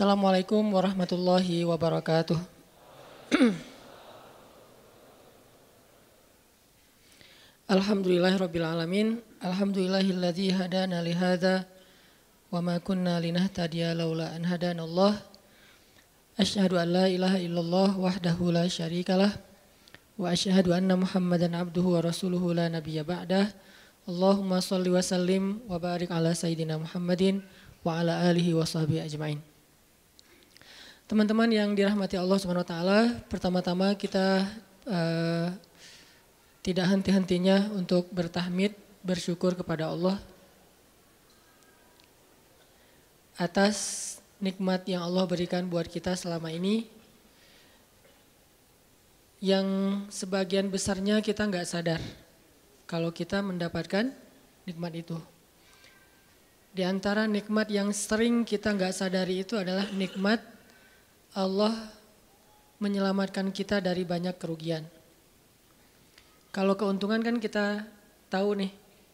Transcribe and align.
Assalamualaikum 0.00 0.64
warahmatullahi 0.72 1.60
wabarakatuh. 1.68 2.40
Alhamdulillahirabbil 7.76 8.64
alamin. 8.64 9.20
Alhamdulillahilladzi 9.44 10.56
hadana 10.56 11.04
li 11.04 11.12
hadza 11.12 11.68
wa 12.48 12.64
ma 12.64 12.80
kunna 12.80 13.20
linahtadiya 13.20 13.92
laula 13.92 14.32
an 14.32 14.48
hadanallah. 14.48 15.20
Asyhadu 16.40 16.80
an 16.80 16.96
la 16.96 17.04
ilaha 17.04 17.36
illallah 17.36 17.92
wahdahu 17.92 18.56
la 18.56 18.64
syarikalah 18.72 19.36
wa 20.16 20.32
asyhadu 20.32 20.72
anna 20.72 20.96
Muhammadan 20.96 21.52
abduhu 21.52 22.00
wa 22.00 22.08
rasuluhu 22.08 22.56
la 22.56 22.72
nabiyya 22.72 23.04
ba'dah. 23.04 23.52
Allahumma 24.08 24.64
shalli 24.64 24.96
wa 24.96 25.04
sallim 25.04 25.60
wa 25.68 25.76
barik 25.76 26.08
ala 26.08 26.32
sayyidina 26.32 26.80
Muhammadin 26.80 27.44
wa 27.84 28.00
ala 28.00 28.24
alihi 28.24 28.56
wa 28.56 28.64
sahbihi 28.64 29.04
ajmain. 29.04 29.49
Teman-teman 31.10 31.50
yang 31.50 31.74
dirahmati 31.74 32.14
Allah 32.14 32.38
Subhanahu 32.38 32.62
wa 32.62 32.70
taala, 32.70 33.00
pertama-tama 33.26 33.98
kita 33.98 34.46
uh, 34.86 35.50
tidak 36.62 36.86
henti-hentinya 36.86 37.66
untuk 37.74 38.06
bertahmid, 38.14 38.78
bersyukur 39.02 39.58
kepada 39.58 39.90
Allah 39.90 40.22
atas 43.34 43.76
nikmat 44.38 44.86
yang 44.86 45.02
Allah 45.02 45.26
berikan 45.26 45.66
buat 45.66 45.90
kita 45.90 46.14
selama 46.14 46.54
ini 46.54 46.86
yang 49.42 49.66
sebagian 50.14 50.70
besarnya 50.70 51.18
kita 51.26 51.42
nggak 51.42 51.66
sadar 51.66 51.98
kalau 52.86 53.10
kita 53.10 53.42
mendapatkan 53.42 54.14
nikmat 54.62 54.94
itu. 54.94 55.18
Di 56.70 56.86
antara 56.86 57.26
nikmat 57.26 57.66
yang 57.66 57.90
sering 57.90 58.46
kita 58.46 58.70
nggak 58.70 58.94
sadari 58.94 59.42
itu 59.42 59.58
adalah 59.58 59.90
nikmat 59.90 60.59
Allah 61.30 61.74
menyelamatkan 62.82 63.54
kita 63.54 63.78
dari 63.78 64.02
banyak 64.02 64.34
kerugian. 64.34 64.82
Kalau 66.50 66.74
keuntungan 66.74 67.22
kan 67.22 67.38
kita 67.38 67.86
tahu 68.26 68.58
nih, 68.58 68.72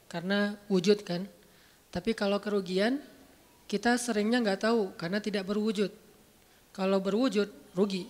karena 0.08 0.56
wujud 0.72 1.04
kan. 1.04 1.28
Tapi 1.92 2.16
kalau 2.16 2.40
kerugian, 2.40 3.04
kita 3.68 4.00
seringnya 4.00 4.40
nggak 4.40 4.64
tahu 4.64 4.96
karena 4.96 5.20
tidak 5.20 5.44
berwujud. 5.44 5.92
Kalau 6.72 7.04
berwujud, 7.04 7.76
rugi. 7.76 8.08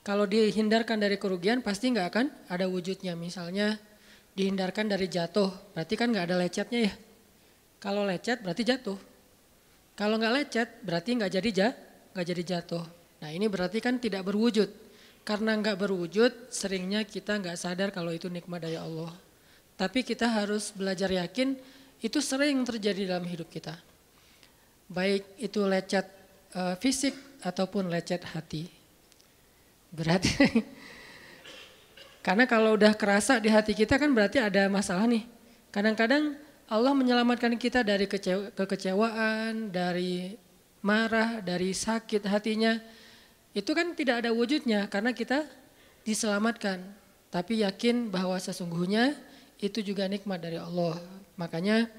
Kalau 0.00 0.24
dihindarkan 0.24 1.02
dari 1.02 1.20
kerugian, 1.20 1.60
pasti 1.60 1.92
nggak 1.92 2.08
akan 2.08 2.26
ada 2.48 2.64
wujudnya. 2.64 3.12
Misalnya 3.12 3.76
dihindarkan 4.32 4.88
dari 4.88 5.10
jatuh, 5.10 5.52
berarti 5.76 5.94
kan 6.00 6.08
nggak 6.14 6.32
ada 6.32 6.36
lecetnya 6.40 6.80
ya. 6.88 6.94
Kalau 7.76 8.08
lecet 8.08 8.40
berarti 8.40 8.62
jatuh. 8.64 8.96
Kalau 9.92 10.16
nggak 10.16 10.32
lecet 10.32 10.68
berarti 10.80 11.10
nggak 11.16 11.32
jadi 11.36 11.50
ja, 11.52 11.68
nggak 12.16 12.32
jadi 12.32 12.42
jatuh. 12.56 12.84
Nah 13.20 13.28
ini 13.28 13.44
berarti 13.44 13.84
kan 13.84 14.00
tidak 14.00 14.24
berwujud. 14.24 14.72
Karena 15.20 15.52
nggak 15.52 15.76
berwujud, 15.76 16.48
seringnya 16.48 17.04
kita 17.04 17.36
nggak 17.36 17.60
sadar 17.60 17.92
kalau 17.92 18.08
itu 18.08 18.32
nikmat 18.32 18.64
dari 18.64 18.80
Allah. 18.80 19.12
Tapi 19.76 20.00
kita 20.00 20.24
harus 20.24 20.72
belajar 20.72 21.12
yakin 21.12 21.52
itu 22.00 22.18
sering 22.24 22.64
terjadi 22.64 23.12
dalam 23.12 23.28
hidup 23.28 23.52
kita. 23.52 23.76
Baik 24.88 25.28
itu 25.36 25.60
lecet 25.68 26.08
uh, 26.56 26.72
fisik 26.80 27.12
ataupun 27.44 27.92
lecet 27.92 28.24
hati. 28.32 28.64
Berat. 29.92 30.24
Karena 32.24 32.48
kalau 32.48 32.80
udah 32.80 32.96
kerasa 32.96 33.36
di 33.36 33.52
hati 33.52 33.76
kita 33.76 34.00
kan 34.00 34.14
berarti 34.16 34.40
ada 34.40 34.72
masalah 34.72 35.04
nih. 35.04 35.28
Kadang-kadang 35.68 36.38
Allah 36.66 36.94
menyelamatkan 36.94 37.54
kita 37.58 37.86
dari 37.86 38.08
kekecewaan, 38.08 39.70
dari 39.70 40.34
marah, 40.86 41.42
dari 41.42 41.74
sakit 41.74 42.22
hatinya. 42.30 42.78
Itu 43.50 43.74
kan 43.74 43.98
tidak 43.98 44.22
ada 44.22 44.30
wujudnya 44.30 44.86
karena 44.86 45.10
kita 45.10 45.42
diselamatkan. 46.06 46.78
Tapi 47.34 47.66
yakin 47.66 48.06
bahwa 48.14 48.38
sesungguhnya 48.38 49.18
itu 49.58 49.82
juga 49.82 50.06
nikmat 50.06 50.38
dari 50.38 50.62
Allah. 50.62 50.94
Makanya 51.34 51.90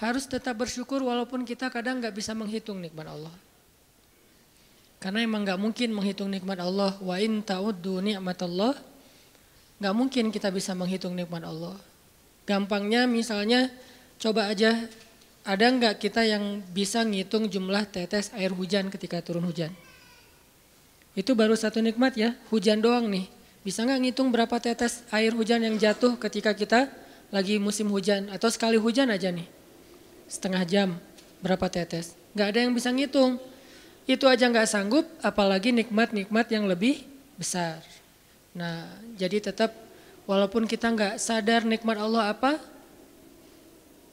harus 0.00 0.24
tetap 0.24 0.56
bersyukur 0.56 1.04
walaupun 1.04 1.44
kita 1.44 1.68
kadang 1.68 2.00
nggak 2.00 2.16
bisa 2.16 2.32
menghitung 2.32 2.80
nikmat 2.80 3.12
Allah. 3.12 3.34
Karena 4.96 5.20
emang 5.20 5.44
nggak 5.44 5.60
mungkin 5.60 5.92
menghitung 5.92 6.32
nikmat 6.32 6.56
Allah. 6.56 6.96
Wa 7.04 7.20
in 7.20 7.44
ta'uddu 7.44 8.00
Allah 8.00 8.74
Gak 9.80 9.96
mungkin 9.96 10.28
kita 10.28 10.52
bisa 10.52 10.76
menghitung 10.76 11.16
nikmat 11.16 11.40
Allah. 11.40 11.72
Gampangnya 12.44 13.08
misalnya 13.08 13.72
coba 14.20 14.52
aja 14.52 14.76
ada 15.50 15.66
nggak 15.66 15.98
kita 15.98 16.22
yang 16.22 16.62
bisa 16.70 17.02
ngitung 17.02 17.50
jumlah 17.50 17.82
tetes 17.90 18.30
air 18.38 18.54
hujan 18.54 18.86
ketika 18.86 19.18
turun 19.18 19.42
hujan? 19.42 19.74
Itu 21.18 21.34
baru 21.34 21.58
satu 21.58 21.82
nikmat 21.82 22.14
ya, 22.14 22.38
hujan 22.54 22.78
doang 22.78 23.10
nih. 23.10 23.26
Bisa 23.66 23.82
nggak 23.82 23.98
ngitung 23.98 24.30
berapa 24.30 24.62
tetes 24.62 25.02
air 25.10 25.34
hujan 25.34 25.58
yang 25.58 25.74
jatuh 25.74 26.14
ketika 26.22 26.54
kita 26.54 26.86
lagi 27.34 27.58
musim 27.58 27.90
hujan 27.90 28.30
atau 28.30 28.46
sekali 28.46 28.78
hujan 28.78 29.10
aja 29.10 29.34
nih? 29.34 29.50
Setengah 30.30 30.62
jam, 30.62 30.88
berapa 31.42 31.66
tetes? 31.66 32.14
Nggak 32.30 32.46
ada 32.54 32.58
yang 32.62 32.72
bisa 32.72 32.94
ngitung. 32.94 33.42
Itu 34.06 34.30
aja 34.30 34.46
nggak 34.46 34.70
sanggup, 34.70 35.02
apalagi 35.18 35.74
nikmat-nikmat 35.74 36.46
yang 36.46 36.70
lebih 36.70 37.02
besar. 37.34 37.82
Nah, 38.54 38.86
jadi 39.18 39.50
tetap 39.50 39.74
walaupun 40.30 40.70
kita 40.70 40.94
nggak 40.94 41.18
sadar 41.18 41.66
nikmat 41.66 41.98
Allah 41.98 42.30
apa, 42.30 42.69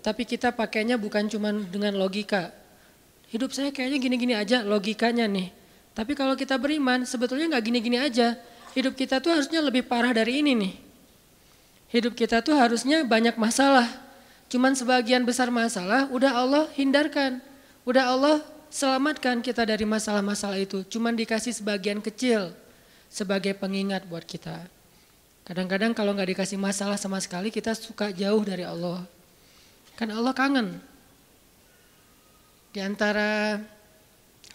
tapi 0.07 0.23
kita 0.23 0.55
pakainya 0.55 0.95
bukan 0.95 1.27
cuma 1.27 1.51
dengan 1.51 1.91
logika. 1.99 2.55
Hidup 3.27 3.51
saya 3.51 3.75
kayaknya 3.75 3.99
gini-gini 3.99 4.33
aja 4.39 4.63
logikanya 4.63 5.27
nih. 5.27 5.51
Tapi 5.91 6.15
kalau 6.15 6.31
kita 6.39 6.55
beriman 6.55 7.03
sebetulnya 7.03 7.51
nggak 7.51 7.63
gini-gini 7.67 7.99
aja. 7.99 8.39
Hidup 8.71 8.95
kita 8.95 9.19
tuh 9.19 9.35
harusnya 9.35 9.59
lebih 9.59 9.83
parah 9.83 10.15
dari 10.15 10.39
ini 10.39 10.55
nih. 10.55 10.73
Hidup 11.91 12.15
kita 12.15 12.39
tuh 12.39 12.55
harusnya 12.55 13.03
banyak 13.03 13.35
masalah. 13.35 13.83
Cuman 14.47 14.79
sebagian 14.79 15.27
besar 15.27 15.51
masalah 15.51 16.07
udah 16.07 16.31
Allah 16.39 16.63
hindarkan. 16.79 17.43
Udah 17.83 18.07
Allah 18.07 18.39
selamatkan 18.71 19.43
kita 19.43 19.67
dari 19.67 19.83
masalah-masalah 19.83 20.55
itu. 20.55 20.87
Cuman 20.87 21.19
dikasih 21.19 21.51
sebagian 21.51 21.99
kecil 21.99 22.55
sebagai 23.11 23.51
pengingat 23.59 24.07
buat 24.07 24.23
kita. 24.23 24.71
Kadang-kadang 25.43 25.91
kalau 25.91 26.15
nggak 26.15 26.31
dikasih 26.31 26.55
masalah 26.55 26.95
sama 26.95 27.19
sekali 27.19 27.51
kita 27.51 27.75
suka 27.75 28.15
jauh 28.15 28.47
dari 28.47 28.63
Allah. 28.63 29.16
Kan 29.97 30.13
Allah 30.13 30.31
kangen. 30.31 30.77
Di 32.69 32.85
antara 32.85 33.57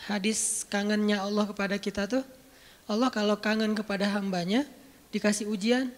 hadis 0.06 0.62
kangennya 0.70 1.18
Allah 1.18 1.50
kepada 1.50 1.74
kita 1.82 2.06
tuh, 2.06 2.22
Allah 2.86 3.10
kalau 3.10 3.34
kangen 3.34 3.74
kepada 3.74 4.06
hambanya 4.14 4.62
dikasih 5.10 5.50
ujian. 5.50 5.90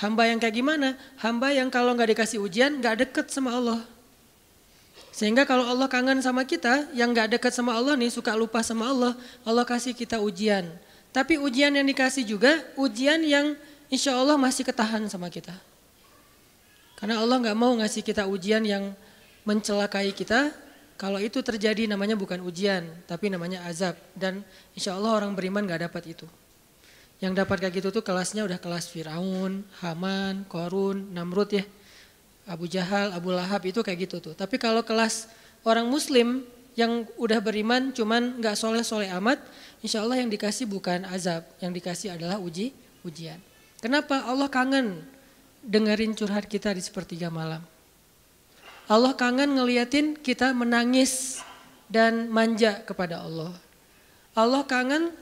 Hamba 0.00 0.24
yang 0.30 0.40
kayak 0.40 0.56
gimana? 0.56 0.96
Hamba 1.20 1.52
yang 1.52 1.68
kalau 1.68 1.92
nggak 1.92 2.16
dikasih 2.16 2.40
ujian 2.40 2.80
nggak 2.80 3.04
deket 3.04 3.28
sama 3.28 3.52
Allah. 3.52 3.84
Sehingga 5.12 5.42
kalau 5.42 5.66
Allah 5.66 5.90
kangen 5.90 6.22
sama 6.22 6.46
kita, 6.46 6.88
yang 6.94 7.10
nggak 7.10 7.36
deket 7.36 7.50
sama 7.50 7.74
Allah 7.74 7.98
nih 7.98 8.06
suka 8.06 8.38
lupa 8.38 8.62
sama 8.62 8.86
Allah, 8.86 9.12
Allah 9.42 9.66
kasih 9.66 9.90
kita 9.90 10.22
ujian. 10.22 10.70
Tapi 11.10 11.36
ujian 11.42 11.74
yang 11.74 11.82
dikasih 11.82 12.22
juga 12.22 12.62
ujian 12.78 13.18
yang 13.26 13.58
insya 13.90 14.14
Allah 14.14 14.38
masih 14.38 14.62
ketahan 14.62 15.02
sama 15.10 15.26
kita. 15.26 15.52
Karena 16.98 17.22
Allah 17.22 17.38
nggak 17.38 17.54
mau 17.54 17.78
ngasih 17.78 18.02
kita 18.02 18.26
ujian 18.26 18.66
yang 18.66 18.90
mencelakai 19.46 20.10
kita. 20.10 20.50
Kalau 20.98 21.22
itu 21.22 21.38
terjadi 21.46 21.86
namanya 21.86 22.18
bukan 22.18 22.42
ujian, 22.42 22.90
tapi 23.06 23.30
namanya 23.30 23.62
azab. 23.70 23.94
Dan 24.18 24.42
insya 24.74 24.98
Allah 24.98 25.14
orang 25.14 25.30
beriman 25.38 25.62
nggak 25.62 25.86
dapat 25.86 26.18
itu. 26.18 26.26
Yang 27.22 27.46
dapat 27.46 27.56
kayak 27.62 27.74
gitu 27.78 27.88
tuh 27.94 28.02
kelasnya 28.02 28.42
udah 28.42 28.58
kelas 28.58 28.90
Firaun, 28.90 29.62
Haman, 29.78 30.42
Korun, 30.50 31.14
Namrud 31.14 31.54
ya. 31.54 31.62
Abu 32.50 32.66
Jahal, 32.66 33.14
Abu 33.14 33.30
Lahab 33.30 33.62
itu 33.62 33.78
kayak 33.78 34.10
gitu 34.10 34.18
tuh. 34.18 34.34
Tapi 34.34 34.58
kalau 34.58 34.82
kelas 34.82 35.30
orang 35.62 35.86
muslim 35.86 36.42
yang 36.74 37.06
udah 37.14 37.38
beriman 37.38 37.94
cuman 37.94 38.42
nggak 38.42 38.58
soleh-soleh 38.58 39.10
amat, 39.22 39.38
insya 39.82 40.02
Allah 40.02 40.18
yang 40.18 40.30
dikasih 40.30 40.66
bukan 40.66 41.06
azab, 41.10 41.46
yang 41.62 41.70
dikasih 41.70 42.18
adalah 42.18 42.42
uji 42.42 42.74
ujian. 43.06 43.38
Kenapa 43.78 44.26
Allah 44.26 44.50
kangen 44.50 45.06
dengerin 45.64 46.14
curhat 46.14 46.46
kita 46.46 46.74
di 46.74 46.82
sepertiga 46.82 47.28
malam? 47.28 47.62
Allah 48.88 49.12
kangen 49.12 49.52
ngeliatin 49.52 50.16
kita 50.16 50.56
menangis 50.56 51.44
dan 51.92 52.28
manja 52.32 52.80
kepada 52.84 53.20
Allah. 53.20 53.52
Allah 54.32 54.64
kangen 54.64 55.12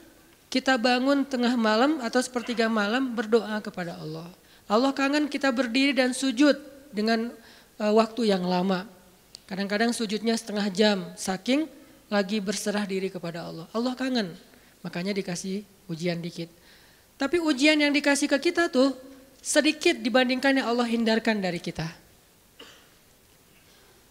kita 0.47 0.79
bangun 0.79 1.27
tengah 1.27 1.51
malam 1.59 1.99
atau 1.99 2.23
sepertiga 2.23 2.71
malam 2.71 3.11
berdoa 3.11 3.59
kepada 3.59 3.99
Allah. 3.99 4.27
Allah 4.67 4.91
kangen 4.95 5.27
kita 5.27 5.51
berdiri 5.51 5.91
dan 5.91 6.15
sujud 6.15 6.55
dengan 6.95 7.31
uh, 7.79 7.93
waktu 7.95 8.31
yang 8.31 8.43
lama. 8.47 8.87
Kadang-kadang 9.47 9.95
sujudnya 9.95 10.35
setengah 10.35 10.67
jam, 10.71 10.97
saking 11.15 11.67
lagi 12.11 12.39
berserah 12.39 12.83
diri 12.83 13.07
kepada 13.11 13.47
Allah. 13.47 13.67
Allah 13.71 13.95
kangen, 13.95 14.35
makanya 14.83 15.15
dikasih 15.15 15.63
ujian 15.87 16.19
dikit. 16.19 16.51
Tapi 17.15 17.39
ujian 17.39 17.79
yang 17.79 17.91
dikasih 17.91 18.27
ke 18.27 18.51
kita 18.51 18.67
tuh 18.67 18.95
sedikit 19.41 19.99
dibandingkan 19.99 20.61
yang 20.61 20.67
Allah 20.69 20.87
hindarkan 20.87 21.39
dari 21.39 21.61
kita. 21.61 21.87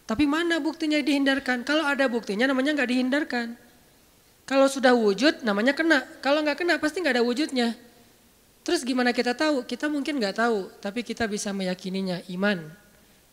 Tapi 0.07 0.23
mana 0.23 0.63
buktinya 0.63 0.97
dihindarkan? 1.03 1.67
Kalau 1.67 1.83
ada 1.83 2.07
buktinya 2.07 2.47
namanya 2.47 2.71
nggak 2.79 2.89
dihindarkan. 2.89 3.47
Kalau 4.47 4.71
sudah 4.71 4.95
wujud 4.95 5.43
namanya 5.43 5.75
kena. 5.75 6.07
Kalau 6.23 6.39
nggak 6.39 6.63
kena 6.63 6.79
pasti 6.79 7.03
nggak 7.03 7.19
ada 7.19 7.23
wujudnya. 7.27 7.75
Terus 8.63 8.87
gimana 8.87 9.11
kita 9.11 9.35
tahu? 9.35 9.67
Kita 9.67 9.91
mungkin 9.91 10.19
nggak 10.19 10.39
tahu, 10.39 10.71
tapi 10.79 11.03
kita 11.03 11.27
bisa 11.27 11.51
meyakininya 11.51 12.23
iman. 12.31 12.67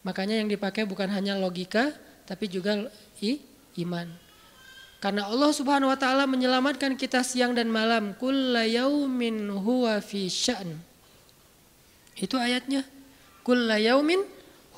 Makanya 0.02 0.42
yang 0.42 0.50
dipakai 0.50 0.86
bukan 0.86 1.06
hanya 1.10 1.38
logika, 1.38 1.94
tapi 2.26 2.50
juga 2.50 2.90
i, 3.22 3.38
iman. 3.82 4.10
Karena 4.98 5.26
Allah 5.26 5.50
Subhanahu 5.54 5.90
wa 5.92 5.98
taala 5.98 6.26
menyelamatkan 6.26 6.98
kita 6.98 7.22
siang 7.22 7.54
dan 7.54 7.70
malam. 7.70 8.14
Kulla 8.18 8.66
yaumin 8.66 9.50
huwa 9.52 9.98
fi 10.02 10.26
sya'n. 10.26 10.93
Itu 12.18 12.38
ayatnya. 12.38 12.86
Kulla 13.44 13.76
yaumin 13.78 14.22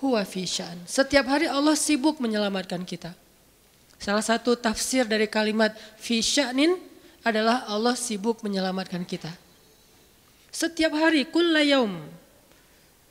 huwa 0.00 0.22
fi. 0.24 0.44
Setiap 0.84 1.26
hari 1.28 1.46
Allah 1.48 1.76
sibuk 1.76 2.18
menyelamatkan 2.20 2.82
kita. 2.82 3.12
Salah 3.96 4.24
satu 4.24 4.56
tafsir 4.56 5.08
dari 5.08 5.24
kalimat 5.24 5.72
fi 5.96 6.20
adalah 7.24 7.64
Allah 7.66 7.96
sibuk 7.96 8.44
menyelamatkan 8.44 9.02
kita. 9.02 9.32
Setiap 10.52 10.94
hari 10.96 11.28
kulla 11.28 11.60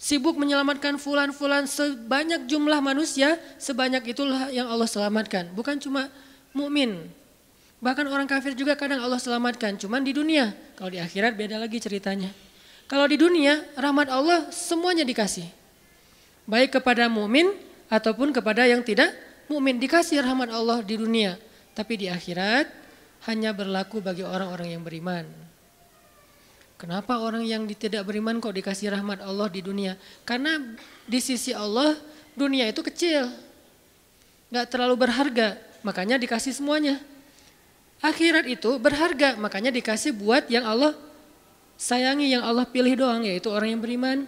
sibuk 0.02 0.38
menyelamatkan 0.38 0.98
fulan-fulan 0.98 1.66
sebanyak 1.70 2.46
jumlah 2.50 2.80
manusia, 2.82 3.38
sebanyak 3.58 4.14
itulah 4.14 4.50
yang 4.54 4.70
Allah 4.70 4.90
selamatkan. 4.90 5.54
Bukan 5.54 5.82
cuma 5.82 6.10
mukmin. 6.54 7.06
Bahkan 7.84 8.06
orang 8.08 8.26
kafir 8.26 8.56
juga 8.58 8.74
kadang 8.74 9.04
Allah 9.04 9.20
selamatkan, 9.20 9.78
cuman 9.78 10.02
di 10.02 10.16
dunia. 10.16 10.56
Kalau 10.80 10.90
di 10.90 10.98
akhirat 10.98 11.38
beda 11.38 11.60
lagi 11.60 11.78
ceritanya. 11.78 12.45
Kalau 12.86 13.10
di 13.10 13.18
dunia, 13.18 13.66
rahmat 13.74 14.14
Allah 14.14 14.46
semuanya 14.54 15.02
dikasih. 15.02 15.50
Baik 16.46 16.78
kepada 16.78 17.10
mukmin 17.10 17.50
ataupun 17.90 18.30
kepada 18.30 18.70
yang 18.70 18.86
tidak 18.86 19.10
mukmin 19.50 19.82
dikasih 19.82 20.22
rahmat 20.22 20.54
Allah 20.54 20.86
di 20.86 20.94
dunia, 20.94 21.42
tapi 21.74 21.98
di 21.98 22.06
akhirat 22.06 22.70
hanya 23.26 23.50
berlaku 23.58 24.06
bagi 24.06 24.22
orang-orang 24.22 24.78
yang 24.78 24.86
beriman. 24.86 25.26
Kenapa 26.78 27.18
orang 27.18 27.42
yang 27.42 27.66
tidak 27.74 28.06
beriman 28.06 28.38
kok 28.38 28.54
dikasih 28.54 28.94
rahmat 28.94 29.24
Allah 29.26 29.50
di 29.50 29.66
dunia? 29.66 29.98
Karena 30.22 30.60
di 31.10 31.20
sisi 31.24 31.56
Allah 31.56 31.98
dunia 32.38 32.70
itu 32.70 32.86
kecil. 32.86 33.32
Gak 34.54 34.70
terlalu 34.70 35.10
berharga, 35.10 35.58
makanya 35.82 36.22
dikasih 36.22 36.54
semuanya. 36.54 37.02
Akhirat 38.04 38.46
itu 38.46 38.78
berharga, 38.78 39.34
makanya 39.40 39.74
dikasih 39.74 40.14
buat 40.14 40.46
yang 40.52 40.68
Allah 40.68 40.94
sayangi, 41.76 42.32
yang 42.32 42.44
Allah 42.44 42.68
pilih 42.68 42.96
doang, 42.96 43.24
yaitu 43.24 43.52
orang 43.52 43.76
yang 43.78 43.82
beriman. 43.84 44.28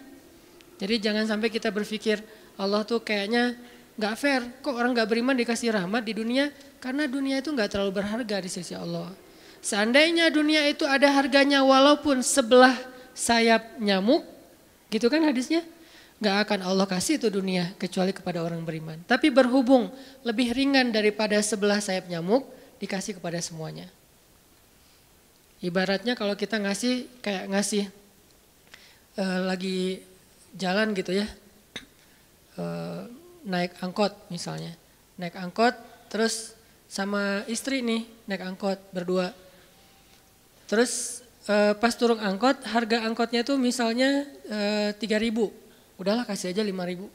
Jadi 0.77 1.01
jangan 1.01 1.25
sampai 1.25 1.49
kita 1.49 1.73
berpikir 1.73 2.21
Allah 2.57 2.85
tuh 2.85 3.01
kayaknya 3.01 3.57
gak 3.97 4.15
fair, 4.17 4.41
kok 4.61 4.77
orang 4.77 4.93
gak 4.93 5.09
beriman 5.09 5.33
dikasih 5.33 5.73
rahmat 5.73 6.05
di 6.05 6.13
dunia? 6.13 6.53
Karena 6.77 7.09
dunia 7.09 7.41
itu 7.41 7.49
gak 7.53 7.73
terlalu 7.73 7.97
berharga 7.97 8.37
di 8.37 8.49
sisi 8.49 8.77
Allah. 8.77 9.09
Seandainya 9.57 10.29
dunia 10.29 10.69
itu 10.69 10.85
ada 10.85 11.09
harganya 11.09 11.65
walaupun 11.65 12.21
sebelah 12.21 12.77
sayap 13.17 13.81
nyamuk, 13.81 14.21
gitu 14.93 15.09
kan 15.09 15.25
hadisnya? 15.25 15.65
Gak 16.21 16.49
akan 16.49 16.59
Allah 16.65 16.85
kasih 16.85 17.17
itu 17.17 17.29
dunia 17.29 17.73
kecuali 17.77 18.13
kepada 18.13 18.41
orang 18.41 18.61
beriman. 18.61 18.97
Tapi 19.05 19.33
berhubung 19.33 19.89
lebih 20.21 20.53
ringan 20.53 20.93
daripada 20.93 21.37
sebelah 21.41 21.81
sayap 21.81 22.05
nyamuk, 22.09 22.45
dikasih 22.77 23.17
kepada 23.17 23.41
semuanya. 23.41 23.89
Ibaratnya 25.57 26.13
kalau 26.13 26.37
kita 26.37 26.61
ngasih 26.61 27.09
kayak 27.25 27.49
ngasih 27.49 27.83
uh, 29.17 29.41
lagi 29.49 30.05
jalan 30.53 30.93
gitu 30.93 31.17
ya, 31.17 31.25
uh, 32.61 33.09
naik 33.41 33.73
angkot 33.81 34.13
misalnya, 34.29 34.77
naik 35.17 35.33
angkot 35.33 35.73
terus 36.13 36.53
sama 36.85 37.41
istri 37.49 37.81
nih 37.81 38.05
naik 38.29 38.45
angkot 38.45 38.77
berdua. 38.93 39.33
Terus 40.69 41.25
uh, 41.49 41.73
pas 41.73 41.93
turun 41.97 42.21
angkot, 42.21 42.61
harga 42.69 43.09
angkotnya 43.09 43.41
tuh 43.41 43.57
misalnya 43.57 44.29
uh, 44.53 45.17
ribu, 45.17 45.49
Udahlah 45.97 46.21
kasih 46.29 46.53
aja 46.53 46.61
lima 46.61 46.85
ribu. 46.85 47.09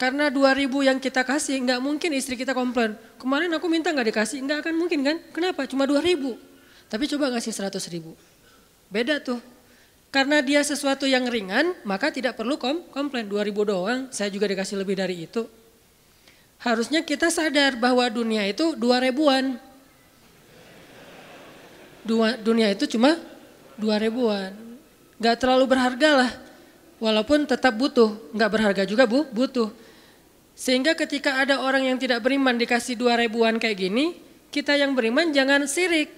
Karena 0.00 0.32
dua 0.32 0.56
ribu 0.56 0.80
yang 0.80 0.96
kita 0.96 1.20
kasih, 1.28 1.60
nggak 1.60 1.80
mungkin 1.84 2.16
istri 2.16 2.32
kita 2.32 2.56
komplain. 2.56 2.96
Kemarin 3.20 3.52
aku 3.52 3.68
minta 3.68 3.92
nggak 3.92 4.08
dikasih, 4.16 4.40
nggak 4.48 4.58
akan 4.64 4.74
mungkin 4.80 5.04
kan? 5.04 5.16
Kenapa? 5.28 5.68
Cuma 5.68 5.84
dua 5.84 6.00
ribu. 6.00 6.40
Tapi 6.88 7.04
coba 7.04 7.36
ngasih 7.36 7.52
seratus 7.52 7.84
ribu. 7.92 8.16
Beda 8.88 9.20
tuh. 9.20 9.36
Karena 10.08 10.40
dia 10.40 10.64
sesuatu 10.64 11.04
yang 11.04 11.28
ringan, 11.28 11.76
maka 11.84 12.08
tidak 12.08 12.40
perlu 12.40 12.56
kom 12.56 12.80
komplain. 12.88 13.28
Dua 13.28 13.44
ribu 13.44 13.60
doang, 13.68 14.08
saya 14.08 14.32
juga 14.32 14.48
dikasih 14.48 14.80
lebih 14.80 14.96
dari 14.96 15.28
itu. 15.28 15.44
Harusnya 16.64 17.04
kita 17.04 17.28
sadar 17.28 17.76
bahwa 17.76 18.08
dunia 18.08 18.48
itu 18.48 18.72
dua 18.80 19.04
ribuan 19.04 19.60
dunia 22.40 22.72
itu 22.72 22.88
cuma 22.88 23.20
dua 23.76 24.00
ribuan. 24.00 24.56
Gak 25.20 25.44
terlalu 25.44 25.64
berharga 25.68 26.10
lah. 26.24 26.32
Walaupun 26.96 27.44
tetap 27.44 27.76
butuh. 27.76 28.16
Gak 28.32 28.50
berharga 28.50 28.82
juga 28.88 29.04
bu, 29.04 29.28
butuh. 29.28 29.68
Sehingga 30.60 30.92
ketika 30.92 31.40
ada 31.40 31.64
orang 31.64 31.88
yang 31.88 31.96
tidak 31.96 32.20
beriman 32.20 32.60
dikasih 32.60 32.92
dua 32.92 33.16
ribuan 33.16 33.56
kayak 33.56 33.80
gini, 33.80 34.20
kita 34.52 34.76
yang 34.76 34.92
beriman 34.92 35.32
jangan 35.32 35.64
sirik. 35.64 36.12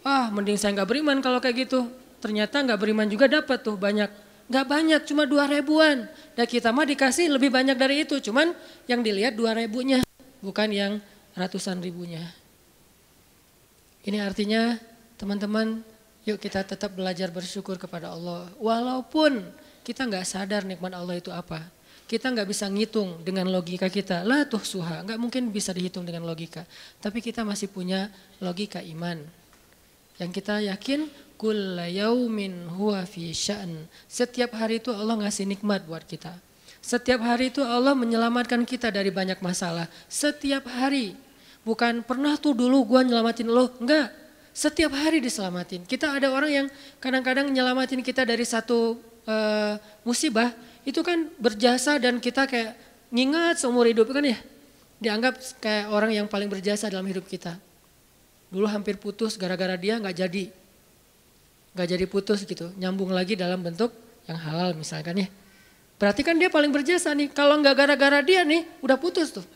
Ah 0.00 0.32
mending 0.32 0.56
saya 0.56 0.72
gak 0.80 0.88
beriman 0.88 1.20
kalau 1.20 1.36
kayak 1.36 1.68
gitu. 1.68 1.84
Ternyata 2.24 2.64
gak 2.64 2.80
beriman 2.80 3.04
juga 3.12 3.28
dapat 3.28 3.60
tuh 3.60 3.76
banyak. 3.76 4.08
Gak 4.48 4.64
banyak, 4.64 5.04
cuma 5.04 5.28
dua 5.28 5.44
ribuan. 5.52 6.08
Dan 6.32 6.46
kita 6.48 6.72
mah 6.72 6.88
dikasih 6.88 7.28
lebih 7.28 7.52
banyak 7.52 7.76
dari 7.76 8.08
itu. 8.08 8.24
Cuman 8.24 8.56
yang 8.88 9.04
dilihat 9.04 9.36
dua 9.36 9.52
ribunya, 9.52 10.00
bukan 10.40 10.72
yang 10.72 10.92
ratusan 11.36 11.84
ribunya. 11.84 12.24
Ini 14.08 14.16
artinya 14.24 14.80
teman-teman 15.20 15.84
yuk 16.24 16.40
kita 16.40 16.64
tetap 16.64 16.96
belajar 16.96 17.28
bersyukur 17.28 17.76
kepada 17.76 18.16
Allah. 18.16 18.48
Walaupun 18.56 19.44
kita 19.84 20.08
nggak 20.08 20.24
sadar 20.24 20.64
nikmat 20.64 20.96
Allah 20.96 21.20
itu 21.20 21.28
apa. 21.28 21.81
Kita 22.12 22.28
nggak 22.28 22.44
bisa 22.44 22.68
ngitung 22.68 23.24
dengan 23.24 23.48
logika 23.48 23.88
kita. 23.88 24.20
Lah 24.20 24.44
tuh 24.44 24.60
suha, 24.60 25.00
nggak 25.00 25.16
mungkin 25.16 25.48
bisa 25.48 25.72
dihitung 25.72 26.04
dengan 26.04 26.28
logika. 26.28 26.68
Tapi 27.00 27.24
kita 27.24 27.40
masih 27.40 27.72
punya 27.72 28.12
logika 28.36 28.84
iman. 28.84 29.16
Yang 30.20 30.30
kita 30.44 30.60
yakin 30.60 31.08
kulla 31.40 31.88
yaumin 31.88 32.68
huwa 32.68 33.00
fi 33.08 33.32
sya'n. 33.32 33.88
Setiap 34.04 34.52
hari 34.60 34.84
itu 34.84 34.92
Allah 34.92 35.24
ngasih 35.24 35.48
nikmat 35.48 35.88
buat 35.88 36.04
kita. 36.04 36.36
Setiap 36.84 37.24
hari 37.24 37.48
itu 37.48 37.64
Allah 37.64 37.96
menyelamatkan 37.96 38.60
kita 38.68 38.92
dari 38.92 39.08
banyak 39.08 39.40
masalah. 39.40 39.88
Setiap 40.12 40.68
hari 40.68 41.16
Bukan 41.62 42.02
pernah 42.02 42.34
tuh 42.34 42.58
dulu 42.58 42.82
gua 42.82 43.06
nyelamatin 43.06 43.46
lo, 43.46 43.70
enggak. 43.78 44.10
Setiap 44.52 44.92
hari 44.92 45.22
diselamatin. 45.22 45.86
Kita 45.86 46.12
ada 46.12 46.28
orang 46.28 46.50
yang 46.50 46.66
kadang-kadang 46.98 47.48
nyelamatin 47.48 48.02
kita 48.02 48.26
dari 48.26 48.42
satu 48.42 48.98
uh, 49.24 49.74
musibah, 50.02 50.52
itu 50.82 51.00
kan 51.02 51.30
berjasa 51.38 51.98
dan 51.98 52.18
kita 52.18 52.46
kayak 52.46 52.74
ngingat 53.12 53.62
seumur 53.62 53.86
hidup 53.86 54.10
kan 54.10 54.24
ya. 54.24 54.38
Dianggap 55.02 55.38
kayak 55.58 55.90
orang 55.90 56.14
yang 56.14 56.26
paling 56.30 56.46
berjasa 56.46 56.86
dalam 56.86 57.06
hidup 57.06 57.26
kita. 57.26 57.58
Dulu 58.52 58.68
hampir 58.68 59.00
putus 59.00 59.34
gara-gara 59.34 59.74
dia 59.74 59.98
nggak 59.98 60.16
jadi. 60.16 60.44
Nggak 61.72 61.88
jadi 61.88 62.04
putus 62.06 62.44
gitu, 62.44 62.68
nyambung 62.76 63.10
lagi 63.10 63.34
dalam 63.34 63.64
bentuk 63.64 63.90
yang 64.28 64.38
halal 64.38 64.76
misalkan 64.76 65.26
ya. 65.26 65.28
Berarti 65.96 66.26
kan 66.26 66.34
dia 66.34 66.50
paling 66.50 66.74
berjasa 66.74 67.14
nih. 67.14 67.30
Kalau 67.30 67.58
nggak 67.62 67.74
gara-gara 67.78 68.20
dia 68.26 68.42
nih, 68.42 68.66
udah 68.82 68.98
putus 68.98 69.30
tuh. 69.30 69.46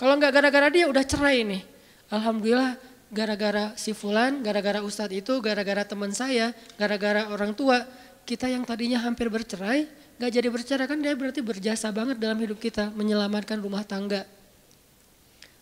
Kalau 0.00 0.16
nggak 0.16 0.32
gara-gara 0.32 0.68
dia 0.72 0.88
udah 0.88 1.04
cerai 1.04 1.44
nih. 1.44 1.62
Alhamdulillah 2.08 2.80
gara-gara 3.12 3.72
si 3.76 3.92
Fulan, 3.96 4.40
gara-gara 4.40 4.80
Ustadz 4.84 5.16
itu, 5.16 5.40
gara-gara 5.40 5.84
teman 5.84 6.12
saya, 6.12 6.52
gara-gara 6.76 7.28
orang 7.32 7.52
tua, 7.56 7.84
kita 8.28 8.48
yang 8.48 8.64
tadinya 8.64 9.00
hampir 9.00 9.32
bercerai, 9.32 9.88
nggak 10.18 10.30
jadi 10.34 10.48
bercerai 10.50 10.86
kan 10.90 10.98
dia 10.98 11.14
berarti 11.14 11.40
berjasa 11.40 11.88
banget 11.94 12.18
dalam 12.18 12.38
hidup 12.42 12.58
kita, 12.58 12.90
menyelamatkan 12.92 13.62
rumah 13.62 13.86
tangga. 13.86 14.26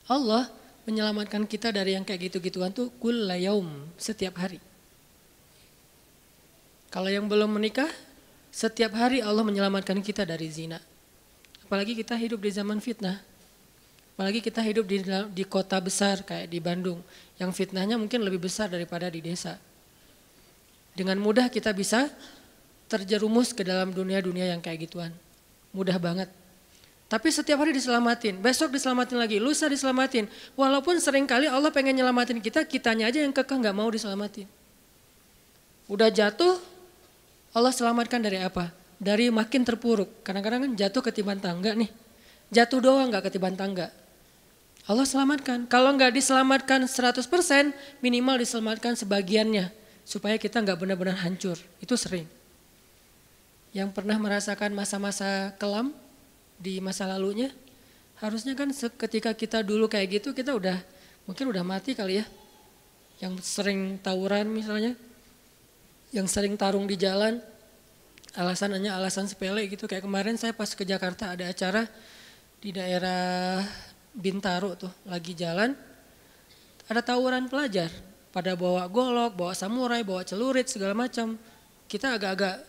Allah 0.09 0.49
menyelamatkan 0.89 1.45
kita 1.45 1.75
dari 1.75 1.99
yang 1.99 2.07
kayak 2.07 2.31
gitu-gituan 2.31 2.73
tuh 2.73 2.89
kullayaum 3.03 3.69
setiap 4.01 4.39
hari. 4.41 4.63
Kalau 6.89 7.11
yang 7.13 7.29
belum 7.29 7.53
menikah, 7.53 7.91
setiap 8.49 8.97
hari 8.97 9.21
Allah 9.21 9.45
menyelamatkan 9.45 10.01
kita 10.01 10.25
dari 10.25 10.49
zina. 10.49 10.81
Apalagi 11.67 11.99
kita 11.99 12.17
hidup 12.17 12.41
di 12.41 12.51
zaman 12.55 12.79
fitnah. 12.81 13.21
Apalagi 14.17 14.41
kita 14.41 14.65
hidup 14.65 14.89
di, 14.89 15.05
di 15.37 15.45
kota 15.45 15.77
besar 15.77 16.25
kayak 16.25 16.49
di 16.49 16.57
Bandung, 16.57 17.05
yang 17.37 17.53
fitnahnya 17.53 18.01
mungkin 18.01 18.25
lebih 18.25 18.49
besar 18.49 18.73
daripada 18.73 19.13
di 19.13 19.21
desa. 19.21 19.61
Dengan 20.97 21.21
mudah 21.21 21.53
kita 21.53 21.77
bisa 21.77 22.09
terjerumus 22.87 23.53
ke 23.53 23.67
dalam 23.67 23.91
dunia-dunia 23.91 24.51
yang 24.51 24.63
kayak 24.63 24.87
gituan. 24.89 25.13
Mudah 25.75 25.99
banget. 25.99 26.31
Tapi 27.07 27.31
setiap 27.31 27.63
hari 27.63 27.71
diselamatin, 27.71 28.43
besok 28.43 28.75
diselamatin 28.75 29.19
lagi, 29.19 29.39
lusa 29.39 29.71
diselamatin. 29.71 30.27
Walaupun 30.59 30.99
sering 30.99 31.23
kali 31.23 31.47
Allah 31.47 31.71
pengen 31.71 31.95
nyelamatin 31.95 32.43
kita, 32.43 32.67
kitanya 32.67 33.07
aja 33.07 33.23
yang 33.23 33.31
kekeh 33.31 33.55
nggak 33.63 33.77
mau 33.77 33.87
diselamatin. 33.87 34.51
Udah 35.87 36.11
jatuh, 36.11 36.59
Allah 37.55 37.71
selamatkan 37.71 38.19
dari 38.19 38.43
apa? 38.43 38.75
Dari 38.99 39.31
makin 39.31 39.63
terpuruk. 39.63 40.11
Kadang-kadang 40.27 40.67
kan 40.67 40.73
jatuh 40.75 41.03
ketiban 41.05 41.39
tangga 41.39 41.79
nih 41.79 41.91
Jatuh 42.51 42.79
doang 42.79 43.11
nggak 43.11 43.27
ketiban 43.31 43.59
tangga. 43.59 43.91
Allah 44.87 45.03
selamatkan. 45.03 45.67
Kalau 45.67 45.91
nggak 45.99 46.15
diselamatkan 46.15 46.87
100%, 46.87 47.75
minimal 47.99 48.39
diselamatkan 48.39 48.95
sebagiannya. 48.95 49.75
Supaya 50.07 50.39
kita 50.39 50.63
nggak 50.63 50.79
benar-benar 50.79 51.19
hancur. 51.27 51.59
Itu 51.83 51.99
sering. 51.99 52.31
Yang 53.77 53.93
pernah 53.93 54.17
merasakan 54.17 54.73
masa-masa 54.73 55.53
kelam 55.61 55.93
di 56.57 56.81
masa 56.81 57.05
lalunya, 57.05 57.53
harusnya 58.17 58.57
kan 58.57 58.73
ketika 58.73 59.37
kita 59.37 59.61
dulu 59.61 59.85
kayak 59.85 60.25
gitu 60.25 60.33
kita 60.33 60.57
udah 60.57 60.81
mungkin 61.29 61.53
udah 61.53 61.61
mati 61.61 61.93
kali 61.93 62.25
ya. 62.25 62.27
Yang 63.21 63.45
sering 63.45 64.01
tawuran 64.01 64.49
misalnya, 64.49 64.97
yang 66.17 66.25
sering 66.25 66.57
tarung 66.57 66.89
di 66.89 66.97
jalan, 66.97 67.37
alasannya 68.33 68.89
alasan 68.89 69.29
sepele 69.29 69.69
gitu. 69.69 69.85
Kayak 69.85 70.09
kemarin 70.09 70.41
saya 70.41 70.57
pas 70.57 70.73
ke 70.73 70.89
Jakarta 70.89 71.37
ada 71.37 71.45
acara 71.53 71.85
di 72.57 72.73
daerah 72.73 73.61
Bintaro 74.17 74.73
tuh 74.81 74.93
lagi 75.05 75.37
jalan 75.37 75.77
ada 76.87 77.03
tawuran 77.03 77.51
pelajar 77.51 77.91
pada 78.31 78.55
bawa 78.55 78.87
golok, 78.87 79.35
bawa 79.35 79.55
samurai, 79.59 80.07
bawa 80.07 80.23
celurit 80.23 80.71
segala 80.71 80.95
macam. 80.95 81.35
Kita 81.91 82.15
agak-agak 82.15 82.63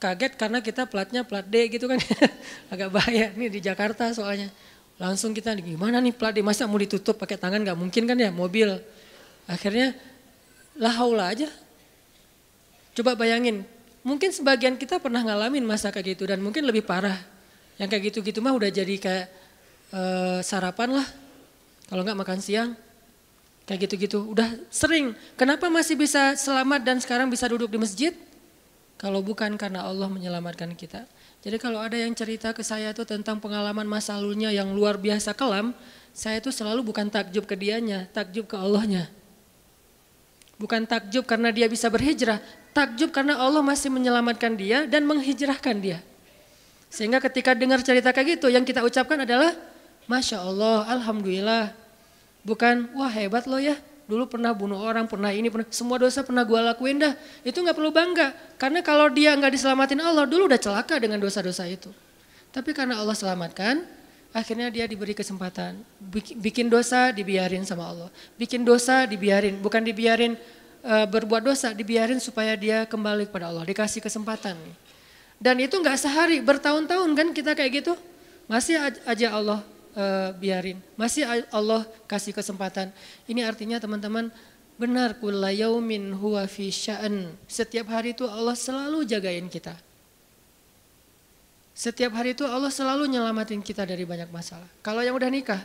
kaget 0.00 0.32
karena 0.40 0.64
kita 0.64 0.88
platnya 0.88 1.22
plat 1.22 1.44
D 1.44 1.68
gitu 1.68 1.84
kan. 1.84 2.00
Agak 2.72 2.88
bahaya 2.88 3.28
nih 3.36 3.52
di 3.52 3.60
Jakarta 3.60 4.08
soalnya. 4.16 4.48
Langsung 4.96 5.36
kita 5.36 5.52
gimana 5.60 6.00
nih 6.00 6.16
plat 6.16 6.32
D 6.32 6.40
masa 6.40 6.64
mau 6.64 6.80
ditutup 6.80 7.20
pakai 7.20 7.36
tangan 7.36 7.60
nggak 7.60 7.76
mungkin 7.76 8.08
kan 8.08 8.16
ya 8.16 8.32
mobil. 8.32 8.80
Akhirnya 9.44 9.92
lah 10.80 10.96
haula 10.96 11.28
aja. 11.28 11.52
Coba 12.96 13.14
bayangin, 13.14 13.62
mungkin 14.02 14.34
sebagian 14.34 14.74
kita 14.74 14.98
pernah 14.98 15.22
ngalamin 15.22 15.62
masa 15.62 15.94
kayak 15.94 16.16
gitu 16.16 16.26
dan 16.26 16.40
mungkin 16.40 16.64
lebih 16.64 16.82
parah. 16.82 17.20
Yang 17.76 17.88
kayak 17.96 18.02
gitu-gitu 18.12 18.40
mah 18.40 18.56
udah 18.56 18.68
jadi 18.72 18.94
kayak 18.96 19.26
uh, 19.94 20.40
sarapan 20.40 21.00
lah. 21.00 21.06
Kalau 21.86 22.02
nggak 22.02 22.18
makan 22.18 22.40
siang, 22.42 22.76
kayak 23.68 23.88
gitu-gitu. 23.88 24.26
Udah 24.26 24.48
sering. 24.68 25.14
Kenapa 25.38 25.70
masih 25.70 25.94
bisa 25.96 26.34
selamat 26.34 26.80
dan 26.82 26.96
sekarang 26.98 27.28
bisa 27.30 27.46
duduk 27.46 27.70
di 27.70 27.78
masjid? 27.78 28.12
Kalau 29.00 29.24
bukan 29.24 29.56
karena 29.56 29.88
Allah 29.88 30.12
menyelamatkan 30.12 30.76
kita. 30.76 31.08
Jadi 31.40 31.56
kalau 31.56 31.80
ada 31.80 31.96
yang 31.96 32.12
cerita 32.12 32.52
ke 32.52 32.60
saya 32.60 32.92
itu 32.92 33.00
tentang 33.08 33.40
pengalaman 33.40 33.88
masa 33.88 34.20
lalunya 34.20 34.52
yang 34.52 34.76
luar 34.76 35.00
biasa 35.00 35.32
kelam, 35.32 35.72
saya 36.12 36.36
itu 36.36 36.52
selalu 36.52 36.84
bukan 36.84 37.08
takjub 37.08 37.48
ke 37.48 37.56
dianya, 37.56 38.04
takjub 38.12 38.44
ke 38.44 38.60
Allahnya. 38.60 39.08
Bukan 40.60 40.84
takjub 40.84 41.24
karena 41.24 41.48
dia 41.48 41.64
bisa 41.64 41.88
berhijrah, 41.88 42.44
takjub 42.76 43.08
karena 43.08 43.40
Allah 43.40 43.64
masih 43.64 43.88
menyelamatkan 43.88 44.52
dia 44.52 44.84
dan 44.84 45.08
menghijrahkan 45.08 45.80
dia. 45.80 46.04
Sehingga 46.92 47.24
ketika 47.24 47.56
dengar 47.56 47.80
cerita 47.80 48.12
kayak 48.12 48.36
gitu, 48.36 48.52
yang 48.52 48.68
kita 48.68 48.84
ucapkan 48.84 49.24
adalah, 49.24 49.56
Masya 50.04 50.44
Allah, 50.44 50.84
Alhamdulillah. 50.92 51.72
Bukan, 52.44 52.92
wah 52.92 53.08
hebat 53.08 53.48
lo 53.48 53.56
ya, 53.56 53.80
dulu 54.10 54.26
pernah 54.26 54.50
bunuh 54.50 54.82
orang, 54.82 55.06
pernah 55.06 55.30
ini, 55.30 55.46
pernah 55.46 55.70
semua 55.70 56.02
dosa 56.02 56.26
pernah 56.26 56.42
gue 56.42 56.58
lakuin 56.58 56.98
dah. 56.98 57.14
Itu 57.46 57.62
nggak 57.62 57.78
perlu 57.78 57.94
bangga, 57.94 58.34
karena 58.58 58.82
kalau 58.82 59.06
dia 59.06 59.30
nggak 59.38 59.54
diselamatin 59.54 60.02
Allah, 60.02 60.26
dulu 60.26 60.50
udah 60.50 60.58
celaka 60.58 60.98
dengan 60.98 61.22
dosa-dosa 61.22 61.70
itu. 61.70 61.94
Tapi 62.50 62.74
karena 62.74 62.98
Allah 62.98 63.14
selamatkan, 63.14 63.86
akhirnya 64.34 64.66
dia 64.74 64.90
diberi 64.90 65.14
kesempatan. 65.14 65.78
Bikin 66.42 66.66
dosa 66.66 67.14
dibiarin 67.14 67.62
sama 67.62 67.86
Allah. 67.86 68.10
Bikin 68.34 68.66
dosa 68.66 69.06
dibiarin, 69.06 69.62
bukan 69.62 69.86
dibiarin 69.86 70.34
uh, 70.82 71.06
berbuat 71.06 71.46
dosa, 71.46 71.70
dibiarin 71.70 72.18
supaya 72.18 72.58
dia 72.58 72.82
kembali 72.90 73.30
kepada 73.30 73.54
Allah. 73.54 73.62
Dikasih 73.62 74.02
kesempatan. 74.02 74.58
Dan 75.38 75.56
itu 75.62 75.78
nggak 75.78 75.96
sehari, 75.96 76.42
bertahun-tahun 76.42 77.10
kan 77.14 77.28
kita 77.30 77.54
kayak 77.54 77.86
gitu. 77.86 77.94
Masih 78.50 78.76
aja 79.06 79.30
Allah 79.30 79.62
uh, 80.00 80.32
biarin, 80.40 80.80
masih 80.96 81.28
Allah 81.52 81.84
kasih 82.08 82.32
kesempatan. 82.32 82.88
Ini 83.28 83.44
artinya 83.44 83.76
teman-teman 83.76 84.32
benar 84.80 85.20
kullayaumin 85.20 86.16
huwa 86.16 86.48
fi 86.48 86.72
sya'an. 86.72 87.28
Setiap 87.44 87.92
hari 87.92 88.16
itu 88.16 88.24
Allah 88.24 88.56
selalu 88.56 89.04
jagain 89.04 89.44
kita. 89.52 89.76
Setiap 91.76 92.16
hari 92.16 92.32
itu 92.32 92.48
Allah 92.48 92.72
selalu 92.72 93.08
nyelamatin 93.08 93.60
kita 93.60 93.84
dari 93.84 94.08
banyak 94.08 94.32
masalah. 94.32 94.68
Kalau 94.80 95.04
yang 95.04 95.16
udah 95.16 95.28
nikah, 95.28 95.60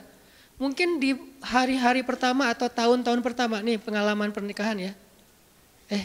mungkin 0.60 1.00
di 1.00 1.15
hari-hari 1.44 2.04
pertama 2.04 2.51
atau 2.51 2.68
tahun-tahun 2.68 3.24
pertama 3.24 3.63
nih 3.63 3.80
pengalaman 3.80 4.32
pernikahan 4.36 4.80
ya. 4.80 4.92
Eh, 5.92 6.04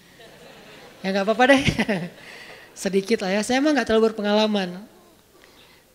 ya 1.04 1.08
nggak 1.12 1.24
apa-apa 1.28 1.44
deh. 1.52 1.62
sedikit 2.80 3.20
lah 3.24 3.36
ya. 3.36 3.40
Saya 3.44 3.60
emang 3.60 3.76
nggak 3.76 3.88
terlalu 3.88 4.12
berpengalaman. 4.12 4.80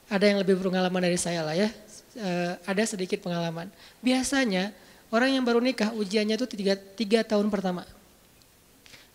Ada 0.05 0.25
yang 0.29 0.37
lebih 0.41 0.61
berpengalaman 0.61 1.01
dari 1.01 1.17
saya 1.17 1.41
lah 1.41 1.57
ya. 1.57 1.69
E, 2.15 2.29
ada 2.61 2.83
sedikit 2.85 3.25
pengalaman. 3.25 3.69
Biasanya 4.05 4.69
orang 5.09 5.33
yang 5.33 5.43
baru 5.43 5.57
nikah 5.57 5.91
ujiannya 5.97 6.37
itu 6.37 6.47
tiga, 6.49 6.73
tiga 6.77 7.19
tahun 7.25 7.49
pertama. 7.49 7.83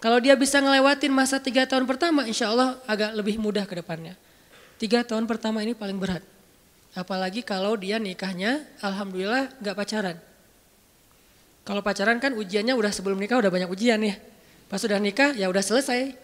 Kalau 0.00 0.16
dia 0.16 0.32
bisa 0.32 0.58
ngelewatin 0.58 1.12
masa 1.12 1.36
tiga 1.38 1.68
tahun 1.68 1.84
pertama, 1.84 2.24
insya 2.24 2.48
Allah 2.48 2.80
agak 2.88 3.12
lebih 3.14 3.36
mudah 3.36 3.68
ke 3.68 3.78
depannya. 3.78 4.16
Tiga 4.80 5.04
tahun 5.04 5.28
pertama 5.28 5.60
ini 5.60 5.76
paling 5.76 6.00
berat. 6.00 6.24
Apalagi 6.96 7.44
kalau 7.44 7.76
dia 7.76 8.00
nikahnya, 8.00 8.64
alhamdulillah 8.80 9.52
nggak 9.60 9.76
pacaran. 9.76 10.16
Kalau 11.62 11.84
pacaran 11.84 12.18
kan 12.18 12.34
ujiannya 12.34 12.74
udah 12.74 12.90
sebelum 12.90 13.20
nikah 13.20 13.38
udah 13.38 13.52
banyak 13.52 13.70
ujian 13.70 14.00
ya. 14.00 14.16
Pas 14.66 14.80
sudah 14.80 14.96
nikah 14.96 15.36
ya 15.36 15.46
udah 15.52 15.60
selesai. 15.60 16.16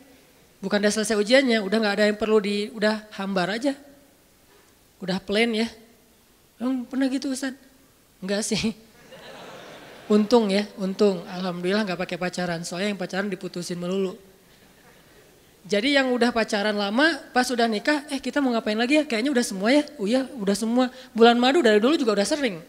Bukan 0.59 0.81
udah 0.81 0.91
selesai 0.91 1.15
ujiannya, 1.21 1.61
udah 1.61 1.77
nggak 1.77 1.95
ada 2.01 2.05
yang 2.09 2.19
perlu 2.19 2.41
di, 2.41 2.73
udah 2.73 3.13
hambar 3.21 3.61
aja. 3.61 3.77
Udah 5.01 5.21
plain 5.21 5.53
ya. 5.53 5.69
Emang 6.57 6.89
pernah 6.89 7.07
gitu 7.13 7.33
Ustaz? 7.33 7.53
Enggak 8.21 8.41
sih. 8.45 8.73
Untung 10.07 10.49
ya, 10.49 10.65
untung. 10.79 11.27
Alhamdulillah 11.27 11.83
nggak 11.85 12.01
pakai 12.01 12.17
pacaran. 12.17 12.63
Soalnya 12.63 12.95
yang 12.95 13.01
pacaran 13.01 13.29
diputusin 13.29 13.77
melulu. 13.77 14.15
Jadi 15.67 15.99
yang 15.99 16.15
udah 16.15 16.31
pacaran 16.31 16.79
lama, 16.79 17.19
pas 17.35 17.51
udah 17.51 17.67
nikah, 17.67 18.07
eh 18.07 18.23
kita 18.23 18.39
mau 18.39 18.55
ngapain 18.55 18.79
lagi 18.79 19.03
ya? 19.03 19.05
Kayaknya 19.05 19.35
udah 19.35 19.45
semua 19.45 19.69
ya. 19.75 19.83
Oh 19.99 20.07
iya, 20.07 20.23
udah 20.39 20.55
semua. 20.55 20.95
Bulan 21.11 21.35
madu 21.43 21.59
dari 21.59 21.83
dulu 21.83 21.99
juga 21.99 22.15
udah 22.15 22.27
sering. 22.27 22.63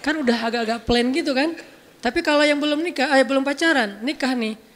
Kan 0.00 0.16
udah 0.18 0.38
agak-agak 0.48 0.88
plain 0.88 1.12
gitu 1.12 1.36
kan. 1.36 1.52
Tapi 2.00 2.24
kalau 2.24 2.42
yang 2.42 2.56
belum 2.58 2.80
nikah, 2.80 3.12
eh 3.20 3.22
belum 3.22 3.44
pacaran, 3.44 4.00
nikah 4.00 4.32
nih 4.32 4.71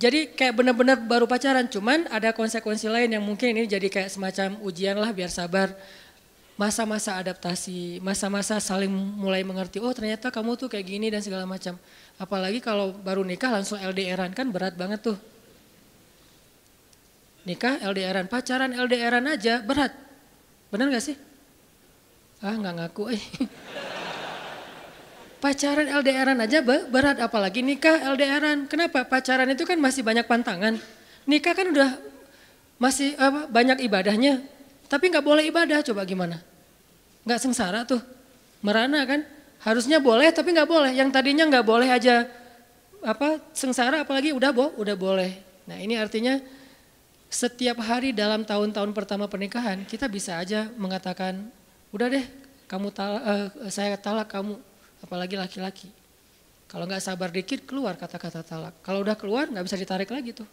jadi 0.00 0.32
kayak 0.32 0.56
benar-benar 0.56 0.96
baru 0.96 1.28
pacaran, 1.28 1.68
cuman 1.68 2.08
ada 2.08 2.32
konsekuensi 2.32 2.88
lain 2.88 3.12
yang 3.12 3.20
mungkin 3.20 3.52
ini 3.52 3.68
jadi 3.68 3.84
kayak 3.92 4.08
semacam 4.08 4.56
ujian 4.64 4.96
lah 4.96 5.12
biar 5.12 5.28
sabar. 5.28 5.76
Masa-masa 6.56 7.20
adaptasi, 7.20 8.00
masa-masa 8.00 8.56
saling 8.64 8.88
mulai 8.88 9.44
mengerti, 9.44 9.76
oh 9.76 9.92
ternyata 9.92 10.32
kamu 10.32 10.56
tuh 10.56 10.72
kayak 10.72 10.88
gini 10.88 11.12
dan 11.12 11.20
segala 11.20 11.44
macam. 11.44 11.76
Apalagi 12.16 12.64
kalau 12.64 12.96
baru 12.96 13.20
nikah 13.24 13.52
langsung 13.52 13.76
LDRan 13.76 14.32
kan 14.32 14.48
berat 14.48 14.72
banget 14.72 15.04
tuh. 15.04 15.20
Nikah 17.44 17.84
LDRan, 17.84 18.24
pacaran 18.28 18.72
LDRan 18.72 19.24
aja 19.28 19.60
berat. 19.60 19.92
Benar 20.72 20.88
gak 20.96 21.04
sih? 21.12 21.16
Ah 22.40 22.56
nggak 22.56 22.72
ngaku 22.72 23.04
eh. 23.12 23.20
Pacaran 25.40 25.88
LDRan 25.88 26.36
aja 26.36 26.60
berat 26.62 27.16
apalagi 27.16 27.64
nikah 27.64 28.12
LDRan. 28.12 28.68
Kenapa? 28.68 29.08
Pacaran 29.08 29.48
itu 29.48 29.64
kan 29.64 29.80
masih 29.80 30.04
banyak 30.04 30.28
pantangan. 30.28 30.76
Nikah 31.24 31.56
kan 31.56 31.66
udah 31.72 31.96
masih 32.76 33.16
apa, 33.16 33.48
banyak 33.48 33.80
ibadahnya. 33.88 34.44
Tapi 34.84 35.08
nggak 35.08 35.24
boleh 35.24 35.48
ibadah, 35.48 35.80
coba 35.80 36.04
gimana? 36.04 36.44
Nggak 37.24 37.40
sengsara 37.40 37.88
tuh. 37.88 38.04
Merana 38.60 39.00
kan? 39.08 39.24
Harusnya 39.64 39.96
boleh 39.96 40.28
tapi 40.28 40.52
nggak 40.52 40.68
boleh. 40.68 40.92
Yang 40.92 41.08
tadinya 41.16 41.48
nggak 41.48 41.64
boleh 41.64 41.88
aja 41.88 42.28
apa 43.00 43.40
sengsara 43.56 44.04
apalagi 44.04 44.36
udah 44.36 44.52
boh, 44.52 44.76
udah 44.76 44.96
boleh. 44.96 45.40
Nah 45.64 45.80
ini 45.80 45.96
artinya 45.96 46.36
setiap 47.30 47.80
hari 47.80 48.12
dalam 48.12 48.44
tahun-tahun 48.44 48.90
pertama 48.92 49.30
pernikahan 49.30 49.86
kita 49.86 50.10
bisa 50.10 50.36
aja 50.36 50.66
mengatakan 50.74 51.46
udah 51.94 52.10
deh 52.10 52.26
kamu 52.66 52.90
talak, 52.90 53.22
uh, 53.22 53.46
saya 53.70 53.94
talak 53.94 54.26
kamu 54.30 54.58
apalagi 55.04 55.36
laki-laki. 55.36 55.88
Kalau 56.70 56.86
nggak 56.86 57.02
sabar 57.02 57.34
dikit 57.34 57.66
keluar 57.66 57.98
kata-kata 57.98 58.46
talak. 58.46 58.78
Kalau 58.86 59.02
udah 59.02 59.18
keluar 59.18 59.50
nggak 59.50 59.66
bisa 59.66 59.74
ditarik 59.74 60.06
lagi 60.06 60.30
tuh. 60.30 60.46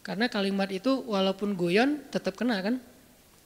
Karena 0.00 0.24
kalimat 0.24 0.72
itu 0.72 1.04
walaupun 1.04 1.52
guyon 1.52 2.00
tetap 2.08 2.32
kena 2.32 2.64
kan. 2.64 2.80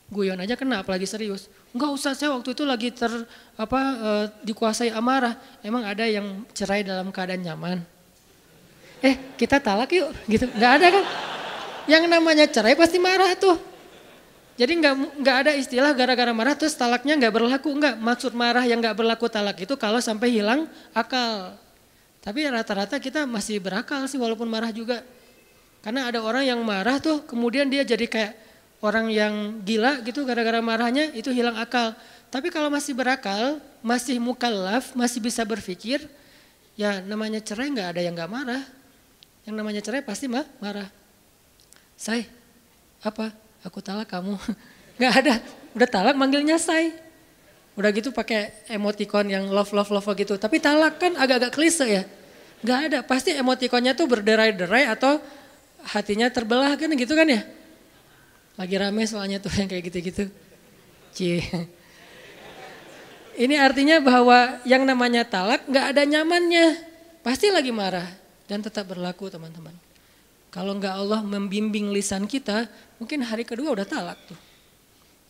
Guyon 0.06 0.38
aja 0.38 0.54
kena 0.54 0.86
apalagi 0.86 1.10
serius. 1.10 1.50
Enggak 1.74 1.90
usah 1.90 2.14
saya 2.14 2.30
waktu 2.30 2.54
itu 2.54 2.62
lagi 2.62 2.94
ter 2.94 3.10
apa 3.58 3.80
e, 3.80 4.10
dikuasai 4.46 4.94
amarah. 4.94 5.34
Emang 5.64 5.82
ada 5.82 6.06
yang 6.06 6.46
cerai 6.54 6.86
dalam 6.86 7.10
keadaan 7.10 7.42
nyaman. 7.42 7.82
Eh 9.02 9.34
kita 9.34 9.58
talak 9.58 9.90
yuk 9.90 10.14
gitu. 10.30 10.46
Nggak 10.54 10.72
ada 10.78 10.86
kan. 10.94 11.04
Yang 11.90 12.04
namanya 12.06 12.46
cerai 12.46 12.78
pasti 12.78 13.02
marah 13.02 13.34
tuh. 13.34 13.71
Jadi 14.52 14.72
nggak 14.84 14.94
nggak 15.24 15.36
ada 15.46 15.52
istilah 15.56 15.96
gara-gara 15.96 16.28
marah 16.36 16.52
terus 16.52 16.76
talaknya 16.76 17.16
nggak 17.16 17.32
berlaku 17.32 17.72
nggak. 17.72 17.96
Maksud 17.96 18.32
marah 18.36 18.64
yang 18.68 18.84
nggak 18.84 18.96
berlaku 18.96 19.26
talak 19.32 19.56
itu 19.64 19.74
kalau 19.80 19.98
sampai 19.98 20.28
hilang 20.28 20.68
akal. 20.92 21.56
Tapi 22.22 22.46
rata-rata 22.46 23.00
kita 23.00 23.24
masih 23.24 23.58
berakal 23.58 24.04
sih 24.06 24.20
walaupun 24.20 24.46
marah 24.46 24.70
juga. 24.70 25.00
Karena 25.82 26.06
ada 26.06 26.22
orang 26.22 26.46
yang 26.46 26.60
marah 26.62 27.02
tuh 27.02 27.26
kemudian 27.26 27.66
dia 27.66 27.82
jadi 27.82 28.06
kayak 28.06 28.32
orang 28.84 29.10
yang 29.10 29.34
gila 29.62 30.02
gitu 30.04 30.22
gara-gara 30.22 30.60
marahnya 30.62 31.10
itu 31.16 31.32
hilang 31.32 31.56
akal. 31.56 31.96
Tapi 32.28 32.48
kalau 32.48 32.68
masih 32.72 32.96
berakal, 32.96 33.60
masih 33.84 34.16
mukallaf, 34.22 34.96
masih 34.96 35.20
bisa 35.20 35.44
berpikir, 35.44 36.06
ya 36.80 37.04
namanya 37.04 37.44
cerai 37.44 37.68
nggak 37.68 37.88
ada 37.92 38.00
yang 38.00 38.14
nggak 38.14 38.30
marah. 38.30 38.62
Yang 39.42 39.54
namanya 39.58 39.80
cerai 39.82 40.02
pasti 40.06 40.30
mah 40.30 40.46
marah. 40.62 40.88
Say, 41.98 42.26
apa? 43.02 43.34
Aku 43.62 43.78
talak 43.78 44.10
kamu. 44.10 44.34
Nggak 44.98 45.12
ada. 45.24 45.34
Udah 45.72 45.88
talak 45.88 46.14
manggilnya 46.18 46.58
say. 46.58 46.94
Udah 47.72 47.88
gitu 47.94 48.12
pakai 48.12 48.52
emoticon 48.68 49.32
yang 49.32 49.48
love 49.48 49.72
love 49.72 49.88
love 49.88 50.08
gitu. 50.18 50.36
Tapi 50.36 50.60
talak 50.60 51.00
kan 51.00 51.16
agak-agak 51.16 51.52
klise 51.54 51.86
ya. 51.88 52.04
Nggak 52.60 52.78
ada. 52.90 52.98
Pasti 53.06 53.32
emoticonnya 53.32 53.96
tuh 53.96 54.10
berderai-derai 54.10 54.92
atau 54.92 55.22
hatinya 55.94 56.28
terbelah 56.28 56.76
kan 56.76 56.90
gitu 56.92 57.14
kan 57.16 57.26
ya. 57.26 57.42
Lagi 58.60 58.76
rame 58.76 59.02
soalnya 59.08 59.40
tuh 59.40 59.50
yang 59.60 59.70
kayak 59.70 59.84
gitu-gitu. 59.88 60.28
Cie. 61.16 61.42
Ini 63.32 63.56
artinya 63.56 63.96
bahwa 64.04 64.60
yang 64.68 64.84
namanya 64.84 65.24
talak 65.24 65.64
nggak 65.64 65.86
ada 65.96 66.02
nyamannya. 66.04 66.66
Pasti 67.24 67.48
lagi 67.48 67.72
marah 67.72 68.04
dan 68.44 68.60
tetap 68.60 68.90
berlaku 68.90 69.32
teman-teman. 69.32 69.72
Kalau 70.52 70.76
nggak 70.76 70.94
Allah 70.94 71.24
membimbing 71.24 71.88
lisan 71.96 72.28
kita, 72.28 72.68
mungkin 73.00 73.24
hari 73.24 73.48
kedua 73.48 73.72
udah 73.72 73.88
talak 73.88 74.20
tuh. 74.28 74.36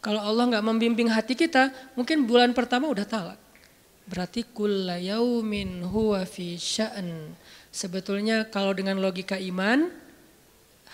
Kalau 0.02 0.18
Allah 0.18 0.50
nggak 0.50 0.66
membimbing 0.66 1.06
hati 1.06 1.38
kita, 1.38 1.70
mungkin 1.94 2.26
bulan 2.26 2.50
pertama 2.50 2.90
udah 2.90 3.06
talak. 3.06 3.38
Berarti 4.02 4.42
kulla 4.42 4.98
yaumin 4.98 5.86
huwa 5.86 6.26
fi 6.26 6.58
sya'an. 6.58 7.38
Sebetulnya 7.70 8.50
kalau 8.50 8.74
dengan 8.74 8.98
logika 8.98 9.38
iman, 9.38 9.94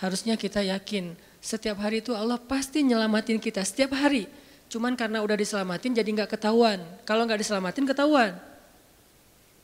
harusnya 0.04 0.36
kita 0.36 0.60
yakin 0.60 1.16
setiap 1.40 1.80
hari 1.80 2.04
itu 2.04 2.12
Allah 2.12 2.36
pasti 2.36 2.84
nyelamatin 2.84 3.40
kita 3.40 3.64
setiap 3.64 3.96
hari. 3.96 4.28
Cuman 4.68 4.92
karena 4.92 5.24
udah 5.24 5.40
diselamatin 5.40 5.96
jadi 5.96 6.04
nggak 6.04 6.36
ketahuan. 6.36 6.84
Kalau 7.08 7.24
nggak 7.24 7.40
diselamatin 7.40 7.88
ketahuan. 7.88 8.36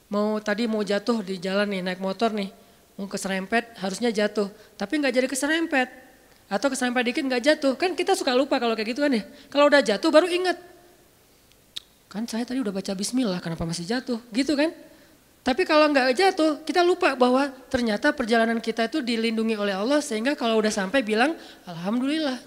Mau 0.09 0.41
tadi 0.41 0.65
mau 0.65 0.81
jatuh 0.81 1.21
di 1.21 1.37
jalan 1.37 1.69
nih 1.69 1.85
naik 1.85 2.01
motor 2.01 2.33
nih, 2.33 2.49
mau 2.95 3.11
keserempet 3.11 3.75
harusnya 3.79 4.15
jatuh, 4.15 4.51
tapi 4.79 5.03
nggak 5.03 5.15
jadi 5.15 5.27
keserempet 5.27 5.89
atau 6.47 6.69
kesampai 6.71 7.03
dikit 7.11 7.25
nggak 7.25 7.43
jatuh. 7.43 7.73
Kan 7.75 7.99
kita 7.99 8.15
suka 8.15 8.37
lupa 8.37 8.61
kalau 8.61 8.77
kayak 8.79 8.95
gitu 8.95 9.01
kan 9.03 9.13
ya. 9.13 9.23
Kalau 9.51 9.67
udah 9.67 9.81
jatuh 9.83 10.11
baru 10.13 10.29
ingat. 10.29 10.57
Kan 12.07 12.31
saya 12.31 12.47
tadi 12.47 12.63
udah 12.63 12.71
baca 12.71 12.93
bismillah 12.95 13.43
kenapa 13.43 13.67
masih 13.67 13.89
jatuh 13.89 14.23
gitu 14.31 14.55
kan. 14.55 14.71
Tapi 15.45 15.67
kalau 15.69 15.93
nggak 15.93 16.17
jatuh 16.17 16.65
kita 16.65 16.81
lupa 16.81 17.13
bahwa 17.19 17.53
ternyata 17.69 18.15
perjalanan 18.15 18.57
kita 18.63 18.89
itu 18.89 19.05
dilindungi 19.05 19.59
oleh 19.61 19.77
Allah 19.77 20.01
sehingga 20.01 20.33
kalau 20.39 20.57
udah 20.63 20.73
sampai 20.73 21.03
bilang 21.03 21.37
Alhamdulillah. 21.69 22.39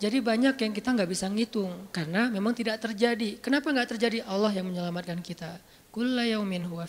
Jadi 0.00 0.16
banyak 0.24 0.56
yang 0.56 0.72
kita 0.72 0.96
nggak 0.96 1.10
bisa 1.12 1.28
ngitung 1.28 1.92
karena 1.92 2.32
memang 2.32 2.56
tidak 2.56 2.80
terjadi. 2.80 3.36
Kenapa 3.44 3.68
nggak 3.68 3.94
terjadi? 3.94 4.24
Allah 4.24 4.48
yang 4.48 4.64
menyelamatkan 4.64 5.20
kita. 5.20 5.60
Kulla 5.92 6.24
yaumin 6.24 6.64
huwa 6.64 6.88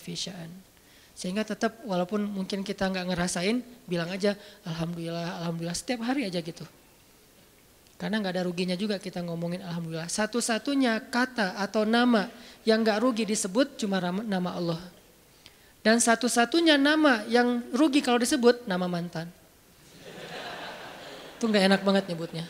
sehingga 1.22 1.46
tetap 1.46 1.86
walaupun 1.86 2.26
mungkin 2.26 2.66
kita 2.66 2.90
nggak 2.90 3.14
ngerasain, 3.14 3.62
bilang 3.86 4.10
aja 4.10 4.34
Alhamdulillah, 4.66 5.46
Alhamdulillah 5.46 5.78
setiap 5.78 6.02
hari 6.02 6.26
aja 6.26 6.42
gitu. 6.42 6.66
Karena 8.02 8.18
nggak 8.18 8.34
ada 8.34 8.44
ruginya 8.50 8.74
juga 8.74 8.98
kita 8.98 9.22
ngomongin 9.22 9.62
Alhamdulillah. 9.62 10.10
Satu-satunya 10.10 10.98
kata 11.14 11.62
atau 11.62 11.86
nama 11.86 12.26
yang 12.66 12.82
nggak 12.82 12.98
rugi 12.98 13.30
disebut 13.30 13.78
cuma 13.78 14.02
nama 14.02 14.58
Allah. 14.58 14.82
Dan 15.86 16.02
satu-satunya 16.02 16.82
nama 16.82 17.22
yang 17.30 17.70
rugi 17.70 18.02
kalau 18.02 18.18
disebut 18.18 18.66
nama 18.66 18.90
mantan. 18.90 19.30
Itu 21.38 21.46
nggak 21.46 21.70
enak 21.70 21.82
banget 21.86 22.10
nyebutnya. 22.10 22.50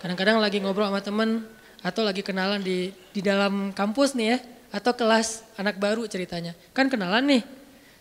Kadang-kadang 0.00 0.40
lagi 0.40 0.64
ngobrol 0.64 0.88
sama 0.88 1.04
temen 1.04 1.44
atau 1.84 2.00
lagi 2.08 2.24
kenalan 2.24 2.64
di 2.64 2.88
di 3.12 3.20
dalam 3.20 3.76
kampus 3.76 4.16
nih 4.16 4.26
ya 4.32 4.38
atau 4.72 4.96
kelas 4.96 5.44
anak 5.60 5.76
baru 5.76 6.08
ceritanya. 6.08 6.56
Kan 6.72 6.88
kenalan 6.88 7.28
nih, 7.28 7.57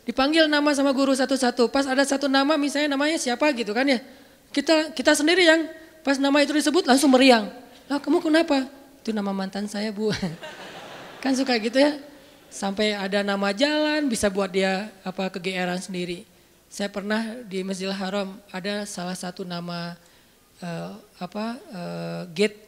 Dipanggil 0.08 0.48
nama 0.48 0.72
sama 0.72 0.96
guru 0.96 1.12
satu-satu. 1.12 1.68
Pas 1.68 1.84
ada 1.84 2.00
satu 2.08 2.32
nama 2.32 2.56
misalnya 2.56 2.96
namanya 2.96 3.20
siapa 3.20 3.52
gitu 3.52 3.76
kan 3.76 3.84
ya. 3.84 4.00
Kita 4.56 4.96
kita 4.96 5.12
sendiri 5.12 5.44
yang 5.44 5.68
pas 6.00 6.16
nama 6.16 6.40
itu 6.40 6.56
disebut 6.56 6.88
langsung 6.88 7.12
meriang. 7.12 7.52
Lah 7.92 8.00
kamu 8.00 8.24
kenapa? 8.24 8.72
Itu 9.04 9.12
nama 9.12 9.36
mantan 9.36 9.68
saya 9.68 9.92
bu. 9.92 10.16
kan 11.24 11.36
suka 11.36 11.60
gitu 11.60 11.76
ya. 11.76 12.00
Sampai 12.48 12.96
ada 12.96 13.20
nama 13.20 13.52
jalan 13.52 14.08
bisa 14.08 14.32
buat 14.32 14.48
dia 14.48 14.88
apa 15.04 15.28
kegeeran 15.28 15.84
sendiri. 15.84 16.24
Saya 16.72 16.88
pernah 16.88 17.44
di 17.44 17.68
Masjidil 17.68 17.92
Haram 17.92 18.40
ada 18.48 18.88
salah 18.88 19.16
satu 19.20 19.44
nama 19.44 20.00
uh, 20.64 20.96
apa 21.20 21.46
uh, 21.76 22.24
gate 22.32 22.64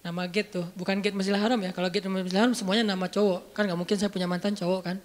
nama 0.00 0.24
gate 0.24 0.56
tuh 0.56 0.64
bukan 0.72 1.04
gate 1.04 1.12
Masjidil 1.12 1.36
Haram 1.36 1.60
ya 1.60 1.76
kalau 1.76 1.92
gate 1.92 2.08
Masjidil 2.08 2.40
Haram 2.40 2.54
semuanya 2.56 2.96
nama 2.96 3.04
cowok 3.10 3.52
kan 3.52 3.68
nggak 3.68 3.76
mungkin 3.78 3.96
saya 4.00 4.08
punya 4.08 4.24
mantan 4.24 4.56
cowok 4.56 4.80
kan 4.80 4.96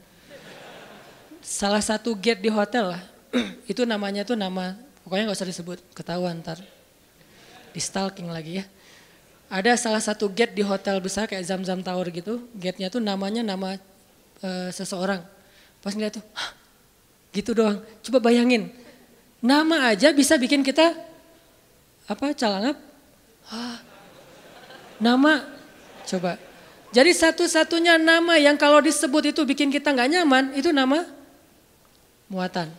salah 1.42 1.82
satu 1.82 2.14
gate 2.16 2.42
di 2.42 2.50
hotel 2.50 2.96
lah. 2.98 3.04
itu 3.72 3.84
namanya 3.84 4.22
tuh 4.24 4.38
nama, 4.38 4.78
pokoknya 5.04 5.30
nggak 5.30 5.38
usah 5.38 5.50
disebut, 5.50 5.80
ketahuan 5.98 6.40
ntar. 6.40 6.62
Di 7.72 7.82
stalking 7.82 8.30
lagi 8.30 8.62
ya. 8.62 8.66
Ada 9.52 9.76
salah 9.76 10.00
satu 10.00 10.32
gate 10.32 10.56
di 10.56 10.64
hotel 10.64 11.04
besar 11.04 11.28
kayak 11.28 11.44
Zam 11.44 11.60
Zam 11.68 11.84
Tower 11.84 12.08
gitu. 12.08 12.48
Gate-nya 12.56 12.88
tuh 12.88 13.04
namanya 13.04 13.44
nama 13.44 13.76
e, 14.40 14.50
seseorang. 14.72 15.20
Pas 15.84 15.92
ngeliat 15.92 16.16
tuh, 16.16 16.24
Hah, 16.32 16.56
gitu 17.36 17.52
doang. 17.52 17.84
Coba 18.00 18.32
bayangin, 18.32 18.72
nama 19.44 19.92
aja 19.92 20.16
bisa 20.16 20.40
bikin 20.40 20.64
kita 20.64 20.96
apa 22.08 22.32
calangap? 22.32 22.80
Hah, 23.52 23.84
nama, 25.04 25.44
coba. 26.08 26.40
Jadi 26.92 27.12
satu-satunya 27.16 27.96
nama 28.00 28.36
yang 28.36 28.60
kalau 28.60 28.84
disebut 28.84 29.36
itu 29.36 29.42
bikin 29.48 29.72
kita 29.72 29.92
nggak 29.92 30.12
nyaman, 30.12 30.44
itu 30.56 30.72
nama 30.76 31.08
muatan. 32.32 32.72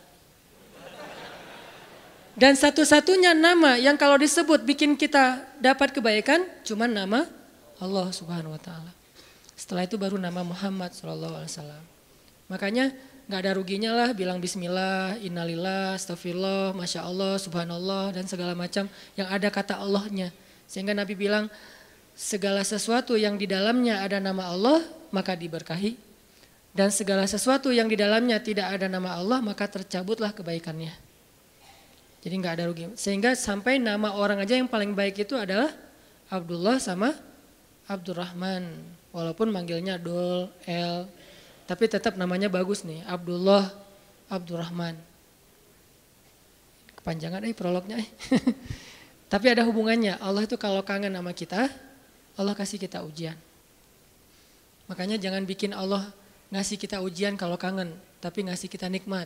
Dan 2.33 2.57
satu-satunya 2.57 3.37
nama 3.37 3.77
yang 3.77 4.01
kalau 4.01 4.17
disebut 4.17 4.65
bikin 4.65 4.97
kita 4.97 5.45
dapat 5.61 5.93
kebaikan 5.93 6.49
cuma 6.65 6.88
nama 6.88 7.29
Allah 7.77 8.09
Subhanahu 8.09 8.57
wa 8.57 8.61
taala. 8.61 8.88
Setelah 9.53 9.85
itu 9.85 10.01
baru 10.01 10.17
nama 10.17 10.41
Muhammad 10.41 10.97
sallallahu 10.97 11.45
alaihi 11.45 11.53
wasallam. 11.53 11.83
Makanya 12.49 12.97
nggak 13.29 13.41
ada 13.45 13.53
ruginya 13.53 13.93
lah 13.93 14.09
bilang 14.17 14.41
bismillah, 14.41 15.21
innalillah, 15.21 16.01
astagfirullah, 16.01 16.73
masya 16.73 17.05
Allah, 17.05 17.37
subhanallah 17.37 18.17
dan 18.17 18.25
segala 18.25 18.57
macam 18.57 18.88
yang 19.12 19.29
ada 19.29 19.53
kata 19.53 19.77
Allahnya. 19.77 20.33
Sehingga 20.65 20.97
Nabi 20.97 21.12
bilang 21.12 21.53
segala 22.17 22.65
sesuatu 22.65 23.12
yang 23.12 23.37
di 23.37 23.45
dalamnya 23.45 24.01
ada 24.01 24.17
nama 24.25 24.49
Allah 24.49 24.81
maka 25.12 25.37
diberkahi 25.37 26.12
dan 26.72 26.88
segala 26.88 27.28
sesuatu 27.28 27.68
yang 27.68 27.85
di 27.85 28.00
dalamnya 28.00 28.40
tidak 28.40 28.80
ada 28.80 28.88
nama 28.88 29.20
Allah 29.20 29.44
maka 29.44 29.68
tercabutlah 29.68 30.32
kebaikannya. 30.32 30.92
Jadi 32.22 32.35
nggak 32.38 32.54
ada 32.56 32.64
rugi. 32.70 32.87
Sehingga 32.96 33.37
sampai 33.37 33.76
nama 33.76 34.16
orang 34.16 34.40
aja 34.40 34.56
yang 34.56 34.70
paling 34.70 34.96
baik 34.96 35.26
itu 35.26 35.37
adalah 35.37 35.68
Abdullah 36.32 36.80
sama 36.80 37.12
Abdurrahman. 37.90 38.72
Walaupun 39.12 39.52
manggilnya 39.52 40.00
Dol, 40.00 40.48
El, 40.64 41.04
tapi 41.68 41.85
tetap 41.85 42.16
namanya 42.16 42.48
bagus 42.48 42.80
nih, 42.80 43.04
Abdullah, 43.04 43.68
Abdurrahman. 44.32 44.96
Kepanjangan 46.96 47.44
eh 47.44 47.52
prolognya 47.52 48.00
eh. 48.00 48.08
tapi 49.32 49.52
ada 49.52 49.66
hubungannya. 49.68 50.16
Allah 50.16 50.48
itu 50.48 50.56
kalau 50.56 50.80
kangen 50.80 51.12
sama 51.12 51.37
kita, 51.37 51.68
Allah 52.40 52.56
kasih 52.56 52.80
kita 52.80 53.04
ujian. 53.04 53.37
Makanya 54.88 55.20
jangan 55.20 55.44
bikin 55.44 55.76
Allah 55.76 56.08
ngasih 56.53 56.77
kita 56.77 57.01
ujian 57.01 57.35
kalau 57.41 57.57
kangen, 57.57 57.97
tapi 58.21 58.45
ngasih 58.45 58.69
kita 58.69 58.93
nikmat. 58.93 59.25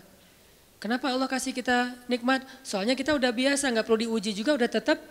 Kenapa 0.79 1.11
Allah 1.11 1.27
kasih 1.27 1.51
kita 1.51 1.99
nikmat? 2.07 2.47
Soalnya 2.63 2.95
kita 2.95 3.19
udah 3.19 3.35
biasa, 3.35 3.75
nggak 3.75 3.83
perlu 3.83 4.07
diuji 4.07 4.31
juga, 4.31 4.55
udah 4.55 4.71
tetap 4.71 5.03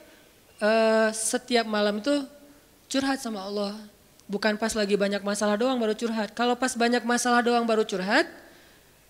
uh, 0.64 1.12
setiap 1.12 1.68
malam 1.68 2.00
itu 2.00 2.24
curhat 2.88 3.20
sama 3.20 3.44
Allah. 3.44 3.76
Bukan 4.32 4.56
pas 4.56 4.72
lagi 4.74 4.96
banyak 4.96 5.22
masalah 5.22 5.60
doang 5.60 5.76
baru 5.78 5.92
curhat. 5.92 6.32
Kalau 6.32 6.56
pas 6.56 6.72
banyak 6.72 7.04
masalah 7.04 7.44
doang 7.44 7.68
baru 7.68 7.84
curhat, 7.84 8.26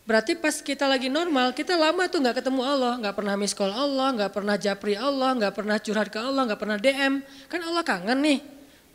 berarti 0.09 0.33
pas 0.35 0.57
kita 0.63 0.89
lagi 0.89 1.05
normal, 1.05 1.53
kita 1.53 1.77
lama 1.77 2.09
tuh 2.09 2.25
nggak 2.25 2.41
ketemu 2.41 2.61
Allah, 2.65 2.93
nggak 3.03 3.15
pernah 3.15 3.35
miss 3.37 3.53
call 3.53 3.71
Allah, 3.71 4.09
nggak 4.17 4.31
pernah 4.33 4.55
japri 4.57 4.97
Allah, 4.97 5.31
nggak 5.37 5.53
pernah 5.53 5.77
curhat 5.77 6.07
ke 6.09 6.19
Allah, 6.19 6.41
nggak 6.49 6.59
pernah 6.59 6.77
DM. 6.81 7.13
Kan 7.51 7.61
Allah 7.61 7.83
kangen 7.85 8.19
nih. 8.23 8.39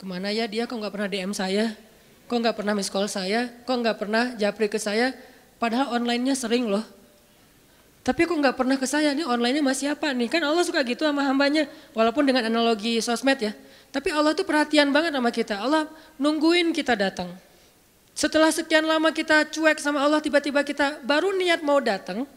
Ke 0.00 0.04
mana 0.08 0.32
ya 0.32 0.48
dia 0.48 0.64
kok 0.64 0.74
nggak 0.74 0.92
pernah 0.96 1.08
DM 1.12 1.32
saya? 1.36 1.89
Kok 2.30 2.38
nggak 2.46 2.62
pernah 2.62 2.78
miss 2.78 2.86
call 2.86 3.10
saya? 3.10 3.50
Kok 3.66 3.76
nggak 3.82 3.96
pernah 3.98 4.30
japri 4.38 4.70
ke 4.70 4.78
saya? 4.78 5.10
Padahal 5.58 5.98
online-nya 5.98 6.38
sering 6.38 6.70
loh. 6.70 6.86
Tapi 8.06 8.22
kok 8.22 8.38
nggak 8.38 8.54
pernah 8.54 8.78
ke 8.78 8.86
saya? 8.86 9.10
Ini 9.10 9.26
online-nya 9.26 9.66
masih 9.66 9.98
apa 9.98 10.14
nih? 10.14 10.30
Kan 10.30 10.46
Allah 10.46 10.62
suka 10.62 10.78
gitu 10.86 11.02
sama 11.02 11.26
hambanya. 11.26 11.66
Walaupun 11.90 12.22
dengan 12.22 12.46
analogi 12.46 13.02
sosmed 13.02 13.42
ya. 13.42 13.50
Tapi 13.90 14.14
Allah 14.14 14.30
tuh 14.38 14.46
perhatian 14.46 14.94
banget 14.94 15.10
sama 15.10 15.34
kita. 15.34 15.58
Allah 15.58 15.90
nungguin 16.22 16.70
kita 16.70 16.94
datang. 16.94 17.34
Setelah 18.14 18.54
sekian 18.54 18.86
lama 18.86 19.10
kita 19.10 19.50
cuek 19.50 19.82
sama 19.82 19.98
Allah, 20.06 20.22
tiba-tiba 20.22 20.62
kita 20.62 21.02
baru 21.02 21.34
niat 21.34 21.66
mau 21.66 21.82
datang. 21.82 22.30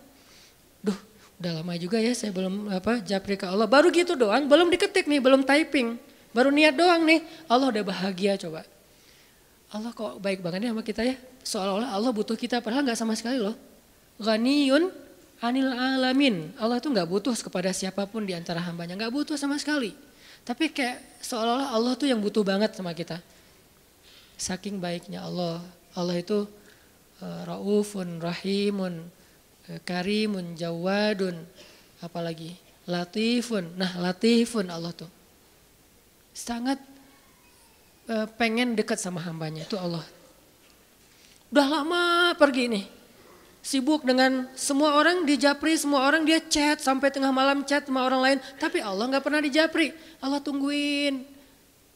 Duh, 0.81 0.97
udah 1.37 1.61
lama 1.61 1.77
juga 1.77 2.01
ya 2.01 2.17
saya 2.17 2.33
belum 2.33 2.73
apa 2.73 2.97
japri 3.05 3.37
ke 3.37 3.45
Allah. 3.45 3.69
Baru 3.69 3.93
gitu 3.93 4.17
doang, 4.17 4.49
belum 4.49 4.73
diketik 4.73 5.05
nih, 5.05 5.21
belum 5.21 5.45
typing. 5.45 6.01
Baru 6.33 6.49
niat 6.49 6.73
doang 6.73 7.05
nih, 7.05 7.21
Allah 7.45 7.69
udah 7.69 7.83
bahagia 7.85 8.41
coba. 8.41 8.72
Allah 9.73 9.89
kok 9.89 10.21
baik 10.21 10.45
banget 10.45 10.69
ya 10.69 10.71
sama 10.71 10.85
kita 10.85 11.01
ya. 11.01 11.15
Seolah-olah 11.41 11.89
Allah 11.97 12.11
butuh 12.13 12.37
kita, 12.37 12.61
padahal 12.61 12.85
nggak 12.85 12.99
sama 12.99 13.17
sekali 13.17 13.41
loh. 13.41 13.57
Ghaniyun 14.21 14.93
anil 15.41 15.73
alamin. 15.73 16.53
Allah 16.61 16.77
tuh 16.77 16.93
nggak 16.93 17.09
butuh 17.09 17.33
kepada 17.33 17.73
siapa 17.73 18.05
pun 18.05 18.21
di 18.21 18.37
antara 18.37 18.61
hambanya, 18.61 18.93
nggak 18.93 19.09
butuh 19.09 19.33
sama 19.33 19.57
sekali. 19.57 19.97
Tapi 20.45 20.69
kayak 20.69 21.25
seolah-olah 21.25 21.73
Allah 21.73 21.93
tuh 21.97 22.05
yang 22.05 22.21
butuh 22.21 22.45
banget 22.45 22.77
sama 22.77 22.93
kita. 22.93 23.17
Saking 24.37 24.77
baiknya 24.77 25.25
Allah. 25.25 25.57
Allah 25.97 26.21
itu 26.21 26.45
uh, 27.25 27.41
raufun, 27.49 28.21
rahimun, 28.21 29.09
uh, 29.73 29.79
karimun, 29.81 30.53
jawadun, 30.53 31.33
apalagi 31.97 32.53
latifun. 32.85 33.73
Nah 33.73 33.89
latifun 33.97 34.69
Allah 34.69 34.93
tuh 34.93 35.09
sangat 36.33 36.92
uh, 38.09 38.27
pengen 38.35 38.75
dekat 38.75 38.99
sama 38.99 39.23
hambanya 39.23 39.63
itu 39.63 39.75
Allah. 39.79 40.03
Udah 41.53 41.67
lama 41.69 42.33
pergi 42.33 42.65
nih, 42.65 42.85
sibuk 43.61 44.01
dengan 44.01 44.49
semua 44.57 44.97
orang 44.97 45.21
di 45.21 45.37
Japri, 45.37 45.77
semua 45.77 46.03
orang 46.09 46.25
dia 46.25 46.41
chat 46.41 46.81
sampai 46.81 47.13
tengah 47.13 47.29
malam 47.29 47.61
chat 47.61 47.85
sama 47.85 48.01
orang 48.03 48.21
lain, 48.25 48.37
tapi 48.57 48.81
Allah 48.81 49.05
nggak 49.05 49.23
pernah 49.23 49.41
di 49.43 49.53
Japri. 49.53 49.93
Allah 50.17 50.41
tungguin. 50.41 51.29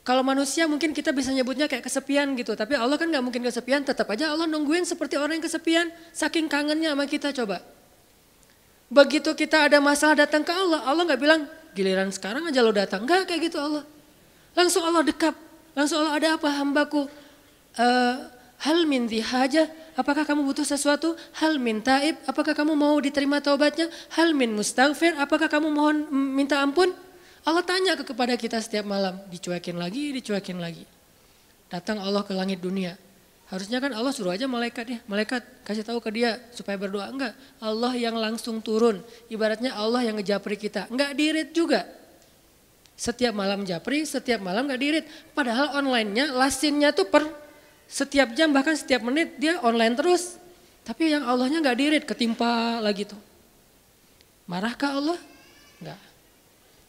Kalau 0.06 0.24
manusia 0.24 0.64
mungkin 0.72 0.96
kita 0.96 1.12
bisa 1.12 1.36
nyebutnya 1.36 1.68
kayak 1.68 1.84
kesepian 1.84 2.32
gitu, 2.40 2.56
tapi 2.56 2.80
Allah 2.80 2.96
kan 2.96 3.12
nggak 3.12 3.20
mungkin 3.20 3.44
kesepian, 3.44 3.84
tetap 3.84 4.08
aja 4.08 4.32
Allah 4.32 4.48
nungguin 4.48 4.88
seperti 4.88 5.20
orang 5.20 5.42
yang 5.42 5.46
kesepian, 5.50 5.92
saking 6.16 6.48
kangennya 6.48 6.96
sama 6.96 7.04
kita 7.10 7.36
coba. 7.36 7.60
Begitu 8.88 9.36
kita 9.36 9.68
ada 9.68 9.84
masalah 9.84 10.16
datang 10.24 10.48
ke 10.48 10.54
Allah, 10.54 10.86
Allah 10.88 11.04
nggak 11.04 11.20
bilang 11.20 11.44
giliran 11.76 12.08
sekarang 12.14 12.48
aja 12.48 12.64
lo 12.64 12.72
datang, 12.72 13.04
nggak 13.04 13.28
kayak 13.28 13.52
gitu 13.52 13.60
Allah. 13.60 13.84
Langsung 14.56 14.86
Allah 14.86 15.04
dekap. 15.04 15.47
Langsung 15.78 16.02
Allah 16.02 16.18
ada 16.18 16.30
apa 16.42 16.50
hambaku? 16.50 17.06
Uh, 17.78 18.18
hal 18.66 18.90
min 18.90 19.06
haja, 19.06 19.70
apakah 19.94 20.26
kamu 20.26 20.42
butuh 20.50 20.66
sesuatu? 20.66 21.14
Hal 21.38 21.62
min 21.62 21.86
taib, 21.86 22.18
apakah 22.26 22.58
kamu 22.58 22.74
mau 22.74 22.98
diterima 22.98 23.38
taubatnya? 23.38 23.86
Hal 24.18 24.34
min 24.34 24.58
mustaghfir, 24.58 25.14
apakah 25.22 25.46
kamu 25.46 25.70
mohon 25.70 26.10
minta 26.10 26.58
ampun? 26.58 26.90
Allah 27.46 27.62
tanya 27.62 27.94
ke 27.94 28.04
kepada 28.04 28.34
kita 28.34 28.58
setiap 28.58 28.90
malam, 28.90 29.22
dicuekin 29.30 29.78
lagi, 29.78 30.10
dicuekin 30.18 30.58
lagi. 30.58 30.84
Datang 31.70 32.02
Allah 32.02 32.26
ke 32.26 32.34
langit 32.34 32.58
dunia. 32.58 32.98
Harusnya 33.48 33.80
kan 33.80 33.96
Allah 33.96 34.12
suruh 34.12 34.36
aja 34.36 34.44
malaikat 34.44 34.86
ya, 34.92 35.00
malaikat 35.08 35.40
kasih 35.64 35.86
tahu 35.86 36.04
ke 36.04 36.12
dia 36.12 36.36
supaya 36.52 36.76
berdoa. 36.76 37.08
Enggak, 37.08 37.32
Allah 37.64 37.96
yang 37.96 38.20
langsung 38.20 38.60
turun. 38.60 39.00
Ibaratnya 39.32 39.72
Allah 39.72 40.04
yang 40.04 40.20
ngejapri 40.20 40.60
kita. 40.60 40.92
Enggak 40.92 41.16
dirit 41.16 41.56
juga. 41.56 41.88
Setiap 42.98 43.30
malam 43.30 43.62
japri, 43.62 44.02
setiap 44.10 44.42
malam 44.42 44.66
gak 44.66 44.82
dirit. 44.82 45.06
Padahal 45.38 45.78
online-nya, 45.78 46.34
lasinnya 46.34 46.90
tuh 46.90 47.06
per 47.06 47.30
setiap 47.88 48.36
jam 48.36 48.52
bahkan 48.52 48.74
setiap 48.74 49.06
menit 49.06 49.38
dia 49.38 49.62
online 49.62 49.94
terus. 49.94 50.36
Tapi 50.82 51.14
yang 51.14 51.30
Allahnya 51.30 51.62
gak 51.62 51.78
dirit, 51.78 52.04
ketimpa 52.10 52.82
lagi 52.82 53.06
tuh. 53.06 53.22
Marahkah 54.50 54.98
Allah? 54.98 55.20
Enggak. 55.78 56.02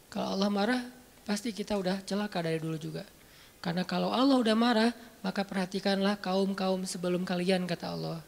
Kalau 0.09 0.29
Allah 0.33 0.49
marah, 0.49 0.81
pasti 1.29 1.53
kita 1.53 1.77
udah 1.77 2.01
celaka 2.09 2.41
dari 2.41 2.57
dulu 2.57 2.81
juga. 2.81 3.05
Karena 3.61 3.85
kalau 3.85 4.09
Allah 4.09 4.39
udah 4.41 4.57
marah, 4.57 4.91
maka 5.21 5.45
perhatikanlah 5.45 6.17
kaum-kaum 6.25 6.89
sebelum 6.89 7.27
kalian, 7.29 7.69
kata 7.69 7.93
Allah. 7.93 8.19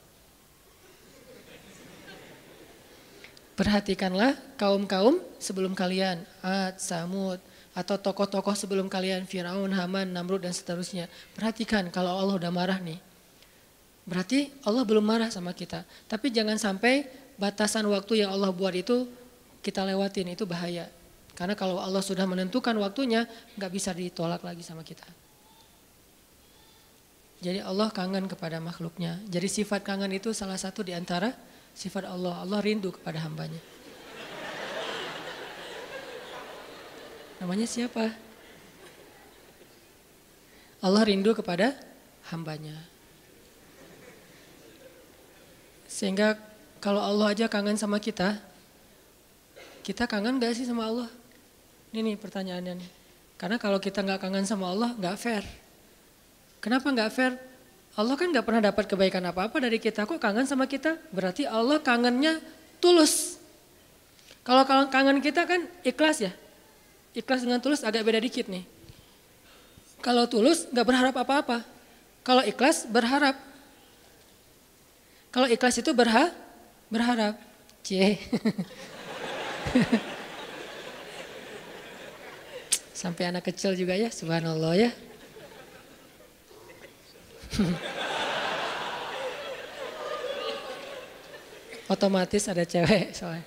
Perhatikanlah 3.55 4.37
kaum-kaum 4.59 5.23
sebelum 5.39 5.73
kalian. 5.73 6.27
Ad, 6.43 6.83
Samud, 6.83 7.39
atau 7.81 7.97
tokoh-tokoh 7.97 8.53
sebelum 8.53 8.93
kalian 8.93 9.25
Firaun, 9.25 9.73
Haman, 9.73 10.13
Namrud 10.13 10.45
dan 10.45 10.53
seterusnya. 10.53 11.09
Perhatikan 11.33 11.89
kalau 11.89 12.13
Allah 12.13 12.37
udah 12.37 12.53
marah 12.53 12.77
nih. 12.77 13.01
Berarti 14.05 14.53
Allah 14.69 14.85
belum 14.85 15.01
marah 15.01 15.33
sama 15.33 15.57
kita. 15.57 15.89
Tapi 16.05 16.29
jangan 16.29 16.61
sampai 16.61 17.09
batasan 17.41 17.89
waktu 17.89 18.21
yang 18.27 18.37
Allah 18.37 18.53
buat 18.53 18.77
itu 18.77 19.09
kita 19.65 19.81
lewatin 19.89 20.37
itu 20.37 20.45
bahaya. 20.45 20.93
Karena 21.33 21.57
kalau 21.57 21.81
Allah 21.81 22.05
sudah 22.05 22.29
menentukan 22.29 22.77
waktunya 22.77 23.25
nggak 23.57 23.73
bisa 23.73 23.97
ditolak 23.97 24.45
lagi 24.45 24.61
sama 24.61 24.85
kita. 24.85 25.09
Jadi 27.41 27.65
Allah 27.65 27.89
kangen 27.89 28.29
kepada 28.29 28.61
makhluknya. 28.61 29.17
Jadi 29.25 29.49
sifat 29.49 29.81
kangen 29.81 30.13
itu 30.13 30.37
salah 30.37 30.61
satu 30.61 30.85
di 30.85 30.93
antara 30.93 31.33
sifat 31.73 32.05
Allah. 32.05 32.45
Allah 32.45 32.61
rindu 32.61 32.93
kepada 32.93 33.17
hambanya. 33.25 33.70
Namanya 37.41 37.65
siapa? 37.65 38.13
Allah 40.81 41.03
rindu 41.05 41.33
kepada 41.33 41.73
hambanya. 42.29 42.77
Sehingga 45.89 46.37
kalau 46.81 47.01
Allah 47.01 47.33
aja 47.33 47.49
kangen 47.49 47.77
sama 47.81 47.97
kita, 48.01 48.37
kita 49.85 50.05
kangen 50.05 50.41
gak 50.41 50.57
sih 50.57 50.69
sama 50.69 50.89
Allah? 50.89 51.09
Ini 51.91 52.13
nih 52.13 52.17
pertanyaannya 52.21 52.75
nih. 52.79 52.91
Karena 53.41 53.57
kalau 53.57 53.81
kita 53.81 54.05
nggak 54.05 54.21
kangen 54.21 54.45
sama 54.45 54.69
Allah, 54.69 54.93
nggak 55.01 55.17
fair. 55.17 55.45
Kenapa 56.61 56.93
nggak 56.93 57.11
fair? 57.11 57.33
Allah 57.97 58.15
kan 58.15 58.29
nggak 58.31 58.47
pernah 58.47 58.63
dapat 58.63 58.85
kebaikan 58.85 59.25
apa-apa 59.27 59.65
dari 59.65 59.81
kita. 59.81 60.05
Kok 60.05 60.21
kangen 60.21 60.45
sama 60.45 60.69
kita? 60.69 61.01
Berarti 61.11 61.49
Allah 61.49 61.81
kangennya 61.81 62.39
tulus. 62.79 63.41
Kalau 64.45 64.63
kangen 64.69 65.25
kita 65.25 65.49
kan 65.49 65.67
ikhlas 65.83 66.21
ya. 66.21 66.33
Ikhlas 67.11 67.43
dengan 67.43 67.59
tulus 67.59 67.83
agak 67.83 68.07
beda 68.07 68.23
dikit 68.23 68.47
nih. 68.47 68.63
Kalau 70.01 70.25
tulus 70.31 70.71
nggak 70.71 70.87
berharap 70.87 71.15
apa-apa. 71.19 71.67
Kalau 72.23 72.47
ikhlas 72.47 72.87
berharap. 72.87 73.35
Kalau 75.35 75.51
ikhlas 75.51 75.79
itu 75.83 75.91
berha 75.91 76.31
berharap. 76.87 77.35
C. 77.83 78.15
Sampai 83.01 83.33
anak 83.33 83.49
kecil 83.49 83.73
juga 83.73 83.97
ya, 83.97 84.13
subhanallah 84.13 84.77
ya. 84.77 84.93
Otomatis 91.91 92.47
ada 92.47 92.63
cewek 92.63 93.17
soalnya. 93.17 93.43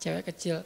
Cewek 0.00 0.24
kecil. 0.32 0.64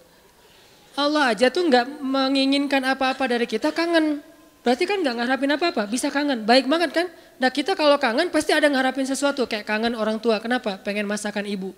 Allah 0.95 1.35
aja 1.35 1.53
tuh 1.53 1.67
nggak 1.67 2.01
menginginkan 2.01 2.83
apa-apa 2.87 3.25
dari 3.29 3.45
kita 3.45 3.75
kangen. 3.75 4.25
Berarti 4.63 4.85
kan 4.85 5.01
nggak 5.01 5.17
ngarapin 5.23 5.53
apa-apa, 5.55 5.83
bisa 5.89 6.13
kangen. 6.13 6.45
Baik 6.45 6.69
banget 6.69 6.91
kan? 6.93 7.07
Nah 7.39 7.49
kita 7.49 7.79
kalau 7.79 7.97
kangen 7.97 8.29
pasti 8.29 8.51
ada 8.53 8.67
ngarapin 8.67 9.07
sesuatu. 9.07 9.47
Kayak 9.47 9.65
kangen 9.65 9.95
orang 9.95 10.19
tua, 10.19 10.43
kenapa? 10.43 10.77
Pengen 10.83 11.07
masakan 11.07 11.47
ibu. 11.47 11.71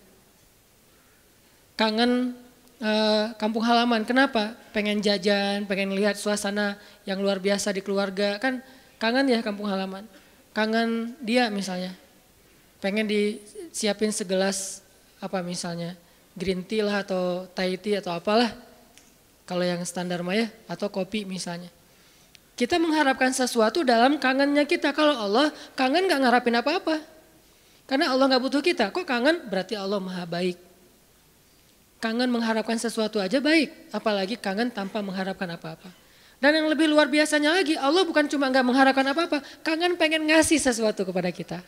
Kangen 1.76 2.34
uh, 2.80 3.30
kampung 3.36 3.62
halaman, 3.62 4.02
kenapa? 4.08 4.56
Pengen 4.72 4.98
jajan, 5.04 5.68
pengen 5.68 5.92
lihat 5.92 6.16
suasana 6.16 6.80
yang 7.04 7.20
luar 7.20 7.38
biasa 7.38 7.70
di 7.76 7.84
keluarga. 7.84 8.40
Kan 8.40 8.64
kangen 8.96 9.28
ya 9.28 9.44
kampung 9.44 9.68
halaman. 9.68 10.08
Kangen 10.56 11.14
dia 11.20 11.52
misalnya. 11.52 11.92
Pengen 12.80 13.04
disiapin 13.04 14.10
segelas 14.10 14.80
apa 15.20 15.44
misalnya. 15.44 15.94
Green 16.32 16.64
tea 16.64 16.80
lah 16.80 17.04
atau 17.04 17.44
Thai 17.52 17.76
tea 17.76 18.00
atau 18.00 18.16
apalah 18.16 18.69
kalau 19.50 19.66
yang 19.66 19.82
standar 19.82 20.22
maya 20.22 20.46
atau 20.70 20.86
kopi 20.86 21.26
misalnya. 21.26 21.66
Kita 22.54 22.78
mengharapkan 22.78 23.34
sesuatu 23.34 23.82
dalam 23.82 24.14
kangennya 24.22 24.62
kita. 24.62 24.94
Kalau 24.94 25.18
Allah 25.18 25.50
kangen 25.74 26.06
gak 26.06 26.22
ngarapin 26.22 26.54
apa-apa. 26.54 27.02
Karena 27.90 28.14
Allah 28.14 28.30
gak 28.30 28.46
butuh 28.46 28.62
kita. 28.62 28.94
Kok 28.94 29.02
kangen? 29.02 29.42
Berarti 29.50 29.74
Allah 29.74 29.98
maha 29.98 30.22
baik. 30.22 30.54
Kangen 31.98 32.30
mengharapkan 32.30 32.78
sesuatu 32.78 33.18
aja 33.18 33.42
baik. 33.42 33.90
Apalagi 33.90 34.38
kangen 34.38 34.70
tanpa 34.70 35.02
mengharapkan 35.02 35.50
apa-apa. 35.50 35.90
Dan 36.38 36.62
yang 36.62 36.70
lebih 36.70 36.86
luar 36.86 37.10
biasanya 37.10 37.50
lagi, 37.50 37.74
Allah 37.74 38.06
bukan 38.06 38.30
cuma 38.30 38.46
gak 38.54 38.62
mengharapkan 38.64 39.04
apa-apa, 39.10 39.42
kangen 39.66 39.98
pengen 39.98 40.30
ngasih 40.30 40.62
sesuatu 40.62 41.02
kepada 41.02 41.34
kita. 41.34 41.58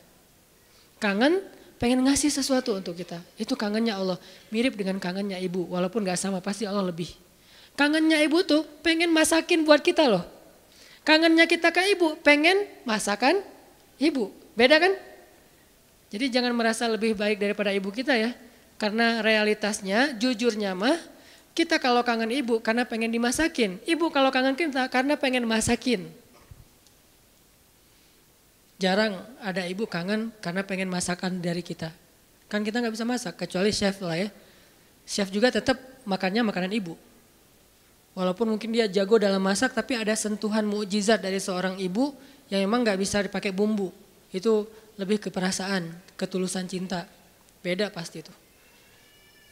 Kangen 1.02 1.42
pengen 1.82 2.06
ngasih 2.06 2.30
sesuatu 2.30 2.78
untuk 2.78 2.94
kita. 2.94 3.18
Itu 3.34 3.58
kangennya 3.58 3.98
Allah. 3.98 4.22
Mirip 4.54 4.78
dengan 4.78 5.02
kangennya 5.02 5.42
ibu, 5.42 5.66
walaupun 5.66 6.06
gak 6.06 6.20
sama, 6.20 6.38
pasti 6.38 6.62
Allah 6.62 6.86
lebih. 6.86 7.31
Kangennya 7.72 8.20
ibu 8.20 8.44
tuh 8.44 8.68
pengen 8.84 9.08
masakin 9.10 9.64
buat 9.64 9.80
kita 9.80 10.06
loh. 10.08 10.24
Kangennya 11.02 11.50
kita 11.50 11.74
ke 11.74 11.82
ibu, 11.96 12.14
pengen 12.22 12.68
masakan 12.86 13.42
ibu. 13.98 14.30
Beda 14.54 14.78
kan? 14.78 14.92
Jadi 16.12 16.28
jangan 16.28 16.52
merasa 16.52 16.84
lebih 16.86 17.16
baik 17.16 17.40
daripada 17.40 17.72
ibu 17.72 17.88
kita 17.88 18.14
ya. 18.14 18.36
Karena 18.76 19.24
realitasnya, 19.24 20.12
jujurnya 20.14 20.76
mah, 20.76 21.00
kita 21.52 21.80
kalau 21.80 22.04
kangen 22.04 22.28
ibu 22.32 22.60
karena 22.60 22.84
pengen 22.84 23.12
dimasakin. 23.12 23.80
Ibu 23.84 24.12
kalau 24.12 24.28
kangen 24.28 24.56
kita 24.56 24.88
karena 24.92 25.16
pengen 25.16 25.48
masakin. 25.48 26.08
Jarang 28.80 29.20
ada 29.38 29.62
ibu 29.68 29.86
kangen 29.86 30.34
karena 30.42 30.66
pengen 30.66 30.90
masakan 30.90 31.38
dari 31.38 31.62
kita. 31.62 31.94
Kan 32.50 32.66
kita 32.66 32.84
nggak 32.84 32.92
bisa 32.92 33.06
masak, 33.08 33.34
kecuali 33.38 33.72
chef 33.72 34.02
lah 34.04 34.18
ya. 34.18 34.28
chef 35.08 35.32
juga 35.32 35.48
tetap 35.48 35.78
makannya 36.04 36.44
makanan 36.44 36.72
ibu. 36.76 36.94
Walaupun 38.12 38.44
mungkin 38.44 38.76
dia 38.76 38.84
jago 38.88 39.16
dalam 39.16 39.40
masak, 39.40 39.72
tapi 39.72 39.96
ada 39.96 40.12
sentuhan 40.12 40.68
mukjizat 40.68 41.24
dari 41.24 41.40
seorang 41.40 41.80
ibu 41.80 42.12
yang 42.52 42.68
memang 42.68 42.84
nggak 42.84 43.00
bisa 43.00 43.24
dipakai 43.24 43.56
bumbu. 43.56 43.88
Itu 44.28 44.68
lebih 45.00 45.16
ke 45.16 45.28
perasaan, 45.32 45.88
ketulusan 46.20 46.68
cinta. 46.68 47.08
Beda 47.64 47.88
pasti 47.88 48.20
itu. 48.20 48.32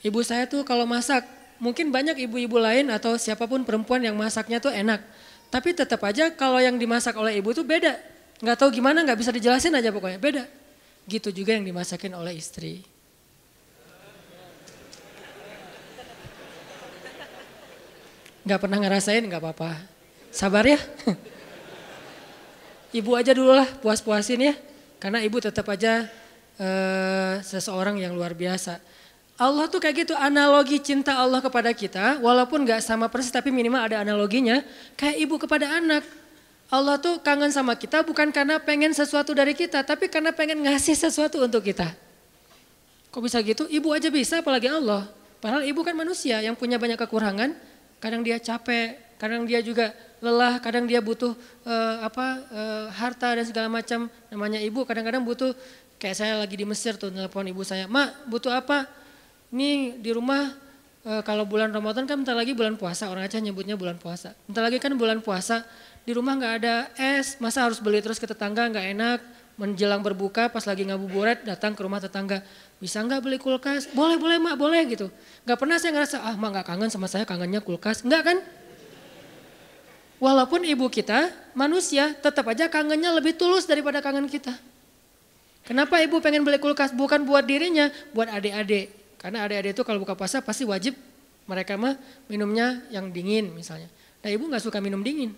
Ibu 0.04 0.20
saya 0.20 0.44
tuh 0.44 0.60
kalau 0.68 0.84
masak, 0.84 1.24
mungkin 1.56 1.88
banyak 1.88 2.20
ibu-ibu 2.28 2.60
lain 2.60 2.92
atau 2.92 3.16
siapa 3.16 3.48
pun 3.48 3.64
perempuan 3.64 4.04
yang 4.04 4.16
masaknya 4.16 4.60
tuh 4.60 4.72
enak. 4.72 5.00
Tapi 5.48 5.72
tetap 5.72 6.00
aja 6.04 6.28
kalau 6.32 6.60
yang 6.60 6.76
dimasak 6.76 7.16
oleh 7.16 7.40
ibu 7.40 7.56
tuh 7.56 7.64
beda. 7.64 7.96
Nggak 8.44 8.56
tahu 8.60 8.76
gimana, 8.76 9.04
nggak 9.04 9.18
bisa 9.20 9.32
dijelasin 9.32 9.72
aja 9.72 9.88
pokoknya, 9.88 10.20
beda. 10.20 10.44
Gitu 11.08 11.32
juga 11.32 11.56
yang 11.56 11.64
dimasakin 11.64 12.12
oleh 12.12 12.36
istri. 12.36 12.84
Nggak 18.50 18.66
pernah 18.66 18.82
ngerasain 18.82 19.22
nggak 19.22 19.38
apa-apa. 19.46 19.78
Sabar 20.34 20.66
ya. 20.66 20.74
Ibu 22.98 23.14
aja 23.14 23.30
dulu 23.30 23.54
lah 23.54 23.70
puas-puasin 23.78 24.42
ya. 24.42 24.58
Karena 24.98 25.22
ibu 25.22 25.38
tetap 25.38 25.70
aja 25.70 26.10
uh, 26.58 27.38
seseorang 27.46 28.02
yang 28.02 28.10
luar 28.10 28.34
biasa. 28.34 28.82
Allah 29.38 29.70
tuh 29.70 29.78
kayak 29.78 30.02
gitu 30.02 30.18
analogi 30.18 30.82
cinta 30.82 31.14
Allah 31.14 31.38
kepada 31.38 31.70
kita 31.70 32.18
walaupun 32.18 32.66
gak 32.66 32.82
sama 32.82 33.06
persis 33.06 33.30
tapi 33.30 33.54
minimal 33.54 33.86
ada 33.86 34.02
analoginya 34.02 34.66
kayak 34.98 35.22
ibu 35.22 35.38
kepada 35.38 35.70
anak. 35.70 36.02
Allah 36.74 36.98
tuh 36.98 37.22
kangen 37.22 37.54
sama 37.54 37.78
kita 37.78 38.02
bukan 38.02 38.34
karena 38.34 38.58
pengen 38.58 38.90
sesuatu 38.90 39.30
dari 39.30 39.54
kita 39.54 39.86
tapi 39.86 40.10
karena 40.10 40.34
pengen 40.34 40.66
ngasih 40.66 40.98
sesuatu 40.98 41.38
untuk 41.38 41.62
kita. 41.62 41.86
Kok 43.14 43.22
bisa 43.22 43.38
gitu? 43.46 43.70
Ibu 43.70 43.94
aja 43.94 44.10
bisa 44.10 44.42
apalagi 44.42 44.66
Allah. 44.66 45.06
Padahal 45.38 45.62
ibu 45.70 45.86
kan 45.86 45.94
manusia 45.94 46.42
yang 46.42 46.58
punya 46.58 46.82
banyak 46.82 46.98
kekurangan 46.98 47.69
kadang 48.00 48.24
dia 48.24 48.40
capek, 48.40 48.96
kadang 49.20 49.44
dia 49.44 49.60
juga 49.60 49.92
lelah, 50.24 50.58
kadang 50.58 50.88
dia 50.88 50.98
butuh 51.04 51.36
uh, 51.68 51.96
apa 52.04 52.26
uh, 52.48 52.86
harta 52.90 53.36
dan 53.36 53.44
segala 53.44 53.68
macam. 53.68 54.08
Namanya 54.32 54.58
ibu 54.58 54.82
kadang-kadang 54.88 55.22
butuh 55.22 55.52
kayak 56.00 56.16
saya 56.16 56.34
lagi 56.40 56.56
di 56.56 56.64
Mesir 56.64 56.96
tuh 56.96 57.12
telepon 57.12 57.44
ibu 57.46 57.60
saya, 57.60 57.84
"Mak, 57.84 58.26
butuh 58.26 58.52
apa?" 58.56 58.88
Ini 59.50 60.00
di 60.00 60.10
rumah 60.14 60.56
uh, 61.04 61.22
kalau 61.26 61.44
bulan 61.44 61.68
Ramadan 61.68 62.08
kan 62.08 62.16
bentar 62.20 62.36
lagi 62.36 62.56
bulan 62.56 62.80
puasa, 62.80 63.12
orang 63.12 63.28
Aceh 63.28 63.40
nyebutnya 63.42 63.76
bulan 63.76 64.00
puasa. 64.00 64.32
Bentar 64.48 64.62
lagi 64.64 64.78
kan 64.80 64.96
bulan 64.96 65.20
puasa, 65.20 65.66
di 66.04 66.12
rumah 66.16 66.32
nggak 66.38 66.54
ada 66.64 66.74
es, 66.96 67.36
masa 67.42 67.68
harus 67.68 67.82
beli 67.82 68.00
terus 68.00 68.16
ke 68.16 68.24
tetangga 68.24 68.64
nggak 68.72 68.86
enak. 68.96 69.20
Menjelang 69.60 70.00
berbuka 70.00 70.48
pas 70.48 70.64
lagi 70.64 70.88
ngabuburit 70.88 71.44
datang 71.44 71.76
ke 71.76 71.84
rumah 71.84 72.00
tetangga, 72.00 72.40
bisa 72.80 73.04
nggak 73.04 73.20
beli 73.20 73.36
kulkas? 73.36 73.92
Boleh, 73.92 74.16
boleh 74.16 74.40
mak, 74.40 74.56
boleh 74.56 74.88
gitu. 74.88 75.12
Nggak 75.44 75.58
pernah 75.60 75.76
saya 75.76 75.92
ngerasa, 75.92 76.16
ah 76.24 76.32
mak 76.32 76.48
nggak 76.56 76.66
kangen 76.72 76.88
sama 76.88 77.12
saya, 77.12 77.28
kangennya 77.28 77.60
kulkas. 77.60 78.00
Enggak 78.00 78.24
kan? 78.24 78.38
Walaupun 80.16 80.64
ibu 80.64 80.88
kita 80.88 81.28
manusia, 81.52 82.16
tetap 82.16 82.48
aja 82.48 82.72
kangennya 82.72 83.12
lebih 83.12 83.36
tulus 83.36 83.68
daripada 83.68 84.00
kangen 84.00 84.32
kita. 84.32 84.56
Kenapa 85.68 86.00
ibu 86.00 86.24
pengen 86.24 86.40
beli 86.40 86.56
kulkas? 86.56 86.96
Bukan 86.96 87.28
buat 87.28 87.44
dirinya, 87.44 87.92
buat 88.16 88.32
adik-adik. 88.32 88.88
Karena 89.20 89.44
adik-adik 89.44 89.76
itu 89.76 89.82
kalau 89.84 90.00
buka 90.00 90.16
puasa 90.16 90.40
pasti 90.40 90.64
wajib 90.64 90.96
mereka 91.44 91.76
mah 91.76 92.00
minumnya 92.32 92.80
yang 92.88 93.12
dingin 93.12 93.52
misalnya. 93.52 93.92
Nah 94.24 94.28
ibu 94.32 94.48
nggak 94.48 94.64
suka 94.64 94.80
minum 94.80 95.04
dingin. 95.04 95.36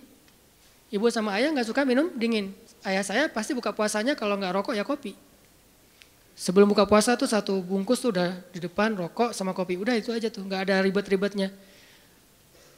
Ibu 0.95 1.11
sama 1.11 1.35
ayah 1.35 1.51
nggak 1.51 1.67
suka 1.67 1.83
minum 1.83 2.07
dingin. 2.15 2.55
Ayah 2.83 3.03
saya 3.03 3.23
pasti 3.31 3.55
buka 3.55 3.71
puasanya 3.71 4.11
kalau 4.19 4.35
nggak 4.35 4.53
rokok 4.59 4.75
ya 4.75 4.83
kopi. 4.83 5.15
Sebelum 6.35 6.67
buka 6.67 6.83
puasa 6.83 7.15
tuh 7.15 7.29
satu 7.29 7.63
bungkus 7.63 8.03
tuh 8.03 8.11
udah 8.11 8.35
di 8.51 8.59
depan 8.59 8.91
rokok 8.91 9.31
sama 9.31 9.55
kopi. 9.55 9.79
Udah 9.79 9.95
itu 9.95 10.11
aja 10.11 10.27
tuh, 10.27 10.43
nggak 10.43 10.67
ada 10.67 10.75
ribet-ribetnya. 10.83 11.47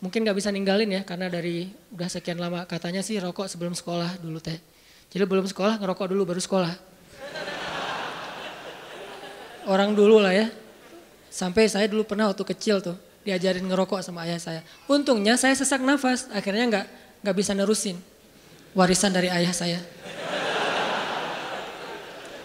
Mungkin 0.03 0.21
nggak 0.21 0.37
bisa 0.37 0.53
ninggalin 0.53 0.91
ya 0.91 1.01
karena 1.01 1.31
dari 1.31 1.73
udah 1.89 2.05
sekian 2.05 2.37
lama 2.37 2.67
katanya 2.69 3.01
sih 3.01 3.17
rokok 3.17 3.49
sebelum 3.49 3.73
sekolah 3.73 4.21
dulu 4.21 4.37
teh. 4.37 4.61
Jadi 5.09 5.23
belum 5.25 5.49
sekolah 5.49 5.81
ngerokok 5.81 6.05
dulu 6.13 6.35
baru 6.35 6.41
sekolah. 6.43 6.73
Orang 9.65 9.97
dulu 9.97 10.21
lah 10.21 10.35
ya. 10.35 10.51
Sampai 11.33 11.65
saya 11.65 11.89
dulu 11.89 12.05
pernah 12.05 12.29
waktu 12.29 12.45
kecil 12.45 12.83
tuh 12.83 12.93
diajarin 13.25 13.65
ngerokok 13.65 14.05
sama 14.05 14.29
ayah 14.29 14.37
saya. 14.37 14.61
Untungnya 14.85 15.33
saya 15.39 15.57
sesak 15.57 15.81
nafas, 15.81 16.29
akhirnya 16.29 16.69
nggak 16.69 16.85
nggak 17.25 17.35
bisa 17.35 17.57
nerusin 17.57 17.97
warisan 18.75 19.15
dari 19.15 19.31
ayah 19.31 19.55
saya. 19.55 19.79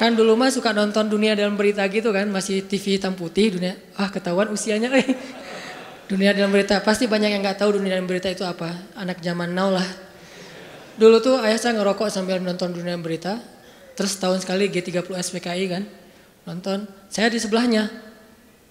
Kan 0.00 0.16
dulu 0.16 0.32
mah 0.32 0.48
suka 0.48 0.72
nonton 0.72 1.12
dunia 1.12 1.36
dalam 1.36 1.60
berita 1.60 1.84
gitu 1.84 2.08
kan, 2.08 2.24
masih 2.32 2.64
TV 2.64 2.96
hitam 2.96 3.12
putih 3.12 3.60
dunia. 3.60 3.76
Ah 4.00 4.08
ketahuan 4.08 4.48
usianya 4.48 4.88
eh. 4.96 5.04
Dunia 6.08 6.32
dalam 6.32 6.48
berita, 6.48 6.80
pasti 6.80 7.04
banyak 7.04 7.28
yang 7.36 7.44
nggak 7.44 7.60
tahu 7.60 7.76
dunia 7.76 8.00
dalam 8.00 8.08
berita 8.08 8.32
itu 8.32 8.40
apa. 8.40 8.96
Anak 8.96 9.20
zaman 9.20 9.52
now 9.52 9.68
lah. 9.68 9.84
Dulu 10.96 11.20
tuh 11.20 11.36
ayah 11.44 11.60
saya 11.60 11.76
ngerokok 11.76 12.08
sambil 12.08 12.40
nonton 12.40 12.72
dunia 12.72 12.96
dalam 12.96 13.04
berita. 13.04 13.44
Terus 13.92 14.16
tahun 14.16 14.40
sekali 14.40 14.72
G30 14.72 15.04
SPKI 15.04 15.64
kan, 15.68 15.84
nonton. 16.48 16.88
Saya 17.12 17.28
di 17.28 17.36
sebelahnya. 17.36 17.92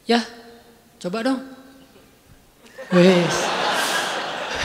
Ya, 0.10 0.26
coba 0.98 1.30
dong. 1.30 1.46
Wes. 2.90 3.38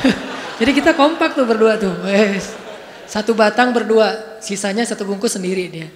Jadi 0.64 0.72
kita 0.72 0.96
kompak 0.96 1.37
tuh 1.37 1.44
berdua 1.44 1.77
tuh. 1.77 1.92
Wes. 2.09 2.57
Satu 3.05 3.37
batang 3.37 3.77
berdua, 3.77 4.40
sisanya 4.40 4.88
satu 4.88 5.05
bungkus 5.05 5.37
sendiri 5.37 5.68
dia. 5.68 5.92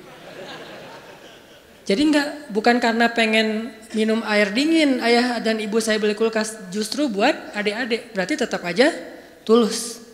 Jadi 1.89 2.13
enggak 2.13 2.53
bukan 2.53 2.77
karena 2.85 3.09
pengen 3.09 3.73
minum 3.97 4.21
air 4.29 4.53
dingin 4.53 5.01
ayah 5.01 5.41
dan 5.41 5.57
ibu 5.57 5.81
saya 5.81 5.97
beli 5.97 6.13
kulkas 6.13 6.69
justru 6.69 7.09
buat 7.09 7.33
adik-adik 7.57 8.13
berarti 8.13 8.37
tetap 8.37 8.61
aja 8.61 8.93
tulus. 9.49 10.05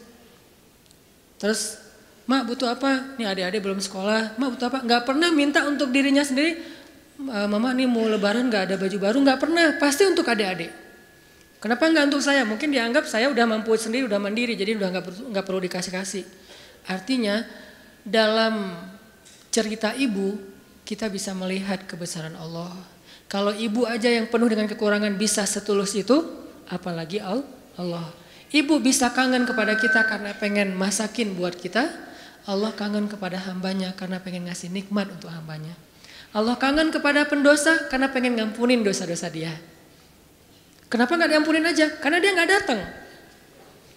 Terus 1.42 1.82
mak 2.30 2.46
butuh 2.46 2.70
apa? 2.70 3.18
Nih 3.18 3.26
adik-adik 3.26 3.58
belum 3.58 3.82
sekolah, 3.82 4.38
mak 4.38 4.48
butuh 4.54 4.70
apa? 4.70 4.78
Enggak 4.86 5.02
pernah 5.02 5.34
minta 5.34 5.66
untuk 5.66 5.90
dirinya 5.90 6.22
sendiri. 6.22 6.62
Mama 7.18 7.74
nih 7.74 7.90
mau 7.90 8.06
lebaran 8.06 8.46
enggak 8.46 8.70
ada 8.70 8.78
baju 8.78 8.98
baru, 9.02 9.18
enggak 9.26 9.38
pernah. 9.42 9.74
Pasti 9.82 10.06
untuk 10.06 10.30
adik-adik. 10.30 10.70
Kenapa 11.58 11.90
enggak 11.90 12.06
untuk 12.06 12.22
saya? 12.22 12.46
Mungkin 12.46 12.70
dianggap 12.70 13.10
saya 13.10 13.26
udah 13.34 13.50
mampu 13.50 13.74
sendiri, 13.74 14.06
udah 14.06 14.22
mandiri, 14.22 14.54
jadi 14.54 14.78
udah 14.78 14.94
enggak, 14.94 15.04
enggak 15.26 15.42
perlu 15.42 15.58
dikasih-kasih. 15.66 16.22
Artinya 16.86 17.42
dalam 18.06 18.78
cerita 19.50 19.90
ibu 19.98 20.53
kita 20.84 21.08
bisa 21.08 21.32
melihat 21.32 21.82
kebesaran 21.88 22.36
Allah. 22.36 22.72
Kalau 23.26 23.50
ibu 23.56 23.88
aja 23.88 24.06
yang 24.12 24.28
penuh 24.28 24.46
dengan 24.52 24.68
kekurangan 24.68 25.16
bisa 25.16 25.42
setulus 25.48 25.96
itu, 25.96 26.22
apalagi 26.68 27.18
Allah. 27.24 28.06
Ibu 28.54 28.78
bisa 28.78 29.10
kangen 29.10 29.48
kepada 29.48 29.74
kita 29.74 30.06
karena 30.06 30.30
pengen 30.38 30.76
masakin 30.78 31.34
buat 31.34 31.58
kita. 31.58 31.90
Allah 32.44 32.70
kangen 32.76 33.08
kepada 33.08 33.40
hambanya 33.48 33.96
karena 33.96 34.20
pengen 34.20 34.46
ngasih 34.46 34.68
nikmat 34.70 35.08
untuk 35.10 35.32
hambanya. 35.32 35.72
Allah 36.36 36.54
kangen 36.60 36.92
kepada 36.92 37.24
pendosa 37.24 37.88
karena 37.88 38.12
pengen 38.12 38.36
ngampunin 38.36 38.84
dosa-dosa 38.84 39.32
dia. 39.32 39.50
Kenapa 40.92 41.16
nggak 41.16 41.30
diampunin 41.32 41.64
aja? 41.64 41.90
Karena 41.98 42.20
dia 42.20 42.30
nggak 42.36 42.50
datang. 42.50 42.80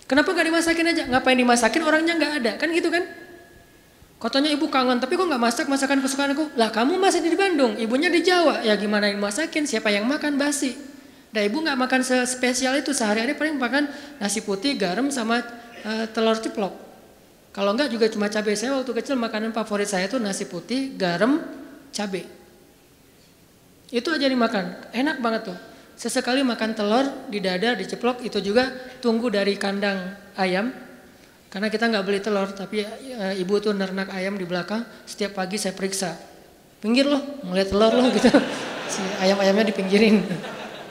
Kenapa 0.07 0.31
nggak 0.31 0.47
dimasakin 0.49 0.85
aja? 0.87 1.03
Ngapain 1.11 1.37
dimasakin 1.37 1.81
orangnya 1.83 2.13
nggak 2.15 2.33
ada? 2.41 2.51
Kan 2.55 2.71
gitu 2.71 2.87
kan? 2.87 3.03
Katanya 4.17 4.49
ibu 4.49 4.65
kangen, 4.65 4.97
tapi 4.97 5.13
kok 5.13 5.29
nggak 5.29 5.37
masak 5.41 5.65
masakan 5.69 6.01
kesukaan 6.01 6.33
aku? 6.33 6.49
Lah 6.57 6.73
kamu 6.73 6.97
masih 6.97 7.21
di 7.21 7.37
Bandung, 7.37 7.77
ibunya 7.77 8.09
di 8.09 8.25
Jawa. 8.25 8.65
Ya 8.65 8.73
gimana 8.73 9.13
yang 9.13 9.21
masakin? 9.21 9.69
Siapa 9.69 9.93
yang 9.93 10.09
makan 10.09 10.41
basi? 10.41 10.73
Nah 11.29 11.45
ibu 11.45 11.61
nggak 11.61 11.77
makan 11.77 12.01
spesial 12.25 12.81
itu 12.81 12.97
sehari-hari 12.97 13.37
paling 13.37 13.61
makan 13.61 13.85
nasi 14.17 14.41
putih, 14.41 14.73
garam 14.73 15.13
sama 15.13 15.45
uh, 15.85 16.09
telur 16.09 16.33
ceplok. 16.41 16.73
Kalau 17.53 17.77
enggak 17.77 17.93
juga 17.93 18.09
cuma 18.09 18.25
cabai. 18.25 18.57
Saya 18.57 18.73
waktu 18.77 18.89
kecil 18.89 19.17
makanan 19.21 19.53
favorit 19.53 19.85
saya 19.85 20.09
itu 20.09 20.17
nasi 20.17 20.49
putih, 20.49 20.97
garam, 20.97 21.37
cabai. 21.93 22.25
Itu 23.93 24.09
aja 24.09 24.25
dimakan, 24.25 24.93
enak 24.97 25.21
banget 25.21 25.53
tuh. 25.53 25.57
Sesekali 25.97 26.41
makan 26.41 26.73
telur 26.73 27.05
di 27.29 27.37
dada, 27.41 27.73
diceplok, 27.73 28.21
itu 28.21 28.37
juga 28.41 28.69
tunggu 29.01 29.29
dari 29.33 29.57
kandang 29.57 30.13
ayam, 30.37 30.69
karena 31.47 31.71
kita 31.71 31.87
nggak 31.87 32.03
beli 32.03 32.19
telur, 32.19 32.51
tapi 32.51 32.83
e, 32.83 33.39
ibu 33.39 33.55
tuh 33.63 33.71
nernak 33.71 34.11
ayam 34.11 34.35
di 34.35 34.43
belakang. 34.43 34.83
Setiap 35.07 35.39
pagi 35.39 35.55
saya 35.55 35.71
periksa, 35.71 36.11
pinggir 36.83 37.07
loh, 37.07 37.23
ngeliat 37.47 37.69
telur 37.71 37.93
loh 37.93 38.09
gitu. 38.11 38.31
Si 38.87 39.03
ayam-ayamnya 39.19 39.67
dipinggirin. 39.67 40.23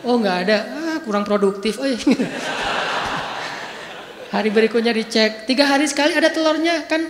Oh 0.05 0.21
nggak 0.21 0.37
ada, 0.45 0.59
ah, 0.69 0.97
kurang 1.01 1.25
produktif. 1.25 1.81
Oh, 1.81 1.89
iya. 1.89 1.97
Hari 4.29 4.53
berikutnya 4.53 4.93
dicek, 4.93 5.49
tiga 5.49 5.65
hari 5.65 5.89
sekali 5.89 6.13
ada 6.13 6.29
telurnya 6.29 6.85
kan 6.85 7.01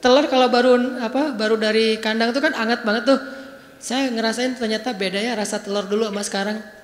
telur 0.00 0.24
kalau 0.32 0.48
baru 0.48 0.96
apa 1.04 1.36
baru 1.36 1.60
dari 1.60 2.00
kandang 2.00 2.32
tuh 2.32 2.40
kan 2.40 2.56
anget 2.56 2.80
banget 2.88 3.04
tuh. 3.04 3.20
Saya 3.80 4.08
ngerasain 4.08 4.56
ternyata 4.56 4.96
beda 4.96 5.20
ya 5.20 5.36
rasa 5.36 5.60
telur 5.60 5.84
dulu 5.84 6.08
sama 6.08 6.24
sekarang. 6.24 6.79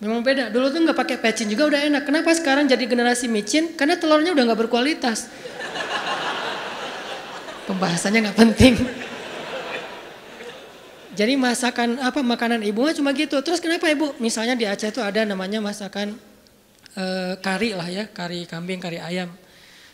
Memang 0.00 0.24
beda. 0.24 0.48
Dulu 0.48 0.72
tuh 0.72 0.80
nggak 0.80 0.96
pakai 0.96 1.16
pecin 1.20 1.44
juga 1.52 1.68
udah 1.68 1.80
enak. 1.92 2.02
Kenapa 2.08 2.32
sekarang 2.32 2.64
jadi 2.64 2.80
generasi 2.88 3.28
micin? 3.28 3.76
Karena 3.76 4.00
telurnya 4.00 4.32
udah 4.32 4.44
nggak 4.48 4.60
berkualitas. 4.66 5.28
Pembahasannya 7.68 8.24
nggak 8.24 8.38
penting. 8.40 8.74
Jadi 11.12 11.36
masakan 11.36 12.00
apa 12.00 12.24
makanan 12.24 12.64
ibu 12.64 12.88
cuma 12.96 13.12
gitu. 13.12 13.36
Terus 13.44 13.60
kenapa 13.60 13.92
ibu? 13.92 14.16
Misalnya 14.16 14.56
di 14.56 14.64
Aceh 14.64 14.88
itu 14.88 15.04
ada 15.04 15.20
namanya 15.28 15.60
masakan 15.60 16.16
e, 16.96 17.04
kari 17.44 17.76
lah 17.76 17.84
ya, 17.92 18.08
kari 18.08 18.48
kambing, 18.48 18.80
kari 18.80 18.96
ayam. 18.96 19.28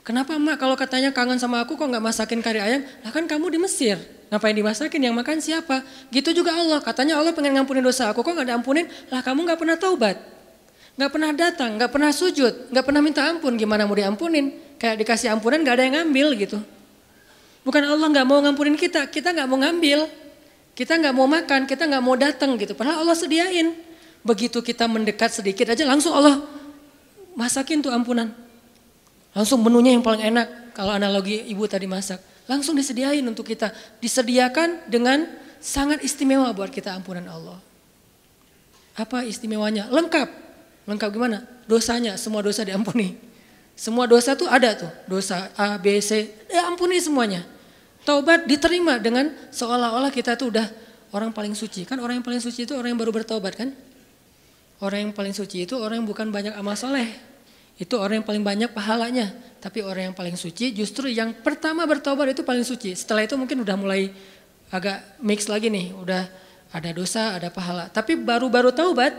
Kenapa 0.07 0.39
emak 0.39 0.55
kalau 0.63 0.79
katanya 0.79 1.11
kangen 1.11 1.43
sama 1.43 1.67
aku 1.67 1.75
kok 1.75 1.83
nggak 1.83 2.05
masakin 2.05 2.39
kari 2.39 2.63
ayam? 2.63 2.87
Lah 3.03 3.11
kan 3.11 3.27
kamu 3.27 3.51
di 3.51 3.59
Mesir, 3.59 3.99
ngapain 4.33 4.55
dimasakin? 4.55 5.01
Yang 5.01 5.15
makan 5.15 5.37
siapa? 5.39 5.87
Gitu 6.11 6.33
juga 6.33 6.55
Allah. 6.55 6.83
Katanya 6.83 7.19
Allah 7.19 7.33
pengen 7.37 7.57
ngampunin 7.59 7.83
dosa 7.83 8.11
aku 8.11 8.23
kok 8.23 8.33
nggak 8.35 8.49
diampunin? 8.51 8.87
Lah 9.13 9.21
kamu 9.23 9.47
nggak 9.47 9.59
pernah 9.59 9.77
taubat, 9.79 10.17
nggak 10.99 11.11
pernah 11.11 11.31
datang, 11.35 11.71
nggak 11.79 11.91
pernah 11.91 12.11
sujud, 12.11 12.71
nggak 12.73 12.85
pernah 12.85 13.01
minta 13.03 13.23
ampun. 13.27 13.55
Gimana 13.55 13.87
mau 13.87 13.95
diampunin? 13.95 14.55
Kayak 14.77 15.07
dikasih 15.07 15.33
ampunan 15.33 15.63
nggak 15.63 15.75
ada 15.75 15.85
yang 15.87 15.95
ngambil 16.03 16.27
gitu. 16.37 16.59
Bukan 17.67 17.83
Allah 17.83 18.07
nggak 18.07 18.27
mau 18.27 18.39
ngampunin 18.39 18.79
kita, 18.79 19.11
kita 19.11 19.35
nggak 19.35 19.49
mau 19.51 19.59
ngambil. 19.59 20.07
Kita 20.77 20.93
nggak 21.01 21.15
mau 21.17 21.25
makan, 21.25 21.65
kita 21.65 21.89
nggak 21.89 22.03
mau 22.05 22.15
datang 22.21 22.53
gitu. 22.61 22.77
Padahal 22.77 23.01
Allah 23.03 23.17
sediain. 23.17 23.73
Begitu 24.21 24.61
kita 24.61 24.85
mendekat 24.85 25.33
sedikit 25.33 25.73
aja 25.73 25.87
langsung 25.89 26.13
Allah 26.13 26.45
masakin 27.33 27.81
tuh 27.81 27.89
ampunan. 27.95 28.29
Langsung 29.33 29.65
menunya 29.65 29.97
yang 29.97 30.05
paling 30.05 30.21
enak 30.21 30.77
kalau 30.77 30.93
analogi 30.93 31.49
ibu 31.49 31.65
tadi 31.65 31.89
masak. 31.89 32.21
Langsung 32.47 32.79
disediain 32.79 33.23
untuk 33.27 33.47
kita. 33.47 33.75
Disediakan 33.99 34.87
dengan 34.87 35.27
sangat 35.59 36.03
istimewa 36.07 36.51
buat 36.55 36.71
kita 36.71 36.95
ampunan 36.95 37.27
Allah. 37.27 37.59
Apa 38.97 39.27
istimewanya? 39.27 39.91
Lengkap. 39.93 40.29
Lengkap 40.87 41.11
gimana? 41.11 41.43
Dosanya, 41.67 42.15
semua 42.15 42.41
dosa 42.41 42.63
diampuni. 42.63 43.19
Semua 43.77 44.09
dosa 44.09 44.33
tuh 44.33 44.49
ada 44.49 44.73
tuh. 44.73 44.89
Dosa 45.05 45.53
A, 45.59 45.77
B, 45.77 46.01
C, 46.01 46.33
ya 46.49 46.65
ampuni 46.65 46.97
semuanya. 47.03 47.45
Taubat 48.07 48.47
diterima 48.47 48.97
dengan 49.03 49.35
seolah-olah 49.51 50.15
kita 50.15 50.39
tuh 50.39 50.55
udah 50.55 50.67
orang 51.13 51.35
paling 51.35 51.53
suci. 51.53 51.85
Kan 51.85 51.99
orang 51.99 52.23
yang 52.23 52.27
paling 52.27 52.41
suci 52.41 52.65
itu 52.65 52.73
orang 52.73 52.95
yang 52.95 53.01
baru 53.03 53.13
bertobat 53.13 53.59
kan? 53.59 53.75
Orang 54.81 55.11
yang 55.11 55.13
paling 55.13 55.35
suci 55.35 55.67
itu 55.67 55.75
orang 55.77 56.01
yang 56.01 56.09
bukan 56.09 56.31
banyak 56.31 56.55
amal 56.55 56.79
soleh. 56.79 57.11
Itu 57.77 58.01
orang 58.01 58.23
yang 58.23 58.27
paling 58.27 58.47
banyak 58.47 58.71
pahalanya. 58.73 59.35
Tapi 59.67 59.83
orang 59.83 60.15
yang 60.15 60.15
paling 60.15 60.39
suci 60.39 60.71
justru 60.71 61.11
yang 61.11 61.35
pertama 61.43 61.83
bertobat 61.91 62.31
itu 62.31 62.47
paling 62.47 62.63
suci. 62.63 62.95
Setelah 62.95 63.27
itu 63.27 63.35
mungkin 63.35 63.67
udah 63.67 63.75
mulai 63.75 64.15
agak 64.71 65.19
mix 65.19 65.51
lagi 65.51 65.67
nih. 65.67 65.91
Udah 65.91 66.31
ada 66.71 66.95
dosa, 66.95 67.35
ada 67.35 67.51
pahala. 67.51 67.91
Tapi 67.91 68.15
baru-baru 68.15 68.71
taubat 68.71 69.11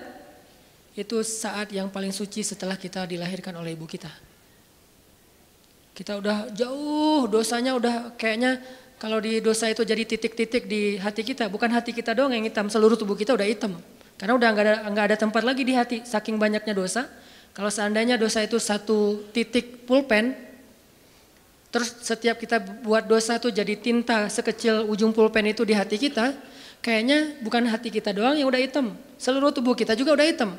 itu 0.95 1.19
saat 1.27 1.67
yang 1.75 1.91
paling 1.91 2.15
suci 2.15 2.47
setelah 2.47 2.79
kita 2.79 3.03
dilahirkan 3.03 3.59
oleh 3.59 3.75
ibu 3.75 3.83
kita. 3.83 4.07
Kita 5.91 6.15
udah 6.15 6.47
jauh 6.55 7.27
dosanya 7.27 7.75
udah 7.75 8.15
kayaknya 8.15 8.63
kalau 9.03 9.19
di 9.19 9.43
dosa 9.43 9.67
itu 9.67 9.83
jadi 9.83 10.07
titik-titik 10.07 10.63
di 10.63 10.95
hati 10.95 11.27
kita, 11.27 11.51
bukan 11.51 11.75
hati 11.75 11.91
kita 11.91 12.15
doang 12.15 12.31
yang 12.31 12.47
hitam, 12.47 12.71
seluruh 12.71 12.95
tubuh 12.95 13.19
kita 13.19 13.35
udah 13.35 13.43
hitam. 13.43 13.75
Karena 14.15 14.39
udah 14.39 14.47
nggak 14.47 14.63
ada 14.63 14.75
nggak 14.95 15.05
ada 15.11 15.17
tempat 15.19 15.43
lagi 15.43 15.67
di 15.67 15.75
hati, 15.75 16.07
saking 16.07 16.39
banyaknya 16.39 16.71
dosa. 16.71 17.03
Kalau 17.57 17.73
seandainya 17.73 18.21
dosa 18.21 18.45
itu 18.45 18.61
satu 18.61 19.25
titik 19.33 19.89
pulpen, 19.89 20.37
terus 21.73 21.89
setiap 22.05 22.37
kita 22.37 22.61
buat 22.85 23.09
dosa 23.09 23.41
tuh 23.41 23.49
jadi 23.49 23.73
tinta 23.73 24.29
sekecil 24.29 24.85
ujung 24.85 25.09
pulpen 25.09 25.49
itu 25.49 25.65
di 25.65 25.73
hati 25.73 25.97
kita, 25.97 26.37
kayaknya 26.85 27.33
bukan 27.41 27.65
hati 27.65 27.89
kita 27.89 28.13
doang 28.13 28.37
yang 28.37 28.45
udah 28.45 28.61
hitam, 28.61 28.93
seluruh 29.17 29.49
tubuh 29.49 29.73
kita 29.73 29.97
juga 29.97 30.13
udah 30.13 30.27
hitam. 30.29 30.53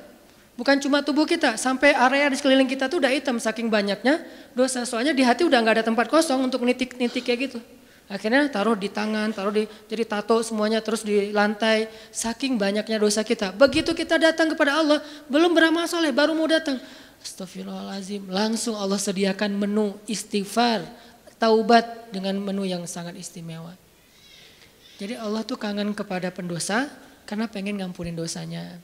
Bukan 0.58 0.82
cuma 0.82 0.98
tubuh 1.06 1.22
kita, 1.22 1.54
sampai 1.54 1.94
area 1.94 2.26
di 2.26 2.34
sekeliling 2.34 2.66
kita 2.66 2.90
tuh 2.90 2.98
udah 2.98 3.14
hitam 3.14 3.38
saking 3.38 3.70
banyaknya 3.70 4.18
dosa. 4.58 4.82
Soalnya 4.82 5.14
di 5.14 5.22
hati 5.22 5.46
udah 5.46 5.62
nggak 5.62 5.74
ada 5.78 5.84
tempat 5.86 6.10
kosong 6.10 6.50
untuk 6.50 6.66
nitik-nitik 6.66 7.22
kayak 7.22 7.38
gitu. 7.46 7.62
Akhirnya 8.08 8.48
taruh 8.48 8.72
di 8.72 8.88
tangan, 8.88 9.30
taruh 9.36 9.52
di 9.52 9.68
jadi 9.84 10.08
tato 10.08 10.40
semuanya 10.40 10.80
terus 10.80 11.04
di 11.04 11.28
lantai. 11.30 11.88
Saking 12.08 12.56
banyaknya 12.56 12.96
dosa 12.96 13.20
kita. 13.20 13.52
Begitu 13.52 13.92
kita 13.92 14.16
datang 14.16 14.48
kepada 14.52 14.80
Allah, 14.80 14.98
belum 15.28 15.52
beramal 15.52 15.84
soleh, 15.84 16.08
baru 16.08 16.32
mau 16.32 16.48
datang. 16.48 16.80
Astagfirullahalazim. 17.20 18.32
Langsung 18.32 18.74
Allah 18.80 18.96
sediakan 18.96 19.52
menu 19.54 19.94
istighfar, 20.08 20.88
taubat 21.36 22.08
dengan 22.08 22.40
menu 22.40 22.64
yang 22.64 22.82
sangat 22.88 23.14
istimewa. 23.20 23.76
Jadi 24.96 25.14
Allah 25.14 25.44
tuh 25.44 25.60
kangen 25.60 25.92
kepada 25.92 26.32
pendosa 26.32 26.88
karena 27.28 27.46
pengen 27.46 27.78
ngampunin 27.78 28.16
dosanya 28.16 28.80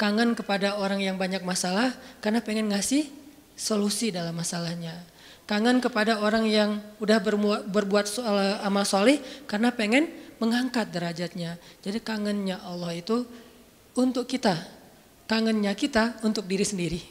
kangen 0.00 0.32
kepada 0.32 0.80
orang 0.80 1.04
yang 1.04 1.20
banyak 1.20 1.44
masalah 1.44 1.92
karena 2.24 2.40
pengen 2.40 2.72
ngasih 2.72 3.04
solusi 3.52 4.08
dalam 4.08 4.32
masalahnya. 4.32 4.96
Kangen 5.50 5.82
kepada 5.82 6.22
orang 6.22 6.46
yang 6.46 6.78
udah 7.02 7.18
berbuat 7.66 8.06
soal 8.06 8.62
amal 8.62 8.86
soleh 8.86 9.18
karena 9.50 9.74
pengen 9.74 10.06
mengangkat 10.38 10.94
derajatnya. 10.94 11.58
Jadi 11.82 11.98
kangennya 11.98 12.62
Allah 12.62 12.94
itu 12.94 13.26
untuk 13.98 14.30
kita. 14.30 14.54
Kangennya 15.26 15.74
kita 15.74 16.22
untuk 16.22 16.46
diri 16.46 16.62
sendiri. 16.62 17.02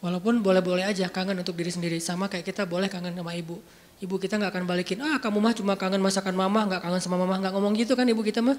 Walaupun 0.00 0.40
boleh-boleh 0.40 0.88
aja 0.88 1.12
kangen 1.12 1.36
untuk 1.44 1.52
diri 1.52 1.68
sendiri. 1.68 2.00
Sama 2.00 2.32
kayak 2.32 2.48
kita 2.48 2.64
boleh 2.64 2.88
kangen 2.88 3.12
sama 3.12 3.36
ibu. 3.36 3.60
Ibu 4.00 4.16
kita 4.16 4.40
nggak 4.40 4.56
akan 4.56 4.64
balikin, 4.64 5.04
ah 5.04 5.20
kamu 5.20 5.36
mah 5.44 5.52
cuma 5.52 5.76
kangen 5.76 6.00
masakan 6.00 6.32
mama, 6.32 6.64
nggak 6.64 6.80
kangen 6.80 7.04
sama 7.04 7.20
mama, 7.20 7.36
nggak 7.36 7.52
ngomong 7.52 7.76
gitu 7.76 7.92
kan 7.92 8.08
ibu 8.08 8.24
kita 8.24 8.40
mah. 8.40 8.56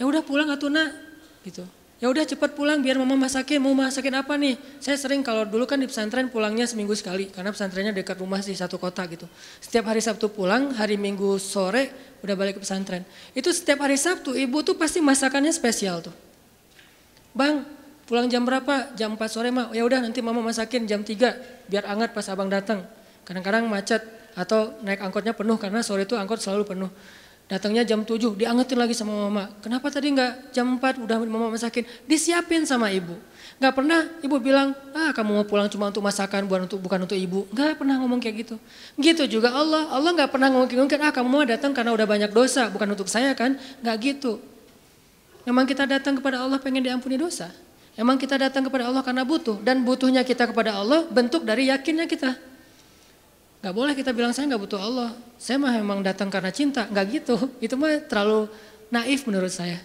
Ya 0.00 0.08
udah 0.08 0.24
pulang 0.24 0.48
atuh 0.48 0.72
nak, 0.72 0.96
gitu. 1.44 1.68
Ya 2.00 2.08
udah 2.08 2.24
cepat 2.24 2.56
pulang 2.56 2.80
biar 2.80 2.96
mama 2.96 3.12
masakin. 3.12 3.60
Mau 3.60 3.76
masakin 3.76 4.16
apa 4.16 4.32
nih? 4.40 4.56
Saya 4.80 4.96
sering 4.96 5.20
kalau 5.20 5.44
dulu 5.44 5.68
kan 5.68 5.76
di 5.76 5.84
pesantren 5.84 6.32
pulangnya 6.32 6.64
seminggu 6.64 6.96
sekali 6.96 7.28
karena 7.28 7.52
pesantrennya 7.52 7.92
dekat 7.92 8.16
rumah 8.16 8.40
sih 8.40 8.56
satu 8.56 8.80
kota 8.80 9.04
gitu. 9.04 9.28
Setiap 9.60 9.92
hari 9.92 10.00
Sabtu 10.00 10.32
pulang, 10.32 10.72
hari 10.72 10.96
Minggu 10.96 11.36
sore 11.36 12.16
udah 12.24 12.34
balik 12.40 12.56
ke 12.56 12.60
pesantren. 12.64 13.04
Itu 13.36 13.52
setiap 13.52 13.84
hari 13.84 14.00
Sabtu 14.00 14.32
ibu 14.32 14.64
tuh 14.64 14.80
pasti 14.80 15.04
masakannya 15.04 15.52
spesial 15.52 16.00
tuh. 16.00 16.16
Bang, 17.36 17.68
pulang 18.08 18.32
jam 18.32 18.48
berapa? 18.48 18.96
Jam 18.96 19.20
4 19.20 19.20
sore 19.28 19.52
mah. 19.52 19.68
Ya 19.76 19.84
udah 19.84 20.00
nanti 20.00 20.24
mama 20.24 20.40
masakin 20.40 20.88
jam 20.88 21.04
3 21.04 21.68
biar 21.68 21.84
anget 21.84 22.16
pas 22.16 22.24
abang 22.32 22.48
datang. 22.48 22.80
Kadang-kadang 23.28 23.68
macet 23.68 24.00
atau 24.32 24.72
naik 24.80 25.04
angkotnya 25.04 25.36
penuh 25.36 25.60
karena 25.60 25.84
sore 25.84 26.08
itu 26.08 26.16
angkot 26.16 26.40
selalu 26.40 26.64
penuh. 26.64 26.90
Datangnya 27.50 27.82
jam 27.82 28.06
7, 28.06 28.38
diangetin 28.38 28.78
lagi 28.78 28.94
sama 28.94 29.26
mama. 29.26 29.50
Kenapa 29.58 29.90
tadi 29.90 30.14
nggak 30.14 30.54
jam 30.54 30.78
4 30.78 31.02
udah 31.02 31.18
mama 31.26 31.50
masakin? 31.50 31.82
Disiapin 32.06 32.62
sama 32.62 32.94
ibu. 32.94 33.18
Nggak 33.58 33.74
pernah 33.74 34.06
ibu 34.22 34.38
bilang, 34.38 34.70
ah 34.94 35.10
kamu 35.10 35.42
mau 35.42 35.42
pulang 35.42 35.66
cuma 35.66 35.90
untuk 35.90 35.98
masakan 35.98 36.46
bukan 36.46 36.70
untuk 36.70 36.78
bukan 36.78 37.02
untuk 37.10 37.18
ibu. 37.18 37.50
Nggak 37.50 37.82
pernah 37.82 37.98
ngomong 37.98 38.22
kayak 38.22 38.46
gitu. 38.46 38.54
Gitu 38.94 39.26
juga 39.26 39.50
Allah. 39.50 39.90
Allah 39.90 40.14
nggak 40.14 40.30
pernah 40.30 40.46
ngomong 40.46 40.70
kayak 40.70 40.94
gitu. 40.94 41.02
Ah 41.02 41.10
kamu 41.10 41.26
mau 41.26 41.42
datang 41.42 41.74
karena 41.74 41.90
udah 41.90 42.06
banyak 42.06 42.30
dosa, 42.30 42.70
bukan 42.70 42.94
untuk 42.94 43.10
saya 43.10 43.34
kan? 43.34 43.58
Nggak 43.82 43.96
gitu. 43.98 44.38
Memang 45.42 45.66
kita 45.66 45.90
datang 45.90 46.22
kepada 46.22 46.46
Allah 46.46 46.62
pengen 46.62 46.86
diampuni 46.86 47.18
dosa. 47.18 47.50
Emang 47.98 48.14
kita 48.14 48.38
datang 48.38 48.62
kepada 48.62 48.86
Allah 48.86 49.02
karena 49.02 49.26
butuh. 49.26 49.58
Dan 49.58 49.82
butuhnya 49.82 50.22
kita 50.22 50.46
kepada 50.46 50.78
Allah 50.78 51.02
bentuk 51.10 51.42
dari 51.42 51.66
yakinnya 51.66 52.06
kita. 52.06 52.49
Gak 53.60 53.76
boleh 53.76 53.92
kita 53.92 54.16
bilang 54.16 54.32
saya 54.32 54.48
gak 54.48 54.62
butuh 54.64 54.80
Allah. 54.80 55.12
Saya 55.36 55.60
mah 55.60 55.72
memang 55.76 56.00
datang 56.00 56.32
karena 56.32 56.48
cinta. 56.48 56.88
Gak 56.88 57.06
gitu. 57.12 57.36
Itu 57.64 57.76
mah 57.76 58.00
terlalu 58.08 58.48
naif 58.88 59.28
menurut 59.28 59.52
saya. 59.52 59.76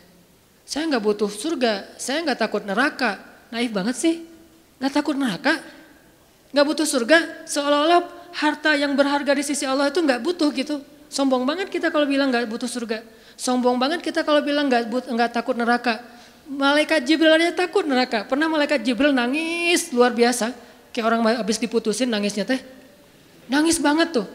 Saya 0.63 0.87
gak 0.87 1.03
butuh 1.03 1.27
surga. 1.27 1.99
Saya 1.99 2.23
gak 2.23 2.39
takut 2.39 2.63
neraka. 2.63 3.19
Naif 3.51 3.75
banget 3.75 3.95
sih. 3.99 4.23
Gak 4.79 4.95
takut 4.95 5.19
neraka. 5.19 5.59
Gak 6.55 6.65
butuh 6.65 6.87
surga. 6.87 7.43
Seolah-olah 7.43 8.31
harta 8.31 8.79
yang 8.79 8.95
berharga 8.95 9.35
di 9.35 9.43
sisi 9.43 9.67
Allah 9.67 9.91
itu 9.91 9.99
gak 9.99 10.23
butuh 10.23 10.55
gitu. 10.55 10.79
Sombong 11.11 11.43
banget 11.43 11.67
kita 11.67 11.91
kalau 11.91 12.07
bilang 12.07 12.31
gak 12.31 12.47
butuh 12.47 12.71
surga. 12.71 13.03
Sombong 13.35 13.75
banget 13.75 13.99
kita 13.99 14.23
kalau 14.23 14.39
bilang 14.39 14.71
gak, 14.71 14.87
but, 14.87 15.03
gak 15.03 15.35
takut 15.35 15.59
neraka. 15.59 15.99
Malaikat 16.47 17.03
Jibril 17.03 17.35
aja 17.35 17.51
takut 17.51 17.83
neraka. 17.83 18.23
Pernah 18.23 18.47
malaikat 18.47 18.79
Jibril 18.87 19.11
nangis 19.11 19.91
luar 19.91 20.15
biasa. 20.15 20.55
Kayak 20.95 21.05
orang 21.11 21.43
habis 21.43 21.59
diputusin 21.59 22.07
nangisnya 22.07 22.47
teh 22.47 22.63
Nangis 23.45 23.77
banget 23.77 24.15
tuh. 24.15 24.27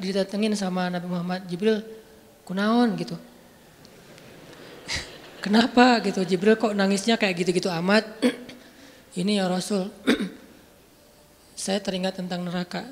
Didatengin 0.00 0.56
sama 0.58 0.90
Nabi 0.90 1.06
Muhammad 1.06 1.46
Jibril, 1.46 1.84
kunaon 2.42 2.96
gitu. 2.98 3.14
Kenapa 5.44 6.02
gitu 6.02 6.24
Jibril 6.26 6.58
kok 6.58 6.74
nangisnya 6.74 7.14
kayak 7.14 7.44
gitu-gitu 7.44 7.70
amat? 7.70 8.02
Ini 9.20 9.44
ya 9.44 9.46
Rasul, 9.46 9.92
saya 11.62 11.78
teringat 11.78 12.18
tentang 12.18 12.42
neraka. 12.42 12.88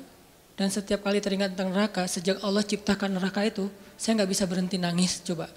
Dan 0.53 0.69
setiap 0.69 1.01
kali 1.01 1.17
teringat 1.17 1.57
tentang 1.57 1.73
neraka, 1.73 2.05
sejak 2.05 2.37
Allah 2.45 2.61
ciptakan 2.61 3.17
neraka 3.17 3.41
itu, 3.41 3.65
saya 3.97 4.21
nggak 4.21 4.29
bisa 4.29 4.45
berhenti 4.45 4.77
nangis 4.77 5.17
coba. 5.25 5.49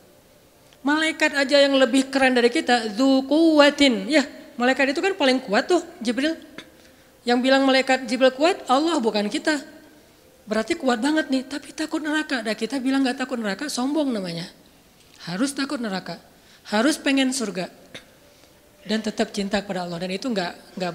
Malaikat 0.81 1.37
aja 1.37 1.61
yang 1.61 1.77
lebih 1.77 2.09
keren 2.09 2.33
dari 2.33 2.49
kita, 2.49 2.97
kuwatin. 3.29 4.09
Ya, 4.09 4.25
malaikat 4.57 4.97
itu 4.97 5.05
kan 5.05 5.13
paling 5.13 5.45
kuat 5.45 5.69
tuh, 5.69 5.85
Jibril. 6.01 6.33
Yang 7.29 7.39
bilang 7.41 7.69
malaikat 7.69 8.09
Jibril 8.09 8.33
kuat, 8.33 8.65
Allah 8.65 8.97
bukan 9.01 9.29
kita. 9.29 9.74
Berarti 10.45 10.77
kuat 10.77 11.01
banget 11.01 11.33
nih, 11.33 11.43
tapi 11.49 11.73
takut 11.73 12.05
neraka. 12.05 12.45
Dan 12.45 12.53
kita 12.53 12.77
bilang 12.77 13.01
gak 13.01 13.25
takut 13.25 13.41
neraka, 13.41 13.69
sombong 13.73 14.13
namanya. 14.13 14.45
Harus 15.25 15.57
takut 15.57 15.81
neraka, 15.81 16.21
harus 16.69 17.01
pengen 17.01 17.33
surga. 17.33 17.73
Dan 18.85 19.01
tetap 19.01 19.33
cinta 19.33 19.65
kepada 19.65 19.89
Allah. 19.89 19.97
Dan 20.05 20.13
itu 20.13 20.29
nggak 20.29 20.77
nggak 20.77 20.93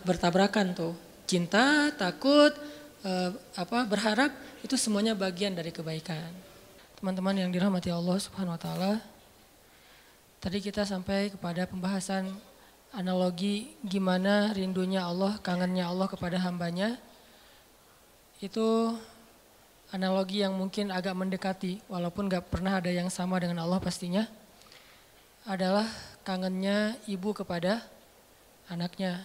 bertabrakan 0.00 0.72
tuh. 0.72 0.96
Cinta, 1.28 1.92
takut, 1.92 2.56
eh, 3.04 3.30
apa 3.52 3.84
berharap 3.84 4.32
itu 4.64 4.74
semuanya 4.80 5.12
bagian 5.12 5.52
dari 5.52 5.68
kebaikan. 5.68 6.48
teman-teman 6.98 7.30
yang 7.30 7.54
dirahmati 7.54 7.94
Allah 7.94 8.18
Subhanahu 8.18 8.58
wa 8.58 8.60
taala. 8.60 8.92
Tadi 10.42 10.58
kita 10.58 10.82
sampai 10.82 11.30
kepada 11.30 11.62
pembahasan 11.62 12.26
analogi 12.90 13.78
gimana 13.86 14.50
rindunya 14.50 15.06
Allah, 15.06 15.38
kangennya 15.38 15.86
Allah 15.86 16.10
kepada 16.10 16.42
hambanya. 16.42 16.98
Itu 18.38 18.94
analogi 19.90 20.46
yang 20.46 20.54
mungkin 20.54 20.94
agak 20.94 21.16
mendekati, 21.18 21.82
walaupun 21.90 22.30
gak 22.30 22.46
pernah 22.52 22.78
ada 22.78 22.90
yang 22.92 23.10
sama 23.10 23.42
dengan 23.42 23.66
Allah 23.66 23.82
pastinya. 23.82 24.26
Adalah 25.48 25.88
kangennya 26.22 26.94
ibu 27.08 27.34
kepada 27.34 27.82
anaknya. 28.68 29.24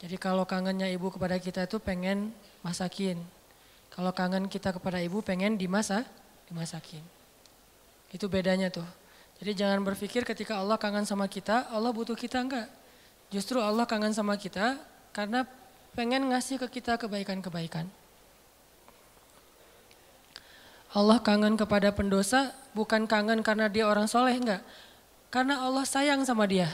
Jadi 0.00 0.16
kalau 0.16 0.44
kangennya 0.48 0.88
ibu 0.90 1.12
kepada 1.12 1.36
kita 1.38 1.68
itu 1.68 1.76
pengen 1.78 2.32
masakin. 2.64 3.20
Kalau 3.92 4.12
kangen 4.12 4.48
kita 4.50 4.76
kepada 4.76 5.00
ibu 5.00 5.20
pengen 5.24 5.56
dimasak, 5.56 6.04
dimasakin. 6.48 7.00
Itu 8.12 8.28
bedanya 8.28 8.68
tuh. 8.68 8.84
Jadi 9.40 9.52
jangan 9.56 9.84
berpikir 9.84 10.24
ketika 10.24 10.56
Allah 10.60 10.80
kangen 10.80 11.04
sama 11.04 11.28
kita, 11.28 11.68
Allah 11.68 11.92
butuh 11.92 12.16
kita 12.16 12.40
enggak. 12.40 12.68
Justru 13.28 13.60
Allah 13.60 13.84
kangen 13.84 14.12
sama 14.16 14.36
kita 14.40 14.80
karena 15.12 15.44
pengen 15.92 16.28
ngasih 16.32 16.60
ke 16.64 16.80
kita 16.80 16.96
kebaikan-kebaikan. 16.96 17.88
Allah 20.96 21.20
kangen 21.20 21.60
kepada 21.60 21.92
pendosa 21.92 22.56
bukan 22.72 23.04
kangen 23.04 23.44
karena 23.44 23.68
dia 23.68 23.84
orang 23.84 24.08
soleh 24.08 24.32
enggak. 24.32 24.64
Karena 25.28 25.60
Allah 25.60 25.84
sayang 25.84 26.24
sama 26.24 26.48
dia. 26.48 26.72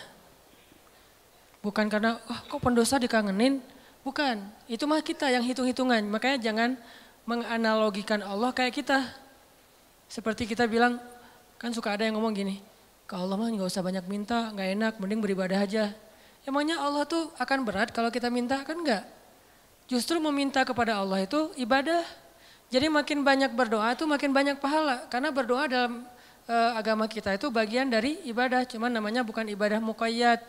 Bukan 1.59 1.91
karena, 1.91 2.23
oh 2.31 2.41
kok 2.47 2.63
pendosa 2.63 3.03
dikangenin? 3.03 3.59
Bukan, 4.07 4.47
itu 4.71 4.87
mah 4.87 5.03
kita 5.03 5.27
yang 5.27 5.43
hitung-hitungan. 5.43 6.07
Makanya 6.07 6.39
jangan 6.39 6.71
menganalogikan 7.27 8.23
Allah 8.23 8.55
kayak 8.55 8.79
kita. 8.79 9.11
Seperti 10.07 10.47
kita 10.47 10.71
bilang, 10.71 11.03
kan 11.59 11.75
suka 11.75 11.91
ada 11.91 12.07
yang 12.07 12.15
ngomong 12.15 12.35
gini, 12.35 12.63
ke 13.11 13.15
Allah 13.19 13.35
mah 13.35 13.51
nggak 13.51 13.67
usah 13.67 13.83
banyak 13.83 14.07
minta, 14.07 14.55
nggak 14.55 14.69
enak, 14.79 14.93
mending 15.03 15.19
beribadah 15.19 15.59
aja. 15.67 15.91
Emangnya 16.47 16.79
Allah 16.79 17.03
tuh 17.11 17.31
akan 17.43 17.67
berat 17.67 17.91
kalau 17.91 18.11
kita 18.15 18.31
minta? 18.31 18.63
Kan 18.63 18.87
enggak. 18.87 19.03
Justru 19.91 20.23
meminta 20.23 20.63
kepada 20.63 21.03
Allah 21.03 21.27
itu 21.27 21.51
ibadah. 21.59 22.22
Jadi 22.73 22.89
makin 22.89 23.21
banyak 23.21 23.53
berdoa 23.53 23.93
itu 23.93 24.09
makin 24.09 24.33
banyak 24.33 24.57
pahala. 24.57 25.05
Karena 25.13 25.29
berdoa 25.29 25.69
dalam 25.69 26.09
e, 26.49 26.57
agama 26.73 27.05
kita 27.05 27.37
itu 27.37 27.53
bagian 27.53 27.93
dari 27.93 28.17
ibadah. 28.25 28.65
Cuman 28.65 28.89
namanya 28.89 29.21
bukan 29.21 29.45
ibadah 29.45 29.77
muqayyad. 29.77 30.41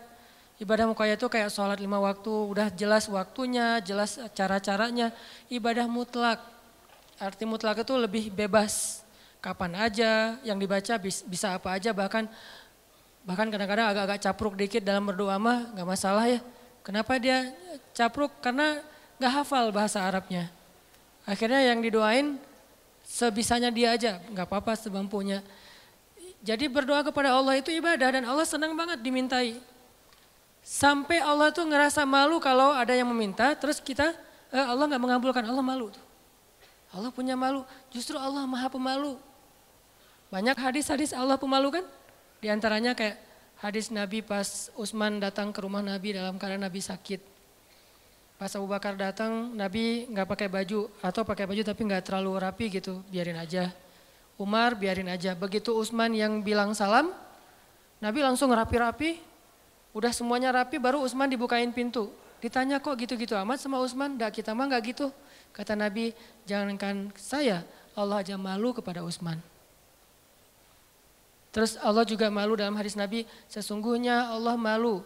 Ibadah 0.55 0.87
muqayyad 0.87 1.19
itu 1.19 1.27
kayak 1.27 1.51
sholat 1.51 1.83
lima 1.83 1.99
waktu, 1.99 2.31
udah 2.31 2.71
jelas 2.71 3.11
waktunya, 3.11 3.83
jelas 3.83 4.15
cara-caranya. 4.31 5.11
Ibadah 5.51 5.83
mutlak. 5.91 6.39
Arti 7.19 7.43
mutlak 7.43 7.83
itu 7.83 7.91
lebih 7.99 8.31
bebas. 8.31 9.03
Kapan 9.43 9.75
aja, 9.75 10.39
yang 10.47 10.55
dibaca 10.55 10.95
bisa 11.03 11.59
apa 11.59 11.75
aja, 11.75 11.91
bahkan 11.91 12.31
bahkan 13.27 13.51
kadang-kadang 13.51 13.91
agak-agak 13.91 14.19
capruk 14.23 14.55
dikit 14.55 14.79
dalam 14.79 15.03
berdoa 15.03 15.35
mah 15.35 15.75
nggak 15.75 15.87
masalah 15.91 16.31
ya. 16.31 16.39
Kenapa 16.87 17.19
dia 17.19 17.51
capruk? 17.91 18.31
Karena 18.39 18.79
nggak 19.19 19.43
hafal 19.43 19.75
bahasa 19.75 19.99
Arabnya. 19.99 20.62
Akhirnya 21.23 21.63
yang 21.63 21.79
didoain 21.79 22.35
sebisanya 23.07 23.71
dia 23.71 23.95
aja, 23.95 24.19
nggak 24.31 24.47
apa-apa 24.47 24.75
sebampunya. 24.75 25.39
Jadi 26.43 26.67
berdoa 26.67 26.99
kepada 27.07 27.31
Allah 27.31 27.55
itu 27.55 27.71
ibadah 27.71 28.19
dan 28.19 28.23
Allah 28.27 28.43
senang 28.43 28.75
banget 28.75 28.99
dimintai. 28.99 29.59
Sampai 30.63 31.19
Allah 31.23 31.51
tuh 31.51 31.63
ngerasa 31.67 32.03
malu 32.03 32.39
kalau 32.39 32.75
ada 32.75 32.91
yang 32.91 33.07
meminta, 33.07 33.55
terus 33.55 33.79
kita 33.79 34.11
eh, 34.51 34.63
Allah 34.63 34.87
nggak 34.87 35.03
mengabulkan, 35.03 35.43
Allah 35.43 35.63
malu 35.63 35.91
tuh. 35.91 36.03
Allah 36.93 37.09
punya 37.09 37.33
malu, 37.33 37.65
justru 37.89 38.19
Allah 38.19 38.43
maha 38.45 38.69
pemalu. 38.69 39.17
Banyak 40.29 40.53
hadis-hadis 40.59 41.09
Allah 41.15 41.41
pemalu 41.41 41.81
kan? 41.81 41.85
Di 42.37 42.53
antaranya 42.53 42.93
kayak 42.93 43.17
hadis 43.63 43.89
Nabi 43.89 44.21
pas 44.21 44.69
Utsman 44.75 45.17
datang 45.17 45.49
ke 45.49 45.59
rumah 45.63 45.81
Nabi 45.81 46.13
dalam 46.13 46.35
keadaan 46.37 46.67
Nabi 46.67 46.83
sakit. 46.83 47.32
Pas 48.43 48.51
Abu 48.59 48.67
Bakar 48.67 48.99
datang, 48.99 49.55
Nabi 49.55 50.03
nggak 50.11 50.27
pakai 50.27 50.51
baju 50.51 50.91
atau 50.99 51.23
pakai 51.23 51.47
baju 51.47 51.63
tapi 51.63 51.87
nggak 51.87 52.11
terlalu 52.11 52.43
rapi 52.43 52.75
gitu, 52.75 52.99
biarin 53.07 53.39
aja. 53.39 53.71
Umar 54.35 54.75
biarin 54.75 55.07
aja. 55.07 55.31
Begitu 55.31 55.71
Utsman 55.71 56.11
yang 56.11 56.43
bilang 56.43 56.75
salam, 56.75 57.15
Nabi 58.03 58.19
langsung 58.19 58.51
rapi-rapi, 58.51 59.23
Udah 59.95 60.11
semuanya 60.11 60.51
rapi 60.51 60.75
baru 60.75 61.07
Utsman 61.07 61.31
dibukain 61.31 61.71
pintu. 61.71 62.11
Ditanya 62.43 62.83
kok 62.83 62.99
gitu-gitu 62.99 63.31
amat 63.31 63.63
sama 63.63 63.79
Utsman? 63.79 64.19
Dak 64.19 64.35
kita 64.35 64.51
mah 64.51 64.67
nggak 64.67 64.91
gitu. 64.91 65.07
Kata 65.55 65.79
Nabi, 65.79 66.11
jangankan 66.43 67.15
saya, 67.15 67.63
Allah 67.95 68.27
aja 68.27 68.35
malu 68.35 68.75
kepada 68.75 69.07
Utsman. 69.07 69.39
Terus 71.55 71.79
Allah 71.79 72.03
juga 72.03 72.27
malu 72.27 72.59
dalam 72.59 72.75
hadis 72.75 72.99
Nabi, 72.99 73.23
sesungguhnya 73.47 74.35
Allah 74.35 74.59
malu 74.59 74.99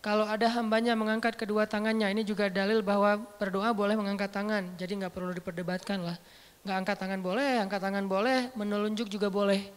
kalau 0.00 0.24
ada 0.24 0.48
hambanya 0.48 0.96
mengangkat 0.96 1.36
kedua 1.36 1.68
tangannya. 1.68 2.08
Ini 2.08 2.24
juga 2.24 2.48
dalil 2.48 2.80
bahwa 2.80 3.20
berdoa 3.36 3.68
boleh 3.76 4.00
mengangkat 4.00 4.32
tangan, 4.32 4.64
jadi 4.80 4.96
nggak 4.96 5.12
perlu 5.12 5.32
diperdebatkan 5.36 6.00
lah. 6.00 6.16
Nggak 6.64 6.76
angkat 6.76 6.96
tangan 6.96 7.20
boleh, 7.20 7.60
angkat 7.60 7.80
tangan 7.84 8.04
boleh, 8.08 8.48
menelunjuk 8.56 9.12
juga 9.12 9.28
boleh. 9.28 9.68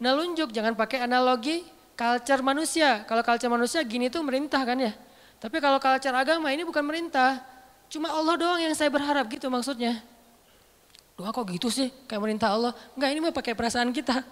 Nelunjuk 0.00 0.52
jangan 0.56 0.72
pakai 0.72 1.04
analogi 1.04 1.60
culture 1.92 2.40
manusia. 2.40 3.04
Kalau 3.04 3.20
culture 3.20 3.52
manusia 3.52 3.84
gini 3.84 4.08
tuh 4.08 4.24
merintah 4.24 4.64
kan 4.64 4.80
ya. 4.80 4.96
Tapi 5.36 5.60
kalau 5.60 5.76
culture 5.76 6.16
agama 6.16 6.48
ini 6.48 6.64
bukan 6.64 6.80
merintah. 6.80 7.44
Cuma 7.92 8.08
Allah 8.08 8.40
doang 8.40 8.60
yang 8.64 8.72
saya 8.72 8.88
berharap 8.88 9.28
gitu 9.28 9.52
maksudnya. 9.52 10.00
Doa 11.20 11.36
kok 11.36 11.44
gitu 11.52 11.68
sih 11.68 11.92
kayak 12.08 12.20
merintah 12.24 12.48
Allah. 12.48 12.72
Enggak 12.96 13.08
ini 13.12 13.20
mah 13.20 13.34
pakai 13.36 13.52
perasaan 13.52 13.92
kita. 13.92 14.24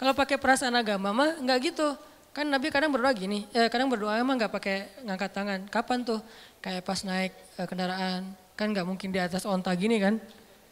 Kalau 0.00 0.16
pakai 0.16 0.40
perasaan 0.40 0.72
agama 0.72 1.12
mah 1.12 1.36
enggak 1.36 1.72
gitu. 1.72 1.92
Kan 2.32 2.48
Nabi 2.48 2.72
kadang 2.72 2.88
berdoa 2.88 3.12
gini, 3.12 3.44
eh, 3.52 3.68
kadang 3.68 3.92
berdoa 3.92 4.16
emang 4.16 4.40
nggak 4.40 4.52
pakai 4.52 4.88
ngangkat 5.04 5.30
tangan. 5.36 5.60
Kapan 5.68 6.00
tuh? 6.00 6.20
Kayak 6.64 6.80
pas 6.88 7.04
naik 7.04 7.32
eh, 7.60 7.66
kendaraan, 7.68 8.32
kan 8.56 8.66
nggak 8.72 8.88
mungkin 8.88 9.12
di 9.12 9.20
atas 9.20 9.44
onta 9.44 9.68
gini 9.76 10.00
kan? 10.00 10.16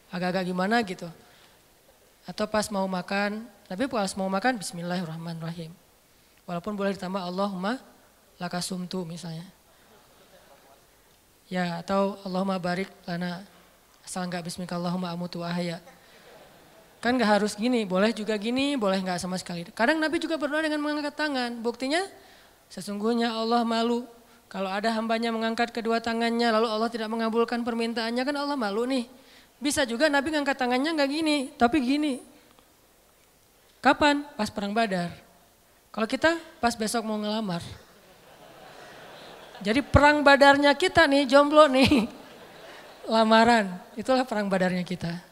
Agak-agak 0.08 0.48
gimana 0.48 0.80
gitu. 0.80 1.04
Atau 2.24 2.48
pas 2.48 2.64
mau 2.72 2.88
makan, 2.88 3.44
tapi 3.68 3.84
pas 3.92 4.08
mau 4.16 4.32
makan 4.32 4.56
Bismillahirrahmanirrahim. 4.56 5.68
Walaupun 6.48 6.74
boleh 6.74 6.96
ditambah 6.96 7.20
Allahumma 7.20 7.76
lakasumtu 8.40 9.04
misalnya. 9.04 9.44
Ya 11.52 11.76
atau 11.84 12.16
Allahumma 12.24 12.56
barik 12.56 12.88
lana 13.04 13.44
asal 14.00 14.26
bismika 14.40 14.80
Allahumma 14.80 15.12
amutu 15.12 15.44
ahya. 15.44 15.78
Kan 17.00 17.16
nggak 17.16 17.40
harus 17.40 17.56
gini, 17.56 17.88
boleh 17.88 18.12
juga 18.12 18.36
gini, 18.36 18.76
boleh 18.76 19.00
nggak 19.00 19.16
sama 19.16 19.40
sekali. 19.40 19.64
Kadang 19.72 19.96
Nabi 19.96 20.20
juga 20.20 20.36
berdoa 20.36 20.60
dengan 20.60 20.84
mengangkat 20.84 21.16
tangan. 21.16 21.56
Buktinya 21.64 22.04
sesungguhnya 22.68 23.32
Allah 23.32 23.64
malu 23.64 24.04
kalau 24.52 24.68
ada 24.68 24.92
hambanya 24.92 25.32
mengangkat 25.32 25.72
kedua 25.72 26.02
tangannya 26.02 26.50
lalu 26.50 26.68
Allah 26.68 26.90
tidak 26.92 27.08
mengabulkan 27.08 27.64
permintaannya 27.64 28.20
kan 28.20 28.36
Allah 28.36 28.58
malu 28.58 28.84
nih. 28.84 29.08
Bisa 29.62 29.88
juga 29.88 30.12
Nabi 30.12 30.34
ngangkat 30.34 30.56
tangannya 30.60 30.90
nggak 30.92 31.10
gini, 31.10 31.36
tapi 31.56 31.80
gini. 31.80 32.20
Kapan? 33.80 34.26
Pas 34.36 34.52
perang 34.52 34.76
Badar. 34.76 35.08
Kalau 35.88 36.06
kita 36.10 36.36
pas 36.60 36.76
besok 36.76 37.06
mau 37.06 37.16
ngelamar. 37.16 37.64
Jadi 39.60 39.84
perang 39.84 40.24
badarnya 40.24 40.72
kita 40.72 41.04
nih, 41.04 41.28
jomblo 41.28 41.68
nih. 41.68 42.08
Lamaran, 43.12 43.76
itulah 43.96 44.24
perang 44.24 44.48
badarnya 44.48 44.84
kita. 44.84 45.29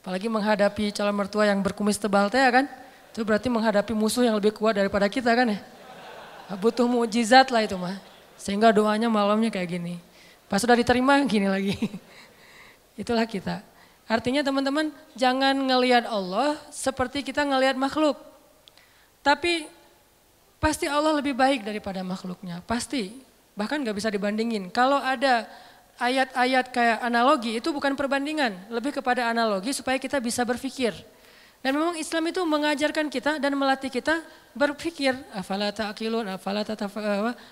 Apalagi 0.00 0.32
menghadapi 0.32 0.96
calon 0.96 1.12
mertua 1.12 1.44
yang 1.44 1.60
berkumis 1.60 2.00
tebal 2.00 2.32
teh 2.32 2.40
ya 2.40 2.48
kan. 2.48 2.66
Itu 3.12 3.20
berarti 3.20 3.52
menghadapi 3.52 3.92
musuh 3.92 4.24
yang 4.24 4.36
lebih 4.40 4.56
kuat 4.56 4.80
daripada 4.80 5.04
kita 5.12 5.28
kan 5.36 5.52
ya. 5.52 5.60
Butuh 6.56 6.88
mujizat 6.88 7.52
lah 7.52 7.60
itu 7.62 7.76
mah. 7.76 8.00
Sehingga 8.40 8.72
doanya 8.72 9.12
malamnya 9.12 9.52
kayak 9.52 9.76
gini. 9.76 10.00
Pas 10.48 10.58
sudah 10.58 10.74
diterima 10.74 11.20
gini 11.28 11.46
lagi. 11.46 11.76
Itulah 13.00 13.28
kita. 13.28 13.60
Artinya 14.10 14.42
teman-teman 14.42 14.90
jangan 15.14 15.54
ngelihat 15.54 16.08
Allah 16.08 16.58
seperti 16.74 17.22
kita 17.22 17.46
ngelihat 17.46 17.78
makhluk. 17.78 18.18
Tapi 19.20 19.68
pasti 20.58 20.90
Allah 20.90 21.14
lebih 21.14 21.36
baik 21.36 21.62
daripada 21.62 22.02
makhluknya, 22.02 22.64
pasti. 22.66 23.22
Bahkan 23.54 23.86
gak 23.86 23.94
bisa 23.94 24.08
dibandingin. 24.10 24.72
Kalau 24.72 24.98
ada 24.98 25.46
ayat-ayat 26.00 26.72
kayak 26.72 26.98
analogi 27.04 27.60
itu 27.60 27.68
bukan 27.70 27.92
perbandingan, 27.92 28.56
lebih 28.72 28.96
kepada 28.96 29.28
analogi 29.28 29.76
supaya 29.76 30.00
kita 30.00 30.16
bisa 30.18 30.42
berpikir. 30.48 30.96
Dan 31.60 31.76
memang 31.76 31.92
Islam 32.00 32.24
itu 32.32 32.40
mengajarkan 32.40 33.12
kita 33.12 33.36
dan 33.36 33.52
melatih 33.52 33.92
kita 33.92 34.24
berpikir. 34.56 35.12
Afala 35.36 35.68
ta'qilun, 35.68 36.24
afala 36.24 36.64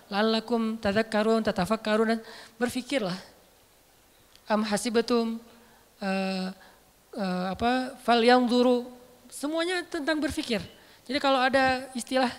lalakum 0.09 0.80
tadakkarun, 0.80 1.44
tatafakkarun 1.44 2.16
berpikirlah. 2.57 3.14
Am 4.49 4.64
hasibatum 4.64 5.36
uh, 6.01 6.49
uh, 7.12 7.44
apa 7.53 8.01
fal 8.01 8.24
yang 8.24 8.49
duru 8.49 8.88
semuanya 9.28 9.84
tentang 9.84 10.16
berpikir. 10.16 10.64
Jadi 11.05 11.18
kalau 11.20 11.36
ada 11.36 11.92
istilah, 11.92 12.32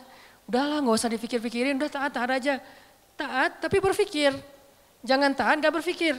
udahlah 0.49 0.81
nggak 0.81 0.97
usah 0.97 1.09
dipikir-pikirin, 1.13 1.77
udah 1.77 1.89
taat-taat 1.93 2.31
aja. 2.33 2.55
Taat 3.13 3.61
tapi 3.61 3.77
berpikir. 3.77 4.33
Jangan 5.03 5.31
taat 5.35 5.63
gak 5.63 5.75
berpikir. 5.79 6.15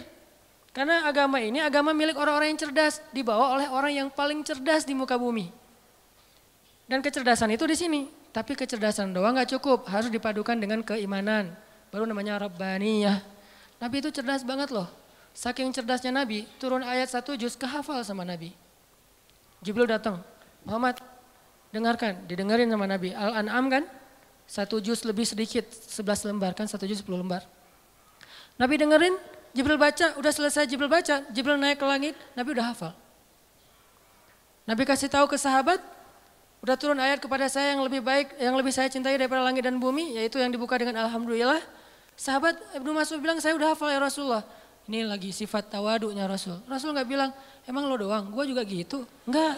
Karena 0.71 1.03
agama 1.03 1.43
ini 1.43 1.59
agama 1.59 1.91
milik 1.91 2.15
orang-orang 2.15 2.55
yang 2.55 2.61
cerdas, 2.63 3.03
dibawa 3.11 3.59
oleh 3.59 3.67
orang 3.67 3.93
yang 3.93 4.09
paling 4.09 4.41
cerdas 4.47 4.87
di 4.87 4.95
muka 4.95 5.19
bumi. 5.19 5.51
Dan 6.87 7.03
kecerdasan 7.03 7.51
itu 7.51 7.67
di 7.67 7.75
sini. 7.75 8.03
Tapi 8.31 8.55
kecerdasan 8.55 9.11
doang 9.11 9.35
nggak 9.35 9.59
cukup, 9.59 9.91
harus 9.91 10.07
dipadukan 10.07 10.55
dengan 10.55 10.87
keimanan. 10.87 11.51
Baru 11.91 12.07
namanya 12.07 12.39
Rabbaniyah. 12.47 13.19
Nabi 13.83 13.97
itu 13.99 14.15
cerdas 14.15 14.47
banget 14.47 14.71
loh. 14.71 14.87
Saking 15.35 15.75
cerdasnya 15.75 16.15
Nabi, 16.15 16.47
turun 16.63 16.87
ayat 16.87 17.11
satu 17.11 17.35
juz 17.35 17.59
kehafal 17.59 18.03
sama 18.07 18.23
Nabi. 18.23 18.55
Jibril 19.63 19.91
datang, 19.91 20.23
Muhammad 20.63 21.03
dengarkan, 21.75 22.23
didengarin 22.31 22.71
sama 22.71 22.87
Nabi. 22.87 23.11
Al-An'am 23.15 23.67
kan, 23.67 23.85
satu 24.47 24.79
juz 24.79 25.03
lebih 25.03 25.27
sedikit, 25.27 25.67
sebelas 25.71 26.23
lembar 26.23 26.55
kan, 26.55 26.71
satu 26.71 26.87
juz 26.87 27.03
sepuluh 27.03 27.23
lembar. 27.23 27.43
Nabi 28.61 28.77
dengerin, 28.77 29.17
Jibril 29.57 29.81
baca, 29.81 30.13
udah 30.21 30.33
selesai 30.37 30.69
Jibril 30.69 30.93
baca, 30.93 31.25
Jibril 31.33 31.57
naik 31.57 31.81
ke 31.81 31.87
langit, 31.89 32.15
Nabi 32.37 32.53
udah 32.53 32.77
hafal. 32.77 32.93
Nabi 34.69 34.85
kasih 34.85 35.09
tahu 35.09 35.25
ke 35.33 35.41
sahabat, 35.41 35.81
udah 36.61 36.77
turun 36.77 37.01
ayat 37.01 37.25
kepada 37.25 37.49
saya 37.49 37.73
yang 37.73 37.81
lebih 37.81 38.05
baik, 38.05 38.37
yang 38.37 38.53
lebih 38.55 38.69
saya 38.69 38.93
cintai 38.93 39.17
daripada 39.17 39.41
langit 39.41 39.65
dan 39.65 39.81
bumi, 39.81 40.21
yaitu 40.21 40.37
yang 40.37 40.53
dibuka 40.53 40.77
dengan 40.77 41.09
Alhamdulillah. 41.09 41.65
Sahabat 42.21 42.61
Ibnu 42.77 42.93
Mas'ud 42.93 43.17
bilang, 43.25 43.41
saya 43.41 43.57
udah 43.57 43.73
hafal 43.73 43.89
ya 43.89 43.97
Rasulullah. 43.97 44.45
Ini 44.85 45.09
lagi 45.09 45.33
sifat 45.33 45.73
tawaduknya 45.73 46.29
Rasul. 46.29 46.61
Rasul 46.69 46.93
nggak 46.93 47.09
bilang, 47.09 47.33
emang 47.65 47.89
lo 47.89 47.97
doang, 47.97 48.29
gue 48.29 48.45
juga 48.45 48.61
gitu. 48.69 49.09
Enggak, 49.25 49.57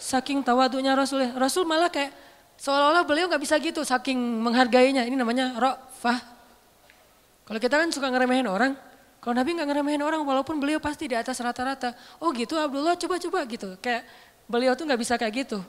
saking 0.00 0.40
tawaduknya 0.40 0.96
Rasul. 0.96 1.28
ya. 1.28 1.30
Rasul 1.36 1.68
malah 1.68 1.92
kayak 1.92 2.24
Seolah-olah 2.54 3.02
beliau 3.02 3.26
nggak 3.26 3.42
bisa 3.42 3.58
gitu, 3.58 3.82
saking 3.82 4.18
menghargainya. 4.18 5.02
Ini 5.06 5.16
namanya 5.18 5.58
rofah. 5.58 6.33
Kalau 7.44 7.60
kita 7.60 7.76
kan 7.76 7.88
suka 7.92 8.08
ngeremehin 8.08 8.48
orang, 8.48 8.72
kalau 9.20 9.34
Nabi 9.36 9.56
nggak 9.56 9.68
ngeremehin 9.68 10.02
orang, 10.04 10.20
walaupun 10.24 10.60
beliau 10.60 10.80
pasti 10.80 11.08
di 11.08 11.16
atas 11.16 11.40
rata-rata. 11.40 11.96
Oh 12.20 12.32
gitu 12.32 12.56
Abdullah 12.56 12.96
coba-coba 12.96 13.44
gitu. 13.48 13.76
Kayak 13.80 14.04
beliau 14.44 14.72
tuh 14.76 14.84
nggak 14.84 15.00
bisa 15.00 15.16
kayak 15.16 15.48
gitu. 15.48 15.60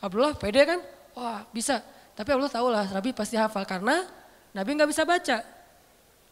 Abdullah 0.00 0.36
pede 0.36 0.60
kan? 0.64 0.80
Wah 1.16 1.44
bisa. 1.52 1.80
Tapi 2.12 2.28
Abdullah 2.32 2.52
tahu 2.52 2.68
lah, 2.68 2.84
Nabi 2.90 3.16
pasti 3.16 3.36
hafal 3.40 3.64
karena 3.68 4.04
Nabi 4.52 4.70
nggak 4.76 4.90
bisa 4.90 5.08
baca. 5.08 5.40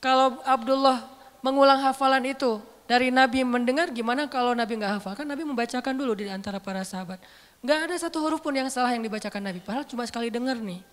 Kalau 0.01 0.41
Abdullah 0.45 1.09
mengulang 1.41 1.81
hafalan 1.81 2.25
itu 2.29 2.61
dari 2.85 3.09
Nabi 3.09 3.43
mendengar, 3.43 3.91
gimana 3.91 4.29
kalau 4.29 4.53
Nabi 4.53 4.79
nggak 4.79 5.01
hafal? 5.01 5.13
Kan 5.17 5.27
Nabi 5.27 5.43
membacakan 5.49 5.95
dulu 5.97 6.13
di 6.13 6.29
antara 6.29 6.61
para 6.61 6.85
sahabat. 6.85 7.19
Nggak 7.65 7.79
ada 7.89 7.95
satu 7.97 8.21
huruf 8.21 8.45
pun 8.45 8.55
yang 8.55 8.69
salah 8.69 8.93
yang 8.93 9.03
dibacakan 9.03 9.43
Nabi. 9.43 9.65
Padahal 9.65 9.89
cuma 9.89 10.05
sekali 10.05 10.29
dengar 10.29 10.61
nih. 10.61 10.85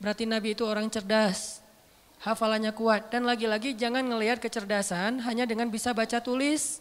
Berarti 0.00 0.24
Nabi 0.24 0.56
itu 0.56 0.64
orang 0.64 0.88
cerdas. 0.88 1.65
Hafalannya 2.22 2.72
kuat. 2.72 3.12
Dan 3.12 3.28
lagi-lagi 3.28 3.76
jangan 3.76 4.04
ngelihat 4.04 4.40
kecerdasan 4.40 5.20
hanya 5.24 5.44
dengan 5.44 5.68
bisa 5.68 5.92
baca 5.92 6.20
tulis. 6.20 6.80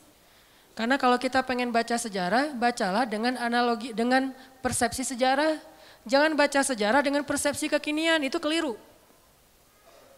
Karena 0.75 0.99
kalau 0.99 1.15
kita 1.15 1.39
pengen 1.43 1.71
baca 1.71 1.95
sejarah, 1.95 2.51
bacalah 2.55 3.07
dengan 3.07 3.39
analogi, 3.39 3.95
dengan 3.95 4.35
persepsi 4.59 5.07
sejarah. 5.07 5.59
Jangan 6.05 6.37
baca 6.37 6.61
sejarah 6.61 7.01
dengan 7.01 7.25
persepsi 7.25 7.71
kekinian, 7.71 8.21
itu 8.21 8.37
keliru. 8.37 8.77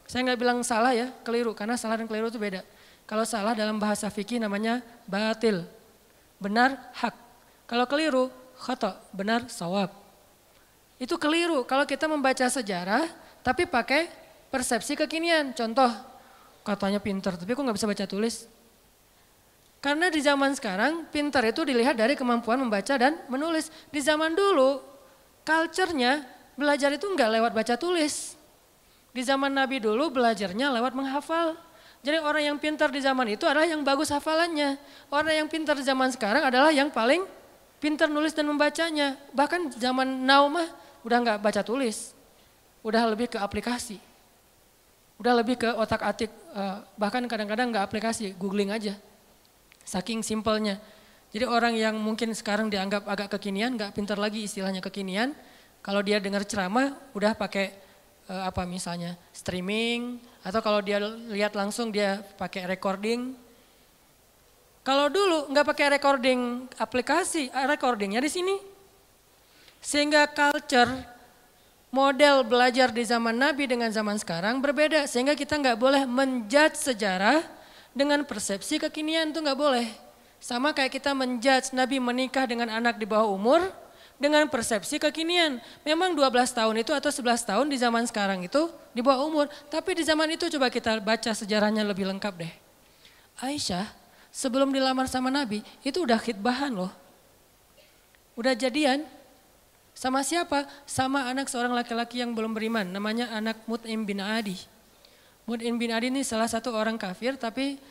Saya 0.10 0.28
nggak 0.28 0.40
bilang 0.40 0.60
salah 0.66 0.92
ya, 0.92 1.14
keliru. 1.24 1.54
Karena 1.54 1.78
salah 1.80 2.02
dan 2.02 2.10
keliru 2.10 2.28
itu 2.28 2.42
beda. 2.42 2.66
Kalau 3.08 3.24
salah 3.24 3.56
dalam 3.56 3.80
bahasa 3.80 4.12
fikih 4.12 4.42
namanya 4.42 4.84
batil. 5.08 5.64
Benar, 6.42 6.76
hak. 6.92 7.16
Kalau 7.70 7.86
keliru, 7.88 8.28
khata, 8.60 9.00
benar, 9.16 9.48
sawab. 9.48 9.94
Itu 10.98 11.16
keliru 11.22 11.62
kalau 11.64 11.86
kita 11.86 12.10
membaca 12.10 12.46
sejarah 12.50 13.06
tapi 13.46 13.70
pakai 13.70 14.10
persepsi 14.50 14.96
kekinian. 14.96 15.52
Contoh, 15.56 15.90
katanya 16.64 17.00
pinter 17.00 17.36
tapi 17.36 17.56
kok 17.56 17.64
nggak 17.64 17.78
bisa 17.78 17.88
baca 17.88 18.06
tulis? 18.06 18.36
Karena 19.78 20.10
di 20.10 20.20
zaman 20.20 20.58
sekarang 20.58 21.06
pinter 21.14 21.40
itu 21.46 21.62
dilihat 21.62 21.96
dari 21.96 22.18
kemampuan 22.18 22.58
membaca 22.58 22.98
dan 22.98 23.22
menulis. 23.30 23.70
Di 23.94 24.02
zaman 24.02 24.34
dulu 24.34 24.82
culture-nya 25.46 26.26
belajar 26.58 26.92
itu 26.92 27.06
nggak 27.06 27.30
lewat 27.40 27.52
baca 27.54 27.76
tulis. 27.78 28.34
Di 29.14 29.22
zaman 29.22 29.54
Nabi 29.54 29.80
dulu 29.80 30.10
belajarnya 30.12 30.74
lewat 30.74 30.98
menghafal. 30.98 31.56
Jadi 32.02 32.18
orang 32.22 32.44
yang 32.54 32.58
pintar 32.58 32.90
di 32.94 33.02
zaman 33.02 33.26
itu 33.34 33.46
adalah 33.46 33.66
yang 33.66 33.82
bagus 33.82 34.14
hafalannya. 34.14 34.78
Orang 35.10 35.34
yang 35.34 35.48
pintar 35.50 35.78
di 35.78 35.86
zaman 35.86 36.10
sekarang 36.14 36.46
adalah 36.46 36.70
yang 36.74 36.90
paling 36.90 37.26
pintar 37.78 38.10
nulis 38.10 38.34
dan 38.34 38.50
membacanya. 38.50 39.18
Bahkan 39.34 39.78
zaman 39.78 40.26
now 40.26 40.46
mah 40.50 40.70
udah 41.06 41.18
nggak 41.24 41.40
baca 41.42 41.62
tulis, 41.64 42.12
udah 42.84 43.08
lebih 43.08 43.32
ke 43.32 43.38
aplikasi, 43.40 44.02
udah 45.18 45.34
lebih 45.42 45.58
ke 45.58 45.70
otak 45.74 46.02
atik, 46.06 46.30
eh, 46.30 46.78
bahkan 46.98 47.26
kadang-kadang 47.26 47.74
nggak 47.74 47.86
aplikasi, 47.90 48.38
googling 48.38 48.70
aja. 48.70 48.94
Saking 49.82 50.22
simpelnya. 50.22 50.78
Jadi 51.34 51.44
orang 51.44 51.74
yang 51.76 51.96
mungkin 51.98 52.32
sekarang 52.32 52.70
dianggap 52.70 53.04
agak 53.10 53.36
kekinian, 53.38 53.76
nggak 53.76 53.98
pintar 53.98 54.16
lagi 54.22 54.46
istilahnya 54.46 54.80
kekinian, 54.80 55.34
kalau 55.82 56.00
dia 56.06 56.22
dengar 56.22 56.46
ceramah 56.46 56.94
udah 57.18 57.34
pakai 57.34 57.74
eh, 58.30 58.44
apa 58.46 58.64
misalnya 58.70 59.18
streaming, 59.34 60.22
atau 60.46 60.62
kalau 60.62 60.80
dia 60.80 61.02
lihat 61.34 61.58
langsung 61.58 61.90
dia 61.90 62.22
pakai 62.38 62.70
recording, 62.70 63.34
kalau 64.88 65.12
dulu 65.12 65.52
nggak 65.52 65.68
pakai 65.68 65.88
recording 66.00 66.64
aplikasi, 66.80 67.52
ah, 67.52 67.68
recordingnya 67.68 68.24
di 68.24 68.32
sini. 68.32 68.56
Sehingga 69.84 70.32
culture 70.32 71.17
model 71.98 72.46
belajar 72.46 72.94
di 72.94 73.02
zaman 73.02 73.34
Nabi 73.34 73.66
dengan 73.66 73.90
zaman 73.90 74.22
sekarang 74.22 74.62
berbeda. 74.62 75.10
Sehingga 75.10 75.34
kita 75.34 75.58
nggak 75.58 75.78
boleh 75.82 76.06
menjudge 76.06 76.78
sejarah 76.78 77.42
dengan 77.98 78.22
persepsi 78.22 78.78
kekinian 78.78 79.34
itu 79.34 79.42
nggak 79.42 79.58
boleh. 79.58 79.90
Sama 80.38 80.70
kayak 80.78 81.02
kita 81.02 81.18
menjudge 81.18 81.74
Nabi 81.74 81.98
menikah 81.98 82.46
dengan 82.46 82.70
anak 82.70 83.02
di 83.02 83.10
bawah 83.10 83.34
umur 83.34 83.66
dengan 84.22 84.46
persepsi 84.46 85.02
kekinian. 85.02 85.58
Memang 85.82 86.14
12 86.14 86.54
tahun 86.54 86.86
itu 86.86 86.94
atau 86.94 87.10
11 87.10 87.42
tahun 87.42 87.66
di 87.66 87.82
zaman 87.82 88.06
sekarang 88.06 88.46
itu 88.46 88.70
di 88.94 89.02
bawah 89.02 89.26
umur. 89.26 89.50
Tapi 89.74 89.98
di 89.98 90.06
zaman 90.06 90.30
itu 90.30 90.46
coba 90.54 90.70
kita 90.70 91.02
baca 91.02 91.34
sejarahnya 91.34 91.82
lebih 91.82 92.06
lengkap 92.06 92.46
deh. 92.46 92.54
Aisyah 93.42 93.90
sebelum 94.30 94.70
dilamar 94.70 95.10
sama 95.10 95.34
Nabi, 95.34 95.66
itu 95.82 96.06
udah 96.06 96.22
khidbahan 96.22 96.78
loh. 96.78 96.94
Udah 98.38 98.54
jadian. 98.54 99.17
Sama 99.98 100.22
siapa? 100.22 100.70
Sama 100.86 101.26
anak 101.26 101.50
seorang 101.50 101.74
laki-laki 101.74 102.22
yang 102.22 102.38
belum 102.38 102.54
beriman, 102.54 102.86
namanya 102.86 103.34
anak 103.34 103.66
Mut'im 103.66 104.06
bin 104.06 104.22
Adi. 104.22 104.54
Mut'im 105.50 105.74
bin 105.74 105.90
Adi 105.90 106.14
ini 106.14 106.22
salah 106.22 106.46
satu 106.46 106.70
orang 106.70 107.02
kafir 107.02 107.34
tapi 107.34 107.82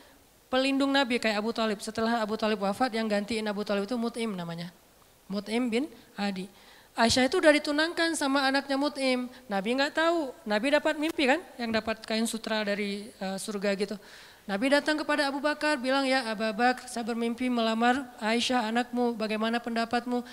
pelindung 0.47 0.95
Nabi 0.95 1.19
kayak 1.19 1.43
Abu 1.43 1.51
Talib. 1.51 1.83
Setelah 1.83 2.23
Abu 2.23 2.39
Talib 2.39 2.63
wafat 2.63 2.95
yang 2.95 3.11
gantiin 3.11 3.43
Abu 3.51 3.67
Talib 3.67 3.83
itu 3.83 3.99
Mut'im 3.99 4.39
namanya. 4.39 4.71
Mut'im 5.27 5.67
bin 5.67 5.91
Adi. 6.15 6.47
Aisyah 6.95 7.27
itu 7.27 7.43
udah 7.43 7.51
ditunangkan 7.59 8.15
sama 8.15 8.47
anaknya 8.47 8.79
Mut'im. 8.79 9.27
Nabi 9.51 9.75
nggak 9.75 9.91
tahu. 9.99 10.31
Nabi 10.47 10.79
dapat 10.79 10.95
mimpi 10.95 11.27
kan, 11.27 11.43
yang 11.59 11.75
dapat 11.75 12.07
kain 12.07 12.23
sutra 12.23 12.63
dari 12.63 13.11
uh, 13.19 13.35
surga 13.35 13.75
gitu. 13.75 13.99
Nabi 14.47 14.71
datang 14.71 14.95
kepada 14.95 15.27
Abu 15.27 15.43
Bakar 15.43 15.75
bilang 15.75 16.07
ya 16.07 16.23
Abu 16.23 16.55
Bakar 16.55 16.87
saya 16.87 17.03
bermimpi 17.03 17.51
melamar 17.51 17.99
Aisyah 18.23 18.71
anakmu 18.71 19.11
bagaimana 19.19 19.59
pendapatmu? 19.59 20.23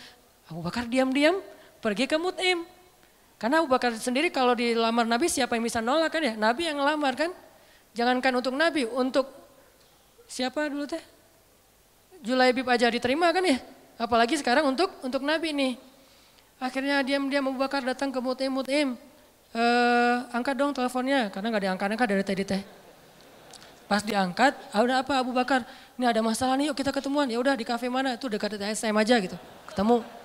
Abu 0.46 0.60
Bakar 0.62 0.86
diam-diam 0.86 1.42
pergi 1.84 2.08
ke 2.08 2.16
Mut'im. 2.16 2.64
Karena 3.36 3.60
Abu 3.60 3.68
Bakar 3.68 3.92
sendiri 3.92 4.32
kalau 4.32 4.56
dilamar 4.56 5.04
Nabi 5.04 5.28
siapa 5.28 5.52
yang 5.52 5.68
bisa 5.68 5.84
nolak 5.84 6.16
kan 6.16 6.24
ya? 6.24 6.32
Nabi 6.32 6.72
yang 6.72 6.80
ngelamar 6.80 7.12
kan? 7.12 7.28
Jangankan 7.92 8.32
untuk 8.40 8.56
Nabi, 8.56 8.88
untuk 8.88 9.28
siapa 10.24 10.64
dulu 10.72 10.88
teh? 10.88 11.04
Julaibib 12.24 12.64
aja 12.72 12.88
diterima 12.88 13.28
kan 13.36 13.44
ya? 13.44 13.60
Apalagi 14.00 14.40
sekarang 14.40 14.64
untuk 14.64 14.88
untuk 15.04 15.20
Nabi 15.20 15.52
nih. 15.52 15.72
Akhirnya 16.56 17.04
diam-diam 17.04 17.52
Abu 17.52 17.60
Bakar 17.60 17.84
datang 17.84 18.08
ke 18.08 18.16
Mut'im, 18.16 18.48
Mut'im. 18.48 18.96
Eh, 19.54 20.16
angkat 20.34 20.56
dong 20.56 20.72
teleponnya 20.72 21.28
karena 21.28 21.52
nggak 21.52 21.62
diangkat-angkat 21.68 22.06
dari 22.08 22.24
tadi 22.24 22.42
teh. 22.48 22.62
Pas 23.84 24.00
diangkat, 24.00 24.56
ah, 24.72 24.80
udah 24.80 25.04
apa 25.04 25.20
Abu 25.20 25.36
Bakar? 25.36 25.62
Ini 26.00 26.08
ada 26.08 26.24
masalah 26.24 26.56
nih, 26.56 26.72
yuk 26.72 26.76
kita 26.80 26.90
ketemuan. 26.90 27.28
Ya 27.28 27.36
udah 27.36 27.52
di 27.52 27.62
kafe 27.68 27.92
mana? 27.92 28.16
Itu 28.16 28.32
dekat 28.32 28.56
SM 28.56 28.96
aja 28.96 29.20
gitu. 29.20 29.36
Ketemu. 29.68 30.23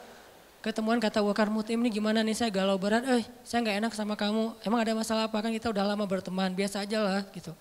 Ketemuan 0.60 0.99
kata 0.99 1.24
Abu 1.24 1.32
Bakar 1.32 1.47
Mutim 1.47 1.80
ini 1.80 1.88
gimana 1.88 2.20
nih 2.20 2.36
saya 2.36 2.51
galau 2.51 2.76
berat. 2.76 3.07
Eh 3.07 3.24
saya 3.47 3.64
nggak 3.64 3.78
enak 3.80 3.91
sama 3.95 4.20
kamu. 4.20 4.60
Emang 4.68 4.80
ada 4.84 4.91
masalah 4.91 5.32
apa 5.32 5.39
kan 5.39 5.55
kita 5.55 5.72
udah 5.72 5.88
lama 5.88 6.03
berteman. 6.03 6.51
Biasa 6.51 6.84
aja 6.84 6.99
lah 6.99 7.24
gitu. 7.32 7.55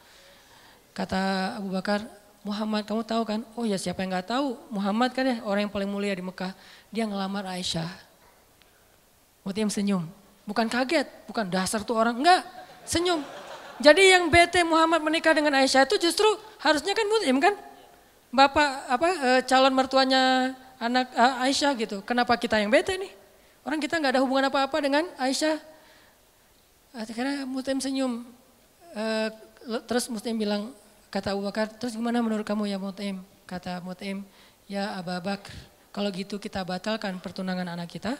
Kata 0.90 1.54
Abu 1.62 1.70
Bakar, 1.70 2.02
Muhammad 2.42 2.82
kamu 2.82 3.06
tahu 3.06 3.22
kan? 3.22 3.40
Oh 3.54 3.62
ya 3.62 3.78
siapa 3.78 4.02
yang 4.02 4.18
nggak 4.18 4.34
tahu? 4.34 4.58
Muhammad 4.74 5.14
kan 5.14 5.30
ya 5.30 5.38
orang 5.46 5.70
yang 5.70 5.72
paling 5.72 5.86
mulia 5.86 6.10
di 6.10 6.26
Mekah. 6.26 6.50
Dia 6.90 7.06
ngelamar 7.06 7.46
Aisyah. 7.46 7.86
Mutim 9.46 9.70
senyum. 9.70 10.02
Bukan 10.42 10.66
kaget, 10.66 11.06
bukan 11.30 11.46
dasar 11.46 11.86
tuh 11.86 11.94
orang. 11.94 12.18
Enggak, 12.18 12.42
senyum. 12.82 13.22
Jadi 13.78 14.10
yang 14.10 14.26
bete 14.26 14.66
Muhammad 14.66 15.06
menikah 15.06 15.38
dengan 15.38 15.54
Aisyah 15.54 15.86
itu 15.86 16.02
justru 16.02 16.26
harusnya 16.58 16.98
kan 16.98 17.06
Muslim 17.06 17.38
kan? 17.38 17.54
Bapak 18.34 18.68
apa 18.90 19.08
e, 19.08 19.30
calon 19.46 19.72
mertuanya 19.72 20.52
anak 20.78 21.10
e, 21.12 21.24
Aisyah 21.50 21.72
gitu. 21.78 22.00
Kenapa 22.06 22.38
kita 22.38 22.58
yang 22.58 22.70
bete 22.70 22.94
nih? 22.94 23.12
Orang 23.66 23.82
kita 23.82 23.98
nggak 23.98 24.16
ada 24.16 24.22
hubungan 24.22 24.48
apa-apa 24.48 24.78
dengan 24.80 25.04
Aisyah. 25.18 25.58
Akhirnya 26.94 27.44
Muslim 27.44 27.78
senyum. 27.82 28.24
E, 28.94 29.04
terus 29.84 30.08
Muslim 30.08 30.38
bilang 30.38 30.72
kata 31.12 31.36
Abu 31.36 31.44
Bakar, 31.44 31.68
terus 31.68 31.92
gimana 31.92 32.24
menurut 32.24 32.46
kamu 32.46 32.70
ya 32.70 32.78
Muslim? 32.80 33.20
Kata 33.44 33.84
Muslim, 33.84 34.24
ya 34.64 34.96
Abu 34.96 35.12
Bakar, 35.20 35.52
kalau 35.92 36.08
gitu 36.14 36.40
kita 36.40 36.64
batalkan 36.64 37.18
pertunangan 37.20 37.68
anak 37.76 37.90
kita. 37.90 38.16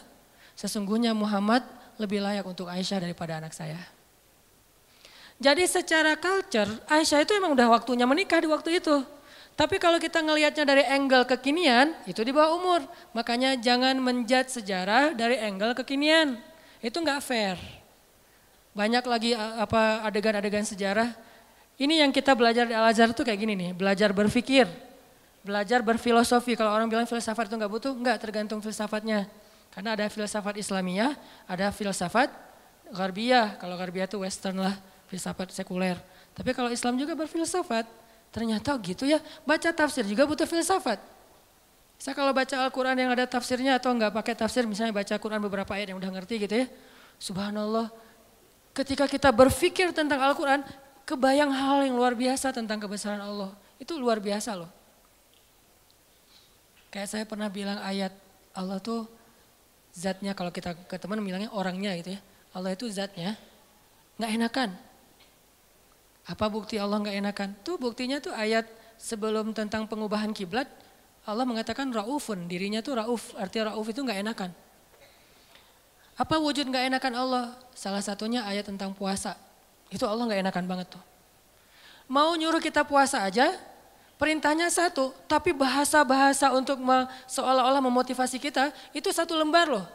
Sesungguhnya 0.59 1.15
Muhammad 1.15 1.63
lebih 1.95 2.19
layak 2.19 2.43
untuk 2.43 2.67
Aisyah 2.67 2.99
daripada 2.99 3.39
anak 3.39 3.55
saya. 3.55 3.79
Jadi 5.39 5.63
secara 5.63 6.19
culture, 6.19 6.67
Aisyah 6.91 7.23
itu 7.23 7.31
emang 7.31 7.55
udah 7.55 7.71
waktunya 7.71 8.03
menikah 8.03 8.43
di 8.43 8.51
waktu 8.51 8.83
itu. 8.83 8.99
Tapi 9.59 9.75
kalau 9.75 9.99
kita 9.99 10.23
ngelihatnya 10.23 10.63
dari 10.63 10.87
angle 10.87 11.27
kekinian, 11.27 11.91
itu 12.07 12.23
di 12.23 12.31
bawah 12.31 12.55
umur. 12.55 12.81
Makanya 13.11 13.59
jangan 13.59 13.99
menjat 13.99 14.47
sejarah 14.47 15.11
dari 15.11 15.35
angle 15.35 15.75
kekinian. 15.75 16.39
Itu 16.79 17.03
nggak 17.03 17.19
fair. 17.19 17.59
Banyak 18.71 19.03
lagi 19.03 19.35
apa 19.35 20.07
adegan-adegan 20.07 20.63
sejarah. 20.63 21.11
Ini 21.75 22.07
yang 22.07 22.15
kita 22.15 22.39
belajar 22.39 22.71
di 22.71 22.75
Al-Azhar 22.75 23.11
itu 23.11 23.19
kayak 23.19 23.35
gini 23.35 23.59
nih, 23.59 23.71
belajar 23.75 24.15
berpikir, 24.15 24.63
belajar 25.43 25.83
berfilosofi. 25.83 26.55
Kalau 26.55 26.71
orang 26.71 26.87
bilang 26.87 27.03
filsafat 27.03 27.51
itu 27.51 27.59
nggak 27.59 27.71
butuh, 27.71 27.91
nggak 27.91 28.15
tergantung 28.15 28.63
filsafatnya. 28.63 29.27
Karena 29.75 29.91
ada 29.91 30.07
filsafat 30.07 30.55
Islamiyah, 30.55 31.19
ada 31.51 31.67
filsafat 31.75 32.31
Garbiyah. 32.95 33.59
Kalau 33.59 33.75
Garbiyah 33.75 34.07
itu 34.07 34.23
western 34.23 34.63
lah 34.63 34.79
filsafat 35.11 35.51
sekuler. 35.51 35.99
Tapi 36.31 36.55
kalau 36.55 36.71
Islam 36.71 36.95
juga 36.95 37.11
berfilsafat, 37.11 37.83
ternyata 38.29 38.77
gitu 38.81 39.05
ya. 39.05 39.21
Baca 39.45 39.69
tafsir 39.73 40.05
juga 40.05 40.25
butuh 40.25 40.45
filsafat. 40.45 41.01
Saya 41.99 42.15
kalau 42.15 42.31
baca 42.31 42.55
Al-Quran 42.55 42.95
yang 42.95 43.11
ada 43.11 43.27
tafsirnya 43.27 43.75
atau 43.75 43.91
enggak 43.91 44.15
pakai 44.15 44.31
tafsir, 44.31 44.63
misalnya 44.63 44.95
baca 44.95 45.11
Al-Quran 45.19 45.43
beberapa 45.43 45.71
ayat 45.75 45.91
yang 45.91 45.99
udah 45.99 46.11
ngerti 46.15 46.47
gitu 46.47 46.55
ya. 46.63 46.67
Subhanallah, 47.19 47.91
ketika 48.71 49.03
kita 49.03 49.35
berpikir 49.35 49.91
tentang 49.91 50.23
Al-Quran, 50.23 50.63
kebayang 51.03 51.51
hal 51.51 51.83
yang 51.83 51.99
luar 51.99 52.15
biasa 52.15 52.55
tentang 52.55 52.79
kebesaran 52.79 53.19
Allah. 53.19 53.51
Itu 53.75 53.99
luar 53.99 54.23
biasa 54.23 54.55
loh. 54.55 54.71
Kayak 56.87 57.07
saya 57.11 57.23
pernah 57.27 57.51
bilang 57.51 57.83
ayat 57.83 58.15
Allah 58.55 58.79
tuh 58.79 59.05
zatnya 59.91 60.31
kalau 60.31 60.49
kita 60.49 60.73
ke 60.87 60.95
teman 60.95 61.19
bilangnya 61.19 61.51
orangnya 61.51 61.93
gitu 61.99 62.15
ya. 62.15 62.19
Allah 62.55 62.73
itu 62.73 62.87
zatnya 62.87 63.35
nggak 64.15 64.31
enakan. 64.39 64.69
Apa 66.27 66.49
bukti 66.51 66.75
Allah 66.81 66.99
nggak 66.99 67.17
enakan? 67.21 67.49
Tuh 67.63 67.79
buktinya 67.79 68.19
tuh 68.19 68.35
ayat 68.35 68.67
sebelum 68.99 69.55
tentang 69.55 69.87
pengubahan 69.87 70.35
kiblat 70.35 70.67
Allah 71.29 71.45
mengatakan 71.45 71.93
raufun, 71.93 72.49
dirinya 72.49 72.81
tuh 72.81 72.97
rauf, 72.97 73.37
artinya 73.37 73.69
rauf 73.73 73.85
itu 73.85 74.01
nggak 74.01 74.19
enakan. 74.25 74.49
Apa 76.17 76.35
wujud 76.41 76.67
nggak 76.67 76.89
enakan 76.89 77.13
Allah? 77.15 77.45
Salah 77.77 78.01
satunya 78.01 78.41
ayat 78.43 78.65
tentang 78.65 78.97
puasa. 78.97 79.37
Itu 79.93 80.09
Allah 80.09 80.25
nggak 80.25 80.41
enakan 80.41 80.65
banget 80.65 80.87
tuh. 80.97 81.03
Mau 82.09 82.33
nyuruh 82.33 82.57
kita 82.57 82.81
puasa 82.81 83.21
aja, 83.21 83.53
perintahnya 84.17 84.73
satu, 84.73 85.13
tapi 85.29 85.53
bahasa-bahasa 85.53 86.49
untuk 86.57 86.81
seolah-olah 87.29 87.83
memotivasi 87.85 88.41
kita, 88.41 88.73
itu 88.91 89.13
satu 89.13 89.37
lembar 89.37 89.69
loh. 89.69 89.85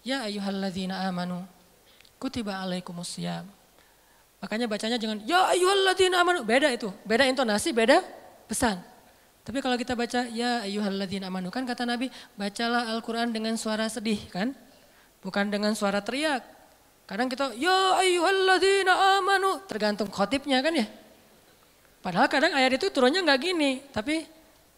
Ya 0.00 0.24
ayuhalladzina 0.24 1.04
amanu, 1.04 1.44
kutiba 2.16 2.56
alaikumusiyam 2.64 3.44
Makanya 4.36 4.68
bacanya 4.68 5.00
jangan 5.00 5.24
ya 5.24 5.48
ayyuhalladzina 5.52 6.20
amanu. 6.20 6.44
Beda 6.44 6.68
itu. 6.68 6.92
Beda 7.08 7.24
intonasi, 7.24 7.72
beda 7.72 8.04
pesan. 8.46 8.78
Tapi 9.46 9.62
kalau 9.62 9.78
kita 9.78 9.94
baca 9.94 10.26
ya 10.28 10.66
ayyuhalladzina 10.66 11.30
amanu 11.30 11.54
kan 11.54 11.62
kata 11.62 11.86
Nabi, 11.86 12.10
bacalah 12.34 12.90
Al-Qur'an 12.92 13.30
dengan 13.30 13.54
suara 13.54 13.86
sedih 13.86 14.18
kan? 14.28 14.52
Bukan 15.22 15.48
dengan 15.48 15.72
suara 15.78 16.02
teriak. 16.02 16.42
Kadang 17.06 17.30
kita 17.30 17.54
ya 17.54 18.02
ayyuhalladzina 18.02 19.22
amanu, 19.22 19.62
tergantung 19.70 20.10
khotibnya 20.10 20.58
kan 20.60 20.74
ya. 20.74 20.86
Padahal 22.02 22.26
kadang 22.26 22.52
ayat 22.54 22.74
itu 22.78 22.90
turunnya 22.90 23.22
nggak 23.22 23.40
gini, 23.42 23.82
tapi 23.94 24.26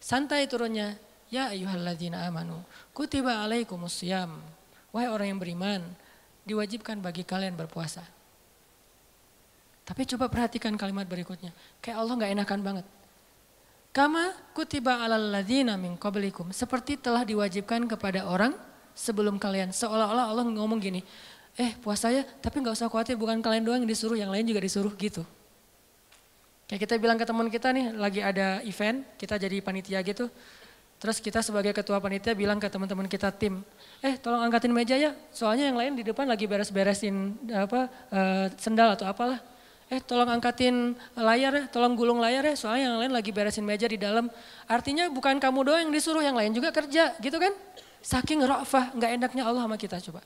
santai 0.00 0.44
turunnya. 0.44 0.96
Ya 1.28 1.52
ayyuhalladzina 1.52 2.24
amanu, 2.28 2.60
kutiba 2.92 3.44
alaikumusiyam. 3.44 4.36
Wahai 4.92 5.12
orang 5.12 5.36
yang 5.36 5.40
beriman, 5.40 5.80
diwajibkan 6.48 7.00
bagi 7.04 7.24
kalian 7.24 7.52
berpuasa. 7.56 8.00
Tapi 9.88 10.04
coba 10.04 10.28
perhatikan 10.28 10.76
kalimat 10.76 11.08
berikutnya. 11.08 11.48
Kayak 11.80 11.96
Allah 12.04 12.14
nggak 12.20 12.32
enakan 12.36 12.60
banget. 12.60 12.86
Kama 13.88 14.36
kutiba 14.52 15.00
alal 15.00 15.32
ladina 15.32 15.80
min 15.80 15.96
qablikum. 15.96 16.52
Seperti 16.52 17.00
telah 17.00 17.24
diwajibkan 17.24 17.88
kepada 17.88 18.28
orang 18.28 18.52
sebelum 18.92 19.40
kalian. 19.40 19.72
Seolah-olah 19.72 20.28
Allah 20.28 20.44
ngomong 20.44 20.76
gini, 20.76 21.00
eh 21.56 21.72
puasa 21.80 22.12
ya 22.12 22.20
tapi 22.44 22.60
nggak 22.60 22.76
usah 22.76 22.92
khawatir 22.92 23.16
bukan 23.16 23.40
kalian 23.40 23.64
doang 23.64 23.80
yang 23.80 23.88
disuruh, 23.88 24.18
yang 24.20 24.28
lain 24.28 24.44
juga 24.44 24.60
disuruh 24.60 24.92
gitu. 24.92 25.24
Kayak 26.68 26.84
kita 26.84 26.94
bilang 27.00 27.16
ke 27.16 27.24
teman 27.24 27.48
kita 27.48 27.72
nih 27.72 27.96
lagi 27.96 28.20
ada 28.20 28.60
event, 28.68 29.00
kita 29.16 29.40
jadi 29.40 29.56
panitia 29.64 30.04
gitu. 30.04 30.28
Terus 31.00 31.16
kita 31.22 31.40
sebagai 31.40 31.72
ketua 31.72 31.96
panitia 31.96 32.36
bilang 32.36 32.60
ke 32.60 32.68
teman-teman 32.68 33.08
kita 33.08 33.32
tim, 33.32 33.64
eh 34.04 34.20
tolong 34.20 34.44
angkatin 34.44 34.68
meja 34.68 34.98
ya, 34.98 35.16
soalnya 35.32 35.70
yang 35.70 35.78
lain 35.78 35.96
di 35.96 36.02
depan 36.04 36.26
lagi 36.26 36.44
beres-beresin 36.44 37.38
apa 37.54 37.86
uh, 38.12 38.46
sendal 38.58 38.98
atau 38.98 39.06
apalah 39.06 39.38
eh 39.88 40.00
tolong 40.04 40.28
angkatin 40.28 40.92
layar 41.16 41.52
ya, 41.52 41.64
tolong 41.72 41.96
gulung 41.96 42.20
layar 42.20 42.44
ya, 42.44 42.54
soalnya 42.54 42.92
yang 42.92 42.96
lain 43.00 43.12
lagi 43.12 43.32
beresin 43.32 43.64
meja 43.64 43.88
di 43.88 43.96
dalam. 43.96 44.28
Artinya 44.68 45.08
bukan 45.08 45.40
kamu 45.40 45.58
doang 45.64 45.80
yang 45.88 45.92
disuruh, 45.92 46.20
yang 46.20 46.36
lain 46.36 46.52
juga 46.52 46.68
kerja, 46.68 47.16
gitu 47.24 47.40
kan? 47.40 47.56
Saking 48.04 48.44
rafah, 48.44 48.92
nggak 48.92 49.10
enaknya 49.16 49.42
Allah 49.48 49.64
sama 49.64 49.80
kita 49.80 49.96
coba. 50.04 50.20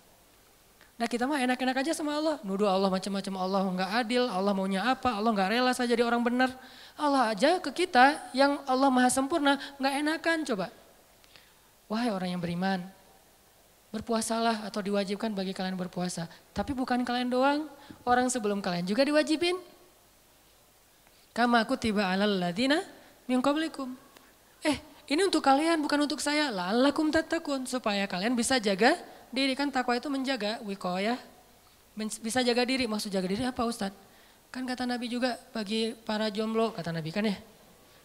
Nah 0.99 1.07
kita 1.11 1.25
mah 1.27 1.41
enak-enak 1.41 1.77
aja 1.83 1.93
sama 1.95 2.15
Allah, 2.15 2.37
nuduh 2.43 2.67
Allah 2.69 2.91
macam-macam, 2.91 3.35
Allah 3.39 3.63
nggak 3.75 3.91
adil, 4.03 4.23
Allah 4.27 4.53
maunya 4.55 4.83
apa, 4.87 5.15
Allah 5.15 5.31
nggak 5.31 5.49
rela 5.51 5.73
saja 5.75 5.95
jadi 5.95 6.05
orang 6.07 6.23
benar. 6.23 6.51
Allah 6.99 7.33
aja 7.33 7.63
ke 7.63 7.71
kita 7.71 8.19
yang 8.37 8.61
Allah 8.67 8.91
maha 8.91 9.11
sempurna, 9.11 9.59
nggak 9.79 9.95
enakan 9.99 10.39
coba. 10.47 10.67
Wahai 11.87 12.11
orang 12.11 12.35
yang 12.37 12.43
beriman, 12.43 12.87
berpuasalah 13.93 14.65
atau 14.65 14.81
diwajibkan 14.81 15.37
bagi 15.37 15.53
kalian 15.53 15.77
berpuasa. 15.77 16.25
Tapi 16.57 16.73
bukan 16.73 17.05
kalian 17.05 17.29
doang, 17.29 17.69
orang 18.09 18.33
sebelum 18.33 18.65
kalian 18.65 18.89
juga 18.89 19.05
diwajibin. 19.05 19.55
Kama 21.37 21.61
aku 21.61 21.77
tiba 21.77 22.09
alal 22.09 22.41
ladina 22.41 22.81
min 23.29 23.45
qablikum. 23.45 23.93
Eh, 24.65 24.81
ini 25.13 25.21
untuk 25.29 25.45
kalian 25.45 25.81
bukan 25.85 26.09
untuk 26.09 26.25
saya. 26.25 26.49
Lalakum 26.49 27.13
tatakun 27.13 27.69
supaya 27.69 28.09
kalian 28.09 28.33
bisa 28.33 28.57
jaga 28.57 28.97
diri 29.29 29.53
kan 29.53 29.69
takwa 29.69 29.93
itu 29.93 30.09
menjaga 30.09 30.61
wikoya. 30.65 31.21
Bisa 32.25 32.41
jaga 32.41 32.65
diri, 32.65 32.89
maksud 32.89 33.13
jaga 33.13 33.29
diri 33.29 33.45
apa 33.45 33.61
Ustadz? 33.69 33.97
Kan 34.49 34.65
kata 34.65 34.89
Nabi 34.89 35.13
juga 35.13 35.37
bagi 35.53 35.93
para 35.93 36.33
jomblo, 36.33 36.73
kata 36.73 36.93
Nabi 36.93 37.13
kan 37.13 37.29
ya. 37.29 37.37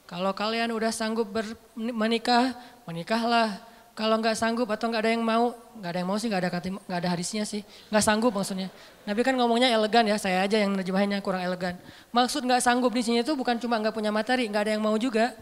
Kalau 0.07 0.31
kalian 0.31 0.71
udah 0.71 0.91
sanggup 0.91 1.27
menikah, 1.75 2.55
menikahlah 2.88 3.59
kalau 3.97 4.21
nggak 4.21 4.37
sanggup 4.37 4.69
atau 4.69 4.93
nggak 4.93 5.01
ada 5.01 5.11
yang 5.17 5.25
mau, 5.25 5.57
nggak 5.81 5.89
ada 5.89 5.97
yang 5.97 6.09
mau 6.13 6.21
sih 6.21 6.29
nggak 6.29 6.41
ada 6.45 6.49
nggak 6.69 6.99
ada 7.01 7.09
hadisnya 7.17 7.49
sih, 7.49 7.65
nggak 7.89 8.03
sanggup 8.05 8.29
maksudnya. 8.29 8.69
Nabi 9.09 9.25
kan 9.25 9.33
ngomongnya 9.33 9.73
elegan 9.73 10.05
ya, 10.05 10.21
saya 10.21 10.45
aja 10.45 10.53
yang 10.61 10.77
nerjemahinnya 10.77 11.17
kurang 11.25 11.41
elegan. 11.41 11.73
Maksud 12.13 12.45
nggak 12.45 12.61
sanggup 12.61 12.93
di 12.93 13.01
sini 13.01 13.25
itu 13.25 13.33
bukan 13.33 13.57
cuma 13.57 13.81
nggak 13.81 13.97
punya 13.97 14.13
materi, 14.13 14.45
nggak 14.45 14.69
ada 14.69 14.71
yang 14.77 14.85
mau 14.85 14.93
juga. 15.01 15.33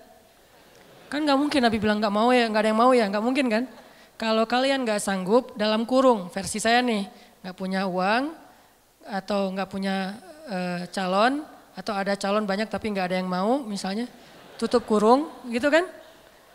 Kan 1.12 1.28
nggak 1.28 1.36
mungkin 1.36 1.68
Nabi 1.68 1.78
bilang 1.84 2.00
nggak 2.00 2.16
mau 2.16 2.32
ya, 2.32 2.48
nggak 2.48 2.62
ada 2.64 2.70
yang 2.72 2.80
mau 2.80 2.92
ya, 2.96 3.06
nggak 3.12 3.24
mungkin 3.28 3.46
kan? 3.52 3.64
Kalau 4.16 4.48
kalian 4.48 4.88
nggak 4.88 5.04
sanggup 5.04 5.52
dalam 5.60 5.84
kurung, 5.84 6.32
versi 6.32 6.64
saya 6.64 6.80
nih, 6.80 7.12
nggak 7.44 7.56
punya 7.60 7.84
uang 7.92 8.32
atau 9.04 9.52
nggak 9.52 9.68
punya 9.68 10.16
e, 10.48 10.58
calon 10.96 11.44
atau 11.76 11.92
ada 11.92 12.16
calon 12.16 12.48
banyak 12.48 12.72
tapi 12.72 12.88
nggak 12.88 13.12
ada 13.12 13.20
yang 13.20 13.28
mau, 13.28 13.60
misalnya 13.68 14.08
tutup 14.56 14.88
kurung, 14.88 15.28
gitu 15.52 15.68
kan? 15.68 15.84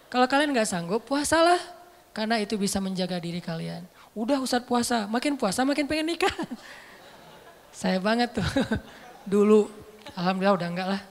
Kalau 0.09 0.24
kalian 0.24 0.57
nggak 0.57 0.64
sanggup, 0.64 1.05
puasalah 1.05 1.80
karena 2.11 2.42
itu 2.42 2.58
bisa 2.58 2.82
menjaga 2.82 3.18
diri 3.22 3.38
kalian. 3.38 3.86
Udah 4.12 4.42
Ustadz 4.42 4.66
puasa, 4.66 5.06
makin 5.06 5.38
puasa 5.38 5.62
makin 5.62 5.86
pengen 5.86 6.11
nikah. 6.14 6.32
Saya 7.80 8.02
banget 8.02 8.34
tuh. 8.34 8.48
Dulu, 9.32 9.70
Alhamdulillah 10.18 10.56
udah 10.58 10.68
enggak 10.68 10.88
lah. 10.96 11.02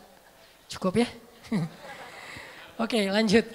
Cukup 0.67 0.99
ya. 0.99 1.07
Oke 2.83 3.07
lanjut. 3.07 3.47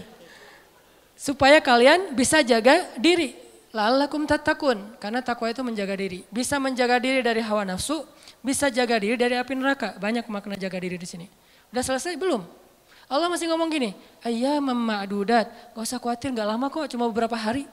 Supaya 1.15 1.61
kalian 1.61 2.17
bisa 2.17 2.41
jaga 2.41 2.89
diri. 2.97 3.37
Lalakum 3.75 4.25
tatakun. 4.25 4.99
Karena 4.99 5.21
takwa 5.21 5.51
itu 5.51 5.61
menjaga 5.61 5.95
diri. 5.99 6.25
Bisa 6.31 6.57
menjaga 6.57 6.97
diri 6.99 7.21
dari 7.21 7.43
hawa 7.45 7.67
nafsu. 7.67 8.07
Bisa 8.41 8.71
jaga 8.71 8.97
diri 8.99 9.19
dari 9.19 9.37
api 9.37 9.53
neraka. 9.57 9.97
Banyak 9.99 10.27
makna 10.31 10.57
jaga 10.57 10.79
diri 10.81 10.97
di 10.97 11.07
sini. 11.07 11.27
Udah 11.75 11.83
selesai 11.83 12.15
belum? 12.17 12.64
Allah 13.05 13.29
masih 13.29 13.47
ngomong 13.53 13.69
gini, 13.69 13.91
ayah 14.25 14.59
memadudat, 14.65 15.47
gak 15.77 15.85
usah 15.85 16.01
khawatir 16.01 16.33
gak 16.33 16.49
lama 16.49 16.67
kok, 16.73 16.89
cuma 16.89 17.05
beberapa 17.09 17.37
hari. 17.37 17.69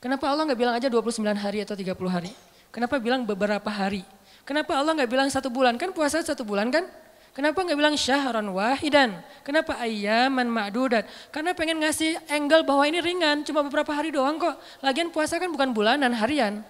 Kenapa 0.00 0.28
Allah 0.28 0.48
gak 0.48 0.60
bilang 0.60 0.74
aja 0.76 0.88
29 0.92 1.24
hari 1.36 1.64
atau 1.64 1.72
30 1.72 1.92
hari? 2.08 2.32
Kenapa 2.68 3.00
bilang 3.00 3.24
beberapa 3.24 3.68
hari? 3.68 4.04
Kenapa 4.44 4.76
Allah 4.76 4.92
gak 4.96 5.10
bilang 5.10 5.28
satu 5.32 5.48
bulan? 5.48 5.80
Kan 5.80 5.96
puasa 5.96 6.20
satu 6.20 6.44
bulan 6.44 6.68
kan? 6.68 6.84
Kenapa 7.30 7.62
nggak 7.62 7.78
bilang 7.78 7.94
syahran 7.94 8.50
wahidan? 8.50 9.22
Kenapa 9.46 9.78
ayaman 9.78 10.50
ma'dudat? 10.50 11.06
Karena 11.30 11.54
pengen 11.54 11.78
ngasih 11.78 12.18
angle 12.26 12.66
bahwa 12.66 12.82
ini 12.82 12.98
ringan, 12.98 13.46
cuma 13.46 13.62
beberapa 13.62 13.94
hari 13.94 14.10
doang 14.10 14.34
kok. 14.34 14.58
Lagian 14.82 15.14
puasa 15.14 15.38
kan 15.38 15.46
bukan 15.46 15.70
bulanan, 15.70 16.10
harian. 16.10 16.66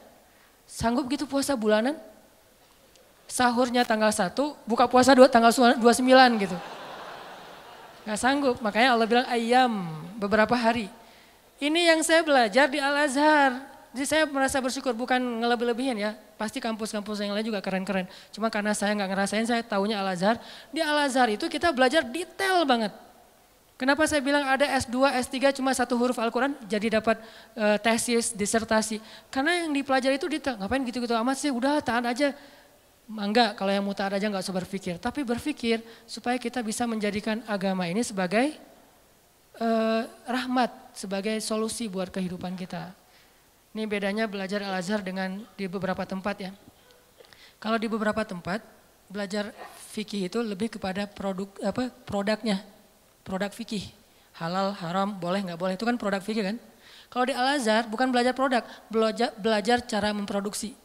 Sanggup 0.69 1.09
gitu 1.09 1.25
puasa 1.25 1.57
bulanan? 1.57 1.97
Sahurnya 3.25 3.89
tanggal 3.89 4.13
1, 4.13 4.37
buka 4.69 4.85
puasa 4.85 5.17
2 5.17 5.33
tanggal 5.33 5.49
29 5.81 6.45
gitu. 6.45 6.57
Gak 8.11 8.27
sanggup, 8.27 8.59
makanya 8.59 8.99
Allah 8.99 9.07
bilang 9.07 9.27
ayam 9.31 9.87
beberapa 10.19 10.59
hari. 10.59 10.91
Ini 11.63 11.95
yang 11.95 12.03
saya 12.03 12.27
belajar 12.27 12.67
di 12.67 12.83
Al-Azhar. 12.83 13.63
Jadi 13.95 14.03
saya 14.03 14.27
merasa 14.27 14.59
bersyukur 14.59 14.91
bukan 14.99 15.23
ngelebih-lebihin 15.23 15.95
ya. 15.95 16.19
Pasti 16.35 16.59
kampus-kampus 16.59 17.23
yang 17.23 17.39
lain 17.39 17.47
juga 17.47 17.63
keren-keren. 17.63 18.11
Cuma 18.35 18.51
karena 18.51 18.75
saya 18.75 18.99
nggak 18.99 19.15
ngerasain, 19.15 19.47
saya 19.47 19.63
taunya 19.63 20.03
Al-Azhar. 20.03 20.43
Di 20.75 20.83
Al-Azhar 20.83 21.31
itu 21.31 21.47
kita 21.47 21.71
belajar 21.71 22.03
detail 22.03 22.67
banget. 22.67 22.91
Kenapa 23.79 24.03
saya 24.11 24.19
bilang 24.19 24.43
ada 24.43 24.67
S2, 24.67 25.07
S3 25.31 25.63
cuma 25.63 25.71
satu 25.71 25.95
huruf 25.95 26.19
Al-Quran 26.19 26.59
jadi 26.67 26.99
dapat 26.99 27.15
uh, 27.55 27.79
tesis, 27.79 28.35
disertasi. 28.35 28.99
Karena 29.31 29.63
yang 29.63 29.71
dipelajari 29.71 30.19
itu 30.19 30.27
detail. 30.27 30.59
Ngapain 30.59 30.83
gitu-gitu 30.83 31.15
amat 31.15 31.39
sih, 31.39 31.55
udah 31.55 31.79
tahan 31.79 32.11
aja. 32.11 32.35
Enggak, 33.11 33.59
kalau 33.59 33.75
yang 33.75 33.83
mutar 33.83 34.15
aja 34.15 34.23
nggak 34.31 34.45
usah 34.45 34.55
berpikir. 34.55 34.95
Tapi 35.03 35.27
berpikir 35.27 35.83
supaya 36.07 36.39
kita 36.39 36.63
bisa 36.63 36.87
menjadikan 36.87 37.43
agama 37.51 37.91
ini 37.91 38.07
sebagai 38.07 38.55
uh, 39.59 40.07
rahmat, 40.31 40.71
sebagai 40.95 41.43
solusi 41.43 41.91
buat 41.91 42.07
kehidupan 42.15 42.55
kita. 42.55 42.95
Ini 43.75 43.83
bedanya 43.91 44.31
belajar 44.31 44.63
Al-Azhar 44.63 45.03
dengan 45.03 45.43
di 45.59 45.67
beberapa 45.67 46.07
tempat 46.07 46.37
ya. 46.39 46.51
Kalau 47.59 47.79
di 47.83 47.91
beberapa 47.91 48.23
tempat 48.23 48.63
belajar 49.11 49.51
fikih 49.91 50.31
itu 50.31 50.39
lebih 50.39 50.79
kepada 50.79 51.11
produk 51.11 51.51
apa 51.67 51.91
produknya, 52.07 52.63
produk 53.27 53.51
fikih. 53.51 53.91
Halal, 54.39 54.71
haram, 54.79 55.19
boleh 55.19 55.51
nggak 55.51 55.59
boleh 55.59 55.75
itu 55.75 55.83
kan 55.83 55.99
produk 55.99 56.23
fikih 56.23 56.47
kan. 56.47 56.57
Kalau 57.11 57.27
di 57.27 57.35
Al-Azhar 57.35 57.91
bukan 57.91 58.15
belajar 58.15 58.39
produk, 58.39 58.63
belajar, 58.87 59.35
belajar 59.35 59.83
cara 59.83 60.15
memproduksi. 60.15 60.79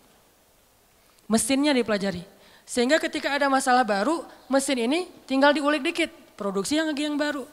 Mesinnya 1.26 1.74
dipelajari. 1.74 2.22
Sehingga 2.66 2.98
ketika 2.98 3.30
ada 3.30 3.46
masalah 3.46 3.86
baru, 3.86 4.26
mesin 4.50 4.90
ini 4.90 5.00
tinggal 5.30 5.54
diulik 5.54 5.86
dikit, 5.86 6.10
produksi 6.34 6.82
yang 6.82 6.90
lagi 6.90 7.06
yang 7.06 7.18
baru. 7.18 7.46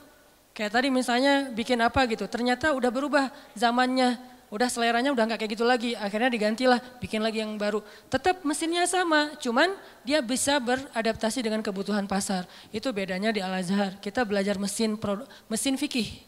Kayak 0.56 0.72
tadi 0.80 0.88
misalnya 0.92 1.48
bikin 1.52 1.80
apa 1.80 2.04
gitu, 2.08 2.24
ternyata 2.28 2.72
udah 2.76 2.88
berubah 2.92 3.32
zamannya, 3.56 4.20
udah 4.52 4.68
seleranya 4.68 5.12
udah 5.12 5.24
nggak 5.24 5.40
kayak 5.40 5.52
gitu 5.56 5.64
lagi, 5.64 5.96
akhirnya 5.96 6.28
digantilah, 6.28 6.80
bikin 7.00 7.24
lagi 7.24 7.40
yang 7.40 7.56
baru. 7.56 7.80
Tetap 8.12 8.44
mesinnya 8.44 8.84
sama, 8.84 9.32
cuman 9.40 9.72
dia 10.04 10.20
bisa 10.20 10.60
beradaptasi 10.60 11.40
dengan 11.40 11.64
kebutuhan 11.64 12.04
pasar. 12.04 12.44
Itu 12.68 12.92
bedanya 12.92 13.32
di 13.32 13.40
Al 13.40 13.64
Azhar. 13.64 13.96
Kita 14.00 14.28
belajar 14.28 14.60
mesin 14.60 15.00
mesin 15.48 15.80
fikih. 15.80 16.20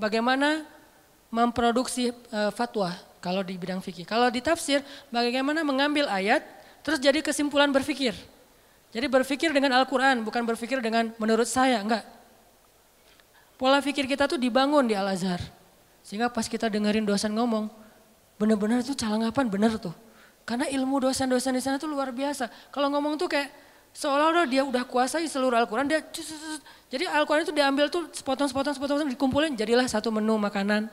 Bagaimana 0.00 0.64
memproduksi 1.28 2.16
uh, 2.32 2.48
fatwa 2.52 3.11
kalau 3.22 3.46
di 3.46 3.54
bidang 3.54 3.78
fikih. 3.78 4.02
Kalau 4.02 4.26
di 4.34 4.42
tafsir, 4.42 4.82
bagaimana 5.14 5.62
mengambil 5.62 6.10
ayat 6.10 6.42
terus 6.82 6.98
jadi 6.98 7.22
kesimpulan 7.22 7.70
berfikir. 7.70 8.12
Jadi 8.92 9.06
berpikir 9.08 9.54
dengan 9.54 9.78
Al-Quran, 9.78 10.26
bukan 10.26 10.42
berpikir 10.44 10.82
dengan 10.82 11.14
menurut 11.16 11.46
saya, 11.46 11.80
enggak. 11.80 12.04
Pola 13.56 13.78
pikir 13.78 14.10
kita 14.10 14.26
tuh 14.26 14.36
dibangun 14.36 14.84
di 14.90 14.98
Al 14.98 15.06
Azhar. 15.06 15.38
Sehingga 16.02 16.26
pas 16.28 16.50
kita 16.50 16.66
dengerin 16.66 17.06
dosen 17.06 17.30
ngomong, 17.30 17.70
benar-benar 18.36 18.82
itu 18.82 18.92
calangapan 18.98 19.46
benar 19.46 19.78
tuh. 19.78 19.94
Karena 20.42 20.66
ilmu 20.66 20.98
dosen-dosen 20.98 21.54
di 21.54 21.62
sana 21.62 21.78
tuh 21.78 21.86
luar 21.86 22.10
biasa. 22.10 22.50
Kalau 22.74 22.90
ngomong 22.90 23.14
tuh 23.14 23.30
kayak 23.30 23.54
seolah-olah 23.94 24.50
dia 24.50 24.66
udah 24.66 24.82
kuasai 24.82 25.30
seluruh 25.30 25.54
Al-Quran. 25.62 25.86
Dia 25.86 26.02
jadi 26.90 27.06
Al-Quran 27.06 27.46
itu 27.46 27.54
diambil 27.54 27.86
tuh 27.86 28.10
sepotong-sepotong, 28.10 28.74
sepotong-sepotong 28.74 29.14
dikumpulin 29.14 29.54
jadilah 29.54 29.86
satu 29.86 30.10
menu 30.10 30.34
makanan. 30.42 30.90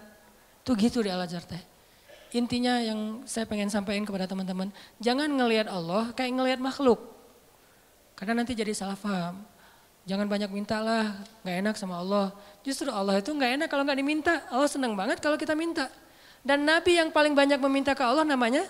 Tuh 0.61 0.77
gitu 0.77 1.01
di 1.01 1.09
Al-Azhar 1.09 1.41
teh. 1.43 1.78
Intinya 2.29 2.77
yang 2.77 3.25
saya 3.25 3.49
pengen 3.49 3.73
sampaikan 3.73 4.05
kepada 4.05 4.29
teman-teman, 4.29 4.69
jangan 5.01 5.25
ngelihat 5.25 5.65
Allah 5.65 6.13
kayak 6.13 6.37
ngelihat 6.37 6.59
makhluk. 6.61 7.01
Karena 8.13 8.43
nanti 8.43 8.53
jadi 8.53 8.69
salah 8.75 8.99
paham. 8.99 9.41
Jangan 10.05 10.25
banyak 10.25 10.49
minta 10.49 10.81
lah, 10.81 11.21
gak 11.45 11.55
enak 11.61 11.75
sama 11.77 12.01
Allah. 12.01 12.33
Justru 12.65 12.89
Allah 12.89 13.17
itu 13.21 13.29
gak 13.33 13.61
enak 13.61 13.67
kalau 13.69 13.85
gak 13.85 13.97
diminta. 13.97 14.45
Allah 14.49 14.69
senang 14.69 14.93
banget 14.93 15.21
kalau 15.21 15.37
kita 15.37 15.53
minta. 15.57 15.89
Dan 16.45 16.65
Nabi 16.65 16.97
yang 16.97 17.09
paling 17.09 17.33
banyak 17.33 17.57
meminta 17.61 17.93
ke 17.93 18.03
Allah 18.05 18.25
namanya 18.25 18.65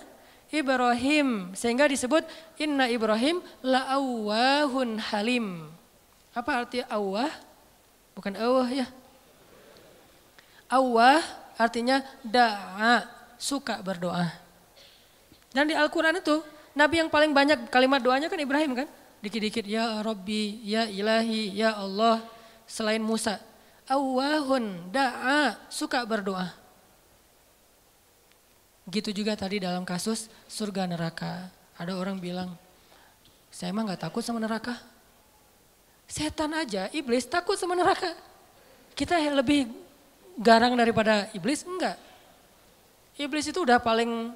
Ibrahim. 0.51 1.51
Sehingga 1.55 1.87
disebut 1.87 2.27
Inna 2.59 2.87
Ibrahim 2.87 3.43
la'awahun 3.63 4.99
halim. 5.11 5.67
Apa 6.35 6.63
arti 6.63 6.83
awah? 6.87 7.31
Bukan 8.15 8.35
awah 8.35 8.67
ya. 8.67 8.87
Awah 10.69 11.23
artinya 11.57 12.05
da'a, 12.21 13.18
suka 13.39 13.79
berdoa. 13.79 14.27
Dan 15.55 15.71
di 15.71 15.73
Al-Quran 15.73 16.19
itu 16.19 16.43
Nabi 16.75 17.01
yang 17.01 17.09
paling 17.09 17.33
banyak 17.33 17.71
kalimat 17.73 18.03
doanya 18.03 18.29
kan 18.29 18.37
Ibrahim 18.37 18.77
kan? 18.77 18.87
dikit-dikit 19.19 19.67
ya 19.67 19.99
Rabbi, 19.99 20.63
ya 20.63 20.87
Ilahi, 20.87 21.55
ya 21.55 21.75
Allah 21.75 22.23
selain 22.63 23.03
Musa. 23.03 23.39
Awahun 23.89 24.93
da'a 24.93 25.59
suka 25.67 26.05
berdoa. 26.05 26.53
Gitu 28.89 29.13
juga 29.13 29.37
tadi 29.37 29.61
dalam 29.61 29.85
kasus 29.85 30.31
surga 30.49 30.89
neraka. 30.89 31.49
Ada 31.77 31.95
orang 31.95 32.17
bilang, 32.17 32.53
saya 33.49 33.71
emang 33.73 33.89
gak 33.89 34.09
takut 34.09 34.23
sama 34.25 34.41
neraka. 34.41 34.77
Setan 36.09 36.53
aja, 36.57 36.89
iblis 36.89 37.25
takut 37.29 37.57
sama 37.57 37.77
neraka. 37.77 38.17
Kita 38.97 39.15
lebih 39.29 39.69
garang 40.37 40.73
daripada 40.73 41.29
iblis? 41.37 41.61
Enggak. 41.65 42.08
Iblis 43.19 43.51
itu 43.51 43.59
udah 43.59 43.83
paling, 43.83 44.31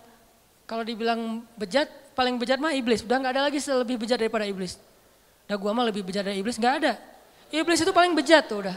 kalau 0.67 0.83
dibilang 0.83 1.39
bejat, 1.55 1.87
paling 2.11 2.35
bejat 2.35 2.59
mah 2.59 2.75
iblis. 2.75 2.99
Udah 2.99 3.15
nggak 3.15 3.33
ada 3.39 3.41
lagi 3.47 3.63
lebih 3.63 3.95
bejat 3.95 4.19
daripada 4.19 4.43
iblis. 4.43 4.75
Nah 5.47 5.55
gua 5.55 5.71
mah 5.71 5.87
lebih 5.87 6.03
bejat 6.03 6.27
dari 6.27 6.43
iblis, 6.43 6.59
nggak 6.59 6.75
ada. 6.83 6.99
Iblis 7.47 7.79
itu 7.79 7.95
paling 7.95 8.11
bejat 8.11 8.43
tuh 8.51 8.67
udah. 8.67 8.75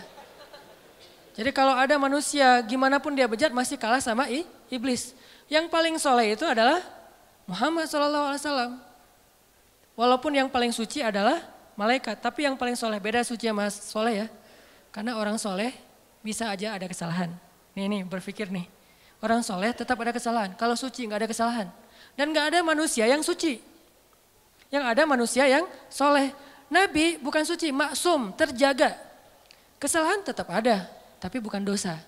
Jadi 1.34 1.50
kalau 1.50 1.74
ada 1.74 1.98
manusia 1.98 2.62
gimana 2.64 3.02
pun 3.02 3.12
dia 3.12 3.26
bejat 3.26 3.50
masih 3.50 3.74
kalah 3.74 3.98
sama 3.98 4.30
iblis. 4.70 5.10
Yang 5.50 5.68
paling 5.68 5.98
soleh 5.98 6.38
itu 6.38 6.46
adalah 6.46 6.80
Muhammad 7.44 7.90
SAW. 7.90 8.78
Walaupun 9.96 10.32
yang 10.32 10.48
paling 10.48 10.70
suci 10.70 11.02
adalah 11.02 11.40
malaikat, 11.74 12.20
tapi 12.20 12.46
yang 12.46 12.54
paling 12.54 12.78
soleh 12.78 13.00
beda 13.02 13.26
suci 13.26 13.48
sama 13.48 13.68
soleh 13.68 14.24
ya. 14.24 14.26
Karena 14.94 15.18
orang 15.18 15.36
soleh 15.36 15.72
bisa 16.24 16.48
aja 16.48 16.76
ada 16.76 16.88
kesalahan. 16.88 17.32
Nih 17.76 17.84
nih 17.88 18.02
berpikir 18.08 18.48
nih, 18.48 18.64
orang 19.20 19.40
soleh 19.44 19.72
tetap 19.72 19.96
ada 20.00 20.12
kesalahan. 20.12 20.52
Kalau 20.56 20.74
suci 20.74 21.04
nggak 21.06 21.24
ada 21.24 21.28
kesalahan. 21.30 21.68
Dan 22.16 22.32
gak 22.32 22.56
ada 22.56 22.64
manusia 22.64 23.04
yang 23.04 23.20
suci. 23.20 23.60
Yang 24.72 24.84
ada 24.88 25.02
manusia 25.04 25.44
yang 25.44 25.68
soleh. 25.92 26.32
Nabi 26.66 27.20
bukan 27.20 27.44
suci, 27.46 27.70
maksum, 27.70 28.34
terjaga. 28.34 28.96
Kesalahan 29.76 30.24
tetap 30.24 30.48
ada, 30.50 30.88
tapi 31.20 31.38
bukan 31.38 31.62
dosa. 31.62 32.00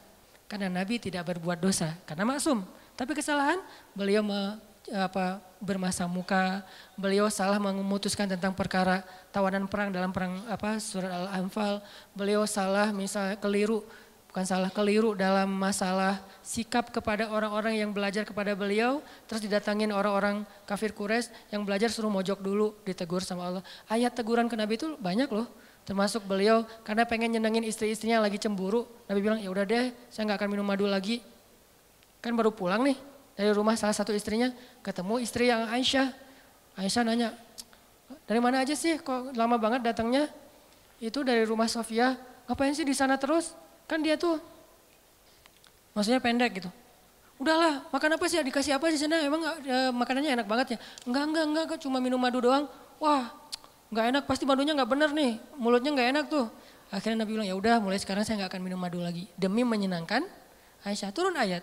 Karena 0.48 0.72
Nabi 0.72 0.96
tidak 0.98 1.28
berbuat 1.28 1.60
dosa, 1.60 1.92
karena 2.08 2.24
maksum. 2.24 2.64
Tapi 2.98 3.14
kesalahan 3.14 3.60
beliau 3.94 4.24
me, 4.24 4.58
apa, 4.90 5.38
bermasa 5.60 6.08
muka, 6.08 6.64
beliau 6.96 7.28
salah 7.28 7.60
memutuskan 7.60 8.26
tentang 8.26 8.56
perkara 8.56 9.04
tawanan 9.30 9.68
perang 9.68 9.92
dalam 9.92 10.10
perang 10.10 10.42
apa 10.48 10.80
surat 10.80 11.12
Al-Anfal, 11.12 11.84
beliau 12.16 12.42
salah 12.48 12.90
misalnya 12.90 13.36
keliru 13.38 13.84
bukan 14.28 14.44
salah 14.44 14.68
keliru 14.68 15.16
dalam 15.16 15.48
masalah 15.48 16.20
sikap 16.44 16.92
kepada 16.92 17.32
orang-orang 17.32 17.80
yang 17.80 17.90
belajar 17.92 18.28
kepada 18.28 18.52
beliau, 18.52 19.00
terus 19.24 19.40
didatangin 19.40 19.88
orang-orang 19.88 20.44
kafir 20.68 20.92
Quraisy 20.92 21.32
yang 21.48 21.64
belajar 21.64 21.88
suruh 21.88 22.12
mojok 22.12 22.40
dulu, 22.44 22.76
ditegur 22.84 23.24
sama 23.24 23.48
Allah. 23.48 23.64
Ayat 23.88 24.12
teguran 24.12 24.44
ke 24.46 24.56
Nabi 24.56 24.76
itu 24.76 24.96
banyak 25.00 25.32
loh, 25.32 25.48
termasuk 25.88 26.28
beliau 26.28 26.68
karena 26.84 27.08
pengen 27.08 27.40
nyenengin 27.40 27.64
istri-istrinya 27.64 28.20
lagi 28.20 28.36
cemburu, 28.36 28.84
Nabi 29.08 29.20
bilang 29.24 29.40
ya 29.40 29.48
udah 29.48 29.64
deh, 29.64 29.92
saya 30.12 30.28
nggak 30.28 30.44
akan 30.44 30.48
minum 30.52 30.66
madu 30.68 30.84
lagi. 30.84 31.24
Kan 32.20 32.36
baru 32.36 32.52
pulang 32.52 32.84
nih 32.84 33.00
dari 33.32 33.50
rumah 33.56 33.80
salah 33.80 33.96
satu 33.96 34.12
istrinya, 34.12 34.52
ketemu 34.84 35.24
istri 35.24 35.48
yang 35.48 35.64
Aisyah. 35.72 36.12
Aisyah 36.76 37.02
nanya, 37.02 37.32
dari 38.28 38.40
mana 38.44 38.60
aja 38.60 38.76
sih 38.76 39.00
kok 39.00 39.32
lama 39.32 39.56
banget 39.56 39.88
datangnya? 39.88 40.28
Itu 41.00 41.24
dari 41.24 41.48
rumah 41.48 41.70
Sofia, 41.70 42.18
ngapain 42.44 42.76
sih 42.76 42.84
di 42.84 42.92
sana 42.92 43.16
terus? 43.16 43.56
Kan 43.88 44.04
dia 44.04 44.20
tuh 44.20 44.36
maksudnya 45.96 46.20
pendek 46.20 46.60
gitu. 46.60 46.70
Udahlah, 47.38 47.86
makan 47.94 48.18
apa 48.18 48.26
sih? 48.26 48.36
Dikasih 48.42 48.76
apa 48.76 48.90
sih 48.90 48.98
sana? 48.98 49.22
Emang 49.22 49.40
e, 49.62 49.76
makanannya 49.94 50.42
enak 50.42 50.46
banget 50.46 50.66
ya? 50.74 50.78
Enggak, 51.06 51.24
enggak, 51.24 51.44
enggak, 51.46 51.78
cuma 51.80 52.02
minum 52.02 52.18
madu 52.18 52.42
doang. 52.42 52.66
Wah, 52.98 53.30
enggak 53.94 54.04
enak, 54.10 54.22
pasti 54.26 54.42
madunya 54.42 54.74
enggak 54.74 54.90
bener 54.90 55.10
nih. 55.14 55.38
Mulutnya 55.54 55.94
enggak 55.94 56.08
enak 56.12 56.24
tuh. 56.26 56.50
Akhirnya 56.90 57.22
Nabi 57.22 57.38
bilang, 57.38 57.46
ya 57.46 57.54
udah 57.54 57.78
mulai 57.78 57.96
sekarang 58.02 58.26
saya 58.26 58.42
enggak 58.42 58.58
akan 58.58 58.60
minum 58.66 58.78
madu 58.82 58.98
lagi. 58.98 59.30
Demi 59.38 59.62
menyenangkan 59.62 60.26
Aisyah. 60.82 61.14
Turun 61.14 61.38
ayat. 61.38 61.62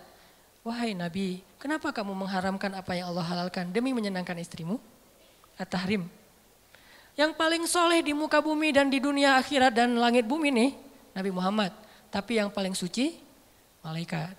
Wahai 0.65 0.97
Nabi, 0.97 1.45
kenapa 1.61 1.93
kamu 1.93 2.25
mengharamkan 2.25 2.73
apa 2.73 2.97
yang 2.97 3.13
Allah 3.13 3.21
halalkan 3.21 3.69
demi 3.69 3.93
menyenangkan 3.93 4.33
istrimu? 4.41 4.81
At-Tahrim. 5.61 6.09
Yang 7.13 7.31
paling 7.37 7.63
soleh 7.69 8.01
di 8.01 8.17
muka 8.17 8.41
bumi 8.41 8.73
dan 8.73 8.89
di 8.89 8.97
dunia 8.97 9.37
akhirat 9.37 9.75
dan 9.75 9.95
langit 9.99 10.25
bumi 10.25 10.49
nih, 10.51 10.71
Nabi 11.13 11.31
Muhammad. 11.31 11.84
Tapi 12.15 12.39
yang 12.39 12.47
paling 12.47 12.71
suci, 12.71 13.19
malaikat. 13.83 14.31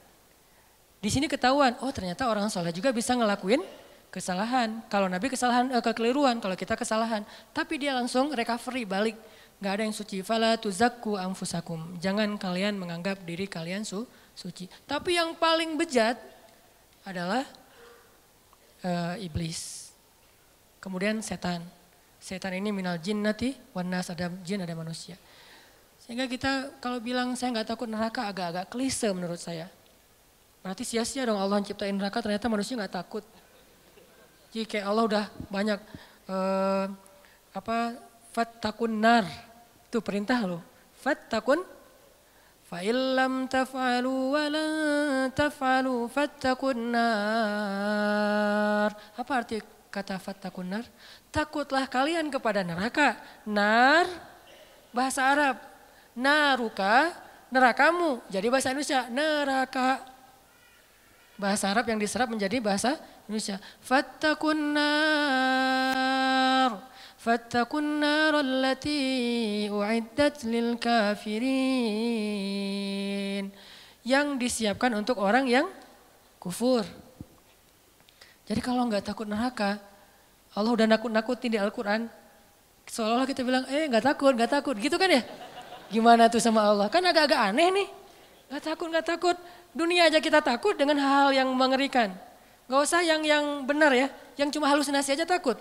Di 0.97 1.13
sini 1.13 1.29
ketahuan, 1.29 1.77
oh 1.85 1.93
ternyata 1.93 2.25
orang 2.25 2.49
soleh 2.49 2.73
juga 2.73 2.89
bisa 2.89 3.13
ngelakuin 3.13 3.61
kesalahan. 4.09 4.81
Kalau 4.89 5.13
Nabi 5.13 5.29
kesalahan, 5.29 5.69
eh, 5.69 5.85
kekeliruan, 5.85 6.41
kalau 6.41 6.57
kita 6.57 6.73
kesalahan. 6.73 7.21
Tapi 7.53 7.77
dia 7.77 7.93
langsung 7.93 8.33
recovery, 8.33 8.89
balik. 8.89 9.17
Gak 9.61 9.73
ada 9.77 9.83
yang 9.85 9.93
suci. 9.93 10.25
Fala 10.25 10.57
tuzakku 10.57 11.21
amfusakum. 11.21 12.01
Jangan 12.01 12.41
kalian 12.41 12.81
menganggap 12.81 13.21
diri 13.29 13.45
kalian 13.45 13.85
su, 13.85 14.09
suci. 14.33 14.73
Tapi 14.89 15.21
yang 15.21 15.37
paling 15.37 15.77
bejat 15.77 16.17
adalah 17.05 17.45
uh, 18.85 19.21
iblis. 19.21 19.93
Kemudian 20.81 21.21
setan. 21.21 21.61
Setan 22.21 22.57
ini 22.57 22.73
minal 22.73 22.97
jinnati 22.97 23.53
wanas 23.77 24.09
ada 24.09 24.33
jin 24.45 24.65
ada 24.65 24.73
manusia. 24.73 25.17
Sehingga 26.07 26.31
kita 26.31 26.79
kalau 26.79 27.03
bilang 27.03 27.35
saya 27.35 27.51
nggak 27.51 27.75
takut 27.75 27.91
neraka 27.91 28.31
agak-agak 28.31 28.71
klise 28.71 29.11
menurut 29.11 29.43
saya. 29.43 29.67
Berarti 30.63 30.87
sia-sia 30.87 31.27
dong 31.27 31.39
Allah 31.39 31.59
ciptain 31.67 31.91
neraka 31.95 32.23
ternyata 32.23 32.47
manusia 32.47 32.79
nggak 32.79 32.95
takut. 32.95 33.27
Jadi 34.55 34.71
kayak 34.71 34.87
Allah 34.87 35.05
udah 35.05 35.25
banyak 35.51 35.81
uh, 36.31 36.87
apa 37.51 37.99
fattakun 38.31 39.03
nar 39.03 39.27
itu 39.91 39.99
perintah 39.99 40.39
loh. 40.47 40.63
Fattakun 41.03 41.67
fa 42.71 42.87
illam 42.87 43.51
taf'alu 43.51 44.15
wa 44.31 44.45
la 44.47 44.67
taf'alu 45.35 46.07
fattakun 46.07 46.95
nar. 46.95 48.91
Apa 49.19 49.33
arti 49.43 49.59
kata 49.91 50.23
fattakun 50.23 50.71
nar? 50.71 50.87
Takutlah 51.35 51.91
kalian 51.91 52.31
kepada 52.31 52.63
neraka. 52.63 53.19
Nar 53.43 54.07
bahasa 54.95 55.27
Arab. 55.27 55.76
Naruka 56.17 57.13
nerakamu. 57.53 58.25
Jadi 58.33 58.47
bahasa 58.49 58.73
Indonesia 58.73 59.05
neraka 59.13 60.17
bahasa 61.37 61.69
Arab 61.69 61.85
yang 61.93 62.01
diserap 62.01 62.33
menjadi 62.33 62.57
bahasa 62.65 62.97
Indonesia. 63.29 63.61
Fattakun 63.85 64.73
nar. 64.73 66.71
Fattakun 67.21 68.01
nar 68.01 68.41
allati 68.41 69.69
uiddat 69.69 70.45
lil 70.49 70.81
kafirin. 70.81 71.45
Yang 74.07 74.27
disiapkan 74.41 74.97
untuk 74.97 75.21
orang 75.21 75.45
yang 75.45 75.69
kufur. 76.41 76.87
Jadi 78.47 78.63
kalau 78.63 78.87
nggak 78.87 79.03
takut 79.11 79.27
neraka, 79.27 79.83
Allah 80.55 80.71
udah 80.71 80.87
nakut-nakutin 80.87 81.51
di 81.51 81.59
Al-Quran. 81.59 82.07
Seolah-olah 82.87 83.27
kita 83.27 83.43
bilang, 83.43 83.67
eh 83.67 83.91
nggak 83.91 84.15
takut, 84.15 84.31
nggak 84.31 84.63
takut. 84.63 84.79
Gitu 84.79 84.95
kan 84.95 85.11
ya? 85.11 85.27
Gimana 85.93 86.27
tuh 86.27 86.43
sama 86.43 86.67
Allah? 86.67 86.87
Kan 86.91 87.03
agak-agak 87.05 87.41
aneh 87.53 87.69
nih. 87.71 87.89
Nggak 88.51 88.63
takut, 88.63 88.87
nggak 88.91 89.07
takut. 89.07 89.37
Dunia 89.77 90.09
aja 90.09 90.19
kita 90.23 90.41
takut 90.41 90.75
dengan 90.75 90.97
hal-hal 90.99 91.45
yang 91.45 91.49
mengerikan. 91.53 92.15
Gak 92.67 92.81
usah 92.83 93.05
yang 93.07 93.23
yang 93.23 93.63
benar 93.63 93.95
ya, 93.95 94.11
yang 94.35 94.51
cuma 94.51 94.67
halusinasi 94.67 95.15
aja 95.15 95.23
takut. 95.23 95.55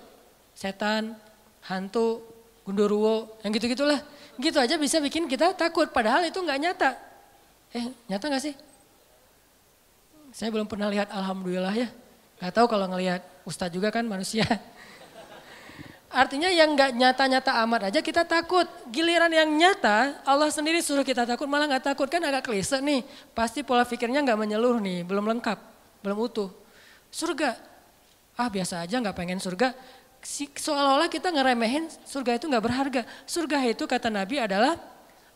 Setan, 0.57 1.13
hantu, 1.69 2.23
gundurwo, 2.65 3.37
yang 3.45 3.53
gitu-gitulah. 3.53 4.01
Gitu 4.41 4.57
aja 4.57 4.73
bisa 4.79 4.97
bikin 4.97 5.29
kita 5.29 5.53
takut, 5.53 5.93
padahal 5.93 6.25
itu 6.25 6.41
nggak 6.41 6.59
nyata. 6.59 6.91
Eh, 7.77 7.85
nyata 8.09 8.25
nggak 8.25 8.43
sih? 8.43 8.55
Saya 10.33 10.49
belum 10.49 10.65
pernah 10.65 10.89
lihat 10.89 11.13
alhamdulillah 11.13 11.75
ya. 11.77 11.87
Gak 12.43 12.51
tahu 12.51 12.67
kalau 12.67 12.91
ngelihat 12.91 13.23
Ustadz 13.47 13.71
juga 13.71 13.87
kan 13.87 14.03
manusia. 14.03 14.43
Artinya 16.11 16.47
yang 16.47 16.77
nggak 16.77 16.95
nyata-nyata 16.95 17.51
amat 17.67 17.81
aja 17.91 17.99
kita 17.99 18.23
takut. 18.23 18.63
Giliran 18.87 19.27
yang 19.27 19.49
nyata 19.51 20.21
Allah 20.23 20.47
sendiri 20.47 20.79
suruh 20.79 21.03
kita 21.03 21.27
takut 21.27 21.49
malah 21.49 21.67
nggak 21.67 21.91
takut 21.91 22.07
kan 22.07 22.23
agak 22.23 22.47
klise 22.47 22.79
nih. 22.79 23.03
Pasti 23.35 23.65
pola 23.65 23.83
pikirnya 23.83 24.23
nggak 24.23 24.39
menyeluruh 24.39 24.79
nih, 24.79 25.03
belum 25.03 25.27
lengkap, 25.35 25.59
belum 26.05 26.17
utuh. 26.21 26.49
Surga, 27.11 27.59
ah 28.39 28.47
biasa 28.47 28.83
aja 28.83 28.95
nggak 29.01 29.15
pengen 29.15 29.39
surga. 29.43 29.75
Seolah-olah 30.57 31.05
kita 31.05 31.29
ngeremehin 31.29 31.85
surga 32.07 32.41
itu 32.41 32.49
nggak 32.49 32.63
berharga. 32.63 33.01
Surga 33.29 33.57
itu 33.67 33.83
kata 33.85 34.09
Nabi 34.09 34.41
adalah 34.41 34.79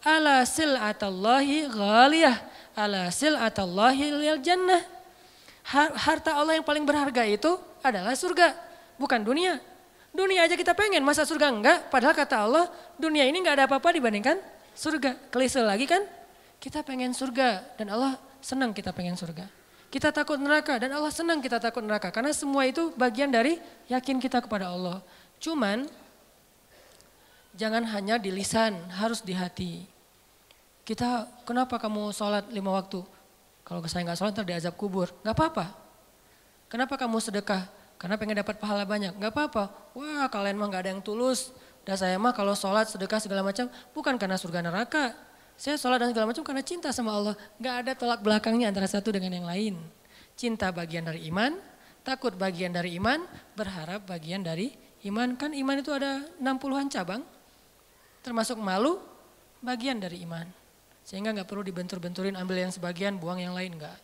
ala 0.01 0.47
sil'atallahi 0.47 1.69
ghaliyah. 1.69 2.37
Ala 2.73 3.11
sil'atallahi 3.11 4.05
lil 4.15 4.39
jannah. 4.39 4.81
Harta 5.75 6.33
Allah 6.33 6.57
yang 6.57 6.65
paling 6.65 6.81
berharga 6.87 7.21
itu 7.27 7.53
adalah 7.85 8.17
surga, 8.17 8.57
bukan 8.97 9.21
dunia. 9.21 9.61
Dunia 10.09 10.45
aja 10.45 10.57
kita 10.57 10.73
pengen, 10.73 11.05
masa 11.05 11.21
surga 11.21 11.53
enggak? 11.53 11.77
Padahal 11.93 12.17
kata 12.17 12.35
Allah, 12.49 12.65
dunia 12.97 13.25
ini 13.29 13.41
enggak 13.41 13.61
ada 13.61 13.65
apa-apa 13.69 13.93
dibandingkan 13.93 14.41
surga. 14.73 15.15
Klise 15.29 15.61
lagi 15.61 15.85
kan? 15.85 16.01
Kita 16.57 16.81
pengen 16.83 17.13
surga 17.13 17.77
dan 17.77 17.93
Allah 17.93 18.17
senang 18.41 18.73
kita 18.73 18.89
pengen 18.91 19.15
surga. 19.15 19.47
Kita 19.89 20.13
takut 20.13 20.37
neraka 20.37 20.77
dan 20.77 20.93
Allah 20.93 21.09
senang 21.09 21.41
kita 21.41 21.57
takut 21.57 21.81
neraka. 21.81 22.13
Karena 22.13 22.29
semua 22.29 22.65
itu 22.65 22.93
bagian 22.93 23.29
dari 23.29 23.57
yakin 23.89 24.21
kita 24.21 24.41
kepada 24.41 24.69
Allah. 24.69 25.01
Cuman 25.41 25.89
jangan 27.57 27.81
hanya 27.89 28.21
di 28.21 28.29
lisan, 28.29 28.77
harus 28.93 29.25
di 29.25 29.33
hati. 29.33 29.85
Kita, 30.85 31.29
kenapa 31.45 31.77
kamu 31.77 32.13
sholat 32.13 32.49
lima 32.49 32.73
waktu? 32.73 33.01
Kalau 33.65 33.81
saya 33.85 34.05
nggak 34.05 34.17
sholat 34.17 34.33
nanti 34.33 34.53
azab 34.57 34.73
kubur. 34.73 35.09
Nggak 35.21 35.35
apa-apa. 35.37 35.65
Kenapa 36.69 36.97
kamu 36.97 37.17
sedekah? 37.17 37.65
Karena 37.99 38.15
pengen 38.15 38.39
dapat 38.39 38.55
pahala 38.55 38.87
banyak. 38.87 39.11
Gak 39.19 39.31
apa-apa. 39.35 39.91
Wah 39.91 40.31
kalian 40.31 40.55
mah 40.55 40.71
gak 40.71 40.87
ada 40.87 40.91
yang 40.95 41.03
tulus. 41.03 41.51
Dan 41.83 41.99
saya 41.99 42.15
mah 42.15 42.31
kalau 42.31 42.55
sholat, 42.55 42.87
sedekah 42.87 43.19
segala 43.19 43.43
macam 43.43 43.67
bukan 43.91 44.15
karena 44.15 44.39
surga 44.39 44.63
neraka. 44.63 45.11
Saya 45.59 45.75
sholat 45.75 45.99
dan 45.99 46.15
segala 46.15 46.31
macam 46.31 46.39
karena 46.47 46.63
cinta 46.63 46.95
sama 46.95 47.11
Allah. 47.11 47.35
Gak 47.59 47.75
ada 47.83 47.91
tolak 47.99 48.23
belakangnya 48.23 48.71
antara 48.71 48.87
satu 48.87 49.11
dengan 49.11 49.35
yang 49.35 49.43
lain. 49.43 49.75
Cinta 50.39 50.71
bagian 50.71 51.03
dari 51.03 51.27
iman, 51.27 51.59
takut 52.07 52.31
bagian 52.39 52.71
dari 52.71 52.95
iman, 52.95 53.19
berharap 53.59 54.07
bagian 54.07 54.47
dari 54.47 54.71
iman. 55.03 55.35
Kan 55.35 55.51
iman 55.51 55.75
itu 55.75 55.91
ada 55.91 56.23
60-an 56.39 56.87
cabang. 56.87 57.21
Termasuk 58.23 58.55
malu, 58.63 58.95
bagian 59.59 59.99
dari 59.99 60.23
iman. 60.23 60.47
Sehingga 61.03 61.35
gak 61.35 61.51
perlu 61.51 61.67
dibentur-benturin 61.67 62.39
ambil 62.39 62.63
yang 62.63 62.71
sebagian, 62.71 63.19
buang 63.19 63.43
yang 63.43 63.51
lain, 63.51 63.75
enggak. 63.75 63.99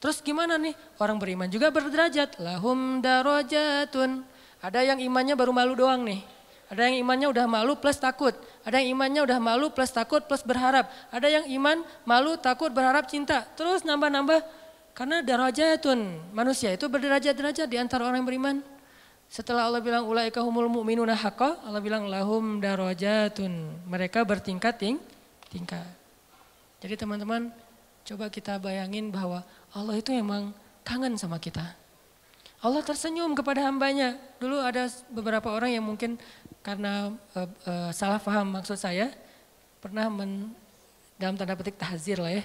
Terus 0.00 0.24
gimana 0.24 0.56
nih? 0.56 0.72
Orang 0.96 1.20
beriman 1.20 1.46
juga 1.52 1.68
berderajat. 1.68 2.40
Lahum 2.40 3.04
darajatun. 3.04 4.24
Ada 4.64 4.80
yang 4.80 4.98
imannya 4.98 5.36
baru 5.36 5.52
malu 5.52 5.76
doang 5.76 6.02
nih. 6.08 6.24
Ada 6.72 6.88
yang 6.88 7.04
imannya 7.04 7.28
udah 7.28 7.44
malu 7.44 7.76
plus 7.76 8.00
takut. 8.00 8.32
Ada 8.64 8.80
yang 8.80 8.96
imannya 8.96 9.20
udah 9.28 9.38
malu 9.38 9.68
plus 9.68 9.92
takut 9.92 10.24
plus 10.24 10.40
berharap. 10.40 10.88
Ada 11.12 11.28
yang 11.28 11.44
iman 11.60 11.84
malu, 12.08 12.40
takut, 12.40 12.72
berharap, 12.72 13.12
cinta. 13.12 13.44
Terus 13.54 13.84
nambah-nambah. 13.84 14.40
Karena 14.96 15.20
darajatun. 15.20 16.32
Manusia 16.32 16.72
itu 16.72 16.88
berderajat-derajat 16.88 17.68
di 17.68 17.76
antara 17.76 18.08
orang 18.08 18.24
yang 18.24 18.28
beriman. 18.28 18.56
Setelah 19.30 19.68
Allah 19.68 19.78
bilang 19.84 20.10
ulaika 20.10 20.42
humul 20.42 20.66
mu'minuna 20.66 21.14
haqqa, 21.14 21.62
Allah 21.62 21.78
bilang 21.78 22.08
lahum 22.08 22.58
darajatun. 22.58 23.84
Mereka 23.86 24.24
bertingkat 24.24 24.80
ting 24.80 24.96
tingkat. 25.50 25.86
Jadi 26.80 26.96
teman-teman 26.96 27.52
coba 28.04 28.32
kita 28.32 28.56
bayangin 28.58 29.12
bahwa 29.12 29.44
Allah 29.70 29.94
itu 29.98 30.10
emang 30.10 30.54
kangen 30.82 31.14
sama 31.14 31.38
kita. 31.38 31.76
Allah 32.60 32.84
tersenyum 32.84 33.32
kepada 33.32 33.64
hambanya. 33.64 34.20
Dulu 34.36 34.60
ada 34.60 34.84
beberapa 35.08 35.48
orang 35.48 35.72
yang 35.72 35.84
mungkin 35.84 36.20
karena 36.60 37.14
uh, 37.32 37.48
uh, 37.64 37.90
salah 37.90 38.20
paham 38.20 38.60
maksud 38.60 38.76
saya, 38.76 39.08
pernah 39.80 40.12
men, 40.12 40.52
dalam 41.16 41.40
tanda 41.40 41.56
petik 41.56 41.80
tahzir 41.80 42.20
lah 42.20 42.32
ya. 42.36 42.44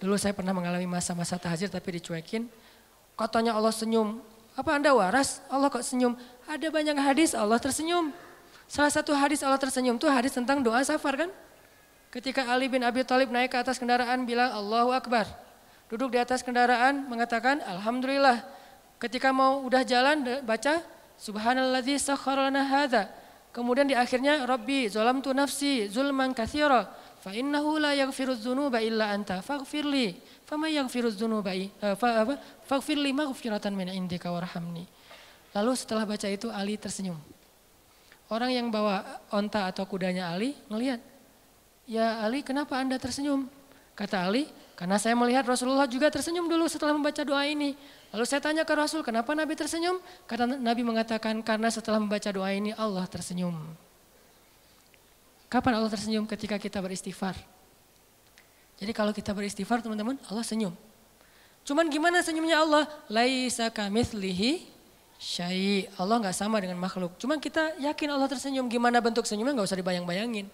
Dulu 0.00 0.16
saya 0.16 0.32
pernah 0.32 0.56
mengalami 0.56 0.88
masa-masa 0.88 1.36
tahzir 1.36 1.68
tapi 1.68 2.00
dicuekin. 2.00 2.48
Katanya 3.14 3.52
Allah 3.52 3.70
senyum. 3.70 4.18
Apa 4.56 4.80
anda 4.80 4.92
waras? 4.96 5.44
Allah 5.52 5.68
kok 5.68 5.84
senyum? 5.84 6.16
Ada 6.48 6.72
banyak 6.72 6.96
hadis 6.96 7.36
Allah 7.36 7.60
tersenyum. 7.60 8.10
Salah 8.64 8.88
satu 8.88 9.12
hadis 9.12 9.44
Allah 9.44 9.60
tersenyum 9.60 10.00
itu 10.00 10.08
hadis 10.08 10.32
tentang 10.32 10.64
doa 10.64 10.80
safar 10.80 11.28
kan? 11.28 11.30
Ketika 12.12 12.44
Ali 12.44 12.68
bin 12.68 12.84
Abi 12.84 13.00
Thalib 13.08 13.32
naik 13.32 13.56
ke 13.56 13.58
atas 13.58 13.80
kendaraan 13.80 14.28
bilang 14.28 14.52
Allahu 14.52 14.92
Akbar 14.92 15.24
duduk 15.88 16.12
di 16.12 16.20
atas 16.20 16.44
kendaraan 16.44 17.08
mengatakan 17.08 17.64
alhamdulillah. 17.64 18.44
Ketika 19.00 19.32
mau 19.34 19.64
udah 19.66 19.82
jalan 19.82 20.44
baca 20.46 20.84
subhanalladzi 21.16 21.96
sakharana 21.98 22.68
hadza. 22.68 23.08
Kemudian 23.52 23.84
di 23.84 23.92
akhirnya 23.92 24.44
Rabbi 24.48 24.88
zalamtu 24.88 25.32
nafsi 25.36 25.88
zulman 25.88 26.32
katsira 26.32 26.88
fa 27.20 27.36
innahu 27.36 27.76
la 27.76 27.92
yaghfiru 27.92 28.32
dzunuba 28.32 28.80
illa 28.80 29.12
anta 29.12 29.44
faghfirli 29.44 30.16
fama 30.48 30.72
yaghfiru 30.72 31.12
dzunuba 31.12 31.52
uh, 31.52 31.92
fa, 31.92 32.24
apa 32.24 32.34
faghfirli 32.64 33.12
maghfiratan 33.12 33.76
min 33.76 33.92
indika 33.92 34.32
warhamni. 34.32 34.88
Lalu 35.52 35.72
setelah 35.76 36.08
baca 36.08 36.24
itu 36.32 36.48
Ali 36.48 36.80
tersenyum. 36.80 37.20
Orang 38.32 38.48
yang 38.48 38.72
bawa 38.72 39.20
onta 39.28 39.68
atau 39.68 39.84
kudanya 39.84 40.32
Ali 40.32 40.56
ngelihat, 40.72 41.11
"Ya 41.92 42.24
Ali, 42.24 42.40
kenapa 42.40 42.80
Anda 42.80 42.96
tersenyum?" 42.96 43.52
Kata 43.92 44.24
Ali, 44.24 44.48
karena 44.72 44.96
saya 44.96 45.12
melihat 45.12 45.44
Rasulullah 45.44 45.84
juga 45.84 46.08
tersenyum 46.08 46.48
dulu 46.48 46.64
setelah 46.64 46.96
membaca 46.96 47.20
doa 47.20 47.44
ini. 47.44 47.76
Lalu 48.08 48.24
saya 48.24 48.40
tanya 48.40 48.64
ke 48.64 48.72
Rasul, 48.72 49.04
kenapa 49.04 49.36
Nabi 49.36 49.52
tersenyum? 49.52 50.00
Karena 50.24 50.56
Nabi 50.56 50.80
mengatakan, 50.80 51.44
karena 51.44 51.68
setelah 51.68 52.00
membaca 52.00 52.32
doa 52.32 52.48
ini 52.50 52.72
Allah 52.72 53.04
tersenyum. 53.04 53.52
Kapan 55.52 55.76
Allah 55.76 55.92
tersenyum? 55.92 56.24
Ketika 56.24 56.56
kita 56.56 56.80
beristighfar. 56.80 57.36
Jadi 58.80 58.92
kalau 58.96 59.12
kita 59.12 59.36
beristighfar 59.36 59.84
teman-teman, 59.84 60.16
Allah 60.26 60.42
senyum. 60.42 60.72
Cuman 61.62 61.86
gimana 61.86 62.18
senyumnya 62.24 62.64
Allah? 62.64 62.88
Laisa 63.06 63.70
kamitslihi 63.70 64.66
syai. 65.20 65.86
Allah 65.94 66.18
nggak 66.18 66.34
sama 66.34 66.58
dengan 66.58 66.80
makhluk. 66.80 67.14
Cuman 67.20 67.38
kita 67.38 67.78
yakin 67.78 68.08
Allah 68.10 68.26
tersenyum. 68.26 68.66
Gimana 68.66 68.98
bentuk 68.98 69.22
senyumnya 69.28 69.54
nggak 69.54 69.68
usah 69.70 69.78
dibayang-bayangin. 69.78 70.50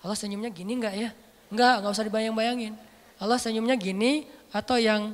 Allah 0.00 0.16
senyumnya 0.16 0.48
gini 0.48 0.72
nggak 0.80 0.94
ya? 0.96 1.10
Nggak, 1.52 1.74
nggak 1.84 1.92
usah 1.92 2.06
dibayang-bayangin. 2.06 2.72
Allah 3.20 3.36
senyumnya 3.36 3.76
gini 3.76 4.24
atau 4.48 4.80
yang 4.80 5.12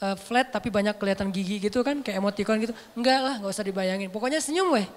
uh, 0.00 0.16
flat 0.16 0.48
tapi 0.48 0.72
banyak 0.72 0.96
kelihatan 0.96 1.28
gigi 1.28 1.60
gitu 1.60 1.84
kan 1.84 2.00
kayak 2.00 2.18
emoticon 2.18 2.56
gitu. 2.64 2.74
Enggak 2.96 3.20
lah, 3.20 3.34
nggak 3.38 3.52
usah 3.52 3.66
dibayangin. 3.66 4.08
Pokoknya 4.08 4.40
senyum 4.40 4.72
weh. 4.72 4.88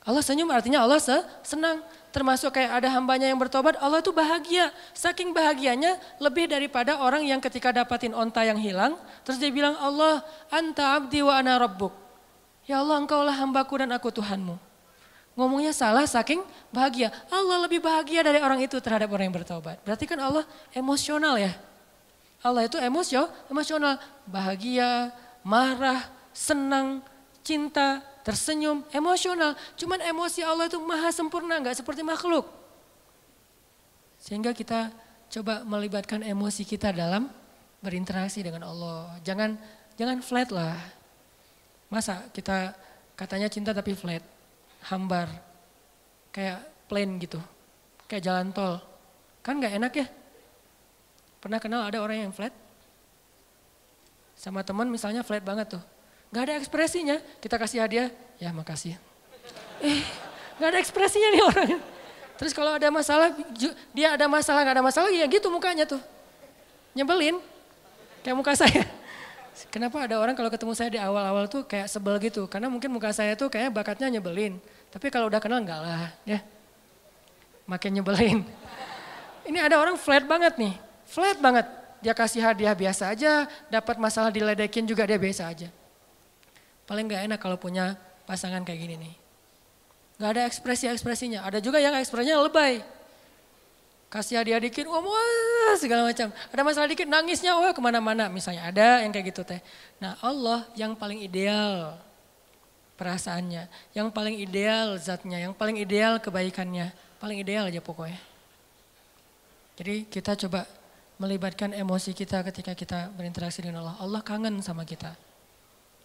Allah 0.00 0.24
senyum 0.24 0.48
artinya 0.48 0.82
Allah 0.82 0.98
senang. 1.44 1.84
Termasuk 2.10 2.50
kayak 2.50 2.82
ada 2.82 2.88
hambanya 2.90 3.30
yang 3.30 3.38
bertobat, 3.38 3.78
Allah 3.78 4.02
itu 4.02 4.10
bahagia. 4.10 4.74
Saking 4.96 5.30
bahagianya 5.30 5.94
lebih 6.18 6.50
daripada 6.50 6.98
orang 6.98 7.22
yang 7.22 7.38
ketika 7.38 7.70
dapatin 7.70 8.10
onta 8.10 8.42
yang 8.42 8.58
hilang, 8.58 8.98
terus 9.22 9.38
dia 9.38 9.52
bilang 9.52 9.78
Allah, 9.78 10.26
anta 10.50 10.98
abdi 10.98 11.22
wa 11.22 11.38
ana 11.38 11.54
rabbuk. 11.54 11.94
Ya 12.66 12.82
Allah 12.82 12.98
engkaulah 12.98 13.34
hambaku 13.36 13.78
dan 13.78 13.94
aku 13.94 14.10
Tuhanmu. 14.10 14.69
Ngomongnya 15.38 15.70
salah 15.70 16.04
saking 16.04 16.42
bahagia. 16.74 17.08
Allah 17.30 17.64
lebih 17.64 17.80
bahagia 17.80 18.20
dari 18.26 18.42
orang 18.42 18.60
itu 18.60 18.76
terhadap 18.82 19.08
orang 19.14 19.30
yang 19.30 19.36
bertobat. 19.40 19.78
Berarti 19.86 20.04
kan 20.04 20.18
Allah 20.18 20.44
emosional 20.74 21.38
ya. 21.38 21.54
Allah 22.40 22.64
itu 22.66 22.80
emosio, 22.80 23.28
emosional, 23.52 24.00
bahagia, 24.24 25.12
marah, 25.44 26.08
senang, 26.32 27.04
cinta, 27.44 28.00
tersenyum, 28.24 28.80
emosional. 28.92 29.52
Cuman 29.76 30.00
emosi 30.00 30.40
Allah 30.40 30.66
itu 30.68 30.80
maha 30.80 31.12
sempurna, 31.12 31.60
nggak 31.60 31.84
seperti 31.84 32.00
makhluk. 32.00 32.48
Sehingga 34.20 34.56
kita 34.56 34.92
coba 35.30 35.64
melibatkan 35.64 36.20
emosi 36.24 36.64
kita 36.64 36.92
dalam 36.92 37.28
berinteraksi 37.80 38.44
dengan 38.44 38.68
Allah. 38.68 39.16
Jangan 39.24 39.56
jangan 39.96 40.18
flat 40.24 40.48
lah. 40.52 40.76
Masa 41.92 42.24
kita 42.32 42.72
katanya 43.16 43.48
cinta 43.52 43.76
tapi 43.76 43.92
flat, 43.92 44.24
hambar, 44.88 45.28
kayak 46.32 46.64
plain 46.88 47.20
gitu, 47.20 47.40
kayak 48.08 48.24
jalan 48.24 48.48
tol. 48.54 48.80
Kan 49.44 49.60
nggak 49.60 49.74
enak 49.76 49.92
ya? 49.92 50.06
Pernah 51.40 51.58
kenal 51.60 51.82
ada 51.88 51.98
orang 52.04 52.28
yang 52.28 52.32
flat? 52.36 52.52
Sama 54.36 54.60
teman 54.64 54.88
misalnya 54.88 55.24
flat 55.24 55.44
banget 55.44 55.76
tuh. 55.76 55.82
Gak 56.30 56.42
ada 56.46 56.54
ekspresinya, 56.60 57.18
kita 57.42 57.58
kasih 57.58 57.82
hadiah, 57.82 58.08
ya 58.38 58.54
makasih. 58.54 58.94
Eh, 59.82 60.04
gak 60.62 60.68
ada 60.70 60.78
ekspresinya 60.78 61.28
nih 61.32 61.42
orang. 61.42 61.70
Terus 62.38 62.52
kalau 62.54 62.78
ada 62.78 62.88
masalah, 62.88 63.34
dia 63.92 64.14
ada 64.14 64.30
masalah, 64.30 64.62
gak 64.62 64.76
ada 64.78 64.84
masalah, 64.84 65.10
ya 65.10 65.26
gitu 65.26 65.50
mukanya 65.50 65.84
tuh. 65.88 66.00
Nyebelin, 66.94 67.42
kayak 68.22 68.36
muka 68.36 68.54
saya. 68.54 68.86
Kenapa 69.68 70.08
ada 70.08 70.16
orang 70.16 70.32
kalau 70.32 70.48
ketemu 70.48 70.72
saya 70.72 70.88
di 70.88 70.96
awal-awal 70.96 71.44
tuh 71.44 71.68
kayak 71.68 71.92
sebel 71.92 72.16
gitu? 72.22 72.48
Karena 72.48 72.72
mungkin 72.72 72.88
muka 72.88 73.12
saya 73.12 73.36
tuh 73.36 73.52
kayak 73.52 73.68
bakatnya 73.68 74.08
nyebelin. 74.08 74.56
Tapi 74.88 75.12
kalau 75.12 75.28
udah 75.28 75.42
kenal 75.42 75.60
enggak 75.60 75.80
lah, 75.84 76.08
ya. 76.24 76.40
Makin 77.68 78.00
nyebelin. 78.00 78.40
Ini 79.48 79.58
ada 79.60 79.76
orang 79.76 80.00
flat 80.00 80.24
banget 80.24 80.56
nih. 80.56 80.74
Flat 81.04 81.36
banget. 81.36 81.66
Dia 82.00 82.16
kasih 82.16 82.40
hadiah 82.40 82.72
biasa 82.72 83.12
aja, 83.12 83.44
dapat 83.68 84.00
masalah 84.00 84.32
diledekin 84.32 84.88
juga 84.88 85.04
dia 85.04 85.20
biasa 85.20 85.52
aja. 85.52 85.68
Paling 86.88 87.06
gak 87.12 87.22
enak 87.28 87.38
kalau 87.38 87.60
punya 87.60 87.94
pasangan 88.24 88.64
kayak 88.64 88.80
gini 88.80 88.94
nih. 88.96 89.14
Gak 90.16 90.30
ada 90.36 90.42
ekspresi-ekspresinya. 90.48 91.44
Ada 91.44 91.60
juga 91.60 91.76
yang 91.76 91.92
ekspresinya 92.00 92.40
lebay. 92.40 92.80
Kasih 94.10 94.42
hadiah 94.42 94.58
dikit, 94.58 94.90
wah, 94.90 94.98
wah 94.98 95.74
segala 95.78 96.02
macam. 96.02 96.34
Ada 96.50 96.62
masalah 96.66 96.90
dikit, 96.90 97.06
nangisnya 97.06 97.54
wah 97.54 97.70
ke 97.70 97.78
mana-mana. 97.78 98.26
Misalnya 98.26 98.66
ada 98.66 99.06
yang 99.06 99.14
kayak 99.14 99.30
gitu 99.30 99.46
teh. 99.46 99.62
Nah 100.02 100.18
Allah 100.18 100.66
yang 100.74 100.98
paling 100.98 101.22
ideal 101.22 101.94
perasaannya. 102.98 103.70
Yang 103.94 104.08
paling 104.10 104.36
ideal 104.36 104.98
zatnya, 104.98 105.38
yang 105.38 105.54
paling 105.54 105.78
ideal 105.78 106.18
kebaikannya. 106.18 106.90
Paling 107.22 107.38
ideal 107.38 107.70
aja 107.70 107.78
pokoknya. 107.78 108.18
Jadi 109.78 110.10
kita 110.10 110.34
coba 110.34 110.66
melibatkan 111.16 111.72
emosi 111.72 112.10
kita 112.12 112.42
ketika 112.50 112.74
kita 112.74 113.14
berinteraksi 113.14 113.62
dengan 113.62 113.86
Allah. 113.86 113.96
Allah 114.02 114.20
kangen 114.26 114.58
sama 114.60 114.82
kita. 114.82 115.14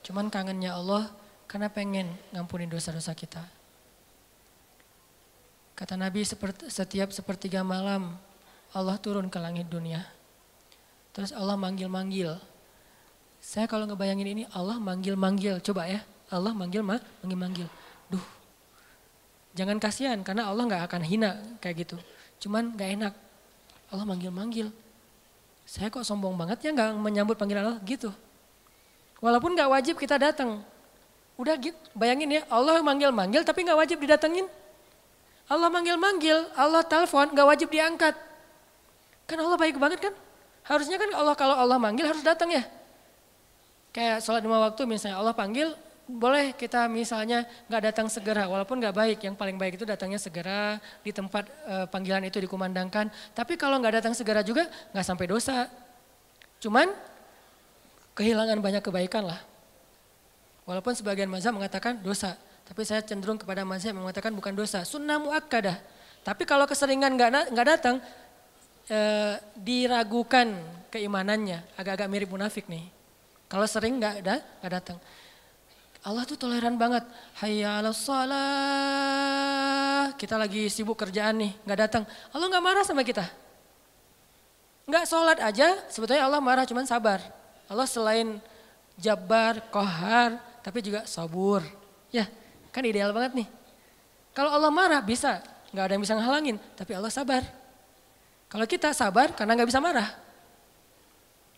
Cuman 0.06 0.30
kangennya 0.30 0.78
Allah 0.78 1.10
karena 1.50 1.74
pengen 1.74 2.14
ngampunin 2.32 2.70
dosa-dosa 2.70 3.18
kita. 3.18 3.42
Kata 5.76 6.00
Nabi 6.00 6.24
setiap 6.72 7.12
sepertiga 7.12 7.62
malam 7.62 8.16
Allah 8.72 8.96
turun 9.00 9.28
ke 9.28 9.38
langit 9.40 9.68
dunia. 9.68 10.04
Terus 11.12 11.36
Allah 11.36 11.60
manggil-manggil. 11.60 12.40
Saya 13.44 13.68
kalau 13.68 13.86
ngebayangin 13.86 14.28
ini 14.40 14.44
Allah 14.56 14.80
manggil-manggil. 14.80 15.60
Coba 15.60 15.88
ya 15.92 16.02
Allah 16.32 16.56
manggil 16.56 16.82
mah 16.82 17.04
manggil-manggil. 17.24 17.68
Duh 18.08 18.24
jangan 19.56 19.80
kasihan 19.80 20.20
karena 20.20 20.52
Allah 20.52 20.64
nggak 20.68 20.84
akan 20.88 21.02
hina 21.04 21.32
kayak 21.60 21.88
gitu. 21.88 21.98
Cuman 22.44 22.76
nggak 22.76 22.90
enak. 23.00 23.14
Allah 23.92 24.06
manggil-manggil 24.08 24.72
saya 25.66 25.90
kok 25.90 26.06
sombong 26.06 26.38
banget 26.38 26.62
ya 26.62 26.70
nggak 26.72 26.94
menyambut 27.02 27.36
panggilan 27.36 27.66
Allah 27.66 27.82
gitu. 27.90 28.14
Walaupun 29.18 29.58
nggak 29.58 29.70
wajib 29.74 29.96
kita 29.98 30.22
datang. 30.22 30.62
Udah 31.36 31.58
gitu, 31.58 31.76
bayangin 31.98 32.40
ya 32.40 32.42
Allah 32.48 32.80
manggil-manggil 32.86 33.42
tapi 33.42 33.66
nggak 33.66 33.76
wajib 33.82 33.98
didatengin. 33.98 34.46
Allah 35.46 35.70
manggil-manggil, 35.70 36.50
Allah 36.58 36.82
telepon 36.82 37.30
nggak 37.30 37.48
wajib 37.48 37.70
diangkat. 37.70 38.18
Kan 39.30 39.38
Allah 39.42 39.58
baik 39.58 39.78
banget 39.78 40.10
kan? 40.10 40.14
Harusnya 40.66 40.98
kan 40.98 41.10
Allah 41.14 41.38
kalau 41.38 41.54
Allah 41.54 41.78
manggil 41.78 42.10
harus 42.10 42.26
datang 42.26 42.50
ya. 42.50 42.66
Kayak 43.94 44.26
sholat 44.26 44.42
lima 44.42 44.58
waktu 44.58 44.82
misalnya 44.90 45.22
Allah 45.22 45.38
panggil, 45.38 45.78
boleh 46.06 46.54
kita 46.58 46.90
misalnya 46.90 47.46
nggak 47.70 47.82
datang 47.94 48.08
segera, 48.10 48.50
walaupun 48.50 48.82
nggak 48.82 48.96
baik. 48.98 49.18
Yang 49.22 49.36
paling 49.38 49.58
baik 49.58 49.78
itu 49.78 49.86
datangnya 49.86 50.18
segera 50.18 50.82
di 51.06 51.14
tempat 51.14 51.46
e, 51.46 51.76
panggilan 51.94 52.26
itu 52.26 52.42
dikumandangkan. 52.42 53.14
Tapi 53.38 53.54
kalau 53.58 53.78
nggak 53.78 54.02
datang 54.02 54.14
segera 54.18 54.42
juga 54.42 54.66
nggak 54.94 55.06
sampai 55.06 55.26
dosa. 55.30 55.70
Cuman 56.58 56.90
kehilangan 58.18 58.58
banyak 58.62 58.82
kebaikan 58.82 59.30
lah. 59.30 59.42
Walaupun 60.66 60.98
sebagian 60.98 61.30
mazhab 61.30 61.54
mengatakan 61.54 62.02
dosa, 62.02 62.34
tapi 62.66 62.82
saya 62.82 63.06
cenderung 63.06 63.38
kepada 63.38 63.62
mazhab 63.62 63.94
yang 63.94 64.02
mengatakan 64.02 64.34
bukan 64.34 64.58
dosa, 64.58 64.82
sunnah 64.82 65.22
muakkadah. 65.22 65.78
Tapi 66.26 66.44
kalau 66.50 66.66
keseringan 66.66 67.14
nggak 67.14 67.54
nggak 67.54 67.68
datang, 67.78 68.02
e, 68.90 69.00
diragukan 69.54 70.58
keimanannya, 70.90 71.62
agak-agak 71.78 72.10
mirip 72.10 72.34
munafik 72.34 72.66
nih. 72.66 72.90
Kalau 73.46 73.70
sering 73.70 74.02
nggak 74.02 74.26
ada 74.26 74.42
nggak 74.42 74.74
datang. 74.82 74.98
Allah 76.06 76.22
tuh 76.26 76.38
toleran 76.38 76.78
banget. 76.78 77.02
Hayya 77.42 77.82
salah. 77.94 79.26
Kita 80.18 80.38
lagi 80.38 80.70
sibuk 80.70 80.98
kerjaan 80.98 81.38
nih, 81.42 81.54
nggak 81.66 81.80
datang. 81.82 82.06
Allah 82.34 82.46
nggak 82.50 82.66
marah 82.66 82.86
sama 82.86 83.06
kita. 83.06 83.26
Nggak 84.86 85.06
sholat 85.10 85.42
aja, 85.42 85.82
sebetulnya 85.90 86.26
Allah 86.26 86.42
marah, 86.42 86.66
cuman 86.66 86.86
sabar. 86.86 87.18
Allah 87.66 87.90
selain 87.90 88.38
jabar, 89.02 89.58
kohar, 89.74 90.38
tapi 90.62 90.86
juga 90.86 91.10
sabur. 91.10 91.66
Ya, 92.14 92.30
kan 92.76 92.84
ideal 92.84 93.16
banget 93.16 93.40
nih. 93.40 93.48
Kalau 94.36 94.52
Allah 94.52 94.68
marah 94.68 95.00
bisa, 95.00 95.40
nggak 95.72 95.84
ada 95.88 95.94
yang 95.96 96.04
bisa 96.04 96.14
ngehalangin, 96.20 96.60
tapi 96.76 96.92
Allah 96.92 97.08
sabar. 97.08 97.40
Kalau 98.52 98.68
kita 98.68 98.92
sabar 98.92 99.32
karena 99.32 99.56
nggak 99.56 99.70
bisa 99.72 99.80
marah. 99.80 100.12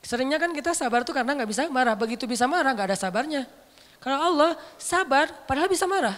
Seringnya 0.06 0.38
kan 0.38 0.54
kita 0.54 0.78
sabar 0.78 1.02
tuh 1.02 1.18
karena 1.18 1.34
nggak 1.34 1.50
bisa 1.50 1.66
marah. 1.74 1.98
Begitu 1.98 2.30
bisa 2.30 2.46
marah 2.46 2.70
nggak 2.72 2.94
ada 2.94 2.98
sabarnya. 2.98 3.50
Kalau 3.98 4.18
Allah 4.22 4.52
sabar 4.78 5.26
padahal 5.50 5.68
bisa 5.68 5.90
marah. 5.90 6.14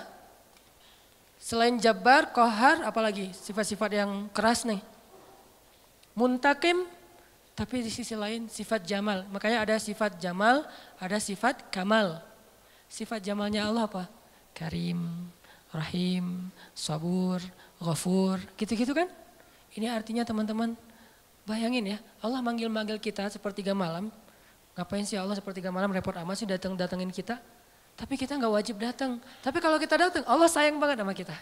Selain 1.39 1.80
jabar, 1.80 2.36
kohar, 2.36 2.84
apalagi 2.84 3.32
sifat-sifat 3.32 3.95
yang 3.95 4.28
keras 4.36 4.68
nih. 4.68 4.84
Muntakim, 6.12 6.84
tapi 7.56 7.80
di 7.80 7.88
sisi 7.88 8.12
lain 8.12 8.52
sifat 8.52 8.84
jamal. 8.84 9.24
Makanya 9.32 9.64
ada 9.64 9.80
sifat 9.80 10.20
jamal, 10.20 10.68
ada 11.00 11.18
sifat 11.18 11.72
kamal. 11.72 12.20
Sifat 12.91 13.24
jamalnya 13.24 13.72
Allah 13.72 13.88
apa? 13.88 14.18
Karim, 14.54 15.30
Rahim, 15.70 16.50
Sabur, 16.74 17.39
Ghafur, 17.80 18.41
gitu-gitu 18.58 18.91
kan? 18.91 19.08
Ini 19.78 19.93
artinya 19.93 20.26
teman-teman, 20.26 20.74
bayangin 21.45 21.95
ya, 21.95 21.97
Allah 22.22 22.41
manggil-manggil 22.41 22.97
kita 22.97 23.30
sepertiga 23.30 23.78
malam. 23.78 24.10
Ngapain 24.74 25.06
sih 25.06 25.20
Allah 25.20 25.36
sepertiga 25.38 25.70
malam 25.70 25.91
repot 25.91 26.16
amat 26.16 26.36
sih 26.39 26.47
datang-datangin 26.50 27.12
kita? 27.12 27.38
Tapi 28.00 28.16
kita 28.16 28.39
nggak 28.39 28.54
wajib 28.54 28.80
datang. 28.80 29.20
Tapi 29.43 29.60
kalau 29.60 29.76
kita 29.76 30.00
datang, 30.00 30.24
Allah 30.24 30.47
sayang 30.47 30.80
banget 30.80 31.04
sama 31.04 31.12
kita. 31.12 31.36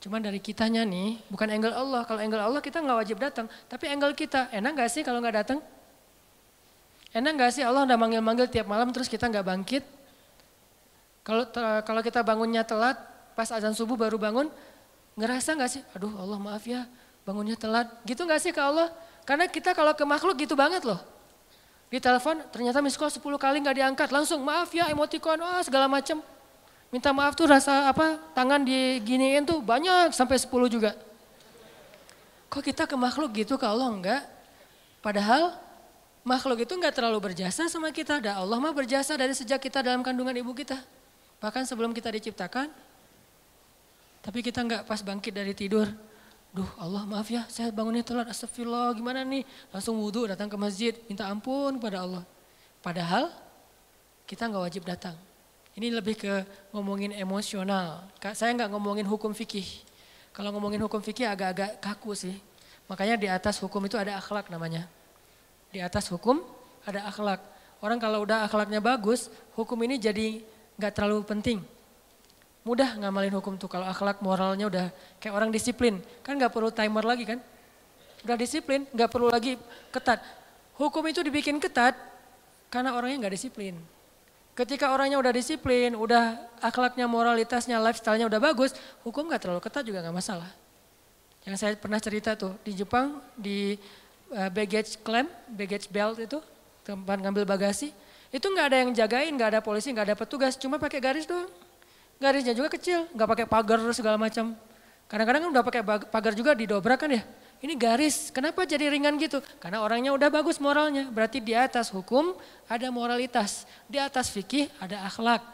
Cuman 0.00 0.18
dari 0.24 0.40
kitanya 0.40 0.82
nih, 0.82 1.20
bukan 1.28 1.46
angle 1.46 1.76
Allah. 1.76 2.02
Kalau 2.08 2.18
angle 2.18 2.40
Allah 2.40 2.60
kita 2.64 2.80
nggak 2.80 2.98
wajib 3.04 3.16
datang. 3.20 3.46
Tapi 3.68 3.84
angle 3.86 4.16
kita, 4.16 4.48
enak 4.50 4.72
gak 4.80 4.90
sih 4.90 5.02
kalau 5.04 5.20
nggak 5.20 5.36
datang? 5.44 5.58
Enak 7.12 7.32
gak 7.36 7.50
sih 7.54 7.62
Allah 7.62 7.84
udah 7.84 7.98
manggil-manggil 8.00 8.48
tiap 8.48 8.66
malam 8.66 8.90
terus 8.90 9.06
kita 9.06 9.28
nggak 9.28 9.44
bangkit? 9.44 9.84
Kalau 11.20 11.44
kalau 11.84 12.00
kita 12.00 12.24
bangunnya 12.24 12.64
telat, 12.64 12.96
pas 13.36 13.48
azan 13.52 13.76
subuh 13.76 13.96
baru 13.96 14.16
bangun, 14.16 14.48
ngerasa 15.16 15.52
nggak 15.56 15.70
sih? 15.70 15.82
Aduh 15.92 16.12
Allah 16.16 16.38
maaf 16.40 16.64
ya, 16.64 16.88
bangunnya 17.28 17.54
telat. 17.56 17.88
Gitu 18.08 18.24
nggak 18.24 18.40
sih 18.40 18.52
ke 18.52 18.60
Allah? 18.60 18.88
Karena 19.28 19.46
kita 19.46 19.76
kalau 19.76 19.92
ke 19.92 20.04
makhluk 20.08 20.40
gitu 20.40 20.56
banget 20.56 20.82
loh. 20.82 20.98
Di 21.90 21.98
telepon 21.98 22.38
ternyata 22.54 22.78
miss 22.78 22.94
call 22.94 23.10
10 23.10 23.20
kali 23.20 23.60
nggak 23.60 23.76
diangkat, 23.76 24.08
langsung 24.14 24.40
maaf 24.46 24.70
ya 24.70 24.88
emoticon, 24.88 25.42
oh, 25.42 25.62
segala 25.66 25.90
macam. 25.90 26.22
Minta 26.90 27.14
maaf 27.14 27.38
tuh 27.38 27.46
rasa 27.46 27.86
apa 27.86 28.18
tangan 28.34 28.66
diginiin 28.66 29.46
tuh 29.46 29.62
banyak 29.62 30.10
sampai 30.10 30.38
10 30.38 30.50
juga. 30.66 30.94
Kok 32.50 32.62
kita 32.66 32.82
ke 32.90 32.98
makhluk 32.98 33.30
gitu 33.46 33.54
ke 33.54 33.62
Allah 33.62 33.86
enggak? 33.86 34.22
Padahal 34.98 35.54
makhluk 36.26 36.66
itu 36.66 36.74
nggak 36.74 36.90
terlalu 36.90 37.30
berjasa 37.30 37.70
sama 37.70 37.94
kita. 37.94 38.18
Dan 38.18 38.42
Allah 38.42 38.58
mah 38.58 38.74
berjasa 38.74 39.14
dari 39.14 39.30
sejak 39.38 39.62
kita 39.62 39.86
dalam 39.86 40.02
kandungan 40.02 40.34
ibu 40.34 40.50
kita. 40.50 40.82
Bahkan 41.40 41.64
sebelum 41.64 41.96
kita 41.96 42.12
diciptakan. 42.12 42.68
Tapi 44.20 44.38
kita 44.44 44.60
nggak 44.60 44.82
pas 44.84 45.00
bangkit 45.00 45.32
dari 45.32 45.56
tidur. 45.56 45.88
Duh 46.50 46.66
Allah 46.76 47.06
maaf 47.06 47.30
ya 47.30 47.46
saya 47.46 47.70
bangunnya 47.70 48.02
telat 48.04 48.28
astagfirullah 48.28 48.92
gimana 48.92 49.24
nih. 49.24 49.48
Langsung 49.72 49.96
wudhu 49.96 50.28
datang 50.28 50.52
ke 50.52 50.56
masjid 50.60 50.92
minta 51.08 51.24
ampun 51.26 51.80
kepada 51.80 52.04
Allah. 52.04 52.24
Padahal 52.84 53.32
kita 54.28 54.44
nggak 54.46 54.62
wajib 54.68 54.82
datang. 54.84 55.16
Ini 55.72 55.88
lebih 55.94 56.20
ke 56.20 56.44
ngomongin 56.76 57.16
emosional. 57.16 58.04
Saya 58.36 58.52
nggak 58.52 58.68
ngomongin 58.76 59.08
hukum 59.08 59.32
fikih. 59.32 59.64
Kalau 60.36 60.52
ngomongin 60.52 60.82
hukum 60.84 61.00
fikih 61.00 61.24
agak-agak 61.24 61.80
kaku 61.80 62.12
sih. 62.12 62.36
Makanya 62.90 63.16
di 63.16 63.28
atas 63.30 63.56
hukum 63.62 63.80
itu 63.86 63.94
ada 63.96 64.18
akhlak 64.18 64.50
namanya. 64.50 64.90
Di 65.70 65.78
atas 65.78 66.10
hukum 66.10 66.42
ada 66.82 67.06
akhlak. 67.06 67.40
Orang 67.80 68.02
kalau 68.02 68.26
udah 68.26 68.44
akhlaknya 68.44 68.82
bagus, 68.82 69.30
hukum 69.54 69.78
ini 69.86 69.96
jadi 69.96 70.42
nggak 70.80 70.96
terlalu 70.96 71.20
penting. 71.28 71.60
Mudah 72.64 72.96
ngamalin 72.96 73.36
hukum 73.36 73.60
tuh 73.60 73.68
kalau 73.68 73.84
akhlak 73.84 74.24
moralnya 74.24 74.66
udah 74.68 74.86
kayak 75.20 75.36
orang 75.36 75.52
disiplin. 75.52 76.00
Kan 76.24 76.40
nggak 76.40 76.52
perlu 76.52 76.72
timer 76.72 77.04
lagi 77.04 77.28
kan. 77.28 77.38
Udah 78.24 78.36
disiplin, 78.36 78.88
nggak 78.88 79.08
perlu 79.12 79.28
lagi 79.28 79.60
ketat. 79.92 80.24
Hukum 80.80 81.04
itu 81.08 81.20
dibikin 81.20 81.60
ketat 81.60 81.92
karena 82.72 82.96
orangnya 82.96 83.28
nggak 83.28 83.34
disiplin. 83.36 83.76
Ketika 84.60 84.92
orangnya 84.92 85.16
udah 85.16 85.32
disiplin, 85.32 85.96
udah 85.96 86.36
akhlaknya, 86.60 87.08
moralitasnya, 87.08 87.80
lifestyle-nya 87.80 88.28
udah 88.28 88.40
bagus, 88.42 88.76
hukum 89.00 89.30
gak 89.32 89.46
terlalu 89.46 89.62
ketat 89.64 89.86
juga 89.86 90.04
gak 90.04 90.12
masalah. 90.12 90.52
Yang 91.48 91.56
saya 91.56 91.72
pernah 91.80 91.96
cerita 91.96 92.36
tuh, 92.36 92.52
di 92.60 92.76
Jepang, 92.76 93.24
di 93.38 93.80
uh, 94.34 94.50
baggage 94.52 95.00
claim, 95.00 95.30
baggage 95.48 95.88
belt 95.88 96.20
itu, 96.20 96.44
tempat 96.84 97.16
ngambil 97.24 97.48
bagasi, 97.48 97.94
itu 98.30 98.46
gak 98.46 98.66
ada 98.70 98.76
yang 98.86 98.90
jagain, 98.94 99.34
gak 99.34 99.58
ada 99.58 99.60
polisi, 99.60 99.90
gak 99.90 100.06
ada 100.06 100.16
petugas, 100.16 100.54
cuma 100.54 100.78
pakai 100.78 101.02
garis 101.02 101.26
doang. 101.26 101.50
Garisnya 102.22 102.54
juga 102.54 102.70
kecil, 102.70 103.10
gak 103.10 103.28
pakai 103.34 103.46
pagar 103.50 103.82
segala 103.90 104.14
macam. 104.14 104.54
Kadang-kadang 105.10 105.42
kan 105.42 105.50
udah 105.50 105.64
pakai 105.66 105.82
pagar 106.06 106.32
juga 106.38 106.54
didobrak 106.54 107.02
kan 107.02 107.10
ya. 107.10 107.26
Ini 107.60 107.74
garis, 107.76 108.30
kenapa 108.30 108.64
jadi 108.64 108.88
ringan 108.88 109.18
gitu? 109.20 109.42
Karena 109.58 109.84
orangnya 109.84 110.14
udah 110.16 110.32
bagus 110.32 110.56
moralnya, 110.62 111.10
berarti 111.10 111.44
di 111.44 111.52
atas 111.52 111.92
hukum 111.92 112.32
ada 112.70 112.88
moralitas, 112.88 113.68
di 113.84 114.00
atas 114.00 114.32
fikih 114.32 114.70
ada 114.80 115.04
akhlak. 115.04 115.44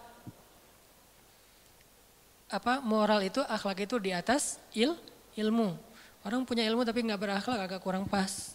Apa 2.47 2.79
moral 2.85 3.27
itu, 3.27 3.43
akhlak 3.43 3.89
itu 3.89 3.99
di 3.99 4.14
atas 4.14 4.62
il, 4.70 4.95
ilmu. 5.35 5.74
Orang 6.22 6.47
punya 6.47 6.62
ilmu 6.68 6.87
tapi 6.87 7.03
nggak 7.03 7.18
berakhlak 7.18 7.59
agak 7.66 7.81
kurang 7.83 8.07
pas. 8.07 8.55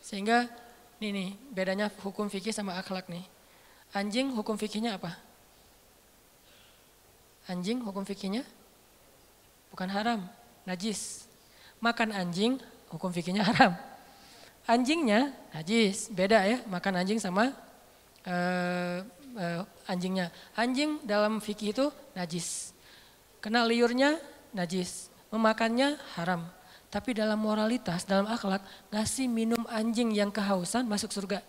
Sehingga 0.00 0.48
nih 1.00 1.10
nih 1.12 1.30
bedanya 1.52 1.92
hukum 2.00 2.28
fikih 2.30 2.52
sama 2.52 2.76
akhlak 2.80 3.08
nih. 3.12 3.24
Anjing 3.92 4.32
hukum 4.32 4.56
fikihnya 4.56 4.96
apa? 4.96 5.14
Anjing 7.46 7.78
hukum 7.84 8.02
fikihnya 8.02 8.42
bukan 9.70 9.92
haram, 9.92 10.24
najis 10.64 11.28
makan 11.78 12.10
anjing 12.10 12.58
hukum 12.90 13.12
fikihnya 13.12 13.44
haram. 13.44 13.76
Anjingnya 14.66 15.30
najis, 15.54 16.10
beda 16.10 16.42
ya 16.42 16.58
makan 16.66 16.98
anjing 16.98 17.22
sama 17.22 17.54
uh, 18.26 18.98
uh, 19.38 19.62
anjingnya. 19.86 20.34
Anjing 20.58 20.98
dalam 21.06 21.38
fikih 21.38 21.70
itu 21.70 21.86
najis. 22.18 22.74
Kena 23.38 23.62
liurnya 23.62 24.18
najis, 24.50 25.06
memakannya 25.30 25.94
haram. 26.18 26.50
Tapi 26.86 27.18
dalam 27.18 27.36
moralitas, 27.42 28.06
dalam 28.06 28.30
akhlak, 28.30 28.62
ngasih 28.94 29.26
minum 29.26 29.62
anjing 29.66 30.14
yang 30.14 30.30
kehausan 30.30 30.86
masuk 30.86 31.10
surga. 31.10 31.42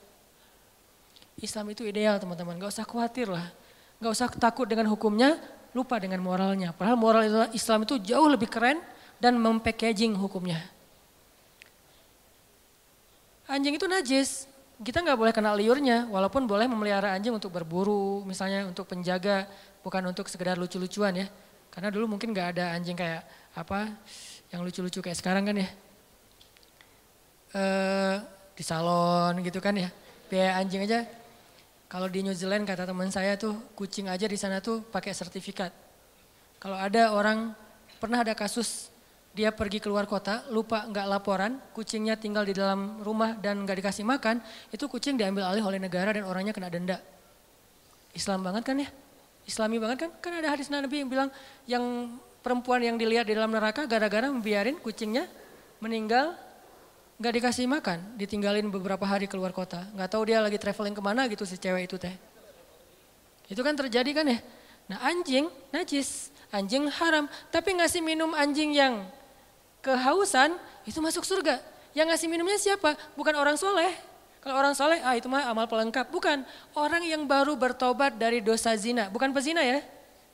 Islam 1.38 1.70
itu 1.70 1.86
ideal 1.86 2.18
teman-teman, 2.18 2.58
gak 2.58 2.74
usah 2.74 2.86
khawatir 2.86 3.30
lah. 3.30 3.54
Gak 4.02 4.12
usah 4.12 4.28
takut 4.34 4.66
dengan 4.66 4.90
hukumnya, 4.90 5.38
lupa 5.78 6.02
dengan 6.02 6.18
moralnya. 6.26 6.74
Padahal 6.74 6.98
moral 6.98 7.24
Islam 7.54 7.86
itu 7.86 8.02
jauh 8.02 8.26
lebih 8.26 8.50
keren 8.50 8.82
dan 9.22 9.38
mempackaging 9.38 10.18
hukumnya. 10.18 10.66
Anjing 13.48 13.80
itu 13.80 13.88
najis, 13.88 14.50
kita 14.84 15.02
nggak 15.02 15.18
boleh 15.18 15.34
kena 15.34 15.56
liurnya, 15.56 16.06
walaupun 16.12 16.46
boleh 16.46 16.68
memelihara 16.68 17.16
anjing 17.16 17.32
untuk 17.32 17.50
berburu, 17.50 18.22
misalnya 18.28 18.68
untuk 18.68 18.86
penjaga, 18.86 19.48
bukan 19.82 20.04
untuk 20.10 20.28
sekedar 20.28 20.60
lucu-lucuan 20.60 21.16
ya. 21.16 21.28
Karena 21.72 21.90
dulu 21.94 22.18
mungkin 22.18 22.34
nggak 22.36 22.58
ada 22.58 22.76
anjing 22.76 22.98
kayak 22.98 23.24
apa 23.56 23.90
yang 24.54 24.64
lucu-lucu 24.64 25.00
kayak 25.04 25.18
sekarang 25.20 25.43
kan 25.48 25.56
ya. 25.60 25.70
E, 27.52 27.64
di 28.58 28.64
salon 28.66 29.38
gitu 29.45 29.62
kan 29.62 29.76
ya, 29.78 29.89
biaya 30.32 30.60
anjing 30.62 30.84
aja. 30.84 31.06
Kalau 31.88 32.12
di 32.12 32.20
New 32.20 32.36
Zealand 32.36 32.68
kata 32.68 32.84
teman 32.84 33.08
saya 33.08 33.39
tuh 33.39 33.56
kucing 33.78 34.12
aja 34.12 34.28
di 34.28 34.36
sana 34.36 34.60
tuh 34.60 34.84
pakai 34.84 35.16
sertifikat. 35.16 35.72
Kalau 36.60 36.76
ada 36.76 37.16
orang 37.16 37.56
pernah 38.02 38.26
ada 38.26 38.36
kasus 38.36 38.91
dia 39.38 39.54
pergi 39.54 39.78
keluar 39.78 40.10
kota, 40.10 40.41
lupa 40.50 40.89
nggak 40.89 41.06
laporan, 41.06 41.62
kucingnya 41.78 42.18
tinggal 42.18 42.41
di 42.41 42.58
dalam 42.58 43.06
rumah 43.06 43.38
dan 43.38 43.62
nggak 43.62 43.86
dikasih 43.86 44.02
makan, 44.02 44.41
itu 44.74 44.89
kucing 44.89 45.14
diambil 45.14 45.45
alih 45.45 45.62
oleh 45.62 45.78
negara 45.78 46.10
dan 46.10 46.26
orangnya 46.26 46.58
kena 46.58 46.74
denda. 46.74 46.98
Islam 48.18 48.41
banget 48.41 48.66
kan 48.66 48.82
ya? 48.82 48.89
Islami 49.45 49.78
banget 49.78 49.98
kan? 50.04 50.12
Kan 50.20 50.34
ada 50.41 50.50
hadis 50.52 50.74
Nabi 50.74 51.06
yang 51.06 51.10
bilang 51.10 51.30
yang 51.70 51.84
perempuan 52.48 52.80
yang 52.80 52.95
dilihat 52.95 53.28
di 53.28 53.36
dalam 53.36 53.52
neraka 53.52 53.84
gara-gara 53.84 54.32
membiarin 54.32 54.80
kucingnya 54.80 55.28
meninggal 55.84 56.32
nggak 57.20 57.34
dikasih 57.43 57.68
makan, 57.68 58.16
ditinggalin 58.16 58.72
beberapa 58.72 59.04
hari 59.04 59.28
keluar 59.28 59.52
kota. 59.52 59.84
Nggak 59.91 60.10
tahu 60.16 60.24
dia 60.32 60.39
lagi 60.39 60.56
traveling 60.56 60.95
ke 60.95 61.04
mana 61.04 61.28
gitu 61.28 61.43
si 61.43 61.60
cewek 61.60 61.91
itu 61.91 62.00
teh. 62.00 62.16
Itu 63.52 63.60
kan 63.68 63.76
terjadi 63.76 64.16
kan 64.16 64.32
ya? 64.32 64.39
Nah 64.88 65.04
anjing 65.04 65.52
najis, 65.76 66.32
anjing 66.56 66.88
haram. 66.88 67.28
Tapi 67.52 67.76
ngasih 67.84 68.00
minum 68.00 68.32
anjing 68.32 68.72
yang 68.72 69.04
kehausan, 69.84 70.56
itu 70.88 71.04
masuk 71.04 71.28
surga. 71.28 71.60
Yang 71.91 72.16
ngasih 72.16 72.28
minumnya 72.32 72.56
siapa? 72.56 72.95
Bukan 73.20 73.36
orang 73.36 73.60
soleh. 73.60 73.91
Kalau 74.39 74.56
orang 74.56 74.72
soleh, 74.78 75.04
ah 75.04 75.12
itu 75.18 75.28
mah 75.28 75.52
amal 75.52 75.68
pelengkap. 75.68 76.08
Bukan, 76.08 76.48
orang 76.78 77.04
yang 77.04 77.28
baru 77.28 77.60
bertobat 77.60 78.16
dari 78.16 78.39
dosa 78.39 78.72
zina. 78.80 79.12
Bukan 79.12 79.36
pezina 79.36 79.60
ya. 79.60 79.84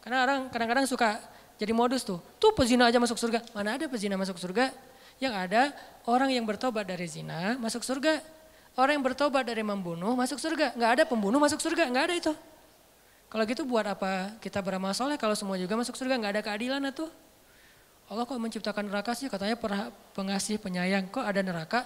Karena 0.05 0.27
orang 0.27 0.39
kadang-kadang 0.53 0.85
suka 0.85 1.17
jadi 1.57 1.71
modus 1.71 2.01
tuh. 2.01 2.17
Tuh 2.41 2.51
pezina 2.55 2.89
aja 2.89 2.97
masuk 2.97 3.17
surga. 3.17 3.45
Mana 3.53 3.77
ada 3.77 3.85
pezina 3.85 4.17
masuk 4.17 4.37
surga? 4.41 4.73
Yang 5.21 5.33
ada 5.37 5.61
orang 6.09 6.33
yang 6.33 6.43
bertobat 6.43 6.83
dari 6.89 7.05
zina 7.05 7.55
masuk 7.61 7.85
surga. 7.85 8.19
Orang 8.73 8.97
yang 8.97 9.05
bertobat 9.05 9.45
dari 9.45 9.61
membunuh 9.61 10.17
masuk 10.17 10.41
surga. 10.41 10.73
Nggak 10.73 10.91
ada 10.97 11.03
pembunuh 11.05 11.37
masuk 11.37 11.61
surga, 11.61 11.85
nggak 11.93 12.05
ada 12.09 12.15
itu. 12.17 12.33
Kalau 13.29 13.43
gitu 13.45 13.65
buat 13.65 13.85
apa 13.85 14.33
kita 14.41 14.61
beramal 14.61 14.93
soleh 14.97 15.17
kalau 15.17 15.37
semua 15.37 15.57
juga 15.57 15.77
masuk 15.77 15.93
surga, 15.93 16.17
nggak 16.17 16.31
ada 16.37 16.41
keadilan 16.41 16.81
tuh. 16.89 17.09
Allah 18.09 18.25
kok 18.25 18.37
menciptakan 18.37 18.89
neraka 18.89 19.13
sih? 19.13 19.29
Katanya 19.29 19.57
pengasih 20.13 20.57
penyayang. 20.57 21.09
Kok 21.09 21.23
ada 21.23 21.41
neraka? 21.41 21.85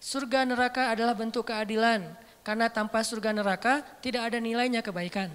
Surga 0.00 0.48
neraka 0.48 0.92
adalah 0.92 1.12
bentuk 1.12 1.48
keadilan. 1.48 2.16
Karena 2.40 2.72
tanpa 2.72 3.04
surga 3.04 3.36
neraka 3.36 3.84
tidak 4.00 4.32
ada 4.32 4.40
nilainya 4.40 4.80
kebaikan. 4.80 5.28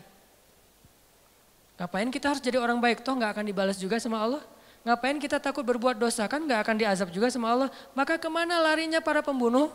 Ngapain 1.76 2.08
kita 2.08 2.32
harus 2.32 2.42
jadi 2.44 2.56
orang 2.56 2.80
baik? 2.80 3.04
Toh 3.04 3.16
nggak 3.16 3.36
akan 3.36 3.46
dibalas 3.48 3.76
juga 3.76 4.00
sama 4.00 4.24
Allah. 4.24 4.44
Ngapain 4.88 5.18
kita 5.20 5.42
takut 5.42 5.66
berbuat 5.66 6.00
dosa? 6.00 6.24
Kan 6.30 6.48
nggak 6.48 6.62
akan 6.64 6.76
diazab 6.80 7.10
juga 7.12 7.28
sama 7.28 7.52
Allah. 7.52 7.70
Maka 7.92 8.16
ke 8.16 8.30
mana 8.32 8.62
larinya 8.64 9.04
para 9.04 9.20
pembunuh? 9.20 9.74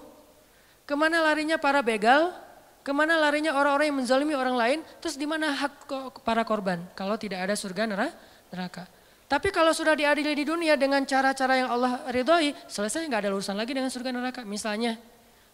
Ke 0.88 0.96
mana 0.96 1.20
larinya 1.20 1.60
para 1.60 1.84
begal? 1.84 2.32
Ke 2.80 2.96
mana 2.96 3.20
larinya 3.20 3.52
orang-orang 3.52 3.92
yang 3.92 3.98
menzalimi 4.00 4.32
orang 4.32 4.56
lain? 4.56 4.78
Terus 5.04 5.20
di 5.20 5.28
mana 5.28 5.52
hak 5.52 5.84
para 6.24 6.40
korban? 6.48 6.80
Kalau 6.96 7.20
tidak 7.20 7.44
ada 7.44 7.52
surga 7.52 7.84
neraka. 7.84 8.88
Tapi 9.30 9.54
kalau 9.54 9.70
sudah 9.70 9.94
diadili 9.94 10.34
di 10.34 10.42
dunia 10.42 10.74
dengan 10.74 11.04
cara-cara 11.06 11.54
yang 11.54 11.70
Allah 11.70 12.02
ridhoi, 12.10 12.50
selesai 12.66 13.06
nggak 13.06 13.28
ada 13.28 13.30
urusan 13.30 13.54
lagi 13.54 13.76
dengan 13.76 13.92
surga 13.92 14.10
neraka. 14.10 14.40
Misalnya 14.42 14.98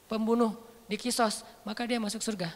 pembunuh 0.07 0.57
dikisos, 0.87 1.43
maka 1.67 1.85
dia 1.85 2.01
masuk 2.01 2.23
surga. 2.23 2.55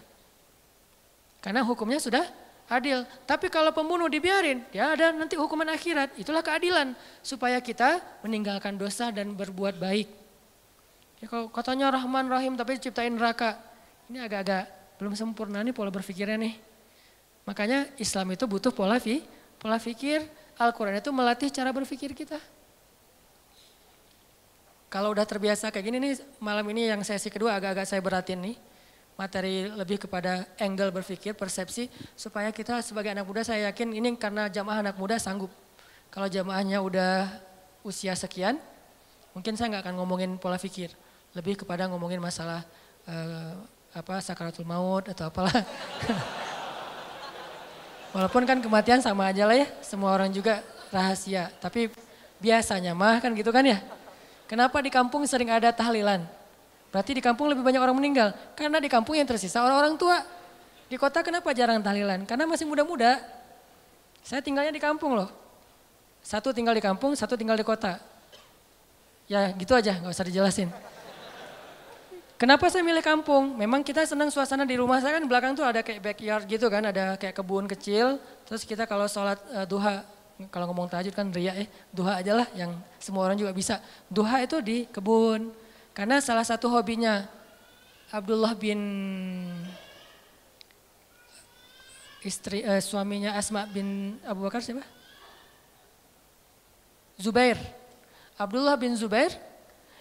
Karena 1.45 1.61
hukumnya 1.67 2.01
sudah 2.01 2.25
adil. 2.71 3.03
Tapi 3.27 3.51
kalau 3.51 3.75
pembunuh 3.75 4.07
dibiarin, 4.07 4.63
ya 4.71 4.95
ada 4.95 5.11
nanti 5.11 5.35
hukuman 5.35 5.67
akhirat. 5.75 6.15
Itulah 6.15 6.41
keadilan 6.41 6.95
supaya 7.21 7.59
kita 7.59 7.99
meninggalkan 8.23 8.79
dosa 8.79 9.11
dan 9.11 9.35
berbuat 9.35 9.77
baik. 9.77 10.07
Ya 11.21 11.27
kalau 11.27 11.51
katanya 11.51 11.93
Rahman 11.93 12.31
Rahim 12.31 12.55
tapi 12.55 12.79
ciptain 12.79 13.13
neraka. 13.13 13.59
Ini 14.09 14.25
agak-agak 14.25 14.97
belum 15.03 15.13
sempurna 15.19 15.61
nih 15.61 15.75
pola 15.75 15.91
berpikirnya 15.91 16.39
nih. 16.39 16.55
Makanya 17.45 17.91
Islam 17.99 18.33
itu 18.33 18.47
butuh 18.47 18.71
pola 18.71 19.03
fi, 19.03 19.27
pola 19.59 19.77
pikir 19.77 20.23
Al-Quran 20.61 21.01
itu 21.01 21.11
melatih 21.11 21.49
cara 21.49 21.73
berpikir 21.73 22.13
kita. 22.13 22.39
Kalau 24.91 25.15
udah 25.15 25.23
terbiasa 25.23 25.71
kayak 25.71 25.87
gini 25.87 25.99
nih, 26.03 26.15
malam 26.43 26.67
ini 26.75 26.91
yang 26.91 27.01
sesi 27.07 27.31
kedua 27.31 27.57
agak-agak 27.57 27.87
saya 27.87 28.03
beratin 28.03 28.43
nih. 28.43 28.57
Materi 29.21 29.69
lebih 29.69 30.01
kepada 30.01 30.49
angle 30.57 30.89
berpikir, 30.89 31.37
persepsi. 31.37 31.93
Supaya 32.17 32.49
kita 32.49 32.81
sebagai 32.81 33.13
anak 33.13 33.29
muda 33.29 33.45
saya 33.45 33.69
yakin 33.69 33.93
ini 33.93 34.17
karena 34.17 34.49
jamaah 34.49 34.81
anak 34.81 34.97
muda 34.97 35.21
sanggup. 35.21 35.53
Kalau 36.09 36.25
jamaahnya 36.25 36.81
udah 36.81 37.29
usia 37.85 38.17
sekian, 38.17 38.57
mungkin 39.37 39.61
saya 39.61 39.77
nggak 39.77 39.85
akan 39.85 39.95
ngomongin 40.01 40.41
pola 40.41 40.57
pikir. 40.57 40.89
Lebih 41.37 41.61
kepada 41.61 41.85
ngomongin 41.93 42.17
masalah 42.17 42.65
uh, 43.05 43.61
apa 43.93 44.25
sakaratul 44.25 44.65
maut 44.65 45.05
atau 45.13 45.29
apalah. 45.29 45.53
Walaupun 48.17 48.49
kan 48.49 48.57
kematian 48.65 49.05
sama 49.05 49.29
aja 49.29 49.45
lah 49.45 49.61
ya, 49.61 49.69
semua 49.85 50.17
orang 50.17 50.33
juga 50.33 50.65
rahasia. 50.89 51.53
Tapi 51.61 51.93
biasanya 52.41 52.97
mah 52.97 53.21
kan 53.21 53.37
gitu 53.37 53.53
kan 53.53 53.69
ya. 53.69 53.85
Kenapa 54.49 54.81
di 54.81 54.89
kampung 54.89 55.29
sering 55.29 55.53
ada 55.53 55.69
tahlilan? 55.77 56.40
Berarti 56.91 57.15
di 57.15 57.23
kampung 57.23 57.47
lebih 57.51 57.63
banyak 57.63 57.79
orang 57.79 57.97
meninggal. 57.97 58.35
Karena 58.59 58.83
di 58.83 58.91
kampung 58.91 59.15
yang 59.15 59.27
tersisa 59.27 59.63
orang-orang 59.63 59.95
tua. 59.95 60.19
Di 60.91 60.99
kota 60.99 61.23
kenapa 61.23 61.55
jarang 61.55 61.79
tahlilan? 61.79 62.27
Karena 62.27 62.51
masih 62.51 62.67
muda-muda. 62.67 63.23
Saya 64.27 64.43
tinggalnya 64.43 64.75
di 64.75 64.83
kampung 64.83 65.15
loh. 65.15 65.31
Satu 66.21 66.51
tinggal 66.53 66.77
di 66.77 66.83
kampung, 66.83 67.15
satu 67.17 67.39
tinggal 67.39 67.57
di 67.57 67.65
kota. 67.65 67.97
Ya 69.31 69.55
gitu 69.55 69.73
aja, 69.79 69.97
gak 70.03 70.11
usah 70.11 70.27
dijelasin. 70.27 70.69
Kenapa 72.41 72.73
saya 72.73 72.81
milih 72.81 73.05
kampung? 73.05 73.53
Memang 73.55 73.85
kita 73.85 74.03
senang 74.09 74.33
suasana 74.33 74.65
di 74.65 74.75
rumah 74.75 74.97
saya 74.99 75.21
kan 75.21 75.25
belakang 75.29 75.53
tuh 75.53 75.61
ada 75.61 75.85
kayak 75.85 76.01
backyard 76.01 76.45
gitu 76.49 76.67
kan, 76.73 76.83
ada 76.89 77.15
kayak 77.21 77.37
kebun 77.37 77.69
kecil. 77.69 78.17
Terus 78.49 78.65
kita 78.65 78.89
kalau 78.89 79.05
sholat 79.05 79.37
uh, 79.53 79.69
duha, 79.69 80.01
kalau 80.49 80.73
ngomong 80.73 80.89
tahajud 80.89 81.13
kan 81.13 81.29
ria 81.31 81.53
ya, 81.53 81.69
duha 81.93 82.17
aja 82.17 82.33
lah 82.41 82.49
yang 82.57 82.73
semua 82.97 83.29
orang 83.29 83.37
juga 83.37 83.53
bisa. 83.53 83.77
Duha 84.09 84.41
itu 84.41 84.57
di 84.65 84.89
kebun, 84.89 85.53
karena 86.01 86.17
salah 86.25 86.49
satu 86.49 86.73
hobinya 86.73 87.29
Abdullah 88.09 88.57
bin 88.57 88.81
istri 92.25 92.65
eh, 92.65 92.81
suaminya 92.81 93.37
Asma 93.37 93.69
bin 93.69 94.17
Abu 94.25 94.49
Bakar 94.49 94.65
siapa? 94.65 94.81
Zubair. 97.21 97.61
Abdullah 98.41 98.81
bin 98.81 98.97
Zubair 98.97 99.29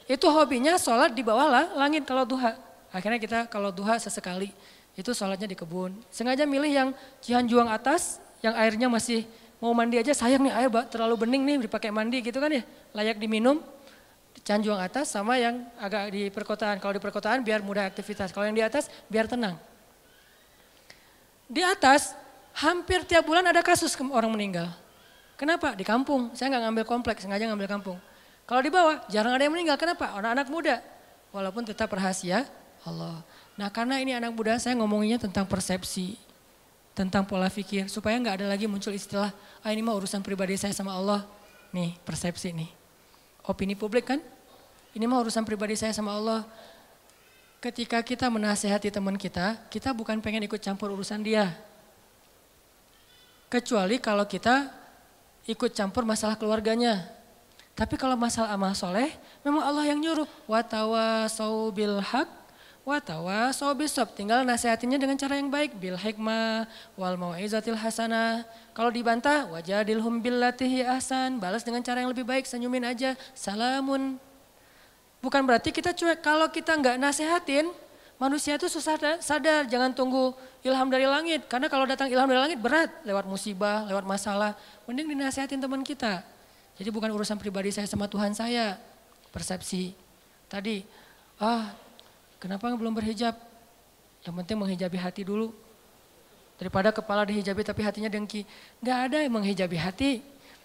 itu 0.08 0.24
hobinya 0.32 0.80
sholat 0.80 1.12
di 1.12 1.20
bawah 1.20 1.52
lah, 1.52 1.66
langit 1.76 2.08
kalau 2.08 2.24
duha. 2.24 2.56
Akhirnya 2.96 3.20
kita 3.20 3.52
kalau 3.52 3.68
duha 3.68 4.00
sesekali 4.00 4.56
itu 4.96 5.12
sholatnya 5.12 5.52
di 5.52 5.60
kebun. 5.60 6.00
Sengaja 6.08 6.48
milih 6.48 6.72
yang 6.72 6.90
Cihanjuang 7.20 7.68
atas, 7.68 8.24
yang 8.40 8.56
airnya 8.56 8.88
masih 8.88 9.28
mau 9.60 9.76
mandi 9.76 10.00
aja 10.00 10.16
sayang 10.16 10.48
nih 10.48 10.56
air 10.56 10.72
terlalu 10.88 11.28
bening 11.28 11.44
nih 11.44 11.68
dipakai 11.68 11.92
mandi 11.92 12.24
gitu 12.24 12.40
kan 12.40 12.56
ya, 12.56 12.64
layak 12.96 13.20
diminum. 13.20 13.60
Canjuang 14.46 14.82
atas 14.82 15.14
sama 15.14 15.38
yang 15.38 15.62
agak 15.78 16.10
di 16.10 16.34
perkotaan. 16.34 16.82
Kalau 16.82 16.98
di 16.98 17.02
perkotaan 17.02 17.46
biar 17.46 17.62
mudah 17.62 17.86
aktivitas. 17.86 18.34
Kalau 18.34 18.50
yang 18.50 18.58
di 18.58 18.66
atas 18.66 18.90
biar 19.06 19.30
tenang. 19.30 19.58
Di 21.46 21.62
atas 21.62 22.18
hampir 22.58 23.06
tiap 23.06 23.26
bulan 23.26 23.46
ada 23.46 23.62
kasus 23.62 23.94
orang 23.98 24.34
meninggal. 24.34 24.74
Kenapa? 25.38 25.78
Di 25.78 25.86
kampung. 25.86 26.34
Saya 26.34 26.50
nggak 26.54 26.64
ngambil 26.66 26.86
kompleks, 26.86 27.22
sengaja 27.26 27.46
ngambil 27.46 27.70
kampung. 27.70 27.98
Kalau 28.50 28.62
di 28.66 28.74
bawah 28.74 29.06
jarang 29.14 29.38
ada 29.38 29.46
yang 29.46 29.54
meninggal. 29.54 29.78
Kenapa? 29.78 30.18
Anak-anak 30.18 30.48
muda. 30.50 30.82
Walaupun 31.30 31.70
tetap 31.70 31.94
rahasia 31.94 32.50
Allah. 32.82 33.22
Nah 33.54 33.70
karena 33.70 34.02
ini 34.02 34.18
anak 34.18 34.34
muda 34.34 34.58
saya 34.58 34.74
ngomonginnya 34.74 35.22
tentang 35.22 35.46
persepsi. 35.46 36.18
Tentang 36.98 37.22
pola 37.22 37.54
pikir. 37.54 37.86
Supaya 37.86 38.18
nggak 38.18 38.42
ada 38.42 38.46
lagi 38.50 38.66
muncul 38.66 38.90
istilah, 38.90 39.30
ah 39.62 39.70
ini 39.70 39.86
mah 39.86 39.94
urusan 39.94 40.26
pribadi 40.26 40.58
saya 40.58 40.74
sama 40.74 40.98
Allah. 40.98 41.22
Nih 41.70 41.94
persepsi 42.02 42.50
nih. 42.50 42.79
Opini 43.50 43.74
publik 43.74 44.14
kan? 44.14 44.22
Ini 44.94 45.10
mah 45.10 45.26
urusan 45.26 45.42
pribadi 45.42 45.74
saya 45.74 45.90
sama 45.90 46.14
Allah. 46.14 46.46
Ketika 47.58 47.98
kita 48.06 48.30
menasehati 48.30 48.94
teman 48.94 49.18
kita, 49.18 49.58
kita 49.74 49.90
bukan 49.90 50.22
pengen 50.22 50.46
ikut 50.46 50.62
campur 50.62 50.94
urusan 50.94 51.26
dia. 51.26 51.58
Kecuali 53.50 53.98
kalau 53.98 54.30
kita 54.30 54.70
ikut 55.50 55.74
campur 55.74 56.06
masalah 56.06 56.38
keluarganya. 56.38 57.10
Tapi 57.74 57.98
kalau 57.98 58.14
masalah 58.14 58.54
amal 58.54 58.78
soleh, 58.78 59.10
memang 59.42 59.66
Allah 59.66 59.90
yang 59.90 59.98
nyuruh. 59.98 60.30
Watawa 60.46 61.26
bil 61.74 62.06
haq, 62.06 62.30
watawa 62.90 63.54
bisob. 63.78 64.10
Tinggal 64.18 64.42
nasihatinya 64.42 64.98
dengan 64.98 65.14
cara 65.16 65.38
yang 65.38 65.54
baik. 65.54 65.78
Bil 65.78 65.96
hikmah, 65.96 66.66
wal 66.98 67.16
mau'izatil 67.16 67.78
hasanah. 67.78 68.44
Kalau 68.74 68.90
dibantah, 68.90 69.46
wajadilhum 69.54 70.20
billatihi 70.26 70.82
ahsan. 70.84 71.38
Balas 71.38 71.62
dengan 71.62 71.86
cara 71.86 72.02
yang 72.02 72.10
lebih 72.10 72.26
baik, 72.26 72.50
senyumin 72.50 72.84
aja. 72.90 73.14
Salamun 73.38 74.18
Bukan 75.20 75.44
berarti 75.44 75.76
kita 75.76 75.92
cuek. 75.92 76.24
Kalau 76.24 76.48
kita 76.48 76.80
nggak 76.80 76.96
nasehatin, 76.96 77.68
manusia 78.16 78.56
itu 78.56 78.72
susah 78.72 79.20
sadar. 79.20 79.68
Jangan 79.68 79.92
tunggu 79.92 80.32
ilham 80.64 80.88
dari 80.88 81.04
langit. 81.04 81.44
Karena 81.52 81.68
kalau 81.68 81.84
datang 81.84 82.08
ilham 82.08 82.28
dari 82.28 82.40
langit 82.40 82.60
berat. 82.60 82.88
Lewat 83.04 83.28
musibah, 83.28 83.84
lewat 83.88 84.08
masalah. 84.08 84.56
Mending 84.88 85.12
dinasehatin 85.12 85.60
teman 85.60 85.84
kita. 85.84 86.24
Jadi 86.80 86.90
bukan 86.96 87.12
urusan 87.12 87.36
pribadi 87.36 87.76
saya 87.76 87.88
sama 87.88 88.08
Tuhan 88.08 88.32
saya. 88.32 88.80
Persepsi. 89.36 89.92
Tadi, 90.48 90.82
ah 91.38 91.89
kenapa 92.40 92.72
belum 92.74 92.96
berhijab? 92.96 93.36
Yang 94.24 94.34
penting 94.44 94.58
menghijabi 94.58 94.98
hati 95.00 95.22
dulu. 95.24 95.54
Daripada 96.60 96.92
kepala 96.92 97.24
dihijabi 97.24 97.64
tapi 97.64 97.82
hatinya 97.88 98.12
dengki. 98.12 98.44
Gak 98.84 98.98
ada 99.12 99.24
yang 99.24 99.32
menghijabi 99.32 99.80
hati. 99.80 100.12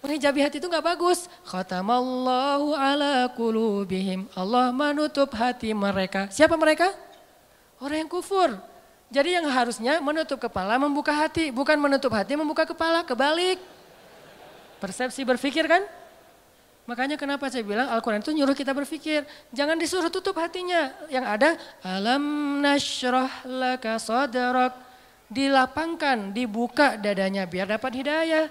Menghijabi 0.03 0.43
hati 0.43 0.59
itu 0.59 0.67
nggak 0.67 0.83
bagus. 0.83 1.31
Khatamallahu 1.47 2.75
ala 2.75 3.31
kulubihim. 3.31 4.27
Allah 4.35 4.75
menutup 4.75 5.31
hati 5.31 5.71
mereka. 5.71 6.27
Siapa 6.27 6.59
mereka? 6.59 6.91
Orang 7.79 8.05
yang 8.05 8.11
kufur. 8.11 8.59
Jadi 9.07 9.39
yang 9.39 9.47
harusnya 9.47 10.03
menutup 10.03 10.35
kepala 10.37 10.75
membuka 10.75 11.15
hati. 11.15 11.49
Bukan 11.49 11.79
menutup 11.79 12.11
hati 12.11 12.35
membuka 12.35 12.67
kepala. 12.67 13.07
Kebalik. 13.07 13.57
Persepsi 14.83 15.23
berpikir 15.23 15.63
kan? 15.65 15.81
Makanya 16.85 17.17
kenapa 17.17 17.49
saya 17.49 17.65
bilang 17.65 17.89
Al-Quran 17.89 18.21
itu 18.21 18.29
nyuruh 18.29 18.53
kita 18.53 18.69
berpikir. 18.69 19.25
Jangan 19.49 19.73
disuruh 19.81 20.13
tutup 20.13 20.37
hatinya. 20.37 20.93
Yang 21.09 21.25
ada 21.25 21.49
alam 21.81 22.23
nashrah 22.61 23.29
laka 23.45 23.97
sadrak. 23.97 24.77
Dilapangkan, 25.25 26.29
dibuka 26.29 27.01
dadanya 27.01 27.49
biar 27.49 27.65
dapat 27.65 28.05
hidayah. 28.05 28.45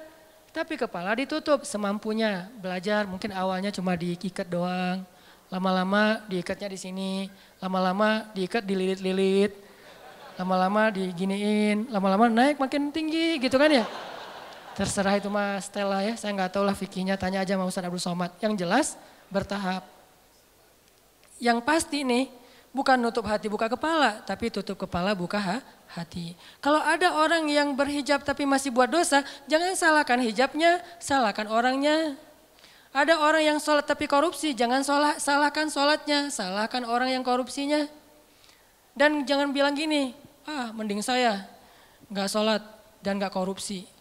Tapi 0.51 0.75
kepala 0.75 1.15
ditutup 1.15 1.63
semampunya. 1.63 2.51
Belajar 2.59 3.07
mungkin 3.07 3.31
awalnya 3.31 3.71
cuma 3.71 3.95
diikat 3.95 4.51
doang. 4.51 5.07
Lama-lama 5.47 6.19
diikatnya 6.27 6.75
di 6.75 6.79
sini. 6.79 7.13
Lama-lama 7.63 8.27
diikat 8.35 8.67
dililit-lilit. 8.67 9.55
Lama-lama 10.35 10.91
diginiin. 10.91 11.87
Lama-lama 11.87 12.27
naik 12.27 12.59
makin 12.59 12.91
tinggi 12.91 13.39
gitu 13.39 13.55
kan 13.55 13.71
ya. 13.71 13.87
Terserah 14.75 15.15
itu 15.19 15.31
mas 15.31 15.71
Stella 15.71 16.03
ya. 16.03 16.19
Saya 16.19 16.35
nggak 16.35 16.51
tahu 16.59 16.67
lah 16.67 16.75
fikihnya. 16.75 17.15
Tanya 17.15 17.47
aja 17.47 17.55
sama 17.55 17.65
Ustaz 17.71 17.87
Abdul 17.87 18.03
Somad. 18.03 18.31
Yang 18.43 18.53
jelas 18.67 18.87
bertahap. 19.31 19.87
Yang 21.39 21.59
pasti 21.63 22.03
nih 22.03 22.27
bukan 22.75 22.99
nutup 22.99 23.23
hati 23.27 23.47
buka 23.47 23.71
kepala. 23.71 24.23
Tapi 24.27 24.51
tutup 24.51 24.75
kepala 24.75 25.15
buka 25.15 25.39
ha? 25.39 25.59
hati. 25.95 26.35
Kalau 26.59 26.83
ada 26.83 27.15
orang 27.15 27.47
yang 27.47 27.71
berhijab 27.79 28.27
tapi 28.27 28.43
masih 28.43 28.75
buat 28.75 28.91
dosa, 28.91 29.23
jangan 29.47 29.79
salahkan 29.79 30.19
hijabnya, 30.19 30.83
salahkan 30.99 31.47
orangnya. 31.47 32.19
Ada 32.95 33.19
orang 33.19 33.43
yang 33.43 33.59
sholat 33.59 33.87
tapi 33.87 34.07
korupsi, 34.07 34.55
jangan 34.55 34.87
salah, 34.87 35.19
salahkan 35.19 35.67
sholatnya, 35.67 36.31
salahkan 36.31 36.87
orang 36.87 37.11
yang 37.11 37.27
korupsinya. 37.27 37.91
Dan 38.95 39.27
jangan 39.27 39.51
bilang 39.51 39.75
gini, 39.75 40.15
ah 40.47 40.71
mending 40.71 41.03
saya 41.03 41.43
nggak 42.11 42.29
sholat 42.31 42.63
dan 43.03 43.19
nggak 43.19 43.35
korupsi. 43.35 43.94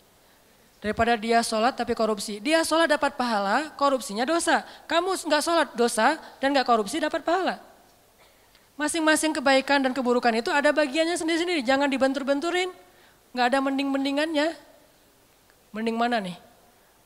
Daripada 0.84 1.16
dia 1.16 1.40
sholat 1.40 1.80
tapi 1.80 1.96
korupsi. 1.96 2.44
Dia 2.44 2.60
sholat 2.68 2.92
dapat 2.92 3.16
pahala, 3.16 3.72
korupsinya 3.80 4.28
dosa. 4.28 4.68
Kamu 4.84 5.16
nggak 5.16 5.40
sholat 5.40 5.72
dosa 5.80 6.20
dan 6.44 6.52
nggak 6.52 6.68
korupsi 6.68 7.00
dapat 7.00 7.24
pahala. 7.24 7.64
Masing-masing 8.76 9.32
kebaikan 9.32 9.80
dan 9.80 9.96
keburukan 9.96 10.36
itu 10.36 10.52
ada 10.52 10.76
bagiannya 10.76 11.16
sendiri-sendiri. 11.16 11.64
Jangan 11.64 11.88
dibentur-benturin. 11.88 12.68
Nggak 13.32 13.46
ada 13.48 13.58
mending-mendingannya. 13.64 14.60
Mending 15.72 15.96
mana 15.96 16.20
nih? 16.20 16.36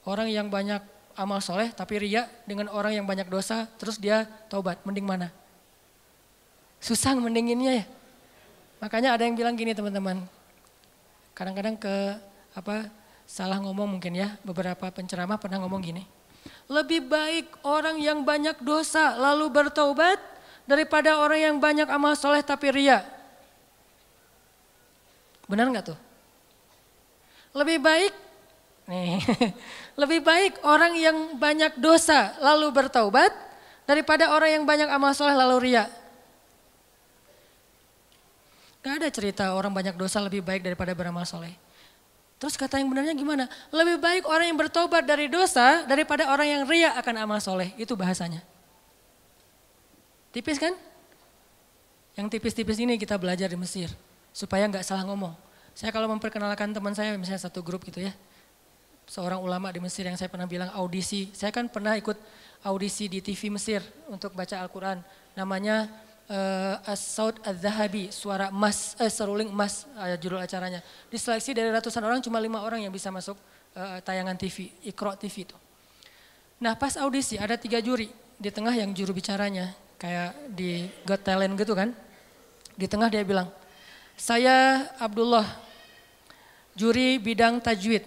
Orang 0.10 0.26
yang 0.26 0.50
banyak 0.50 0.82
amal 1.14 1.38
soleh 1.38 1.70
tapi 1.70 2.02
ria 2.02 2.26
dengan 2.50 2.74
orang 2.74 2.98
yang 2.98 3.06
banyak 3.06 3.30
dosa 3.30 3.70
terus 3.78 4.02
dia 4.02 4.26
taubat. 4.50 4.82
Mending 4.90 5.06
mana? 5.06 5.30
Susah 6.82 7.14
mendinginnya 7.14 7.86
ya. 7.86 7.86
Makanya 8.82 9.14
ada 9.14 9.22
yang 9.22 9.38
bilang 9.38 9.54
gini 9.54 9.78
teman-teman. 9.78 10.26
Kadang-kadang 11.38 11.78
ke 11.78 11.96
apa 12.58 12.90
salah 13.28 13.60
ngomong 13.60 14.00
mungkin 14.00 14.16
ya. 14.16 14.40
Beberapa 14.42 14.88
penceramah 14.90 15.38
pernah 15.38 15.60
ngomong 15.62 15.84
gini. 15.84 16.04
Lebih 16.72 17.06
baik 17.06 17.48
orang 17.68 18.00
yang 18.00 18.24
banyak 18.24 18.64
dosa 18.64 19.20
lalu 19.20 19.52
bertaubat 19.52 20.18
daripada 20.64 21.20
orang 21.20 21.40
yang 21.40 21.56
banyak 21.60 21.88
amal 21.92 22.16
soleh 22.16 22.40
tapi 22.42 22.72
ria. 22.72 23.04
Benar 25.48 25.72
nggak 25.72 25.86
tuh? 25.92 26.00
Lebih 27.56 27.80
baik, 27.80 28.14
nih, 28.92 29.18
lebih 30.02 30.20
baik 30.22 30.60
orang 30.68 30.94
yang 31.00 31.18
banyak 31.40 31.80
dosa 31.80 32.36
lalu 32.44 32.70
bertaubat 32.70 33.32
daripada 33.88 34.36
orang 34.36 34.62
yang 34.62 34.64
banyak 34.68 34.92
amal 34.92 35.16
soleh 35.16 35.34
lalu 35.34 35.72
ria. 35.72 35.88
Gak 38.84 39.04
ada 39.04 39.10
cerita 39.12 39.52
orang 39.56 39.72
banyak 39.72 39.96
dosa 40.00 40.20
lebih 40.24 40.44
baik 40.44 40.64
daripada 40.64 40.96
beramal 40.96 41.24
soleh. 41.28 41.67
Terus 42.38 42.54
kata 42.54 42.78
yang 42.78 42.94
benarnya 42.94 43.18
gimana? 43.18 43.50
Lebih 43.74 43.98
baik 43.98 44.24
orang 44.30 44.54
yang 44.54 44.60
bertobat 44.62 45.04
dari 45.10 45.26
dosa 45.26 45.86
daripada 45.90 46.30
orang 46.30 46.48
yang 46.48 46.62
ria 46.70 46.94
akan 46.94 47.26
amal 47.26 47.42
soleh. 47.42 47.74
Itu 47.82 47.98
bahasanya. 47.98 48.46
Tipis 50.30 50.62
kan? 50.62 50.78
Yang 52.14 52.38
tipis-tipis 52.38 52.78
ini 52.78 52.98
kita 53.02 53.18
belajar 53.18 53.50
di 53.50 53.58
Mesir 53.58 53.90
supaya 54.30 54.70
nggak 54.70 54.86
salah 54.86 55.02
ngomong. 55.10 55.34
Saya 55.74 55.90
kalau 55.90 56.10
memperkenalkan 56.14 56.74
teman 56.74 56.94
saya 56.94 57.14
misalnya 57.18 57.42
satu 57.42 57.62
grup 57.62 57.86
gitu 57.86 58.02
ya, 58.02 58.14
seorang 59.10 59.42
ulama 59.42 59.74
di 59.74 59.82
Mesir 59.82 60.06
yang 60.06 60.18
saya 60.18 60.30
pernah 60.30 60.46
bilang 60.46 60.70
audisi. 60.78 61.30
Saya 61.34 61.50
kan 61.50 61.66
pernah 61.70 61.98
ikut 61.98 62.18
audisi 62.62 63.10
di 63.10 63.22
TV 63.22 63.50
Mesir 63.50 63.82
untuk 64.10 64.34
baca 64.38 64.62
Al-Quran. 64.62 65.02
Namanya 65.34 65.90
uh, 66.32 66.76
As-Saud 66.84 67.40
Az-Zahabi, 67.44 68.12
suara 68.12 68.52
emas, 68.52 68.96
eh, 69.00 69.12
seruling 69.12 69.52
emas 69.52 69.88
uh, 69.96 70.16
judul 70.20 70.40
acaranya. 70.40 70.84
Diseleksi 71.12 71.56
dari 71.56 71.72
ratusan 71.72 72.04
orang 72.04 72.20
cuma 72.24 72.40
lima 72.40 72.64
orang 72.64 72.84
yang 72.84 72.94
bisa 72.94 73.12
masuk 73.12 73.36
uh, 73.76 74.00
tayangan 74.04 74.36
TV, 74.36 74.72
Ikro 74.88 75.16
TV 75.16 75.48
itu. 75.48 75.58
Nah 76.60 76.76
pas 76.76 76.96
audisi 77.00 77.40
ada 77.40 77.56
tiga 77.56 77.80
juri, 77.80 78.12
di 78.38 78.50
tengah 78.52 78.74
yang 78.76 78.92
juru 78.92 79.16
bicaranya, 79.16 79.74
kayak 79.98 80.36
di 80.54 80.90
Got 81.08 81.26
Talent 81.26 81.56
gitu 81.58 81.74
kan. 81.74 81.94
Di 82.78 82.86
tengah 82.86 83.10
dia 83.10 83.26
bilang, 83.26 83.50
saya 84.14 84.86
Abdullah, 85.02 85.46
juri 86.78 87.18
bidang 87.18 87.58
tajwid. 87.58 88.06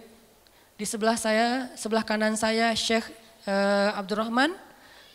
Di 0.78 0.86
sebelah 0.88 1.18
saya, 1.18 1.68
sebelah 1.76 2.06
kanan 2.06 2.38
saya 2.38 2.72
Syekh 2.72 3.04
uh, 3.44 3.98
Abdurrahman, 3.98 4.54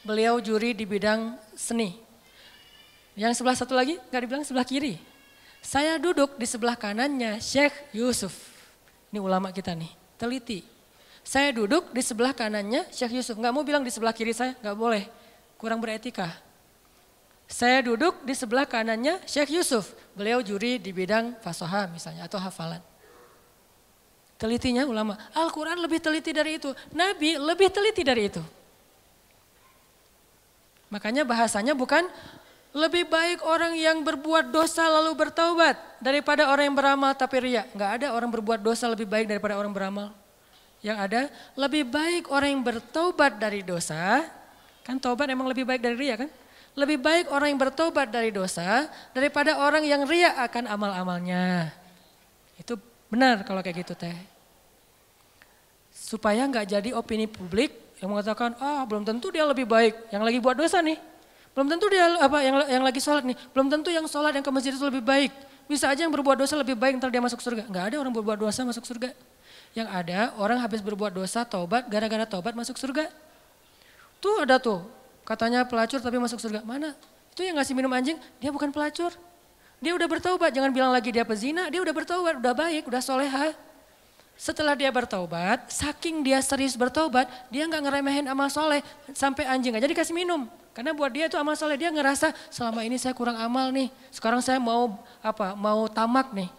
beliau 0.05 0.37
juri 0.37 0.77
di 0.77 0.85
bidang 0.85 1.39
seni. 1.57 2.04
Yang 3.15 3.39
sebelah 3.39 3.55
satu 3.55 3.73
lagi, 3.75 3.95
nggak 4.11 4.21
dibilang 4.27 4.43
sebelah 4.43 4.67
kiri. 4.67 4.99
Saya 5.63 5.97
duduk 5.97 6.35
di 6.37 6.45
sebelah 6.45 6.75
kanannya 6.75 7.39
Syekh 7.41 7.73
Yusuf. 7.95 8.35
Ini 9.09 9.23
ulama 9.23 9.49
kita 9.49 9.71
nih, 9.73 9.89
teliti. 10.19 10.61
Saya 11.25 11.49
duduk 11.55 11.89
di 11.89 12.05
sebelah 12.05 12.35
kanannya 12.37 12.85
Syekh 12.93 13.17
Yusuf. 13.17 13.33
Nggak 13.39 13.53
mau 13.55 13.65
bilang 13.65 13.81
di 13.81 13.89
sebelah 13.89 14.13
kiri 14.13 14.35
saya, 14.35 14.53
nggak 14.61 14.77
boleh. 14.77 15.09
Kurang 15.57 15.81
beretika. 15.81 16.29
Saya 17.49 17.81
duduk 17.81 18.21
di 18.21 18.35
sebelah 18.37 18.69
kanannya 18.69 19.23
Syekh 19.25 19.57
Yusuf. 19.57 19.95
Beliau 20.13 20.43
juri 20.45 20.77
di 20.77 20.93
bidang 20.93 21.39
fasoha 21.41 21.89
misalnya 21.89 22.29
atau 22.29 22.37
hafalan. 22.37 22.83
Telitinya 24.35 24.83
ulama. 24.83 25.15
Al-Quran 25.31 25.79
lebih 25.79 26.03
teliti 26.03 26.29
dari 26.35 26.59
itu. 26.59 26.69
Nabi 26.91 27.39
lebih 27.39 27.71
teliti 27.71 28.03
dari 28.03 28.27
itu. 28.27 28.43
Makanya 30.91 31.25
bahasanya 31.25 31.73
bukan 31.73 32.05
lebih 32.75 33.07
baik 33.07 33.39
orang 33.47 33.71
yang 33.79 34.03
berbuat 34.03 34.51
dosa 34.51 34.83
lalu 34.91 35.15
bertaubat 35.15 35.79
daripada 36.03 36.51
orang 36.51 36.67
yang 36.67 36.75
beramal 36.75 37.15
tapi 37.15 37.39
ria. 37.39 37.63
Enggak 37.71 38.03
ada 38.03 38.07
orang 38.11 38.27
berbuat 38.27 38.59
dosa 38.59 38.91
lebih 38.91 39.07
baik 39.07 39.31
daripada 39.31 39.55
orang 39.55 39.71
beramal. 39.71 40.11
Yang 40.83 40.97
ada 40.99 41.21
lebih 41.55 41.87
baik 41.87 42.27
orang 42.27 42.51
yang 42.51 42.63
bertaubat 42.67 43.39
dari 43.39 43.63
dosa. 43.63 44.27
Kan 44.83 44.99
taubat 44.99 45.31
emang 45.31 45.47
lebih 45.47 45.63
baik 45.63 45.79
dari 45.79 45.95
ria 45.95 46.19
kan? 46.19 46.27
Lebih 46.75 46.99
baik 46.99 47.25
orang 47.31 47.55
yang 47.55 47.61
bertobat 47.63 48.11
dari 48.11 48.35
dosa 48.35 48.91
daripada 49.15 49.55
orang 49.55 49.87
yang 49.87 50.03
ria 50.03 50.35
akan 50.43 50.67
amal-amalnya. 50.67 51.71
Itu 52.59 52.75
benar 53.07 53.47
kalau 53.47 53.63
kayak 53.63 53.87
gitu 53.87 53.95
teh. 53.95 54.11
Supaya 55.95 56.43
nggak 56.43 56.75
jadi 56.75 56.91
opini 56.91 57.23
publik 57.23 57.71
yang 58.03 58.11
mengatakan, 58.11 58.59
ah 58.59 58.83
belum 58.83 59.07
tentu 59.07 59.31
dia 59.31 59.47
lebih 59.47 59.63
baik 59.63 60.11
yang 60.11 60.27
lagi 60.27 60.43
buat 60.43 60.59
dosa 60.59 60.83
nih. 60.83 61.14
Belum 61.55 61.71
tentu 61.71 61.87
dia 61.87 62.03
apa 62.19 62.37
yang 62.43 62.55
yang 62.67 62.83
lagi 62.83 62.99
sholat 62.99 63.23
nih. 63.23 63.37
Belum 63.55 63.71
tentu 63.71 63.89
yang 63.89 64.05
sholat 64.05 64.35
yang 64.35 64.43
ke 64.43 64.51
masjid 64.51 64.75
itu 64.75 64.83
lebih 64.83 65.01
baik. 65.01 65.31
Bisa 65.65 65.89
aja 65.89 66.03
yang 66.03 66.13
berbuat 66.13 66.37
dosa 66.37 66.59
lebih 66.59 66.75
baik 66.75 66.99
ntar 66.99 67.09
dia 67.09 67.23
masuk 67.23 67.39
surga. 67.39 67.65
Nggak 67.71 67.83
ada 67.89 67.95
orang 68.03 68.13
berbuat 68.13 68.37
dosa 68.37 68.61
masuk 68.67 68.83
surga. 68.83 69.15
Yang 69.71 69.87
ada 69.89 70.19
orang 70.35 70.59
habis 70.59 70.83
berbuat 70.83 71.15
dosa 71.15 71.47
taubat 71.47 71.87
gara-gara 71.87 72.27
taubat 72.27 72.53
masuk 72.53 72.75
surga. 72.75 73.07
Tuh 74.19 74.43
ada 74.43 74.59
tuh 74.59 74.83
Katanya 75.25 75.65
pelacur 75.65 75.97
tapi 75.97 76.21
masuk 76.21 76.37
surga. 76.37 76.61
Mana? 76.61 76.93
Itu 77.33 77.41
yang 77.41 77.57
ngasih 77.57 77.73
minum 77.73 77.89
anjing, 77.89 78.15
dia 78.37 78.53
bukan 78.53 78.69
pelacur. 78.69 79.09
Dia 79.81 79.91
udah 79.97 80.07
bertaubat, 80.07 80.53
jangan 80.53 80.71
bilang 80.71 80.93
lagi 80.93 81.09
dia 81.09 81.25
pezina, 81.25 81.67
dia 81.67 81.81
udah 81.81 81.91
bertaubat, 81.91 82.39
udah 82.39 82.53
baik, 82.53 82.87
udah 82.87 83.01
soleha. 83.01 83.51
Setelah 84.37 84.77
dia 84.77 84.93
bertaubat, 84.93 85.67
saking 85.73 86.21
dia 86.21 86.39
serius 86.45 86.77
bertaubat, 86.77 87.27
dia 87.49 87.65
nggak 87.65 87.81
ngeremehin 87.89 88.25
amal 88.29 88.47
soleh 88.47 88.85
sampai 89.11 89.49
anjing 89.49 89.73
aja 89.73 89.83
dikasih 89.89 90.13
minum. 90.13 90.47
Karena 90.75 90.91
buat 90.91 91.07
dia 91.07 91.31
itu 91.31 91.39
amal 91.39 91.55
soleh, 91.55 91.79
dia 91.79 91.87
ngerasa 91.87 92.35
selama 92.51 92.83
ini 92.83 92.99
saya 92.99 93.15
kurang 93.15 93.39
amal 93.39 93.71
nih. 93.71 93.87
Sekarang 94.11 94.43
saya 94.43 94.59
mau 94.59 94.99
apa? 95.23 95.55
Mau 95.55 95.87
tamak 95.87 96.35
nih, 96.35 96.51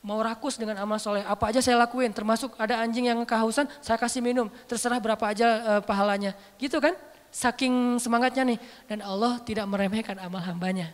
mau 0.00 0.16
rakus 0.24 0.56
dengan 0.56 0.80
amal 0.80 0.96
soleh. 0.96 1.20
Apa 1.28 1.52
aja 1.52 1.60
saya 1.60 1.76
lakuin, 1.76 2.08
termasuk 2.08 2.56
ada 2.56 2.80
anjing 2.80 3.12
yang 3.12 3.20
kehausan, 3.28 3.68
saya 3.84 4.00
kasih 4.00 4.24
minum. 4.24 4.48
Terserah 4.64 4.96
berapa 4.96 5.20
aja 5.20 5.46
uh, 5.60 5.80
pahalanya, 5.84 6.32
gitu 6.56 6.80
kan? 6.80 6.96
Saking 7.28 8.00
semangatnya 8.00 8.56
nih. 8.56 8.58
Dan 8.88 9.04
Allah 9.04 9.36
tidak 9.44 9.68
meremehkan 9.68 10.16
amal 10.16 10.40
hambanya. 10.40 10.88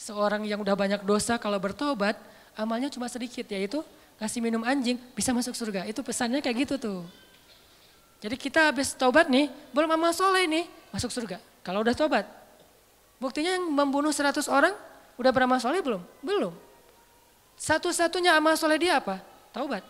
Seorang 0.00 0.48
yang 0.48 0.64
udah 0.64 0.72
banyak 0.72 1.04
dosa 1.04 1.36
kalau 1.36 1.60
bertobat, 1.60 2.16
amalnya 2.56 2.88
cuma 2.88 3.12
sedikit 3.12 3.44
yaitu 3.52 3.84
kasih 4.16 4.40
minum 4.40 4.64
anjing 4.64 4.96
bisa 5.12 5.36
masuk 5.36 5.52
surga. 5.52 5.84
Itu 5.84 6.00
pesannya 6.00 6.40
kayak 6.40 6.64
gitu 6.64 6.74
tuh. 6.80 7.00
Jadi 8.24 8.40
kita 8.40 8.72
habis 8.72 8.96
tobat 8.96 9.28
nih, 9.28 9.52
belum 9.76 10.00
amal 10.00 10.16
soleh 10.16 10.48
nih, 10.48 10.64
masuk 10.88 11.12
surga. 11.12 11.36
Kalau 11.64 11.80
udah 11.80 11.96
tobat. 11.96 12.28
Buktinya 13.16 13.56
yang 13.56 13.72
membunuh 13.72 14.12
100 14.12 14.44
orang, 14.52 14.76
udah 15.16 15.30
beramal 15.32 15.56
soleh 15.56 15.80
belum? 15.80 16.04
Belum. 16.20 16.52
Satu-satunya 17.56 18.36
amal 18.36 18.54
soleh 18.60 18.76
dia 18.76 19.00
apa? 19.00 19.22
Taubat. 19.54 19.80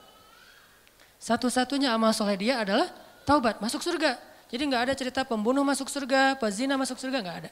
Satu-satunya 1.19 1.91
amal 1.91 2.15
soleh 2.15 2.39
dia 2.39 2.63
adalah 2.63 2.87
taubat, 3.27 3.59
masuk 3.59 3.83
surga. 3.83 4.21
Jadi 4.53 4.63
nggak 4.71 4.83
ada 4.87 4.95
cerita 4.95 5.21
pembunuh 5.27 5.67
masuk 5.67 5.91
surga, 5.91 6.39
pezina 6.39 6.79
masuk 6.79 7.01
surga, 7.01 7.19
nggak 7.25 7.39
ada. 7.43 7.51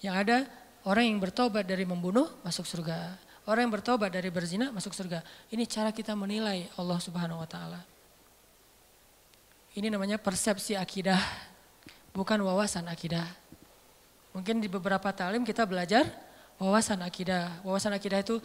Yang 0.00 0.14
ada 0.24 0.36
orang 0.88 1.04
yang 1.10 1.18
bertobat 1.20 1.66
dari 1.66 1.84
membunuh 1.84 2.30
masuk 2.40 2.64
surga. 2.64 3.20
Orang 3.44 3.68
yang 3.68 3.74
bertobat 3.74 4.08
dari 4.08 4.32
berzina 4.32 4.72
masuk 4.72 4.96
surga. 4.96 5.20
Ini 5.52 5.68
cara 5.68 5.92
kita 5.92 6.16
menilai 6.16 6.70
Allah 6.80 6.96
Subhanahu 7.02 7.42
wa 7.42 7.48
taala. 7.50 7.82
Ini 9.74 9.90
namanya 9.90 10.16
persepsi 10.16 10.78
akidah, 10.78 11.18
bukan 12.14 12.38
wawasan 12.40 12.86
akidah. 12.86 13.26
Mungkin 14.30 14.62
di 14.62 14.70
beberapa 14.70 15.10
talim 15.10 15.42
kita 15.42 15.66
belajar 15.66 16.06
wawasan 16.56 17.02
akidah. 17.02 17.60
Wawasan 17.66 17.92
akidah 17.94 18.22
itu 18.22 18.38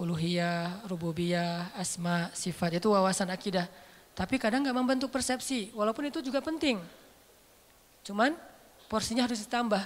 uluhiyah, 0.00 0.86
rububiyah, 0.88 1.74
asma, 1.76 2.30
sifat 2.32 2.80
itu 2.80 2.88
wawasan 2.88 3.28
akidah. 3.28 3.68
Tapi 4.14 4.40
kadang 4.40 4.64
nggak 4.64 4.78
membentuk 4.78 5.10
persepsi, 5.12 5.70
walaupun 5.76 6.08
itu 6.08 6.24
juga 6.24 6.40
penting. 6.40 6.80
Cuman 8.06 8.34
porsinya 8.88 9.28
harus 9.28 9.38
ditambah, 9.44 9.82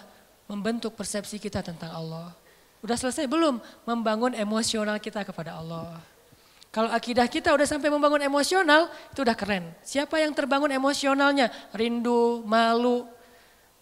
membentuk 0.48 0.94
persepsi 0.94 1.40
kita 1.40 1.60
tentang 1.60 1.92
Allah. 1.92 2.32
Udah 2.84 2.96
selesai 3.00 3.24
belum? 3.24 3.60
Membangun 3.88 4.36
emosional 4.36 5.00
kita 5.00 5.24
kepada 5.24 5.56
Allah. 5.56 6.00
Kalau 6.74 6.90
akidah 6.90 7.30
kita 7.30 7.54
udah 7.54 7.62
sampai 7.62 7.86
membangun 7.86 8.18
emosional, 8.18 8.90
itu 9.14 9.22
udah 9.22 9.36
keren. 9.38 9.70
Siapa 9.86 10.18
yang 10.18 10.34
terbangun 10.34 10.74
emosionalnya? 10.74 11.46
Rindu, 11.70 12.42
malu. 12.42 13.06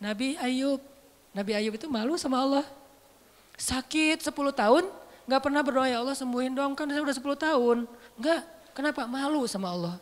Nabi 0.02 0.34
Ayub, 0.42 0.82
Nabi 1.30 1.52
Ayub 1.54 1.78
itu 1.78 1.86
malu 1.86 2.18
sama 2.18 2.42
Allah. 2.42 2.66
Sakit 3.54 4.18
10 4.18 4.34
tahun, 4.34 4.90
nggak 5.30 5.40
pernah 5.46 5.62
berdoa 5.62 5.86
ya 5.86 6.02
Allah 6.02 6.18
sembuhin 6.18 6.50
dong, 6.58 6.74
kan 6.74 6.90
saya 6.90 7.06
udah 7.06 7.14
10 7.14 7.38
tahun. 7.38 7.78
Enggak, 8.18 8.42
kenapa? 8.74 9.06
Malu 9.06 9.46
sama 9.46 9.70
Allah. 9.70 9.94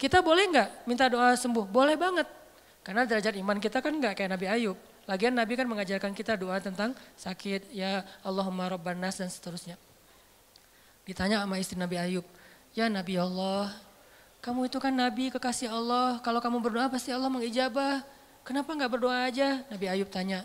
Kita 0.00 0.24
boleh 0.24 0.48
nggak 0.48 0.88
minta 0.88 1.04
doa 1.12 1.36
sembuh? 1.36 1.68
Boleh 1.68 2.00
banget. 2.00 2.24
Karena 2.80 3.04
derajat 3.04 3.36
iman 3.36 3.60
kita 3.60 3.84
kan 3.84 3.92
nggak 3.92 4.16
kayak 4.16 4.30
Nabi 4.32 4.46
Ayub. 4.48 4.78
Lagian 5.04 5.36
Nabi 5.36 5.60
kan 5.60 5.68
mengajarkan 5.68 6.12
kita 6.16 6.40
doa 6.40 6.56
tentang 6.60 6.96
sakit, 7.20 7.68
ya 7.72 8.00
Allahumma 8.24 8.72
rabban 8.72 8.96
nas 8.96 9.20
dan 9.20 9.28
seterusnya. 9.28 9.76
Ditanya 11.04 11.44
sama 11.44 11.60
istri 11.60 11.76
Nabi 11.76 11.96
Ayub, 12.00 12.24
ya 12.76 12.88
Nabi 12.88 13.16
Allah, 13.16 13.72
kamu 14.44 14.68
itu 14.68 14.76
kan 14.76 14.92
Nabi 14.92 15.32
kekasih 15.32 15.72
Allah, 15.72 16.20
kalau 16.20 16.40
kamu 16.44 16.60
berdoa 16.60 16.88
pasti 16.92 17.12
Allah 17.12 17.32
mengijabah. 17.32 18.04
Kenapa 18.48 18.72
nggak 18.72 18.96
berdoa 18.96 19.28
aja? 19.28 19.60
Nabi 19.68 19.92
Ayub 19.92 20.08
tanya, 20.08 20.40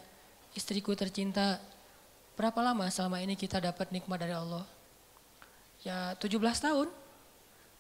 istriku 0.52 0.92
tercinta, 0.92 1.56
berapa 2.36 2.60
lama 2.60 2.84
selama 2.92 3.24
ini 3.24 3.40
kita 3.40 3.64
dapat 3.64 3.96
nikmat 3.96 4.20
dari 4.20 4.36
Allah? 4.36 4.68
Ya 5.88 6.12
17 6.20 6.36
tahun. 6.36 6.92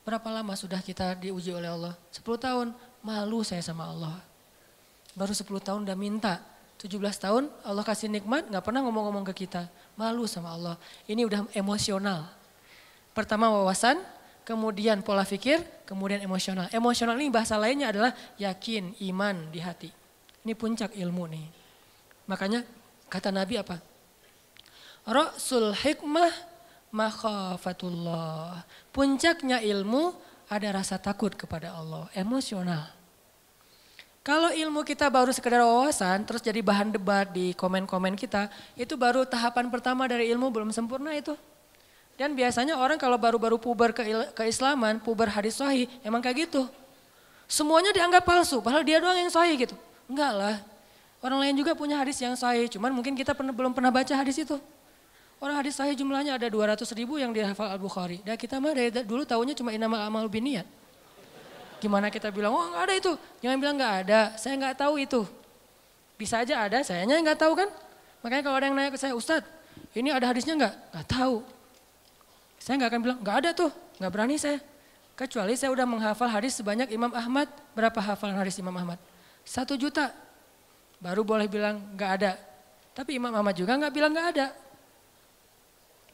Berapa 0.07 0.31
lama 0.31 0.55
sudah 0.55 0.79
kita 0.79 1.19
diuji 1.19 1.51
oleh 1.51 1.67
Allah? 1.67 1.99
10 2.15 2.23
tahun, 2.39 2.71
malu 3.03 3.43
saya 3.43 3.59
sama 3.59 3.91
Allah. 3.91 4.15
Baru 5.11 5.35
10 5.35 5.43
tahun 5.59 5.83
udah 5.83 5.97
minta. 5.99 6.39
17 6.79 6.95
tahun 7.19 7.51
Allah 7.67 7.83
kasih 7.83 8.07
nikmat, 8.07 8.47
gak 8.47 8.63
pernah 8.63 8.79
ngomong-ngomong 8.87 9.27
ke 9.35 9.43
kita. 9.43 9.67
Malu 9.99 10.23
sama 10.23 10.55
Allah. 10.55 10.79
Ini 11.03 11.27
udah 11.27 11.51
emosional. 11.51 12.31
Pertama 13.11 13.51
wawasan, 13.51 13.99
kemudian 14.47 15.03
pola 15.03 15.27
pikir, 15.27 15.59
kemudian 15.83 16.23
emosional. 16.23 16.71
Emosional 16.71 17.19
ini 17.19 17.27
bahasa 17.27 17.59
lainnya 17.59 17.91
adalah 17.91 18.15
yakin, 18.39 18.95
iman 19.11 19.51
di 19.51 19.59
hati. 19.59 20.02
Ini 20.43 20.53
puncak 20.59 20.91
ilmu 20.95 21.23
nih. 21.31 21.47
Makanya 22.27 22.67
kata 23.07 23.31
Nabi 23.31 23.59
apa? 23.59 23.79
Rasul 25.03 25.75
hikmah 25.75 26.31
makhafatullah. 26.91 28.63
Puncaknya 28.91 29.59
ilmu 29.59 30.15
ada 30.47 30.69
rasa 30.75 30.99
takut 30.99 31.33
kepada 31.33 31.73
Allah, 31.73 32.07
emosional. 32.13 32.87
Kalau 34.23 34.55
ilmu 34.55 34.87
kita 34.87 35.11
baru 35.11 35.35
sekedar 35.35 35.59
wawasan, 35.67 36.23
terus 36.23 36.39
jadi 36.39 36.63
bahan 36.63 36.95
debat 36.95 37.27
di 37.27 37.51
komen-komen 37.51 38.15
kita, 38.15 38.47
itu 38.79 38.95
baru 38.95 39.27
tahapan 39.27 39.67
pertama 39.67 40.07
dari 40.07 40.31
ilmu 40.31 40.47
belum 40.47 40.71
sempurna 40.71 41.11
itu. 41.11 41.35
Dan 42.15 42.31
biasanya 42.31 42.79
orang 42.79 42.95
kalau 42.95 43.19
baru-baru 43.19 43.59
puber 43.59 43.91
ke 43.91 44.31
keislaman, 44.31 45.03
puber 45.03 45.27
hadis 45.27 45.59
sahih, 45.59 45.91
emang 46.07 46.23
kayak 46.23 46.47
gitu. 46.47 46.71
Semuanya 47.51 47.91
dianggap 47.91 48.23
palsu, 48.23 48.63
padahal 48.63 48.87
dia 48.87 49.03
doang 49.03 49.19
yang 49.19 49.27
sahih 49.27 49.59
gitu. 49.59 49.75
Enggak 50.07 50.31
lah, 50.35 50.55
orang 51.23 51.39
lain 51.47 51.55
juga 51.59 51.71
punya 51.73 51.99
hadis 51.99 52.19
yang 52.19 52.35
sahih, 52.35 52.67
cuman 52.67 52.91
mungkin 52.91 53.15
kita 53.15 53.31
pernah, 53.31 53.55
belum 53.55 53.71
pernah 53.71 53.89
baca 53.89 54.13
hadis 54.13 54.39
itu. 54.39 54.59
Orang 55.43 55.59
hadis 55.59 55.75
sahih 55.75 55.91
jumlahnya 55.95 56.39
ada 56.39 56.47
200 56.47 56.87
ribu 56.95 57.19
yang 57.19 57.35
dihafal 57.35 57.67
Al-Bukhari. 57.67 58.23
Dan 58.23 58.39
kita 58.39 58.63
mah 58.63 58.71
dari 58.71 58.91
dulu 59.03 59.27
tahunya 59.27 59.51
cuma 59.59 59.75
inamal 59.75 59.99
amal 59.99 60.23
biniat. 60.31 60.63
Gimana 61.83 62.07
kita 62.07 62.31
bilang, 62.31 62.55
oh 62.55 62.63
nggak 62.71 62.83
ada 62.87 62.93
itu. 62.95 63.11
Jangan 63.43 63.57
bilang 63.59 63.75
nggak 63.75 63.93
ada, 64.07 64.21
saya 64.39 64.55
nggak 64.55 64.75
tahu 64.79 65.03
itu. 65.03 65.27
Bisa 66.15 66.39
aja 66.39 66.63
ada, 66.63 66.79
sayanya 66.79 67.19
nggak 67.19 67.39
tahu 67.43 67.59
kan. 67.59 67.67
Makanya 68.23 68.43
kalau 68.47 68.55
ada 68.55 68.65
yang 68.71 68.75
nanya 68.79 68.91
ke 68.95 68.99
saya, 68.99 69.11
Ustadz 69.11 69.43
ini 69.91 70.09
ada 70.09 70.25
hadisnya 70.31 70.55
nggak? 70.55 70.73
Nggak 70.95 71.07
tahu. 71.11 71.35
Saya 72.57 72.79
nggak 72.79 72.89
akan 72.95 73.01
bilang, 73.03 73.19
nggak 73.19 73.35
ada 73.43 73.49
tuh, 73.51 73.71
nggak 73.99 74.11
berani 74.15 74.35
saya. 74.39 74.57
Kecuali 75.13 75.53
saya 75.53 75.69
udah 75.75 75.85
menghafal 75.85 76.25
hadis 76.31 76.55
sebanyak 76.57 76.89
Imam 76.89 77.11
Ahmad. 77.11 77.45
Berapa 77.75 77.99
hafalan 78.01 78.39
hadis 78.39 78.55
Imam 78.57 78.73
Ahmad? 78.73 78.97
Satu 79.43 79.75
juta. 79.75 80.11
Baru 81.03 81.27
boleh 81.27 81.51
bilang 81.51 81.83
nggak 81.93 82.11
ada. 82.19 82.39
Tapi 82.95 83.19
Imam 83.19 83.33
Ahmad 83.35 83.53
juga 83.57 83.75
nggak 83.75 83.93
bilang 83.93 84.11
nggak 84.15 84.29
ada. 84.37 84.47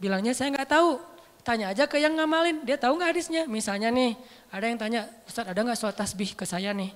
Bilangnya 0.02 0.34
saya 0.34 0.50
nggak 0.56 0.70
tahu. 0.70 0.98
Tanya 1.44 1.72
aja 1.72 1.88
ke 1.88 1.96
yang 2.00 2.20
ngamalin, 2.20 2.62
dia 2.68 2.76
tahu 2.76 3.00
nggak 3.00 3.16
hadisnya? 3.16 3.48
Misalnya 3.48 3.90
nih, 3.90 4.12
ada 4.52 4.66
yang 4.68 4.76
tanya, 4.76 5.02
Ustadz 5.24 5.50
ada 5.56 5.60
nggak 5.64 5.78
sholat 5.80 5.96
tasbih 5.96 6.36
ke 6.36 6.44
saya 6.44 6.76
nih? 6.76 6.92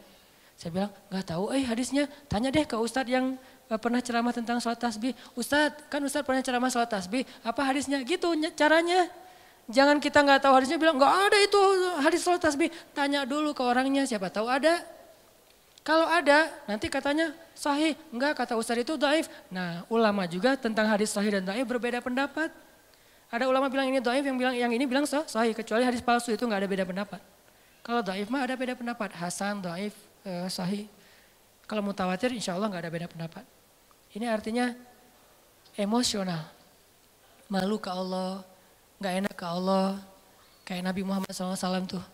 Saya 0.59 0.69
bilang, 0.69 0.91
nggak 1.09 1.25
tahu 1.25 1.55
eh 1.55 1.63
hadisnya. 1.63 2.11
Tanya 2.27 2.51
deh 2.51 2.67
ke 2.67 2.75
Ustadz 2.75 3.11
yang 3.11 3.39
eh, 3.71 3.79
pernah 3.79 4.03
ceramah 4.03 4.35
tentang 4.35 4.59
sholat 4.59 4.79
tasbih. 4.79 5.15
Ustadz, 5.39 5.87
kan 5.87 6.03
Ustadz 6.03 6.27
pernah 6.27 6.43
ceramah 6.43 6.69
sholat 6.69 6.91
tasbih, 6.91 7.23
apa 7.43 7.61
hadisnya? 7.63 8.03
Gitu 8.03 8.35
caranya. 8.53 9.07
Jangan 9.71 10.03
kita 10.03 10.19
nggak 10.19 10.43
tahu 10.43 10.53
hadisnya 10.59 10.75
bilang, 10.75 10.99
nggak 10.99 11.13
ada 11.31 11.37
itu 11.39 11.59
hadis 12.03 12.19
sholat 12.19 12.43
tasbih. 12.43 12.67
Tanya 12.91 13.23
dulu 13.23 13.55
ke 13.55 13.63
orangnya, 13.63 14.03
siapa 14.03 14.27
tahu 14.27 14.51
ada. 14.51 14.83
Kalau 15.83 16.07
ada, 16.07 16.47
nanti 16.63 16.87
katanya 16.87 17.35
sahih. 17.51 17.99
Enggak, 18.07 18.39
kata 18.39 18.55
Ustadz 18.55 18.87
itu 18.87 18.95
daif. 18.95 19.27
Nah, 19.51 19.83
ulama 19.91 20.23
juga 20.23 20.55
tentang 20.55 20.87
hadis 20.87 21.11
sahih 21.11 21.35
dan 21.35 21.43
daif 21.43 21.67
berbeda 21.67 21.99
pendapat. 21.99 22.47
Ada 23.27 23.51
ulama 23.51 23.67
bilang 23.67 23.91
ini 23.91 23.99
doif, 23.99 24.23
yang 24.23 24.39
bilang 24.39 24.55
yang 24.55 24.71
ini 24.71 24.87
bilang 24.87 25.03
sah, 25.03 25.27
sahih. 25.27 25.51
Kecuali 25.51 25.83
hadis 25.83 25.99
palsu 25.99 26.31
itu 26.31 26.39
nggak 26.47 26.63
ada 26.63 26.69
beda 26.71 26.85
pendapat. 26.87 27.19
Kalau 27.83 27.99
doif 27.99 28.31
mah 28.31 28.47
ada 28.47 28.55
beda 28.55 28.79
pendapat. 28.79 29.11
Hasan, 29.11 29.59
doif, 29.59 29.91
eh, 30.23 30.47
sahih. 30.47 30.87
Kalau 31.67 31.83
mutawatir 31.83 32.31
insya 32.31 32.55
Allah 32.55 32.71
nggak 32.71 32.83
ada 32.87 32.91
beda 32.93 33.07
pendapat. 33.11 33.43
Ini 34.15 34.31
artinya 34.31 34.71
emosional. 35.75 36.47
Malu 37.51 37.75
ke 37.75 37.91
Allah, 37.91 38.39
nggak 39.03 39.13
enak 39.19 39.35
ke 39.35 39.45
Allah. 39.49 39.99
Kayak 40.63 40.95
Nabi 40.95 41.01
Muhammad 41.03 41.27
SAW 41.27 41.83
tuh. 41.91 42.05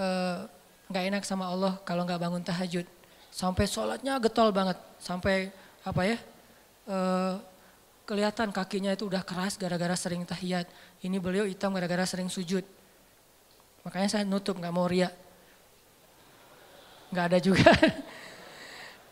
Eh, 0.00 0.59
nggak 0.90 1.04
enak 1.14 1.22
sama 1.22 1.46
Allah 1.46 1.78
kalau 1.86 2.02
nggak 2.02 2.18
bangun 2.18 2.42
tahajud. 2.42 2.84
Sampai 3.30 3.70
sholatnya 3.70 4.18
getol 4.18 4.50
banget. 4.50 4.76
Sampai 4.98 5.54
apa 5.86 6.02
ya, 6.02 6.18
eh, 6.90 7.34
kelihatan 8.04 8.50
kakinya 8.50 8.90
itu 8.90 9.06
udah 9.06 9.22
keras 9.22 9.54
gara-gara 9.54 9.94
sering 9.94 10.26
tahiyat. 10.26 10.66
Ini 11.00 11.16
beliau 11.22 11.46
hitam 11.46 11.70
gara-gara 11.70 12.02
sering 12.04 12.26
sujud. 12.26 12.66
Makanya 13.86 14.08
saya 14.10 14.24
nutup 14.26 14.58
nggak 14.58 14.74
mau 14.74 14.90
ria. 14.90 15.08
Nggak 17.14 17.24
ada 17.30 17.38
juga. 17.38 17.70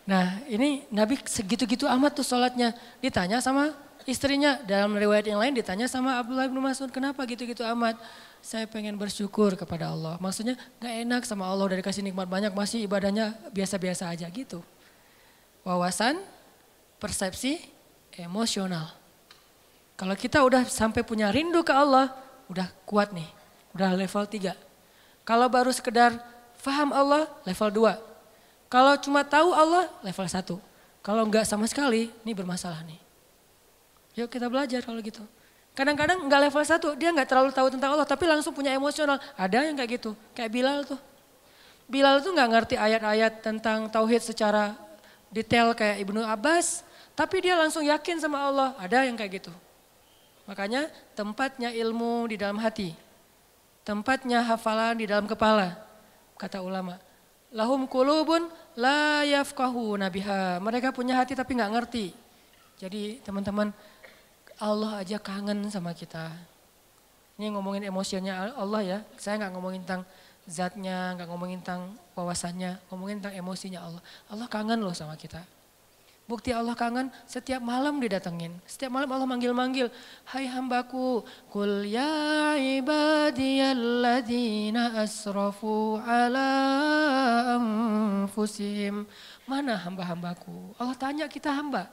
Nah 0.08 0.40
ini 0.48 0.88
Nabi 0.88 1.20
segitu-gitu 1.20 1.84
amat 1.84 2.16
tuh 2.16 2.24
sholatnya. 2.24 2.72
Ditanya 3.04 3.44
sama 3.44 3.76
istrinya. 4.08 4.56
Dalam 4.64 4.96
riwayat 4.96 5.28
yang 5.28 5.36
lain 5.36 5.52
ditanya 5.52 5.84
sama 5.84 6.16
Abdullah 6.16 6.48
bin 6.48 6.64
Mas'ud. 6.64 6.88
Kenapa 6.88 7.28
gitu-gitu 7.28 7.60
amat? 7.76 8.00
Saya 8.40 8.64
pengen 8.64 8.96
bersyukur 8.96 9.52
kepada 9.52 9.92
Allah. 9.92 10.16
Maksudnya 10.16 10.56
gak 10.80 10.94
enak 11.04 11.22
sama 11.28 11.44
Allah 11.44 11.68
dari 11.76 11.84
kasih 11.84 12.00
nikmat 12.00 12.24
banyak. 12.24 12.56
Masih 12.56 12.88
ibadahnya 12.88 13.36
biasa-biasa 13.52 14.08
aja 14.08 14.24
gitu. 14.32 14.64
Wawasan, 15.60 16.16
persepsi, 16.96 17.60
emosional. 18.16 18.96
Kalau 19.98 20.14
kita 20.16 20.40
udah 20.40 20.64
sampai 20.64 21.04
punya 21.04 21.28
rindu 21.28 21.60
ke 21.60 21.74
Allah, 21.74 22.14
udah 22.48 22.70
kuat 22.86 23.12
nih, 23.12 23.26
udah 23.74 23.92
level 23.98 24.24
3. 24.24 24.54
Kalau 25.26 25.46
baru 25.50 25.74
sekedar 25.74 26.16
faham 26.56 26.94
Allah, 26.94 27.26
level 27.42 27.92
2. 27.92 28.70
Kalau 28.70 28.94
cuma 29.02 29.26
tahu 29.26 29.50
Allah, 29.50 29.90
level 30.06 30.24
1. 30.24 30.56
Kalau 31.02 31.22
enggak 31.26 31.44
sama 31.50 31.66
sekali, 31.66 32.14
ini 32.22 32.32
bermasalah 32.32 32.80
nih. 32.86 33.07
Yuk 34.18 34.26
kita 34.26 34.50
belajar 34.50 34.82
kalau 34.82 34.98
gitu. 34.98 35.22
Kadang-kadang 35.78 36.26
enggak 36.26 36.50
level 36.50 36.64
1, 36.66 36.98
dia 36.98 37.14
enggak 37.14 37.28
terlalu 37.30 37.54
tahu 37.54 37.70
tentang 37.70 37.94
Allah, 37.94 38.02
tapi 38.02 38.26
langsung 38.26 38.50
punya 38.50 38.74
emosional. 38.74 39.22
Ada 39.38 39.70
yang 39.70 39.78
kayak 39.78 40.02
gitu, 40.02 40.10
kayak 40.34 40.50
Bilal 40.50 40.82
tuh. 40.82 40.98
Bilal 41.86 42.18
tuh 42.18 42.34
enggak 42.34 42.50
ngerti 42.50 42.74
ayat-ayat 42.74 43.38
tentang 43.46 43.86
tauhid 43.86 44.26
secara 44.26 44.74
detail 45.30 45.70
kayak 45.78 46.02
Ibnu 46.02 46.18
Abbas, 46.26 46.82
tapi 47.14 47.46
dia 47.46 47.54
langsung 47.54 47.86
yakin 47.86 48.18
sama 48.18 48.42
Allah, 48.42 48.74
ada 48.74 49.06
yang 49.06 49.14
kayak 49.14 49.38
gitu. 49.38 49.54
Makanya 50.50 50.90
tempatnya 51.14 51.70
ilmu 51.70 52.26
di 52.26 52.34
dalam 52.34 52.58
hati. 52.58 52.96
Tempatnya 53.86 54.42
hafalan 54.42 54.98
di 54.98 55.06
dalam 55.06 55.30
kepala. 55.30 55.78
Kata 56.34 56.58
ulama. 56.58 56.98
Lahum 57.54 57.86
kulubun 57.86 58.50
la 58.74 59.22
yafkahu 59.22 59.94
nabiha. 59.94 60.58
Mereka 60.58 60.90
punya 60.90 61.20
hati 61.20 61.38
tapi 61.38 61.54
nggak 61.54 61.72
ngerti. 61.72 62.06
Jadi 62.80 63.20
teman-teman 63.20 63.74
Allah 64.58 65.06
aja 65.06 65.22
kangen 65.22 65.70
sama 65.70 65.94
kita. 65.94 66.34
Ini 67.38 67.54
ngomongin 67.54 67.86
emosinya 67.86 68.50
Allah 68.58 68.82
ya. 68.82 68.98
Saya 69.14 69.38
nggak 69.38 69.54
ngomongin 69.54 69.86
tentang 69.86 70.02
zatnya, 70.50 71.14
nggak 71.14 71.30
ngomongin 71.30 71.62
tentang 71.62 71.94
wawasannya, 72.18 72.82
ngomongin 72.90 73.22
tentang 73.22 73.38
emosinya 73.38 73.86
Allah. 73.86 74.02
Allah 74.26 74.50
kangen 74.50 74.82
loh 74.82 74.90
sama 74.90 75.14
kita. 75.14 75.46
Bukti 76.28 76.52
Allah 76.52 76.76
kangen 76.76 77.08
setiap 77.24 77.64
malam 77.64 78.04
didatengin. 78.04 78.52
Setiap 78.68 78.92
malam 78.92 79.08
Allah 79.08 79.24
manggil-manggil. 79.24 79.88
Hai 80.28 80.44
hambaku. 80.44 81.24
Kul 81.48 81.88
ya 81.88 82.52
ibadiyalladzina 82.58 85.00
asrafu 85.00 85.96
ala 86.04 86.52
anfusihim. 87.56 89.08
Mana 89.48 89.80
hamba-hambaku? 89.80 90.76
Allah 90.76 91.00
tanya 91.00 91.24
kita 91.32 91.48
hamba. 91.48 91.88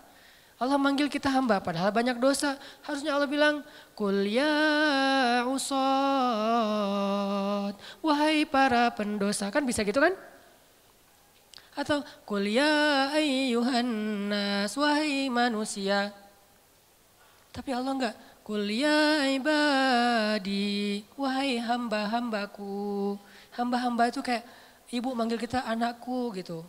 Allah 0.56 0.80
manggil 0.80 1.11
kita 1.11 1.27
hamba 1.27 1.60
padahal 1.60 1.91
banyak 1.91 2.15
dosa. 2.15 2.56
Harusnya 2.88 3.11
Allah 3.11 3.27
bilang, 3.27 3.60
Kul 3.91 4.23
ya 4.23 5.44
usad. 5.52 5.76
Wahai 7.99 8.48
para 8.48 8.88
pendosa. 8.95 9.52
Kan 9.52 9.68
bisa 9.68 9.84
gitu 9.84 9.99
kan? 9.99 10.15
Atau 11.76 12.07
kuliah 12.23 13.11
ayyuhan 13.11 13.84
nas 14.32 14.72
wahai 14.80 15.27
manusia. 15.27 16.15
Tapi 17.52 17.76
Allah 17.76 17.91
enggak. 17.91 18.15
Kuliah 18.48 19.27
ibadi 19.27 21.03
wahai 21.19 21.60
hamba-hambaku. 21.60 23.19
Hamba-hamba 23.60 24.07
itu 24.07 24.23
kayak 24.23 24.48
ibu 24.88 25.11
manggil 25.11 25.36
kita 25.36 25.68
anakku 25.68 26.32
gitu. 26.32 26.64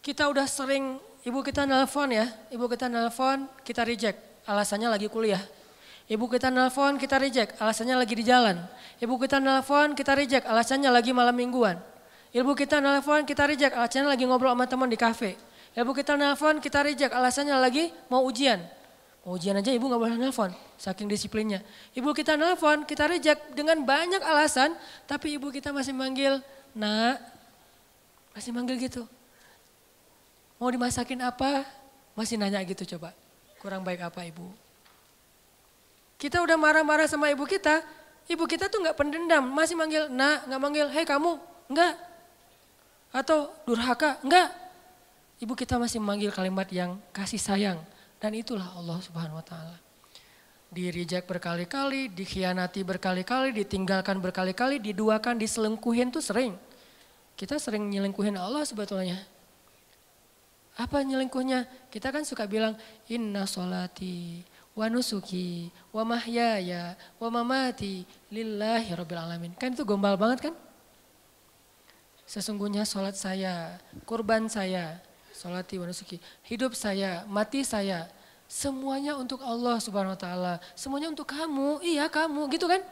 Kita 0.00 0.32
udah 0.32 0.48
sering 0.48 0.96
ibu 1.24 1.38
kita 1.44 1.68
nelpon 1.68 2.08
ya, 2.12 2.26
ibu 2.52 2.64
kita 2.70 2.86
nelpon 2.88 3.48
kita 3.64 3.82
reject, 3.84 4.18
alasannya 4.46 4.88
lagi 4.88 5.06
kuliah. 5.06 5.40
Ibu 6.10 6.26
kita 6.26 6.50
nelpon 6.50 6.98
kita 6.98 7.22
reject, 7.22 7.56
alasannya 7.62 7.94
lagi 7.94 8.14
di 8.18 8.24
jalan. 8.26 8.58
Ibu 8.98 9.14
kita 9.20 9.38
nelpon 9.38 9.94
kita 9.94 10.18
reject, 10.18 10.44
alasannya 10.48 10.90
lagi 10.90 11.14
malam 11.14 11.38
mingguan. 11.38 11.78
Ibu 12.30 12.54
kita 12.54 12.78
nelfon, 12.78 13.26
kita 13.26 13.42
reject, 13.42 13.74
alasannya 13.74 14.14
lagi 14.14 14.22
ngobrol 14.22 14.54
sama 14.54 14.66
teman 14.70 14.86
di 14.86 14.94
kafe. 14.94 15.34
Ibu 15.74 15.90
kita 15.90 16.14
nelfon, 16.14 16.62
kita 16.62 16.86
reject, 16.86 17.10
alasannya 17.10 17.58
lagi 17.58 17.90
mau 18.06 18.22
ujian. 18.22 18.62
Mau 19.26 19.34
ujian 19.34 19.58
aja 19.58 19.74
ibu 19.74 19.90
gak 19.90 19.98
boleh 19.98 20.14
nelfon, 20.14 20.54
saking 20.78 21.10
disiplinnya. 21.10 21.58
Ibu 21.94 22.14
kita 22.14 22.38
nelfon, 22.38 22.86
kita 22.86 23.10
reject 23.10 23.50
dengan 23.54 23.82
banyak 23.82 24.22
alasan, 24.22 24.78
tapi 25.10 25.38
ibu 25.38 25.50
kita 25.50 25.74
masih 25.74 25.90
manggil, 25.90 26.38
nak, 26.74 27.18
masih 28.30 28.54
manggil 28.54 28.78
gitu. 28.78 29.02
Mau 30.60 30.68
dimasakin 30.68 31.24
apa? 31.24 31.64
Masih 32.12 32.36
nanya 32.36 32.60
gitu 32.68 32.84
coba. 32.84 33.16
Kurang 33.64 33.80
baik 33.80 34.04
apa 34.04 34.20
ibu? 34.28 34.44
Kita 36.20 36.44
udah 36.44 36.60
marah-marah 36.60 37.08
sama 37.08 37.32
ibu 37.32 37.48
kita, 37.48 37.80
ibu 38.28 38.44
kita 38.44 38.68
tuh 38.68 38.84
gak 38.84 38.92
pendendam, 38.92 39.40
masih 39.40 39.72
manggil 39.72 40.12
nak, 40.12 40.44
gak 40.44 40.60
manggil 40.60 40.86
hei 40.92 41.08
kamu, 41.08 41.40
enggak. 41.72 41.96
Atau 43.08 43.48
durhaka? 43.64 44.20
Enggak. 44.20 44.52
Ibu 45.40 45.56
kita 45.56 45.80
masih 45.80 45.96
memanggil 45.96 46.28
kalimat 46.28 46.68
yang 46.68 47.00
kasih 47.16 47.40
sayang. 47.40 47.80
Dan 48.20 48.36
itulah 48.36 48.68
Allah 48.76 49.00
subhanahu 49.00 49.40
wa 49.40 49.44
ta'ala. 49.44 49.80
Dirijak 50.68 51.24
berkali-kali, 51.24 52.12
dikhianati 52.12 52.84
berkali-kali, 52.84 53.56
ditinggalkan 53.56 54.20
berkali-kali, 54.20 54.76
diduakan, 54.76 55.40
diselengkuhin 55.40 56.12
tuh 56.12 56.20
sering. 56.20 56.52
kita 57.40 57.56
sering 57.56 57.88
nyelingkuhin 57.88 58.36
Allah 58.36 58.60
sebetulnya. 58.68 59.16
Apa 60.78 61.02
nyelingkuhnya? 61.02 61.66
Kita 61.90 62.14
kan 62.14 62.22
suka 62.22 62.46
bilang 62.46 62.78
inna 63.10 63.46
solati 63.46 64.44
wa 64.78 64.86
nusuki 64.86 65.68
wa 65.90 66.06
mahyaya 66.06 66.94
wa 67.18 67.28
mamati 67.28 68.06
lillahi 68.30 68.94
rabbil 68.94 69.20
alamin. 69.20 69.52
Kan 69.58 69.74
itu 69.74 69.82
gombal 69.82 70.14
banget 70.14 70.50
kan? 70.50 70.54
Sesungguhnya 72.30 72.86
sholat 72.86 73.18
saya, 73.18 73.74
kurban 74.06 74.46
saya, 74.46 75.02
sholati 75.34 75.82
wa 75.82 75.90
nusuki, 75.90 76.22
hidup 76.46 76.78
saya, 76.78 77.26
mati 77.26 77.66
saya, 77.66 78.06
semuanya 78.46 79.18
untuk 79.18 79.42
Allah 79.42 79.82
subhanahu 79.82 80.14
wa 80.14 80.20
ta'ala. 80.20 80.54
Semuanya 80.78 81.10
untuk 81.10 81.26
kamu, 81.26 81.82
iya 81.82 82.06
kamu 82.06 82.46
gitu 82.54 82.70
kan. 82.70 82.86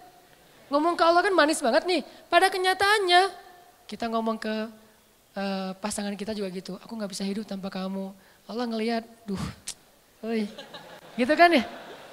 Ngomong 0.69 0.99
ke 0.99 1.03
Allah 1.07 1.23
kan 1.23 1.35
manis 1.39 1.63
banget 1.63 1.87
nih. 1.87 2.03
Pada 2.27 2.51
kenyataannya 2.51 3.31
kita 3.87 4.11
ngomong 4.11 4.37
ke 4.37 4.69
uh, 5.39 5.71
pasangan 5.79 6.13
kita 6.19 6.35
juga 6.35 6.51
gitu. 6.51 6.75
Aku 6.83 6.99
gak 6.99 7.15
bisa 7.15 7.23
hidup 7.23 7.47
tanpa 7.47 7.71
kamu. 7.71 8.11
Allah 8.51 8.65
ngelihat, 8.67 9.07
duh, 9.23 9.41
oi. 10.27 10.51
gitu 11.15 11.33
kan 11.39 11.51
ya. 11.55 11.63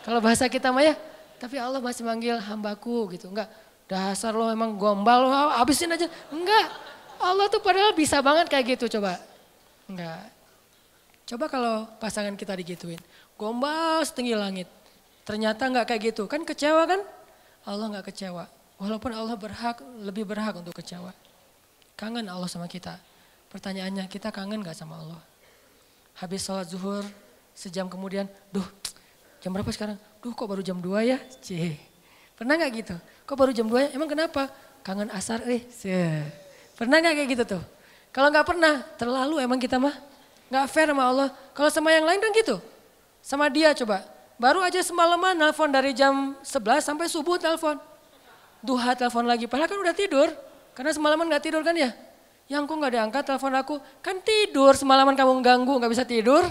Kalau 0.05 0.21
bahasa 0.21 0.45
kita 0.45 0.69
mah 0.69 0.85
ya, 0.85 0.93
tapi 1.41 1.57
Allah 1.57 1.81
masih 1.81 2.05
manggil 2.05 2.37
hambaku 2.37 3.17
gitu. 3.17 3.33
Enggak, 3.33 3.49
dasar 3.89 4.37
lo 4.37 4.45
emang 4.53 4.77
gombal, 4.77 5.25
lo 5.25 5.29
habisin 5.57 5.89
aja. 5.89 6.05
Enggak, 6.29 6.69
Allah 7.17 7.49
tuh 7.49 7.57
padahal 7.63 7.97
bisa 7.97 8.21
banget 8.21 8.45
kayak 8.45 8.77
gitu 8.77 8.99
coba. 8.99 9.17
Enggak. 9.89 10.29
Coba 11.25 11.45
kalau 11.49 11.89
pasangan 11.97 12.37
kita 12.37 12.53
digituin. 12.53 13.01
Gombal 13.33 14.05
setinggi 14.05 14.37
langit. 14.37 14.69
Ternyata 15.25 15.65
enggak 15.65 15.89
kayak 15.89 16.13
gitu. 16.13 16.29
Kan 16.29 16.45
kecewa 16.45 16.85
kan? 16.85 17.01
Allah 17.65 17.89
enggak 17.89 18.13
kecewa. 18.13 18.45
Walaupun 18.77 19.09
Allah 19.09 19.33
berhak, 19.33 19.81
lebih 20.05 20.27
berhak 20.27 20.53
untuk 20.61 20.77
kecewa. 20.77 21.09
Kangen 21.97 22.27
Allah 22.29 22.45
sama 22.45 22.69
kita. 22.69 22.99
Pertanyaannya, 23.55 24.11
kita 24.11 24.35
kangen 24.35 24.59
gak 24.59 24.75
sama 24.75 24.99
Allah? 24.99 25.23
Habis 26.19 26.43
sholat 26.43 26.67
zuhur, 26.67 27.07
sejam 27.55 27.87
kemudian, 27.87 28.27
duh 28.51 28.67
jam 29.39 29.55
berapa 29.55 29.71
sekarang? 29.71 29.95
Duh 30.19 30.35
kok 30.35 30.43
baru 30.43 30.59
jam 30.59 30.83
2 30.83 30.91
ya? 31.07 31.15
Cih. 31.39 31.79
Pernah 32.35 32.59
gak 32.59 32.83
gitu? 32.83 32.95
Kok 33.23 33.37
baru 33.39 33.55
jam 33.55 33.71
2 33.71 33.79
ya? 33.79 33.89
Emang 33.95 34.11
kenapa? 34.11 34.51
Kangen 34.83 35.07
asar 35.07 35.39
eh. 35.47 35.63
Cih. 35.71 36.27
Pernah 36.75 36.99
gak 36.99 37.15
kayak 37.15 37.29
gitu 37.31 37.43
tuh? 37.55 37.63
Kalau 38.11 38.27
gak 38.27 38.43
pernah, 38.43 38.83
terlalu 38.99 39.39
emang 39.39 39.55
kita 39.55 39.79
mah. 39.79 39.95
Gak 40.51 40.67
fair 40.67 40.91
sama 40.91 41.07
Allah. 41.07 41.31
Kalau 41.55 41.71
sama 41.71 41.95
yang 41.95 42.03
lain 42.03 42.19
kan 42.19 42.35
gitu. 42.35 42.59
Sama 43.23 43.47
dia 43.47 43.71
coba. 43.71 44.03
Baru 44.35 44.59
aja 44.67 44.83
semalaman 44.83 45.31
nelfon 45.31 45.71
dari 45.71 45.95
jam 45.95 46.35
11 46.43 46.83
sampai 46.83 47.07
subuh 47.07 47.39
telepon. 47.39 47.79
Duha 48.59 48.99
telepon 48.99 49.23
lagi, 49.23 49.47
padahal 49.47 49.71
kan 49.71 49.79
udah 49.79 49.95
tidur. 49.95 50.27
Karena 50.75 50.91
semalaman 50.91 51.31
gak 51.31 51.47
tidur 51.47 51.63
kan 51.63 51.71
ya? 51.71 51.95
Yang 52.45 52.69
kok 52.69 52.77
gak 52.77 52.93
diangkat 52.93 53.23
telepon 53.25 53.53
aku? 53.57 53.75
Kan 54.05 54.21
tidur, 54.21 54.77
semalaman 54.77 55.17
kamu 55.17 55.41
ganggu 55.41 55.81
gak 55.81 55.91
bisa 55.91 56.05
tidur. 56.05 56.45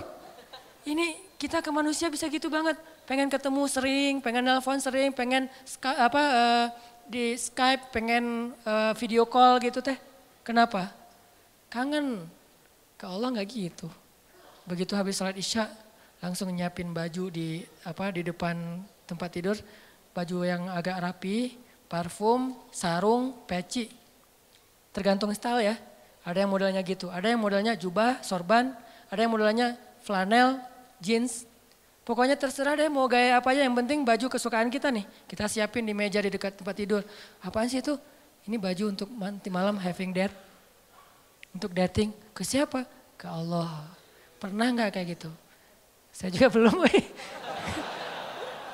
Ini 0.82 1.36
kita 1.38 1.62
ke 1.62 1.70
manusia 1.70 2.10
bisa 2.10 2.26
gitu 2.26 2.50
banget. 2.50 2.74
Pengen 3.04 3.30
ketemu 3.30 3.62
sering, 3.68 4.14
pengen 4.24 4.42
nelfon 4.48 4.80
sering, 4.80 5.14
pengen 5.14 5.46
apa 5.84 6.22
uh, 6.22 6.66
di 7.06 7.36
Skype, 7.36 7.94
pengen 7.94 8.56
uh, 8.64 8.96
video 8.96 9.28
call 9.28 9.60
gitu 9.60 9.84
teh 9.84 9.96
Kenapa? 10.44 10.92
Kangen. 11.72 12.28
Ke 13.00 13.08
Allah 13.08 13.32
nggak 13.32 13.48
gitu. 13.48 13.88
Begitu 14.68 14.92
habis 14.92 15.16
sholat 15.16 15.34
isya, 15.40 15.72
langsung 16.20 16.52
nyiapin 16.52 16.92
baju 16.92 17.32
di 17.32 17.64
apa 17.88 18.12
di 18.12 18.20
depan 18.20 18.84
tempat 19.08 19.28
tidur, 19.32 19.56
baju 20.12 20.44
yang 20.44 20.68
agak 20.68 21.00
rapi, 21.00 21.56
parfum, 21.88 22.60
sarung, 22.68 23.44
peci. 23.48 23.88
Tergantung 24.94 25.34
style 25.34 25.74
ya. 25.74 25.76
Ada 26.24 26.46
yang 26.46 26.50
modelnya 26.54 26.80
gitu, 26.80 27.12
ada 27.12 27.28
yang 27.28 27.36
modelnya 27.36 27.76
jubah, 27.76 28.24
sorban, 28.24 28.72
ada 29.12 29.20
yang 29.20 29.28
modelnya 29.28 29.76
flanel, 30.00 30.56
jeans. 30.96 31.44
Pokoknya 32.00 32.32
terserah 32.36 32.80
deh 32.80 32.88
mau 32.88 33.04
gaya 33.04 33.36
apa 33.40 33.52
aja, 33.52 33.64
yang 33.64 33.76
penting 33.76 34.08
baju 34.08 34.32
kesukaan 34.32 34.72
kita 34.72 34.88
nih. 34.88 35.04
Kita 35.28 35.44
siapin 35.48 35.84
di 35.84 35.92
meja 35.92 36.24
di 36.24 36.32
dekat 36.32 36.56
tempat 36.56 36.76
tidur. 36.80 37.04
Apaan 37.44 37.68
sih 37.68 37.84
itu? 37.84 38.00
Ini 38.48 38.56
baju 38.56 38.84
untuk 38.92 39.08
nanti 39.12 39.48
malam 39.52 39.76
having 39.76 40.12
date. 40.16 40.32
Untuk 41.52 41.72
dating 41.76 42.12
ke 42.32 42.40
siapa? 42.44 42.88
Ke 43.16 43.28
Allah. 43.28 43.88
Pernah 44.40 44.68
nggak 44.72 44.96
kayak 44.96 45.06
gitu? 45.16 45.30
Saya 46.12 46.32
juga 46.32 46.48
belum. 46.56 46.76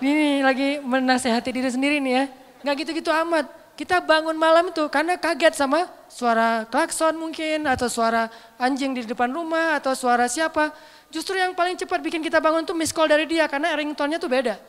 ini 0.03 0.43
lagi 0.43 0.83
menasehati 0.83 1.51
diri 1.55 1.71
sendiri 1.71 2.03
nih 2.03 2.13
ya. 2.15 2.25
Nggak 2.67 2.75
gitu-gitu 2.83 3.11
amat. 3.11 3.60
Kita 3.81 3.97
bangun 4.05 4.37
malam 4.37 4.77
tuh 4.77 4.93
karena 4.93 5.17
kaget 5.17 5.57
sama 5.57 5.89
suara 6.05 6.69
klakson 6.69 7.17
mungkin 7.17 7.65
atau 7.65 7.89
suara 7.89 8.29
anjing 8.61 8.93
di 8.93 9.09
depan 9.09 9.33
rumah 9.33 9.81
atau 9.81 9.97
suara 9.97 10.29
siapa. 10.29 10.69
Justru 11.09 11.41
yang 11.41 11.57
paling 11.57 11.81
cepat 11.81 11.97
bikin 12.05 12.21
kita 12.21 12.45
bangun 12.45 12.61
tuh 12.69 12.77
miss 12.77 12.93
call 12.93 13.09
dari 13.09 13.25
dia 13.25 13.49
karena 13.49 13.73
ringtone-nya 13.73 14.21
tuh 14.21 14.29
beda. 14.29 14.61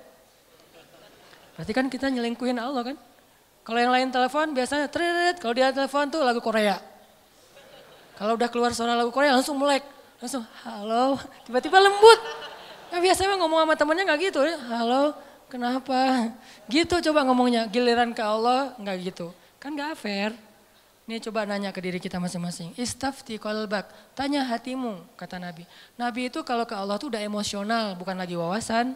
Berarti 1.59 1.71
kan 1.75 1.91
kita 1.91 2.07
nyelingkuhin 2.07 2.55
Allah 2.55 2.87
kan? 2.87 2.97
Kalau 3.67 3.79
yang 3.83 3.91
lain 3.91 4.15
telepon 4.15 4.55
biasanya 4.55 4.87
tret, 4.87 5.43
kalau 5.43 5.59
dia 5.59 5.75
telepon 5.75 6.07
tuh 6.07 6.23
lagu 6.23 6.39
Korea. 6.39 6.79
Kalau 8.15 8.39
udah 8.39 8.47
keluar 8.47 8.71
suara 8.71 8.95
lagu 8.95 9.11
Korea 9.11 9.35
langsung 9.35 9.59
melek. 9.59 9.83
Langsung 10.23 10.47
halo, 10.63 11.19
tiba-tiba 11.43 11.83
lembut. 11.83 12.19
Nah, 12.95 13.03
biasanya 13.03 13.35
ngomong 13.43 13.59
sama 13.67 13.75
temennya 13.75 14.07
gak 14.07 14.31
gitu. 14.31 14.39
Halo, 14.71 15.11
kenapa? 15.51 16.31
Gitu 16.71 16.95
coba 17.11 17.27
ngomongnya. 17.27 17.67
Giliran 17.67 18.15
ke 18.15 18.23
Allah 18.23 18.71
nggak 18.79 18.97
gitu. 19.11 19.35
Kan 19.59 19.75
gak 19.75 19.99
fair. 19.99 20.31
Ini 21.05 21.19
coba 21.27 21.43
nanya 21.43 21.75
ke 21.75 21.83
diri 21.83 21.99
kita 21.99 22.23
masing-masing. 22.23 22.71
Istafti 22.79 23.35
kolbak, 23.35 23.91
tanya 24.15 24.47
hatimu, 24.47 25.03
kata 25.19 25.43
Nabi. 25.43 25.67
Nabi 25.99 26.31
itu 26.31 26.39
kalau 26.47 26.63
ke 26.63 26.71
Allah 26.71 26.95
tuh 26.95 27.11
udah 27.11 27.19
emosional, 27.19 27.99
bukan 27.99 28.15
lagi 28.15 28.39
wawasan. 28.39 28.95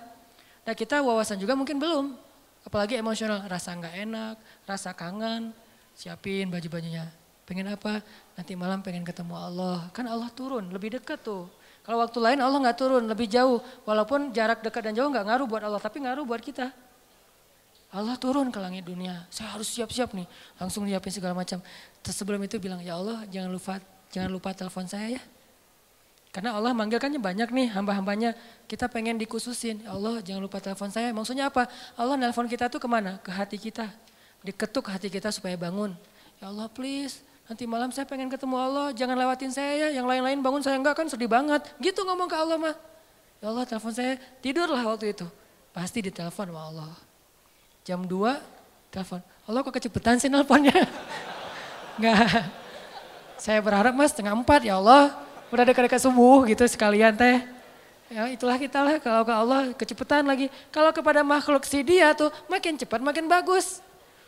Nah 0.63 0.73
kita 0.73 1.03
wawasan 1.03 1.35
juga 1.41 1.59
mungkin 1.59 1.75
belum. 1.75 2.15
Apalagi 2.63 2.95
emosional, 2.95 3.43
rasa 3.51 3.75
nggak 3.75 3.95
enak, 4.07 4.35
rasa 4.63 4.95
kangen, 4.95 5.51
siapin 5.91 6.47
baju-bajunya. 6.47 7.05
Pengen 7.45 7.69
apa? 7.69 8.01
Nanti 8.33 8.57
malam 8.57 8.79
pengen 8.81 9.03
ketemu 9.03 9.35
Allah. 9.37 9.91
Kan 9.91 10.07
Allah 10.07 10.31
turun, 10.31 10.71
lebih 10.73 10.97
dekat 10.97 11.19
tuh. 11.19 11.45
Kalau 11.85 12.01
waktu 12.01 12.17
lain 12.17 12.41
Allah 12.41 12.57
nggak 12.65 12.77
turun, 12.81 13.05
lebih 13.05 13.29
jauh. 13.29 13.61
Walaupun 13.85 14.33
jarak 14.33 14.65
dekat 14.65 14.89
dan 14.89 14.97
jauh 14.97 15.05
nggak 15.05 15.21
ngaruh 15.21 15.45
buat 15.45 15.61
Allah, 15.61 15.77
tapi 15.77 16.01
ngaruh 16.01 16.25
buat 16.25 16.41
kita. 16.41 16.73
Allah 17.93 18.17
turun 18.17 18.49
ke 18.49 18.57
langit 18.57 18.83
dunia. 18.83 19.23
Saya 19.29 19.53
harus 19.53 19.69
siap-siap 19.69 20.11
nih. 20.17 20.25
Langsung 20.57 20.83
nyiapin 20.83 21.13
segala 21.13 21.37
macam. 21.37 21.61
Terus 22.01 22.15
sebelum 22.17 22.41
itu 22.41 22.57
bilang, 22.57 22.81
ya 22.81 22.97
Allah 22.97 23.23
jangan 23.29 23.53
lupa 23.53 23.77
jangan 24.09 24.33
lupa 24.33 24.49
telepon 24.57 24.89
saya 24.89 25.15
ya. 25.15 25.23
Karena 26.33 26.57
Allah 26.57 26.75
manggilkannya 26.75 27.21
banyak 27.21 27.49
nih 27.53 27.67
hamba-hambanya. 27.71 28.35
Kita 28.67 28.91
pengen 28.91 29.15
dikhususin. 29.15 29.87
Ya 29.87 29.95
Allah 29.95 30.19
jangan 30.19 30.43
lupa 30.43 30.59
telepon 30.59 30.91
saya. 30.91 31.15
Maksudnya 31.15 31.47
apa? 31.47 31.69
Allah 31.95 32.19
nelpon 32.19 32.49
kita 32.51 32.67
tuh 32.67 32.81
ke 32.81 32.89
mana? 32.91 33.21
Ke 33.23 33.31
hati 33.31 33.55
kita. 33.55 33.87
Diketuk 34.43 34.91
hati 34.91 35.07
kita 35.07 35.31
supaya 35.31 35.55
bangun. 35.55 35.95
Ya 36.43 36.51
Allah 36.51 36.67
please 36.67 37.24
nanti 37.45 37.63
malam 37.69 37.89
saya 37.93 38.05
pengen 38.09 38.29
ketemu 38.29 38.55
Allah. 38.57 38.87
Jangan 38.93 39.15
lewatin 39.17 39.51
saya 39.53 39.87
ya. 39.87 40.01
Yang 40.01 40.05
lain-lain 40.09 40.39
bangun 40.41 40.61
saya 40.61 40.77
enggak 40.77 40.97
kan 40.97 41.07
sedih 41.09 41.29
banget. 41.29 41.61
Gitu 41.77 42.01
ngomong 42.01 42.29
ke 42.29 42.37
Allah 42.37 42.57
mah. 42.57 42.75
Ya 43.41 43.49
Allah 43.53 43.65
telepon 43.65 43.93
saya. 43.93 44.17
Tidurlah 44.41 44.83
waktu 44.85 45.13
itu. 45.13 45.25
Pasti 45.73 46.01
ditelepon 46.03 46.49
sama 46.49 46.61
Allah. 46.71 46.93
Jam 47.85 48.01
2 48.03 48.09
telepon. 48.89 49.21
Allah 49.45 49.59
kok 49.61 49.73
kecepetan 49.77 50.17
sih 50.17 50.29
nelponnya. 50.31 50.73
Enggak. 51.97 52.49
Saya 53.35 53.59
berharap 53.59 53.93
mas 53.93 54.15
setengah 54.15 54.33
empat 54.33 54.63
ya 54.63 54.79
Allah 54.79 55.11
udah 55.51 55.63
dekat-dekat 55.67 56.01
subuh 56.01 56.47
gitu 56.47 56.63
sekalian 56.65 57.13
teh. 57.13 57.43
Ya 58.05 58.29
itulah 58.29 58.55
kita 58.61 58.85
lah 58.85 58.95
kalau 59.01 59.25
ke 59.25 59.33
Allah 59.33 59.61
kecepatan 59.73 60.23
lagi. 60.25 60.47
Kalau 60.69 60.93
kepada 60.93 61.25
makhluk 61.25 61.65
si 61.65 61.81
dia 61.81 62.13
tuh 62.13 62.29
makin 62.45 62.77
cepat 62.77 63.01
makin 63.01 63.25
bagus. 63.25 63.81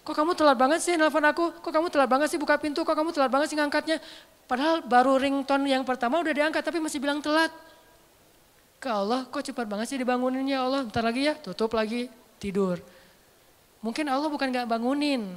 Kok 0.08 0.16
kamu 0.16 0.40
telat 0.40 0.56
banget 0.56 0.80
sih 0.80 0.96
nelfon 0.96 1.20
aku? 1.28 1.60
Kok 1.60 1.68
kamu 1.68 1.92
telat 1.92 2.08
banget 2.08 2.32
sih 2.32 2.40
buka 2.40 2.56
pintu? 2.56 2.88
Kok 2.88 2.96
kamu 2.96 3.12
telat 3.12 3.28
banget 3.28 3.52
sih 3.52 3.60
ngangkatnya? 3.60 4.00
Padahal 4.48 4.80
baru 4.80 5.20
ringtone 5.20 5.68
yang 5.68 5.84
pertama 5.84 6.24
udah 6.24 6.32
diangkat 6.32 6.64
tapi 6.64 6.80
masih 6.80 7.04
bilang 7.04 7.20
telat. 7.20 7.52
Ke 8.80 8.88
Allah 8.88 9.28
kok 9.28 9.44
cepat 9.44 9.68
banget 9.68 9.92
sih 9.92 10.00
dibanguninnya 10.00 10.64
Allah. 10.64 10.88
Bentar 10.88 11.04
lagi 11.04 11.28
ya 11.28 11.36
tutup 11.36 11.76
lagi 11.76 12.08
tidur. 12.40 12.80
Mungkin 13.84 14.08
Allah 14.08 14.32
bukan 14.32 14.48
gak 14.48 14.64
bangunin. 14.72 15.28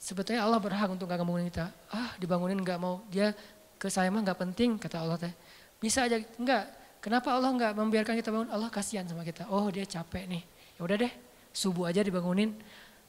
Sebetulnya 0.00 0.48
Allah 0.48 0.56
berhak 0.56 0.88
untuk 0.88 1.04
gak 1.04 1.20
bangunin 1.20 1.52
kita. 1.52 1.68
Ah 1.92 2.16
dibangunin 2.16 2.56
gak 2.64 2.80
mau. 2.80 3.04
Dia 3.12 3.36
ke 3.76 3.92
saya 3.92 4.08
mah 4.08 4.24
nggak 4.24 4.40
penting 4.40 4.80
kata 4.80 5.04
Allah 5.04 5.20
teh. 5.20 5.32
Bisa 5.76 6.08
aja 6.08 6.16
enggak. 6.40 6.64
Kenapa 7.04 7.36
Allah 7.36 7.52
nggak 7.52 7.76
membiarkan 7.76 8.16
kita 8.16 8.32
bangun? 8.32 8.48
Allah 8.48 8.72
kasihan 8.72 9.04
sama 9.04 9.20
kita. 9.20 9.44
Oh 9.52 9.68
dia 9.68 9.84
capek 9.84 10.24
nih. 10.24 10.40
Ya 10.74 10.88
udah 10.88 10.96
deh, 10.96 11.12
subuh 11.52 11.92
aja 11.92 12.00
dibangunin. 12.00 12.56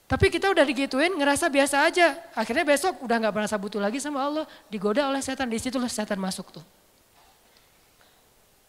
Tapi 0.05 0.29
kita 0.29 0.53
udah 0.53 0.61
digituin, 0.61 1.17
ngerasa 1.17 1.49
biasa 1.49 1.89
aja. 1.89 2.13
Akhirnya 2.37 2.61
besok 2.61 3.01
udah 3.01 3.17
nggak 3.17 3.33
merasa 3.33 3.57
butuh 3.57 3.81
lagi 3.81 3.97
sama 3.97 4.21
Allah. 4.21 4.45
Digoda 4.69 5.09
oleh 5.09 5.17
setan, 5.17 5.49
di 5.49 5.57
situlah 5.57 5.89
setan 5.89 6.21
masuk 6.21 6.53
tuh. 6.53 6.65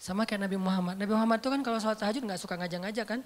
Sama 0.01 0.25
kayak 0.25 0.49
Nabi 0.49 0.57
Muhammad. 0.57 0.97
Nabi 0.97 1.13
Muhammad 1.13 1.39
tuh 1.45 1.53
kan 1.53 1.61
kalau 1.61 1.77
sholat 1.77 2.01
tahajud 2.01 2.25
nggak 2.25 2.41
suka 2.41 2.57
ngajak-ngajak 2.57 3.05
kan. 3.05 3.21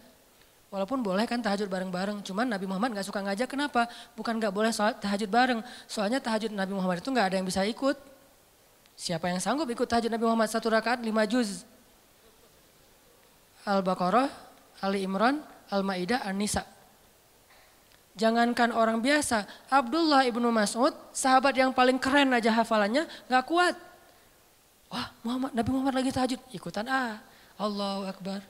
Walaupun 0.74 1.02
boleh 1.02 1.26
kan 1.26 1.38
tahajud 1.38 1.66
bareng-bareng, 1.66 2.22
cuman 2.22 2.46
Nabi 2.50 2.66
Muhammad 2.66 2.98
nggak 2.98 3.06
suka 3.06 3.22
ngajak. 3.22 3.46
Kenapa? 3.46 3.86
Bukan 4.18 4.42
nggak 4.42 4.54
boleh 4.54 4.74
sholat 4.74 4.98
tahajud 4.98 5.30
bareng. 5.30 5.62
Soalnya 5.86 6.18
tahajud 6.18 6.50
Nabi 6.50 6.74
Muhammad 6.74 6.98
itu 6.98 7.10
nggak 7.14 7.26
ada 7.30 7.36
yang 7.38 7.46
bisa 7.46 7.62
ikut. 7.62 7.94
Siapa 8.98 9.30
yang 9.30 9.38
sanggup 9.38 9.70
ikut 9.70 9.86
tahajud 9.86 10.10
Nabi 10.10 10.26
Muhammad 10.26 10.50
satu 10.50 10.66
rakaat 10.66 10.98
lima 11.06 11.30
juz? 11.30 11.62
Al-Baqarah, 13.62 14.26
Ali 14.82 15.06
Imran, 15.06 15.46
Al-Maidah, 15.70 16.26
An-Nisa. 16.26 16.79
Jangankan 18.18 18.74
orang 18.74 18.98
biasa, 18.98 19.46
Abdullah 19.70 20.26
ibnu 20.26 20.50
Mas'ud, 20.50 20.92
sahabat 21.14 21.54
yang 21.54 21.70
paling 21.70 21.96
keren 21.96 22.34
aja 22.34 22.50
hafalannya, 22.52 23.06
nggak 23.30 23.44
kuat. 23.46 23.74
Wah, 24.90 25.06
Muhammad, 25.22 25.54
Nabi 25.54 25.70
Muhammad 25.70 25.94
lagi 26.02 26.10
tahajud, 26.10 26.40
ikutan 26.50 26.84
ah. 26.90 27.22
Allahu 27.54 28.10
Akbar. 28.10 28.42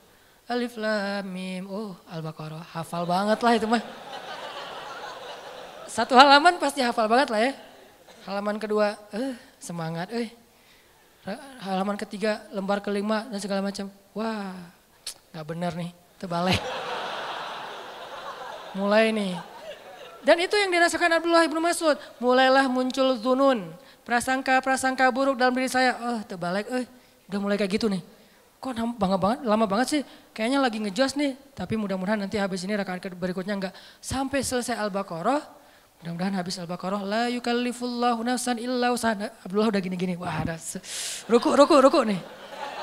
Alif 0.49 0.75
Lam 0.75 1.23
Mim. 1.29 1.63
Oh, 1.69 1.93
Al-Baqarah. 2.09 2.65
Hafal 2.75 3.05
banget 3.07 3.39
lah 3.39 3.53
itu 3.55 3.67
mah. 3.69 3.83
Satu 5.87 6.15
halaman 6.15 6.55
pasti 6.59 6.79
hafal 6.79 7.07
banget 7.11 7.29
lah 7.29 7.39
ya. 7.39 7.51
Halaman 8.25 8.57
kedua, 8.57 8.95
eh 9.13 9.35
semangat 9.59 10.09
eh. 10.15 10.31
Halaman 11.61 11.99
ketiga, 12.01 12.41
lembar 12.49 12.81
kelima 12.81 13.29
dan 13.29 13.37
segala 13.37 13.61
macam. 13.61 13.91
Wah, 14.17 14.57
nggak 15.35 15.45
benar 15.45 15.71
nih, 15.77 15.91
terbalik. 16.17 16.80
Mulai 18.77 19.11
nih. 19.11 19.33
Dan 20.21 20.37
itu 20.37 20.53
yang 20.53 20.69
dirasakan 20.69 21.17
Abdullah 21.17 21.43
ibnu 21.47 21.57
Mas'ud. 21.57 21.97
Mulailah 22.21 22.69
muncul 22.69 23.17
zunun. 23.17 23.73
Prasangka-prasangka 24.05 25.09
buruk 25.09 25.37
dalam 25.37 25.53
diri 25.53 25.67
saya. 25.67 25.97
Oh 25.97 26.19
terbalik, 26.23 26.69
eh. 26.69 26.85
Udah 27.27 27.39
mulai 27.41 27.57
kayak 27.57 27.79
gitu 27.79 27.87
nih 27.89 28.03
kok 28.61 28.77
bangga 28.77 29.17
banget, 29.17 29.39
lama 29.41 29.65
banget 29.65 29.87
sih. 29.89 30.01
Kayaknya 30.37 30.59
lagi 30.61 30.77
ngejos 30.77 31.17
nih, 31.17 31.33
tapi 31.57 31.73
mudah-mudahan 31.81 32.21
nanti 32.21 32.37
habis 32.37 32.61
ini 32.61 32.77
rakaat 32.77 33.09
berikutnya 33.17 33.57
enggak. 33.57 33.73
Sampai 33.97 34.45
selesai 34.45 34.77
Al-Baqarah, 34.77 35.41
mudah-mudahan 35.99 36.37
habis 36.37 36.61
Al-Baqarah, 36.61 37.01
la 37.01 37.25
yukallifullahu 37.33 38.21
nafsan 38.21 38.61
illa 38.61 38.93
usaha. 38.93 39.17
Abdullah 39.17 39.73
udah 39.73 39.81
gini-gini, 39.81 40.13
wah 40.13 40.45
ada 40.45 40.61
ruku, 41.25 41.49
ruku, 41.57 41.75
ruku 41.81 41.99
nih. 42.05 42.21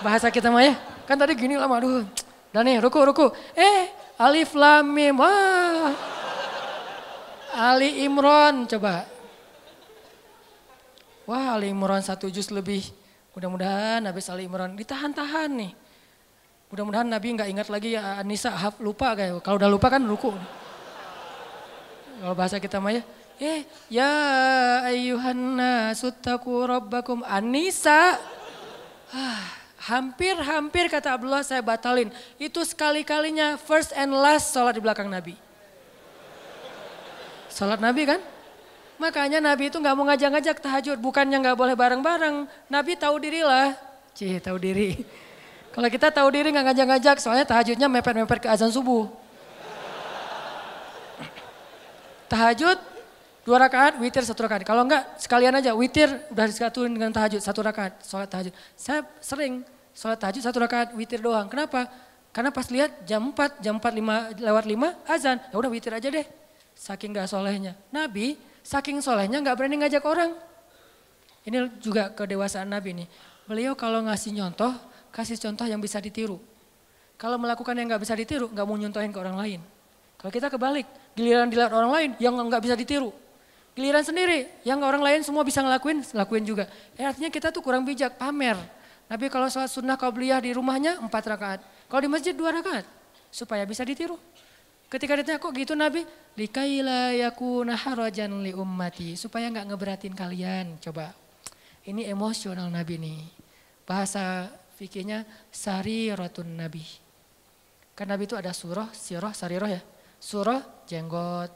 Bahasa 0.03 0.35
kita 0.35 0.51
mah 0.51 0.67
ya, 0.67 0.75
kan 1.07 1.15
tadi 1.15 1.39
gini 1.39 1.55
lama, 1.55 1.79
aduh. 1.79 2.03
Dan 2.51 2.67
nih, 2.67 2.83
ruku, 2.83 2.99
ruku. 2.99 3.31
Eh, 3.55 3.95
alif 4.19 4.53
lam 4.53 4.85
mim, 4.91 5.17
wah. 5.17 5.95
Ali 7.55 8.05
Imran, 8.05 8.69
coba. 8.69 9.09
Wah, 11.25 11.57
Ali 11.57 11.73
Imran 11.73 12.05
satu 12.05 12.29
juz 12.29 12.53
lebih 12.53 12.85
Mudah-mudahan 13.39 14.03
Nabi 14.03 14.19
Ali 14.35 14.51
Imran 14.51 14.75
ditahan-tahan 14.75 15.47
nih. 15.55 15.71
Mudah-mudahan 16.75 17.07
Nabi 17.07 17.39
nggak 17.39 17.47
ingat 17.55 17.69
lagi 17.71 17.95
ya 17.95 18.19
Anissa 18.19 18.51
haf 18.51 18.83
lupa 18.83 19.15
kayak. 19.15 19.39
Kalau 19.47 19.63
udah 19.63 19.71
lupa 19.71 19.87
kan 19.95 20.03
ruku. 20.03 20.35
Kalau 22.19 22.35
bahasa 22.35 22.59
kita 22.59 22.83
mah 22.83 22.99
ya, 22.99 23.07
eh 23.39 23.63
ya 23.87 24.11
ayyuhanna 24.91 25.95
suttaku 25.95 26.67
rabbakum 26.67 27.23
Anissa. 27.23 28.19
Ah, 29.15 29.58
hampir-hampir 29.89 30.93
kata 30.93 31.17
Abdullah 31.17 31.41
saya 31.41 31.65
batalin. 31.65 32.13
Itu 32.37 32.61
sekali-kalinya 32.63 33.57
first 33.57 33.97
and 33.97 34.13
last 34.13 34.53
sholat 34.53 34.77
di 34.77 34.85
belakang 34.85 35.09
Nabi. 35.09 35.33
Sholat 37.49 37.81
Nabi 37.81 38.05
kan? 38.05 38.21
Makanya 39.01 39.41
Nabi 39.41 39.73
itu 39.73 39.79
nggak 39.81 39.95
mau 39.97 40.05
ngajak-ngajak 40.11 40.59
tahajud, 40.61 40.99
bukannya 41.01 41.39
nggak 41.41 41.57
boleh 41.57 41.75
bareng-bareng. 41.79 42.51
Nabi 42.69 42.93
tahu 42.99 43.17
diri 43.23 43.47
lah, 43.47 43.73
cih 44.13 44.43
tahu 44.43 44.59
diri. 44.59 45.01
Kalau 45.71 45.89
kita 45.89 46.11
tahu 46.11 46.29
diri 46.35 46.51
nggak 46.51 46.67
ngajak-ngajak, 46.75 47.17
soalnya 47.23 47.47
tahajudnya 47.47 47.87
mepet-mepet 47.87 48.43
ke 48.43 48.49
azan 48.51 48.75
subuh. 48.75 49.07
Tahajud 52.27 52.77
dua 53.47 53.57
rakaat, 53.63 53.97
witir 54.03 54.27
satu 54.27 54.45
rakaat. 54.45 54.67
Kalau 54.67 54.83
enggak 54.83 55.07
sekalian 55.23 55.55
aja 55.55 55.73
witir 55.79 56.11
udah 56.35 56.45
disatuin 56.51 56.91
dengan 56.91 57.15
tahajud 57.15 57.39
satu 57.39 57.63
rakaat, 57.63 58.03
sholat 58.03 58.27
tahajud. 58.27 58.53
Saya 58.75 59.07
sering 59.23 59.63
sholat 59.99 60.23
tahajud 60.23 60.47
satu 60.47 60.63
rakaat, 60.63 60.95
witir 60.95 61.19
doang. 61.19 61.51
Kenapa? 61.51 61.91
Karena 62.31 62.55
pas 62.55 62.71
lihat 62.71 63.03
jam 63.03 63.35
4, 63.35 63.59
jam 63.59 63.83
4 63.83 64.39
5, 64.39 64.39
lewat 64.39 64.65
5 64.71 65.11
azan, 65.11 65.43
ya 65.51 65.57
udah 65.59 65.71
witir 65.75 65.91
aja 65.91 66.07
deh. 66.07 66.23
Saking 66.79 67.11
gak 67.11 67.27
solehnya. 67.27 67.75
Nabi 67.91 68.39
Saking 68.69 69.01
solehnya 69.01 69.41
nggak 69.41 69.57
berani 69.57 69.81
ngajak 69.81 70.05
orang. 70.05 70.37
Ini 71.49 71.81
juga 71.81 72.13
kedewasaan 72.13 72.69
Nabi 72.69 73.01
nih. 73.01 73.09
Beliau 73.49 73.73
kalau 73.73 74.05
ngasih 74.05 74.37
nyontoh, 74.37 74.77
kasih 75.09 75.41
contoh 75.41 75.65
yang 75.65 75.81
bisa 75.81 75.97
ditiru. 76.05 76.37
Kalau 77.17 77.41
melakukan 77.41 77.73
yang 77.73 77.89
nggak 77.89 78.05
bisa 78.05 78.13
ditiru, 78.13 78.53
nggak 78.53 78.67
mau 78.69 78.77
nyontohin 78.77 79.09
ke 79.09 79.17
orang 79.17 79.41
lain. 79.41 79.61
Kalau 80.21 80.29
kita 80.29 80.53
kebalik, 80.53 80.85
giliran 81.17 81.49
dilihat 81.49 81.73
orang 81.73 81.89
lain 81.89 82.11
yang 82.21 82.37
nggak 82.37 82.61
bisa 82.61 82.77
ditiru. 82.77 83.09
Giliran 83.73 84.05
sendiri, 84.05 84.53
yang 84.69 84.85
orang 84.85 85.01
lain 85.01 85.25
semua 85.25 85.49
bisa 85.49 85.65
ngelakuin, 85.65 86.05
lakuin 86.13 86.45
juga. 86.45 86.69
Eh, 87.01 87.09
artinya 87.09 87.33
kita 87.33 87.49
tuh 87.49 87.65
kurang 87.65 87.89
bijak, 87.89 88.21
pamer. 88.21 88.61
Nabi 89.09 89.33
kalau 89.33 89.49
sholat 89.49 89.73
sunnah 89.73 89.97
beliah 89.97 90.37
di 90.39 90.53
rumahnya 90.53 91.01
empat 91.01 91.25
rakaat. 91.25 91.61
Kalau 91.89 92.01
di 92.05 92.11
masjid 92.13 92.37
dua 92.37 92.53
rakaat. 92.53 92.85
Supaya 93.33 93.65
bisa 93.65 93.85
ditiru. 93.85 94.21
Ketika 94.89 95.21
ditanya 95.21 95.37
kok 95.37 95.53
gitu 95.53 95.77
Nabi, 95.77 96.05
likaila 96.33 97.13
yakuna 97.13 97.77
harajan 97.77 98.41
li 98.41 98.57
ummati, 98.57 99.21
supaya 99.21 99.53
nggak 99.53 99.69
ngeberatin 99.69 100.17
kalian. 100.17 100.81
Coba. 100.81 101.13
Ini 101.85 102.09
emosional 102.09 102.69
Nabi 102.73 102.97
nih. 102.97 103.21
Bahasa 103.85 104.49
fikihnya 104.77 105.25
rotun 106.17 106.57
Nabi. 106.57 106.85
Kan 107.97 108.09
Nabi 108.09 108.29
itu 108.29 108.37
ada 108.37 108.53
surah, 108.53 108.89
sirah, 108.93 109.33
sariroh 109.33 109.69
ya. 109.69 109.81
Surah, 110.21 110.61
jenggot, 110.89 111.53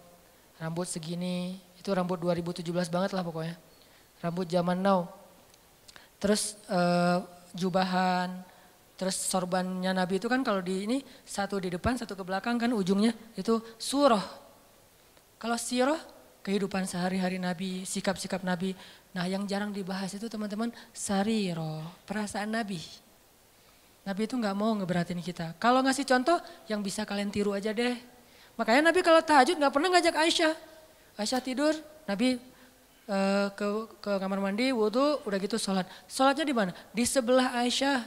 rambut 0.60 0.88
segini, 0.88 1.56
itu 1.76 1.88
rambut 1.92 2.20
2017 2.20 2.68
banget 2.92 3.16
lah 3.16 3.24
pokoknya. 3.24 3.56
Rambut 4.20 4.44
zaman 4.48 4.76
now. 4.80 5.08
Terus 6.20 6.54
uh, 6.68 7.24
jubahan, 7.54 8.44
Terus 9.02 9.18
sorbannya 9.18 9.90
Nabi 9.90 10.22
itu 10.22 10.30
kan 10.30 10.46
kalau 10.46 10.62
di 10.62 10.86
ini 10.86 11.02
satu 11.26 11.58
di 11.58 11.74
depan, 11.74 11.98
satu 11.98 12.14
ke 12.14 12.22
belakang 12.22 12.54
kan 12.54 12.70
ujungnya 12.70 13.10
itu 13.34 13.58
surah. 13.74 14.22
Kalau 15.42 15.58
sirah 15.58 15.98
kehidupan 16.46 16.86
sehari-hari 16.86 17.34
Nabi, 17.42 17.82
sikap-sikap 17.82 18.46
Nabi. 18.46 18.78
Nah 19.10 19.26
yang 19.26 19.42
jarang 19.50 19.74
dibahas 19.74 20.14
itu 20.14 20.30
teman-teman 20.30 20.70
sariro, 20.94 21.82
perasaan 22.06 22.54
Nabi. 22.54 22.78
Nabi 24.06 24.22
itu 24.22 24.38
nggak 24.38 24.54
mau 24.54 24.70
ngeberatin 24.78 25.18
kita. 25.18 25.58
Kalau 25.58 25.82
ngasih 25.82 26.06
contoh 26.06 26.38
yang 26.70 26.78
bisa 26.78 27.02
kalian 27.02 27.34
tiru 27.34 27.58
aja 27.58 27.74
deh. 27.74 27.98
Makanya 28.54 28.94
Nabi 28.94 29.02
kalau 29.02 29.18
tahajud 29.18 29.58
nggak 29.58 29.74
pernah 29.74 29.98
ngajak 29.98 30.14
Aisyah. 30.14 30.54
Aisyah 31.18 31.42
tidur, 31.42 31.74
Nabi 32.06 32.38
uh, 33.08 33.48
ke, 33.54 33.66
ke 34.02 34.12
kamar 34.18 34.38
mandi, 34.38 34.70
wudhu, 34.70 35.22
udah 35.26 35.38
gitu 35.40 35.56
sholat. 35.58 35.86
Sholatnya 36.06 36.44
di 36.46 36.54
mana? 36.54 36.72
Di 36.94 37.04
sebelah 37.06 37.54
Aisyah. 37.62 38.04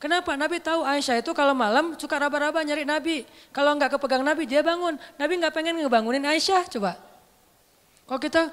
Kenapa? 0.00 0.32
Nabi 0.32 0.64
tahu 0.64 0.80
Aisyah 0.80 1.20
itu 1.20 1.36
kalau 1.36 1.52
malam 1.52 1.92
suka 2.00 2.16
raba-raba 2.16 2.64
nyari 2.64 2.88
Nabi. 2.88 3.28
Kalau 3.52 3.76
nggak 3.76 4.00
kepegang 4.00 4.24
Nabi 4.24 4.48
dia 4.48 4.64
bangun. 4.64 4.96
Nabi 5.20 5.32
nggak 5.36 5.52
pengen 5.52 5.76
ngebangunin 5.76 6.24
Aisyah 6.24 6.64
coba. 6.72 6.96
Kalau 8.08 8.20
kita 8.20 8.48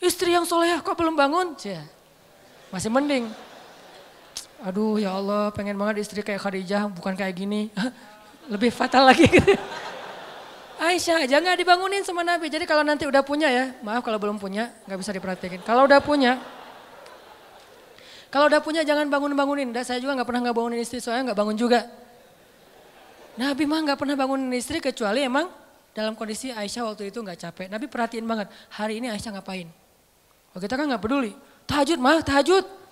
istri 0.00 0.32
yang 0.32 0.48
soleh 0.48 0.72
kok 0.80 0.96
belum 0.96 1.12
bangun? 1.12 1.52
Cia. 1.60 1.84
Masih 2.72 2.88
mending. 2.88 3.28
Aduh 4.64 4.96
ya 4.96 5.12
Allah 5.12 5.52
pengen 5.52 5.76
banget 5.76 6.00
istri 6.00 6.24
kayak 6.24 6.40
Khadijah 6.40 6.88
bukan 6.88 7.12
kayak 7.12 7.36
gini. 7.36 7.68
Lebih 8.52 8.72
fatal 8.72 9.12
lagi. 9.12 9.28
Aisyah 10.84 11.24
aja 11.24 11.40
nggak 11.40 11.64
dibangunin 11.64 12.04
sama 12.04 12.20
Nabi. 12.20 12.52
Jadi 12.52 12.68
kalau 12.68 12.84
nanti 12.84 13.08
udah 13.08 13.24
punya 13.24 13.48
ya, 13.48 13.72
maaf 13.80 14.04
kalau 14.04 14.20
belum 14.20 14.36
punya 14.36 14.68
nggak 14.84 14.98
bisa 15.00 15.10
diperhatikan. 15.16 15.60
Kalau 15.64 15.88
udah 15.88 16.00
punya, 16.04 16.36
kalau 18.28 18.46
udah 18.52 18.60
punya 18.60 18.84
jangan 18.84 19.08
bangun-bangunin. 19.08 19.72
Saya 19.80 19.98
juga 19.98 20.14
nggak 20.20 20.28
pernah 20.28 20.40
nggak 20.50 20.56
bangunin 20.56 20.80
istri, 20.84 21.00
soalnya 21.00 21.32
nggak 21.32 21.38
bangun 21.40 21.56
juga. 21.56 21.80
Nabi 23.34 23.64
mah 23.66 23.80
nggak 23.82 23.98
pernah 23.98 24.14
bangunin 24.14 24.52
istri 24.54 24.78
kecuali 24.78 25.24
emang 25.24 25.50
dalam 25.94 26.12
kondisi 26.14 26.52
Aisyah 26.52 26.92
waktu 26.92 27.08
itu 27.08 27.18
nggak 27.24 27.38
capek. 27.40 27.66
Nabi 27.72 27.86
perhatiin 27.88 28.26
banget, 28.26 28.52
hari 28.70 29.00
ini 29.00 29.08
Aisyah 29.08 29.40
ngapain. 29.40 29.66
Oh 30.54 30.60
kita 30.62 30.78
kan 30.78 30.86
nggak 30.86 31.02
peduli. 31.02 31.32
Tahajud 31.64 31.98
mah, 31.98 32.20
tahajud. 32.20 32.83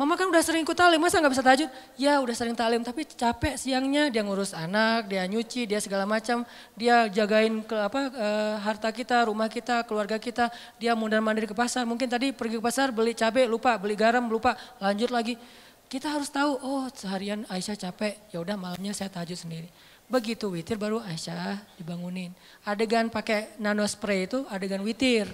Mama 0.00 0.16
kan 0.16 0.32
udah 0.32 0.40
sering 0.40 0.64
ikut 0.64 0.72
talim, 0.72 0.96
masa 0.96 1.20
nggak 1.20 1.28
bisa 1.36 1.44
tahajud? 1.44 1.68
Ya 2.00 2.16
udah 2.24 2.32
sering 2.32 2.56
talim, 2.56 2.80
tapi 2.80 3.04
capek 3.04 3.60
siangnya 3.60 4.08
dia 4.08 4.24
ngurus 4.24 4.56
anak, 4.56 5.12
dia 5.12 5.28
nyuci, 5.28 5.68
dia 5.68 5.76
segala 5.76 6.08
macam, 6.08 6.40
dia 6.72 7.04
jagain 7.12 7.60
ke 7.60 7.76
apa 7.76 8.08
e, 8.08 8.28
harta 8.64 8.88
kita, 8.96 9.28
rumah 9.28 9.52
kita, 9.52 9.84
keluarga 9.84 10.16
kita, 10.16 10.48
dia 10.80 10.96
mundar 10.96 11.20
mandir 11.20 11.44
ke 11.44 11.52
pasar. 11.52 11.84
Mungkin 11.84 12.08
tadi 12.08 12.32
pergi 12.32 12.56
ke 12.56 12.64
pasar 12.64 12.96
beli 12.96 13.12
cabai 13.12 13.44
lupa, 13.44 13.76
beli 13.76 13.92
garam 13.92 14.24
lupa, 14.24 14.56
lanjut 14.80 15.12
lagi. 15.12 15.36
Kita 15.84 16.16
harus 16.16 16.32
tahu, 16.32 16.56
oh 16.64 16.88
seharian 16.96 17.44
Aisyah 17.52 17.76
capek, 17.76 18.32
ya 18.32 18.40
udah 18.40 18.56
malamnya 18.56 18.96
saya 18.96 19.12
tahajud 19.12 19.36
sendiri. 19.36 19.68
Begitu 20.08 20.48
witir 20.48 20.80
baru 20.80 21.04
Aisyah 21.04 21.60
dibangunin. 21.76 22.32
Adegan 22.64 23.12
pakai 23.12 23.52
nano 23.60 23.84
spray 23.84 24.24
itu 24.24 24.48
adegan 24.48 24.80
witir, 24.80 25.28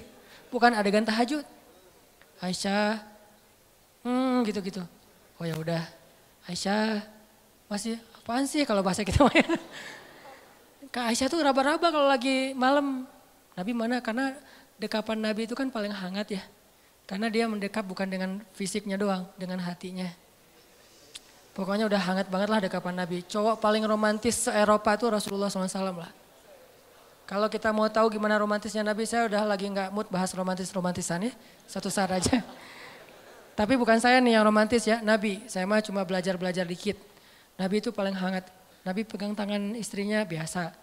bukan 0.51 0.75
adegan 0.75 1.07
tahajud. 1.07 1.47
Aisyah 2.43 3.15
Hmm 4.07 4.47
gitu-gitu. 4.47 4.87
Oh 5.43 5.43
ya 5.43 5.59
udah. 5.59 5.83
Aisyah 6.47 7.03
masih 7.67 7.99
apaan 8.23 8.47
sih 8.47 8.63
kalau 8.63 8.87
bahasa 8.87 9.03
kita 9.03 9.27
Kak 10.95 11.11
Aisyah 11.11 11.27
tuh 11.27 11.43
raba-raba 11.43 11.91
kalau 11.91 12.07
lagi 12.07 12.55
malam. 12.55 13.03
Nabi 13.59 13.73
mana? 13.75 13.99
Karena 13.99 14.31
dekapan 14.79 15.19
Nabi 15.19 15.51
itu 15.51 15.59
kan 15.59 15.67
paling 15.75 15.91
hangat 15.91 16.39
ya. 16.39 16.43
Karena 17.11 17.27
dia 17.27 17.51
mendekap 17.51 17.83
bukan 17.83 18.07
dengan 18.07 18.39
fisiknya 18.55 18.95
doang, 18.95 19.27
dengan 19.35 19.59
hatinya. 19.59 20.07
Pokoknya 21.57 21.91
udah 21.91 21.99
hangat 21.99 22.31
banget 22.31 22.49
lah 22.53 22.61
dekapan 22.63 22.95
Nabi. 22.95 23.27
Cowok 23.27 23.59
paling 23.59 23.83
romantis 23.89 24.47
se-Eropa 24.47 24.95
itu 24.95 25.11
Rasulullah 25.11 25.51
SAW 25.51 25.99
lah. 25.99 26.13
Kalau 27.27 27.51
kita 27.51 27.75
mau 27.75 27.91
tahu 27.91 28.07
gimana 28.13 28.39
romantisnya 28.39 28.87
Nabi, 28.87 29.03
saya 29.03 29.27
udah 29.27 29.43
lagi 29.43 29.67
nggak 29.67 29.91
mood 29.91 30.07
bahas 30.13 30.31
romantis-romantisan 30.31 31.27
ya. 31.27 31.33
Satu 31.67 31.91
saat 31.91 32.13
aja. 32.15 32.39
Tapi 33.57 33.73
bukan 33.81 33.97
saya 33.97 34.21
nih 34.21 34.37
yang 34.37 34.45
romantis 34.45 34.85
ya, 34.85 35.01
Nabi. 35.01 35.41
Saya 35.49 35.65
mah 35.65 35.81
cuma 35.81 36.05
belajar-belajar 36.05 36.69
dikit. 36.69 37.01
Nabi 37.57 37.81
itu 37.81 37.89
paling 37.89 38.13
hangat. 38.13 38.45
Nabi 38.85 39.09
pegang 39.09 39.33
tangan 39.33 39.73
istrinya 39.73 40.21
biasa. 40.29 40.77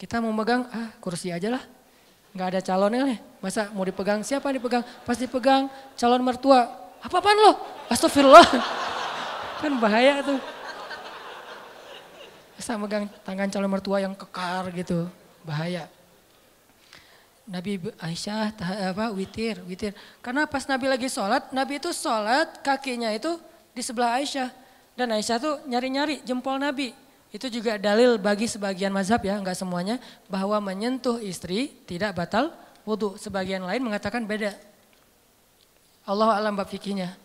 Kita 0.00 0.16
mau 0.24 0.32
megang, 0.32 0.64
ah 0.72 0.96
kursi 0.96 1.28
aja 1.28 1.52
lah. 1.52 1.62
Nggak 2.32 2.48
ada 2.56 2.60
calonnya 2.64 3.04
nih. 3.04 3.18
Masa 3.44 3.68
mau 3.76 3.84
dipegang, 3.84 4.24
siapa 4.24 4.48
dipegang? 4.48 4.80
Pasti 5.04 5.28
pegang 5.28 5.68
calon 5.92 6.24
mertua. 6.24 6.72
Apa-apaan 7.04 7.36
lo? 7.36 7.52
Astagfirullah. 7.92 8.48
Kan 9.60 9.76
bahaya 9.76 10.24
tuh. 10.24 10.40
Masa 12.56 12.80
megang 12.80 13.12
tangan 13.28 13.48
calon 13.52 13.68
mertua 13.68 14.00
yang 14.00 14.16
kekar 14.16 14.72
gitu. 14.72 15.04
Bahaya. 15.44 15.84
Nabi 17.50 17.82
Aisyah 17.98 18.54
apa 18.94 19.10
witir, 19.10 19.58
witir. 19.66 19.90
Karena 20.22 20.46
pas 20.46 20.62
Nabi 20.70 20.86
lagi 20.86 21.10
sholat, 21.10 21.50
Nabi 21.50 21.82
itu 21.82 21.90
sholat 21.90 22.62
kakinya 22.62 23.10
itu 23.10 23.34
di 23.74 23.82
sebelah 23.82 24.22
Aisyah. 24.22 24.54
Dan 24.94 25.10
Aisyah 25.10 25.36
tuh 25.42 25.54
nyari-nyari 25.66 26.22
jempol 26.22 26.62
Nabi. 26.62 26.94
Itu 27.34 27.50
juga 27.50 27.74
dalil 27.74 28.22
bagi 28.22 28.46
sebagian 28.46 28.94
mazhab 28.94 29.18
ya, 29.26 29.34
enggak 29.34 29.58
semuanya. 29.58 29.98
Bahwa 30.30 30.62
menyentuh 30.62 31.18
istri 31.18 31.74
tidak 31.90 32.14
batal 32.14 32.54
wudhu. 32.86 33.18
Sebagian 33.18 33.66
lain 33.66 33.82
mengatakan 33.82 34.22
beda. 34.22 34.54
Allah 36.06 36.38
alam 36.38 36.54
bab 36.54 36.70
fikihnya. 36.70 37.18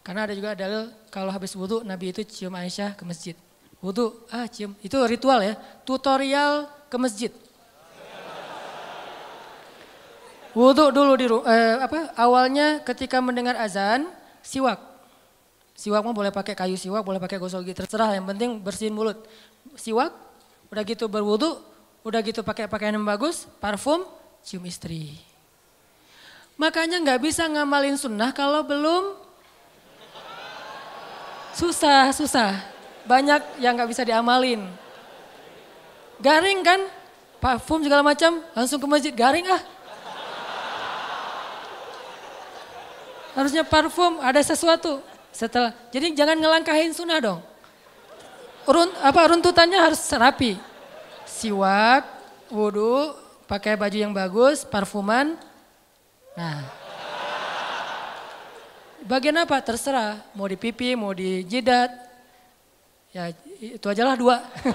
Karena 0.00 0.24
ada 0.24 0.32
juga 0.32 0.56
dalil 0.56 0.88
kalau 1.12 1.28
habis 1.28 1.52
wudhu 1.52 1.84
Nabi 1.84 2.16
itu 2.16 2.24
cium 2.24 2.56
Aisyah 2.56 2.96
ke 2.96 3.04
masjid. 3.04 3.36
Wudhu, 3.84 4.24
ah 4.32 4.48
cium. 4.48 4.72
Itu 4.80 5.04
ritual 5.04 5.44
ya, 5.44 5.54
tutorial 5.84 6.64
ke 6.88 6.96
masjid. 6.96 7.28
Wudhu 10.56 10.88
dulu 10.88 11.12
di 11.20 11.28
eh, 11.28 11.76
apa 11.84 12.16
awalnya 12.16 12.80
ketika 12.80 13.20
mendengar 13.20 13.60
azan 13.60 14.08
siwak. 14.40 14.80
Siwak 15.76 16.00
mah 16.00 16.16
boleh 16.16 16.32
pakai 16.32 16.56
kayu 16.56 16.80
siwak, 16.80 17.04
boleh 17.04 17.20
pakai 17.20 17.36
gosok 17.36 17.60
gigi 17.60 17.84
terserah 17.84 18.16
yang 18.16 18.24
penting 18.24 18.56
bersihin 18.64 18.96
mulut. 18.96 19.20
Siwak, 19.76 20.16
udah 20.72 20.82
gitu 20.88 21.12
berwudhu, 21.12 21.60
udah 22.00 22.24
gitu 22.24 22.40
pakai 22.40 22.64
pakaian 22.72 22.96
yang 22.96 23.04
bagus, 23.04 23.44
parfum, 23.60 24.08
cium 24.40 24.64
istri. 24.64 25.20
Makanya 26.56 27.04
nggak 27.04 27.20
bisa 27.20 27.44
ngamalin 27.44 28.00
sunnah 28.00 28.32
kalau 28.32 28.64
belum 28.64 29.12
susah, 31.52 32.16
susah. 32.16 32.56
Banyak 33.04 33.60
yang 33.60 33.76
nggak 33.76 33.92
bisa 33.92 34.08
diamalin. 34.08 34.64
Garing 36.16 36.64
kan, 36.64 36.80
parfum 37.44 37.84
segala 37.84 38.00
macam, 38.00 38.40
langsung 38.56 38.80
ke 38.80 38.88
masjid 38.88 39.12
garing 39.12 39.44
ah 39.52 39.75
Harusnya 43.36 43.68
parfum, 43.68 44.16
ada 44.24 44.40
sesuatu. 44.40 45.04
Setelah, 45.28 45.76
jadi 45.92 46.16
jangan 46.16 46.40
ngelangkahin 46.40 46.96
sunnah 46.96 47.20
dong. 47.20 47.44
Run, 48.64 48.88
apa 49.04 49.20
runtutannya 49.28 49.76
harus 49.76 50.00
rapi. 50.16 50.56
Siwak, 51.28 52.08
wudhu, 52.48 53.12
pakai 53.44 53.76
baju 53.76 53.92
yang 53.92 54.16
bagus, 54.16 54.64
parfuman. 54.64 55.36
Nah. 56.32 56.64
Bagian 59.04 59.36
apa? 59.38 59.60
Terserah. 59.60 60.24
Mau 60.32 60.48
di 60.48 60.56
pipi, 60.56 60.96
mau 60.96 61.12
di 61.12 61.44
jidat. 61.44 61.92
Ya 63.12 63.30
itu 63.60 63.86
aja 63.86 64.02
lah 64.02 64.16
dua. 64.18 64.42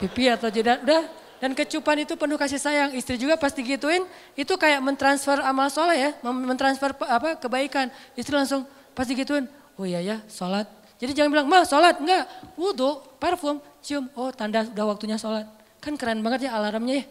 pipi 0.00 0.32
atau 0.32 0.48
jidat, 0.48 0.80
udah 0.80 1.04
dan 1.40 1.56
kecupan 1.56 2.04
itu 2.04 2.14
penuh 2.14 2.36
kasih 2.36 2.60
sayang. 2.60 2.92
Istri 2.92 3.16
juga 3.16 3.40
pasti 3.40 3.64
gituin, 3.64 4.04
itu 4.36 4.52
kayak 4.54 4.84
mentransfer 4.84 5.40
amal 5.40 5.72
soleh 5.72 5.96
ya, 5.96 6.10
mentransfer 6.22 6.92
apa 7.08 7.40
kebaikan. 7.40 7.88
Istri 8.14 8.36
langsung 8.36 8.68
pasti 8.92 9.16
gituin, 9.16 9.48
oh 9.80 9.88
iya 9.88 10.04
ya 10.04 10.20
sholat. 10.28 10.68
Jadi 11.00 11.16
jangan 11.16 11.32
bilang, 11.32 11.48
mah 11.48 11.64
sholat, 11.64 11.96
enggak. 11.96 12.28
Wudhu, 12.60 13.00
parfum, 13.16 13.56
cium, 13.80 14.04
oh 14.12 14.28
tanda 14.36 14.68
udah 14.68 14.84
waktunya 14.84 15.16
sholat. 15.16 15.48
Kan 15.80 15.96
keren 15.96 16.20
banget 16.20 16.44
ya 16.44 16.60
alarmnya 16.60 17.00
ya. 17.00 17.04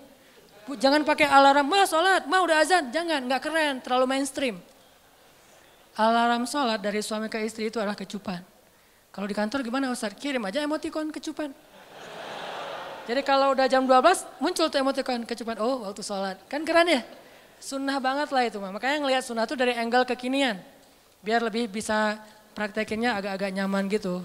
Jangan 0.78 1.02
pakai 1.02 1.26
alarm, 1.26 1.66
mah 1.66 1.90
sholat, 1.90 2.30
mah 2.30 2.46
udah 2.46 2.62
azan. 2.62 2.94
Jangan, 2.94 3.26
enggak 3.26 3.50
keren, 3.50 3.82
terlalu 3.82 4.06
mainstream. 4.06 4.62
Alarm 5.98 6.46
sholat 6.46 6.78
dari 6.78 7.02
suami 7.02 7.34
ke 7.34 7.42
istri 7.42 7.74
itu 7.74 7.82
adalah 7.82 7.98
kecupan. 7.98 8.46
Kalau 9.10 9.26
di 9.26 9.34
kantor 9.34 9.66
gimana 9.66 9.90
Ustaz? 9.90 10.14
Kirim 10.14 10.46
aja 10.46 10.62
emoticon 10.62 11.10
kecupan. 11.10 11.50
Jadi 13.10 13.26
kalau 13.26 13.58
udah 13.58 13.66
jam 13.66 13.90
12 13.90 14.38
muncul 14.38 14.70
tuh 14.70 14.78
emoticon 14.78 15.26
kecupan, 15.26 15.58
oh 15.58 15.90
waktu 15.90 16.06
sholat. 16.06 16.38
Kan 16.46 16.62
keren 16.62 16.86
ya? 16.86 17.02
Sunnah 17.58 17.98
banget 17.98 18.30
lah 18.30 18.46
itu. 18.46 18.62
Makanya 18.62 19.02
ngelihat 19.02 19.26
sunnah 19.26 19.50
tuh 19.50 19.58
dari 19.58 19.74
angle 19.74 20.06
kekinian. 20.06 20.62
Biar 21.26 21.42
lebih 21.42 21.66
bisa 21.74 22.22
praktekinnya 22.54 23.18
agak-agak 23.18 23.50
nyaman 23.50 23.90
gitu. 23.90 24.22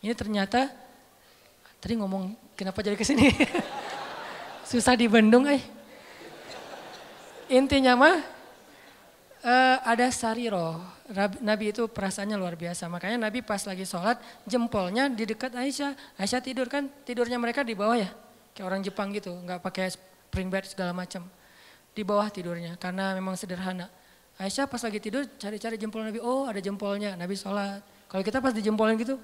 Ini 0.00 0.16
ternyata, 0.16 0.72
tadi 1.84 2.00
ngomong 2.00 2.32
kenapa 2.56 2.80
jadi 2.80 2.96
ke 2.96 3.04
sini? 3.04 3.28
Susah 4.72 4.96
dibendung 4.96 5.44
eh. 5.44 5.60
Intinya 7.52 7.92
mah 7.92 8.24
uh, 9.42 9.76
ada 9.84 10.08
sariro. 10.14 10.80
Nabi 11.44 11.74
itu 11.74 11.84
perasaannya 11.90 12.38
luar 12.38 12.56
biasa. 12.56 12.88
Makanya 12.88 13.28
Nabi 13.28 13.44
pas 13.44 13.60
lagi 13.68 13.84
sholat 13.84 14.16
jempolnya 14.48 15.12
di 15.12 15.28
dekat 15.28 15.52
Aisyah. 15.52 15.92
Aisyah 16.16 16.40
tidur 16.40 16.66
kan 16.72 16.88
tidurnya 17.04 17.36
mereka 17.36 17.60
di 17.66 17.76
bawah 17.76 17.98
ya. 17.98 18.10
Kayak 18.56 18.66
orang 18.66 18.80
Jepang 18.80 19.12
gitu. 19.12 19.34
nggak 19.34 19.60
pakai 19.60 19.92
spring 19.92 20.48
bed 20.48 20.64
segala 20.64 20.96
macam. 20.96 21.26
Di 21.92 22.00
bawah 22.00 22.32
tidurnya 22.32 22.80
karena 22.80 23.12
memang 23.12 23.36
sederhana. 23.36 23.92
Aisyah 24.40 24.64
pas 24.64 24.80
lagi 24.80 24.96
tidur 24.96 25.28
cari-cari 25.36 25.76
jempol 25.76 26.00
Nabi. 26.00 26.22
Oh 26.22 26.48
ada 26.48 26.62
jempolnya. 26.62 27.12
Nabi 27.18 27.36
sholat. 27.36 27.84
Kalau 28.08 28.22
kita 28.24 28.40
pas 28.40 28.56
dijempolin 28.56 28.96
gitu. 28.96 29.20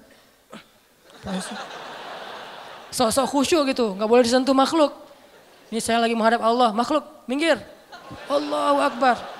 Sok-sok 2.93 3.27
khusyuk 3.29 3.63
gitu. 3.73 3.97
nggak 3.97 4.09
boleh 4.09 4.21
disentuh 4.21 4.53
makhluk. 4.53 4.93
Ini 5.69 5.81
saya 5.81 6.01
lagi 6.01 6.13
menghadap 6.13 6.41
Allah. 6.41 6.69
Makhluk 6.73 7.05
minggir. 7.25 7.57
Allahu 8.29 8.81
Akbar. 8.81 9.38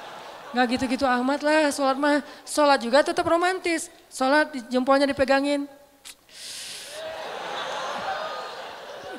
Nggak 0.50 0.66
gitu-gitu 0.78 1.06
amat 1.06 1.46
lah, 1.46 1.70
sholat 1.70 1.98
mah. 2.02 2.26
Sholat 2.42 2.80
juga 2.82 3.06
tetap 3.06 3.26
romantis. 3.26 3.94
Sholat 4.10 4.50
jempolnya 4.70 5.06
dipegangin. 5.06 5.70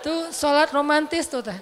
Itu 0.01 0.33
sholat 0.35 0.73
romantis 0.75 1.31
tuh 1.31 1.45
teh. 1.45 1.59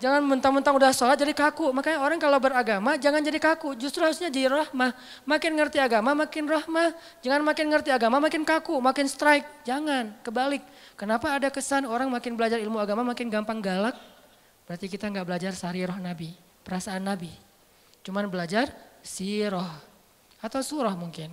Jangan 0.00 0.24
mentang-mentang 0.24 0.72
udah 0.76 0.92
sholat 0.96 1.16
jadi 1.16 1.36
kaku. 1.36 1.76
Makanya 1.76 2.00
orang 2.00 2.16
kalau 2.16 2.40
beragama 2.40 2.96
jangan 2.96 3.20
jadi 3.20 3.36
kaku. 3.36 3.76
Justru 3.76 4.00
harusnya 4.00 4.32
jadi 4.32 4.48
rahmah. 4.48 4.96
Makin 5.28 5.52
ngerti 5.60 5.76
agama 5.76 6.16
makin 6.16 6.44
rahmah. 6.48 6.96
Jangan 7.20 7.40
makin 7.44 7.66
ngerti 7.68 7.92
agama 7.92 8.16
makin 8.16 8.42
kaku, 8.44 8.80
makin 8.80 9.04
strike. 9.08 9.44
Jangan, 9.68 10.12
kebalik. 10.24 10.64
Kenapa 10.96 11.36
ada 11.36 11.48
kesan 11.48 11.84
orang 11.84 12.08
makin 12.08 12.36
belajar 12.36 12.56
ilmu 12.60 12.80
agama 12.80 13.00
makin 13.00 13.28
gampang 13.28 13.60
galak? 13.60 13.96
Berarti 14.68 14.88
kita 14.88 15.08
nggak 15.08 15.24
belajar 15.24 15.52
roh 15.56 16.00
Nabi, 16.00 16.32
perasaan 16.64 17.04
Nabi. 17.04 17.32
Cuman 18.00 18.24
belajar 18.32 18.72
siroh 19.04 19.68
atau 20.40 20.60
surah 20.64 20.96
mungkin. 20.96 21.32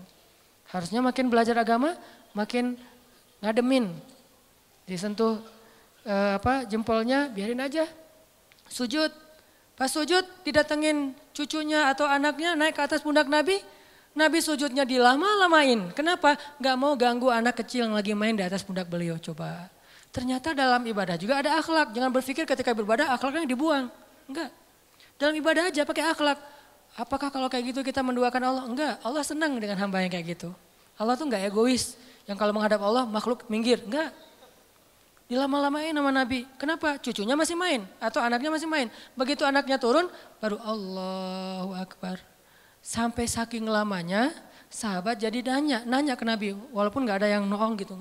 Harusnya 0.67 0.99
makin 0.99 1.31
belajar 1.31 1.55
agama, 1.55 1.95
makin 2.35 2.75
ngademin. 3.39 3.95
Disentuh 4.83 5.39
eh, 6.03 6.39
apa 6.39 6.67
jempolnya, 6.67 7.31
biarin 7.31 7.63
aja. 7.63 7.87
Sujud. 8.67 9.11
Pas 9.77 9.87
sujud 9.93 10.25
didatengin 10.41 11.13
cucunya 11.31 11.93
atau 11.93 12.09
anaknya 12.09 12.57
naik 12.57 12.75
ke 12.75 12.81
atas 12.81 12.99
pundak 13.05 13.29
Nabi. 13.29 13.61
Nabi 14.17 14.41
sujudnya 14.41 14.81
dilama-lamain. 14.81 15.93
Kenapa? 15.93 16.33
Gak 16.57 16.75
mau 16.75 16.97
ganggu 16.97 17.29
anak 17.29 17.61
kecil 17.61 17.85
yang 17.85 17.93
lagi 17.93 18.17
main 18.17 18.33
di 18.33 18.41
atas 18.41 18.65
pundak 18.65 18.89
beliau. 18.89 19.21
Coba. 19.21 19.69
Ternyata 20.09 20.57
dalam 20.57 20.81
ibadah 20.81 21.13
juga 21.21 21.45
ada 21.45 21.61
akhlak. 21.61 21.93
Jangan 21.93 22.09
berpikir 22.09 22.49
ketika 22.49 22.73
beribadah 22.73 23.13
akhlaknya 23.13 23.45
dibuang. 23.45 23.93
Enggak. 24.25 24.49
Dalam 25.21 25.37
ibadah 25.37 25.69
aja 25.69 25.85
pakai 25.85 26.09
akhlak. 26.09 26.41
Apakah 26.97 27.29
kalau 27.29 27.45
kayak 27.45 27.77
gitu 27.77 27.85
kita 27.85 28.01
menduakan 28.01 28.41
Allah? 28.41 28.63
Enggak, 28.65 28.93
Allah 29.05 29.21
senang 29.21 29.53
dengan 29.61 29.77
hamba 29.77 30.01
yang 30.01 30.09
kayak 30.09 30.33
gitu. 30.33 30.49
Allah 30.97 31.13
tuh 31.13 31.29
enggak 31.29 31.45
egois. 31.45 31.93
Yang 32.25 32.37
kalau 32.41 32.51
menghadap 32.57 32.81
Allah 32.81 33.05
makhluk 33.05 33.45
minggir. 33.53 33.85
Enggak. 33.85 34.09
Dilama-lamain 35.29 35.93
nama 35.93 36.09
Nabi. 36.09 36.49
Kenapa? 36.57 36.97
Cucunya 36.97 37.37
masih 37.37 37.53
main 37.53 37.85
atau 38.01 38.17
anaknya 38.17 38.49
masih 38.49 38.65
main. 38.65 38.89
Begitu 39.13 39.45
anaknya 39.45 39.77
turun 39.77 40.09
baru 40.41 40.57
Allahu 40.57 41.77
Akbar. 41.77 42.17
Sampai 42.81 43.29
saking 43.29 43.69
lamanya 43.69 44.33
sahabat 44.65 45.21
jadi 45.21 45.45
nanya, 45.45 45.85
nanya 45.85 46.17
ke 46.17 46.25
Nabi. 46.25 46.57
Walaupun 46.73 47.05
enggak 47.05 47.21
ada 47.21 47.29
yang 47.29 47.45
noong 47.45 47.77
gitu. 47.77 47.93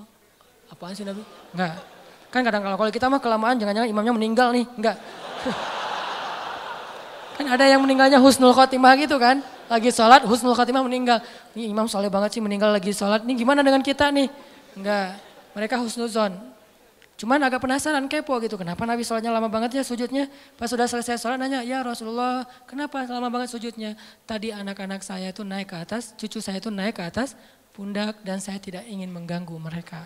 Apaan 0.73 0.97
sih 0.97 1.05
Nabi? 1.05 1.20
Enggak. 1.52 1.85
Kan 2.32 2.40
kadang 2.48 2.64
kalau 2.64 2.77
kalau 2.81 2.90
kita 2.94 3.12
mah 3.12 3.20
kelamaan 3.20 3.60
jangan-jangan 3.60 3.93
imamnya 3.93 4.14
meninggal 4.16 4.48
nih, 4.56 4.64
enggak. 4.73 4.97
kan 7.36 7.46
ada 7.52 7.68
yang 7.68 7.84
meninggalnya 7.84 8.16
husnul 8.16 8.56
khotimah 8.56 8.96
gitu 8.96 9.20
kan. 9.20 9.44
Lagi 9.68 9.92
sholat 9.92 10.24
husnul 10.24 10.56
khotimah 10.56 10.80
meninggal. 10.80 11.20
Ini 11.52 11.68
imam 11.68 11.84
soleh 11.84 12.08
banget 12.08 12.40
sih 12.40 12.42
meninggal 12.42 12.72
lagi 12.72 12.96
sholat. 12.96 13.22
Ini 13.28 13.36
gimana 13.36 13.60
dengan 13.60 13.84
kita 13.84 14.08
nih? 14.08 14.32
Enggak, 14.72 15.20
mereka 15.52 15.76
husnuzon. 15.76 16.32
Cuman 17.16 17.40
agak 17.40 17.64
penasaran, 17.64 18.04
kepo 18.12 18.36
gitu. 18.44 18.60
Kenapa 18.60 18.84
Nabi 18.84 19.00
sholatnya 19.00 19.32
lama 19.32 19.48
banget 19.48 19.80
ya 19.80 19.84
sujudnya? 19.84 20.28
Pas 20.56 20.68
sudah 20.68 20.84
selesai 20.84 21.16
sholat 21.16 21.40
nanya, 21.40 21.64
ya 21.64 21.80
Rasulullah 21.80 22.44
kenapa 22.68 23.08
lama 23.08 23.28
banget 23.32 23.56
sujudnya? 23.56 23.96
Tadi 24.28 24.52
anak-anak 24.52 25.00
saya 25.00 25.32
itu 25.32 25.40
naik 25.40 25.72
ke 25.72 25.76
atas, 25.80 26.12
cucu 26.16 26.44
saya 26.44 26.60
itu 26.60 26.68
naik 26.68 27.00
ke 27.00 27.04
atas 27.04 27.32
pundak 27.72 28.20
dan 28.24 28.40
saya 28.40 28.60
tidak 28.60 28.84
ingin 28.88 29.08
mengganggu 29.12 29.56
mereka. 29.56 30.00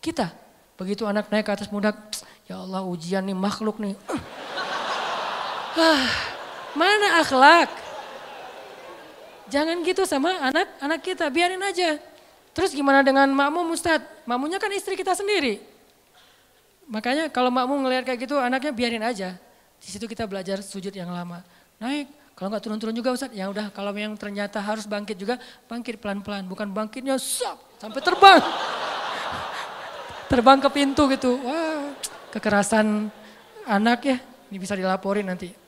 Kita, 0.00 0.32
begitu 0.80 1.04
anak 1.04 1.28
naik 1.28 1.44
ke 1.44 1.52
atas 1.52 1.68
pundak, 1.68 1.96
ya 2.48 2.56
Allah 2.56 2.84
ujian 2.88 3.20
nih 3.24 3.36
makhluk 3.36 3.76
nih. 3.76 3.96
Mana 6.74 7.22
akhlak? 7.22 7.70
Jangan 9.50 9.82
gitu 9.82 10.06
sama 10.06 10.30
anak-anak 10.46 11.00
kita, 11.02 11.26
biarin 11.26 11.58
aja. 11.58 11.98
Terus 12.54 12.70
gimana 12.70 13.02
dengan 13.02 13.26
makmum 13.30 13.74
Ustadz? 13.74 14.26
Makmumnya 14.26 14.62
kan 14.62 14.70
istri 14.70 14.94
kita 14.94 15.14
sendiri. 15.14 15.58
Makanya 16.90 17.30
kalau 17.30 17.50
makmum 17.50 17.86
ngelihat 17.86 18.06
kayak 18.06 18.26
gitu 18.26 18.38
anaknya 18.38 18.70
biarin 18.70 19.02
aja. 19.02 19.34
Di 19.78 19.88
situ 19.90 20.06
kita 20.06 20.26
belajar 20.26 20.62
sujud 20.62 20.94
yang 20.94 21.10
lama. 21.10 21.42
Naik, 21.82 22.10
kalau 22.38 22.50
nggak 22.54 22.62
turun-turun 22.62 22.94
juga 22.94 23.10
Ustadz, 23.14 23.34
ya 23.34 23.50
udah 23.50 23.74
kalau 23.74 23.90
yang 23.94 24.14
ternyata 24.14 24.62
harus 24.62 24.86
bangkit 24.86 25.18
juga, 25.18 25.38
bangkit 25.66 25.98
pelan-pelan. 25.98 26.46
Bukan 26.46 26.70
bangkitnya 26.70 27.18
sop, 27.18 27.58
sampai 27.82 28.00
terbang. 28.02 28.42
terbang 30.30 30.58
ke 30.62 30.68
pintu 30.70 31.10
gitu. 31.10 31.36
Wah, 31.42 31.90
kekerasan 32.30 33.10
anak 33.66 34.00
ya, 34.06 34.16
ini 34.50 34.58
bisa 34.62 34.78
dilaporin 34.78 35.26
nanti. 35.26 35.59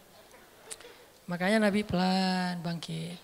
Makanya 1.31 1.63
Nabi 1.63 1.87
pelan 1.87 2.59
bangkit. 2.61 3.19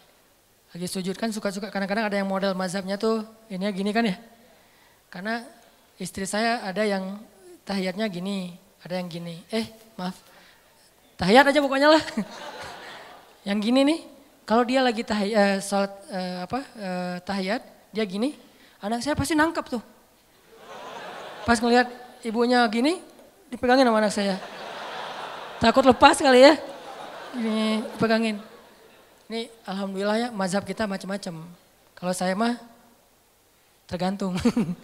Lagi 0.69 0.87
sujud 0.87 1.17
kan 1.17 1.33
suka-suka, 1.33 1.73
kadang-kadang 1.73 2.13
ada 2.13 2.17
yang 2.21 2.29
model 2.29 2.53
mazhabnya 2.53 3.01
tuh, 3.01 3.25
ini 3.49 3.65
gini 3.73 3.91
kan 3.91 4.05
ya. 4.05 4.17
Karena 5.09 5.41
istri 5.97 6.29
saya 6.29 6.61
ada 6.61 6.85
yang 6.85 7.17
tahiyatnya 7.65 8.05
gini, 8.13 8.53
ada 8.85 9.01
yang 9.01 9.09
gini. 9.09 9.41
Eh, 9.49 9.65
maaf. 9.97 10.15
Tahiyat 11.17 11.49
aja 11.49 11.59
pokoknya 11.65 11.89
lah. 11.97 12.03
yang 13.49 13.59
gini 13.65 13.81
nih, 13.81 14.01
kalau 14.45 14.63
dia 14.63 14.85
lagi 14.85 15.03
uh, 15.03 15.25
eh, 15.25 15.59
salat 15.65 15.91
uh, 16.13 16.45
apa 16.45 16.61
uh, 16.77 17.17
tahiyat, 17.25 17.65
dia 17.91 18.05
gini, 18.05 18.37
anak 18.85 19.01
saya 19.01 19.17
pasti 19.17 19.33
nangkep 19.33 19.65
tuh. 19.73 19.83
Pas 21.49 21.57
ngelihat 21.57 21.89
ibunya 22.29 22.61
gini, 22.69 23.01
dipegangin 23.49 23.89
sama 23.89 24.05
anak 24.05 24.13
saya. 24.13 24.37
Takut 25.59 25.83
lepas 25.83 26.21
kali 26.21 26.45
ya. 26.45 26.55
Ini 27.39 27.87
dipegangin. 27.95 28.37
Ini 29.31 29.47
alhamdulillah 29.63 30.17
ya 30.19 30.29
mazhab 30.35 30.67
kita 30.67 30.91
macam-macam. 30.91 31.47
Kalau 31.95 32.13
saya 32.13 32.35
mah 32.35 32.59
tergantung. 33.87 34.35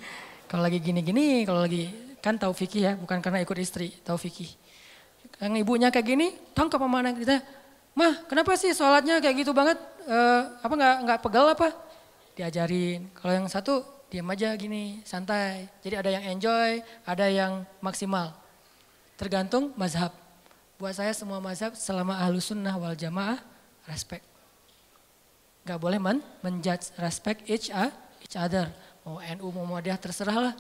kalau 0.51 0.63
lagi 0.63 0.79
gini-gini, 0.79 1.43
kalau 1.43 1.67
lagi 1.67 2.05
Kan 2.25 2.41
tahu 2.41 2.57
fikih 2.57 2.81
ya, 2.89 2.93
bukan 2.97 3.21
karena 3.21 3.45
ikut 3.45 3.53
istri, 3.61 3.93
tahu 4.01 4.17
fikih. 4.17 4.49
Yang 5.45 5.61
ibunya 5.61 5.93
kayak 5.93 6.09
gini, 6.09 6.33
tangkap 6.57 6.81
sama 6.81 7.05
anak 7.05 7.21
kita. 7.21 7.45
Mah, 7.93 8.25
kenapa 8.25 8.57
sih 8.57 8.73
sholatnya 8.73 9.21
kayak 9.21 9.45
gitu 9.45 9.53
banget? 9.53 9.77
E, 10.09 10.19
apa 10.65 10.73
nggak 10.73 10.97
nggak 11.05 11.21
pegal 11.21 11.53
apa? 11.53 11.69
Diajarin. 12.33 13.13
Kalau 13.13 13.33
yang 13.37 13.45
satu 13.53 13.85
diam 14.09 14.25
aja 14.33 14.57
gini, 14.57 15.05
santai. 15.05 15.69
Jadi 15.85 16.01
ada 16.01 16.11
yang 16.17 16.25
enjoy, 16.33 16.81
ada 17.05 17.29
yang 17.29 17.53
maksimal. 17.85 18.33
Tergantung 19.21 19.77
mazhab. 19.77 20.24
Buat 20.75 20.99
saya 20.99 21.15
semua 21.15 21.39
mazhab 21.39 21.73
selama 21.79 22.19
ahlu 22.19 22.43
sunnah 22.43 22.75
wal 22.75 22.99
jamaah, 22.99 23.39
respect. 23.87 24.27
Gak 25.65 25.79
boleh 25.81 25.97
men 26.03 26.19
menjudge, 26.43 26.93
respect 26.99 27.47
each, 27.47 27.71
each 28.21 28.37
other. 28.37 28.69
Mau 29.07 29.23
NU, 29.23 29.47
mau 29.55 29.65
Muhammadiyah, 29.69 29.97
terserah 30.01 30.51
lah 30.51 30.55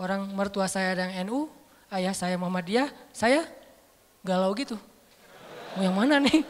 orang 0.00 0.32
mertua 0.32 0.64
saya 0.66 0.96
yang 0.96 1.28
NU, 1.28 1.46
ayah 1.92 2.16
saya 2.16 2.34
Muhammadiyah, 2.40 2.88
saya 3.12 3.44
galau 4.24 4.50
gitu. 4.56 4.80
Mau 5.76 5.84
yang 5.84 5.94
mana 5.94 6.16
nih? 6.18 6.42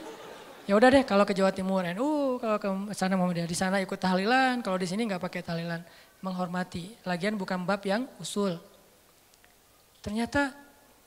Ya 0.71 0.79
udah 0.79 0.87
deh 0.87 1.03
kalau 1.03 1.27
ke 1.27 1.35
Jawa 1.35 1.51
Timur 1.51 1.83
NU, 1.83 2.39
kalau 2.39 2.57
ke 2.57 2.69
sana 2.95 3.19
Muhammadiyah, 3.19 3.51
di 3.51 3.59
sana 3.59 3.83
ikut 3.83 3.99
tahlilan, 3.99 4.63
kalau 4.63 4.79
di 4.79 4.87
sini 4.87 5.03
nggak 5.11 5.19
pakai 5.19 5.43
tahlilan. 5.43 5.83
Menghormati. 6.21 6.95
Lagian 7.09 7.35
bukan 7.35 7.65
bab 7.65 7.81
yang 7.83 8.05
usul. 8.21 8.61
Ternyata 10.05 10.53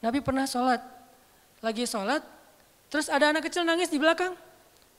Nabi 0.01 0.19
pernah 0.19 0.43
sholat. 0.43 0.92
Lagi 1.63 1.87
sholat, 1.87 2.19
terus 2.91 3.07
ada 3.07 3.31
anak 3.31 3.47
kecil 3.47 3.63
nangis 3.63 3.87
di 3.87 3.95
belakang. 3.95 4.35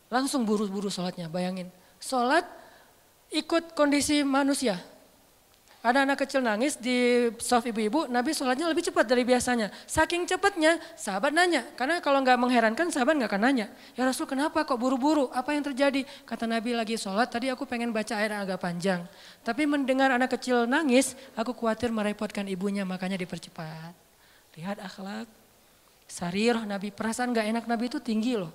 Langsung 0.09 0.49
buru-buru 0.49 0.89
sholatnya, 0.89 1.29
bayangin. 1.29 1.69
Sholat 2.01 2.49
ikut 3.29 3.77
kondisi 3.77 4.25
manusia, 4.25 4.81
ada 5.85 6.09
anak 6.09 6.25
kecil 6.25 6.41
nangis 6.41 6.81
di 6.81 7.29
soft 7.37 7.69
ibu-ibu, 7.69 8.09
Nabi 8.09 8.33
sholatnya 8.33 8.73
lebih 8.73 8.89
cepat 8.89 9.05
dari 9.05 9.21
biasanya. 9.21 9.69
Saking 9.85 10.25
cepatnya, 10.25 10.81
sahabat 10.97 11.37
nanya. 11.37 11.61
Karena 11.77 12.01
kalau 12.01 12.25
nggak 12.25 12.41
mengherankan, 12.41 12.89
sahabat 12.89 13.21
nggak 13.21 13.29
akan 13.29 13.43
nanya. 13.45 13.69
Ya 13.93 14.09
Rasul 14.09 14.25
kenapa 14.25 14.65
kok 14.65 14.81
buru-buru? 14.81 15.29
Apa 15.29 15.53
yang 15.53 15.61
terjadi? 15.61 16.09
Kata 16.25 16.49
Nabi 16.49 16.73
lagi 16.73 16.97
sholat, 16.97 17.29
tadi 17.29 17.53
aku 17.53 17.69
pengen 17.69 17.93
baca 17.93 18.17
yang 18.17 18.49
agak 18.49 18.65
panjang. 18.65 19.05
Tapi 19.45 19.69
mendengar 19.69 20.09
anak 20.09 20.33
kecil 20.41 20.65
nangis, 20.65 21.21
aku 21.37 21.53
khawatir 21.53 21.93
merepotkan 21.93 22.49
ibunya, 22.49 22.89
makanya 22.89 23.21
dipercepat. 23.21 23.93
Lihat 24.57 24.81
akhlak. 24.81 25.44
Sarirah 26.15 26.63
Nabi, 26.63 26.95
perasaan 26.95 27.35
nggak 27.35 27.47
enak 27.51 27.65
Nabi 27.67 27.91
itu 27.91 27.99
tinggi 27.99 28.39
loh. 28.39 28.55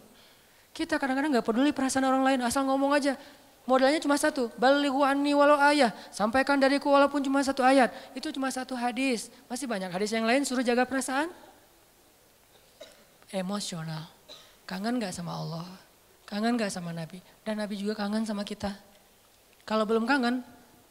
Kita 0.72 0.96
kadang-kadang 0.96 1.36
nggak 1.36 1.44
peduli 1.44 1.76
perasaan 1.76 2.08
orang 2.08 2.24
lain, 2.24 2.40
asal 2.40 2.64
ngomong 2.64 2.96
aja. 2.96 3.20
Modalnya 3.68 4.00
cuma 4.00 4.16
satu, 4.16 4.48
balighu 4.56 5.04
anni 5.04 5.36
walau 5.36 5.60
ayah. 5.68 5.92
Sampaikan 6.08 6.56
dariku 6.56 6.88
walaupun 6.88 7.20
cuma 7.20 7.44
satu 7.44 7.60
ayat. 7.60 7.92
Itu 8.16 8.32
cuma 8.32 8.48
satu 8.48 8.80
hadis. 8.80 9.28
Masih 9.52 9.68
banyak 9.68 9.92
hadis 9.92 10.16
yang 10.16 10.24
lain 10.24 10.48
suruh 10.48 10.64
jaga 10.64 10.88
perasaan. 10.88 11.28
Emosional. 13.36 14.08
Kangen 14.64 14.96
gak 14.96 15.12
sama 15.12 15.36
Allah? 15.36 15.68
Kangen 16.24 16.56
gak 16.56 16.72
sama 16.72 16.96
Nabi? 16.96 17.20
Dan 17.44 17.60
Nabi 17.60 17.76
juga 17.76 18.00
kangen 18.00 18.24
sama 18.24 18.48
kita. 18.48 18.72
Kalau 19.68 19.84
belum 19.84 20.08
kangen, 20.08 20.42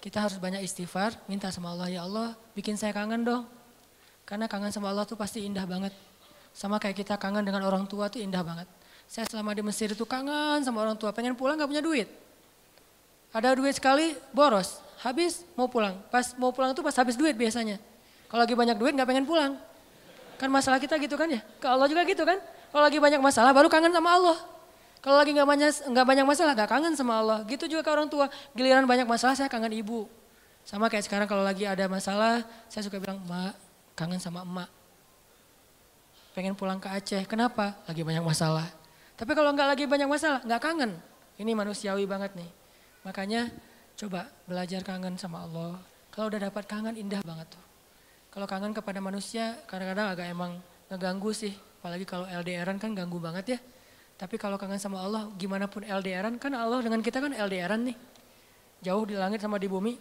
kita 0.05 0.23
harus 0.23 0.37
banyak 0.37 0.63
istighfar, 0.63 1.17
minta 1.27 1.49
sama 1.49 1.73
Allah, 1.75 1.89
ya 1.91 2.05
Allah 2.05 2.37
bikin 2.55 2.77
saya 2.77 2.95
kangen 2.95 3.25
dong. 3.25 3.49
Karena 4.29 4.47
kangen 4.47 4.71
sama 4.71 4.93
Allah 4.93 5.09
tuh 5.09 5.17
pasti 5.17 5.43
indah 5.43 5.67
banget. 5.67 5.91
Sama 6.53 6.81
kayak 6.83 7.01
kita 7.01 7.15
kangen 7.21 7.47
dengan 7.47 7.65
orang 7.67 7.85
tua 7.87 8.11
tuh 8.13 8.19
indah 8.23 8.43
banget. 8.43 8.67
Saya 9.09 9.25
selama 9.25 9.57
di 9.57 9.63
Mesir 9.65 9.93
itu 9.93 10.05
kangen 10.05 10.61
sama 10.61 10.85
orang 10.85 10.99
tua, 10.99 11.15
pengen 11.17 11.33
pulang 11.33 11.57
gak 11.57 11.71
punya 11.71 11.81
duit. 11.81 12.09
Ada 13.33 13.57
duit 13.57 13.77
sekali, 13.77 14.17
boros. 14.33 14.81
Habis, 15.05 15.47
mau 15.55 15.71
pulang. 15.71 15.95
Pas 16.11 16.35
mau 16.35 16.51
pulang 16.51 16.75
itu 16.75 16.83
pas 16.83 16.95
habis 16.97 17.15
duit 17.15 17.37
biasanya. 17.37 17.79
Kalau 18.29 18.45
lagi 18.45 18.53
banyak 18.57 18.77
duit 18.77 18.93
nggak 18.93 19.09
pengen 19.09 19.25
pulang. 19.25 19.57
Kan 20.37 20.49
masalah 20.53 20.83
kita 20.83 20.99
gitu 21.01 21.15
kan 21.15 21.31
ya. 21.31 21.41
Ke 21.63 21.67
Allah 21.71 21.87
juga 21.87 22.03
gitu 22.05 22.23
kan. 22.27 22.39
Kalau 22.69 22.85
lagi 22.85 22.99
banyak 23.01 23.21
masalah 23.23 23.55
baru 23.57 23.71
kangen 23.73 23.95
sama 23.95 24.11
Allah. 24.17 24.39
Kalau 24.99 25.17
lagi 25.17 25.31
nggak 25.33 25.49
banyak 25.49 25.71
nggak 25.95 26.07
banyak 26.07 26.27
masalah 26.27 26.53
nggak 26.59 26.71
kangen 26.71 26.93
sama 26.99 27.13
Allah. 27.19 27.39
Gitu 27.49 27.65
juga 27.71 27.87
ke 27.87 27.91
orang 27.95 28.09
tua. 28.11 28.27
Giliran 28.53 28.85
banyak 28.85 29.07
masalah 29.09 29.39
saya 29.39 29.49
kangen 29.49 29.73
ibu. 29.73 30.05
Sama 30.69 30.93
kayak 30.93 31.09
sekarang 31.09 31.25
kalau 31.25 31.41
lagi 31.41 31.65
ada 31.65 31.89
masalah 31.89 32.45
saya 32.69 32.85
suka 32.85 33.01
bilang 33.01 33.23
mak 33.25 33.57
kangen 33.97 34.21
sama 34.21 34.45
emak. 34.45 34.78
Pengen 36.39 36.55
pulang 36.55 36.79
ke 36.79 36.87
Aceh. 36.87 37.27
Kenapa? 37.27 37.75
Lagi 37.91 38.07
banyak 38.07 38.23
masalah. 38.23 38.71
Tapi 39.19 39.35
kalau 39.35 39.51
nggak 39.51 39.75
lagi 39.75 39.91
banyak 39.91 40.07
masalah 40.07 40.39
nggak 40.47 40.63
kangen. 40.63 40.95
Ini 41.35 41.51
manusiawi 41.51 42.07
banget 42.07 42.39
nih. 42.39 42.47
Makanya 43.03 43.51
coba 43.99 44.31
belajar 44.47 44.87
kangen 44.87 45.19
sama 45.19 45.43
Allah. 45.43 45.83
Kalau 46.15 46.31
udah 46.31 46.47
dapat 46.47 46.63
kangen 46.71 46.95
indah 46.95 47.27
banget 47.27 47.59
tuh. 47.59 47.65
Kalau 48.31 48.47
kangen 48.47 48.71
kepada 48.71 49.03
manusia 49.03 49.59
kadang-kadang 49.67 50.15
agak 50.15 50.31
emang 50.31 50.63
ngeganggu 50.87 51.35
sih. 51.35 51.59
Apalagi 51.83 52.07
kalau 52.07 52.31
LDRan 52.31 52.79
kan 52.79 52.95
ganggu 52.95 53.19
banget 53.19 53.59
ya. 53.59 53.61
Tapi 54.15 54.39
kalau 54.39 54.55
kangen 54.55 54.79
sama 54.79 55.03
Allah 55.03 55.27
gimana 55.35 55.67
pun 55.67 55.83
LDRan 55.83 56.39
kan 56.39 56.55
Allah 56.55 56.79
dengan 56.79 57.03
kita 57.03 57.19
kan 57.19 57.35
LDRan 57.35 57.83
nih. 57.83 57.99
Jauh 58.87 59.03
di 59.11 59.19
langit 59.19 59.43
sama 59.43 59.59
di 59.59 59.67
bumi. 59.67 59.99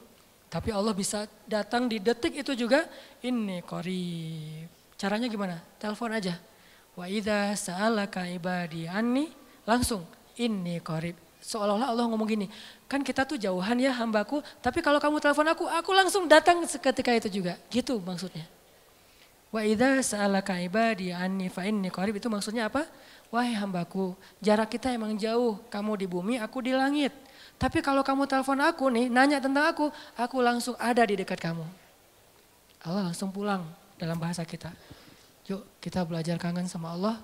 Tapi 0.54 0.70
Allah 0.70 0.94
bisa 0.94 1.26
datang 1.50 1.90
di 1.90 1.98
detik 1.98 2.38
itu 2.38 2.54
juga. 2.54 2.86
Ini 3.26 3.66
korib. 3.66 4.77
Caranya 4.98 5.30
gimana? 5.30 5.62
Telepon 5.78 6.12
aja. 6.12 6.36
Wa 6.98 7.06
idha 7.06 7.54
sa'alaka 7.54 8.26
ibadi 8.28 8.90
anni. 8.90 9.30
Langsung. 9.64 10.04
Ini 10.38 10.82
korib 10.86 11.18
Seolah-olah 11.48 11.96
Allah 11.96 12.06
ngomong 12.12 12.28
gini, 12.28 12.52
kan 12.92 13.00
kita 13.00 13.24
tuh 13.24 13.40
jauhan 13.40 13.80
ya 13.80 13.96
hambaku, 13.96 14.44
tapi 14.60 14.84
kalau 14.84 15.00
kamu 15.00 15.24
telepon 15.24 15.48
aku, 15.48 15.64
aku 15.64 15.92
langsung 15.96 16.28
datang 16.28 16.60
seketika 16.68 17.16
itu 17.16 17.40
juga. 17.40 17.56
Gitu 17.72 18.04
maksudnya. 18.04 18.44
Wa 19.48 19.64
idza 19.64 20.04
sa'alaka 20.04 20.60
ibadi 20.60 21.16
anni 21.16 21.48
fa 21.48 21.64
inni 21.64 21.88
qarib 21.88 22.20
itu 22.20 22.28
maksudnya 22.28 22.68
apa? 22.68 22.84
Wahai 23.32 23.56
hambaku, 23.56 24.12
jarak 24.44 24.76
kita 24.76 24.92
emang 24.92 25.16
jauh, 25.16 25.56
kamu 25.72 25.92
di 26.04 26.08
bumi, 26.12 26.36
aku 26.36 26.60
di 26.60 26.76
langit. 26.76 27.16
Tapi 27.56 27.80
kalau 27.80 28.04
kamu 28.04 28.28
telepon 28.28 28.60
aku 28.60 28.92
nih, 28.92 29.08
nanya 29.08 29.40
tentang 29.40 29.72
aku, 29.72 29.88
aku 30.20 30.44
langsung 30.44 30.76
ada 30.76 31.00
di 31.08 31.16
dekat 31.16 31.40
kamu. 31.40 31.64
Allah 32.84 33.08
langsung 33.08 33.32
pulang. 33.32 33.64
Dalam 33.98 34.18
bahasa 34.18 34.46
kita. 34.46 34.72
Yuk 35.50 35.66
kita 35.84 36.06
belajar 36.06 36.38
kangen 36.40 36.70
sama 36.70 36.94
Allah. 36.94 37.18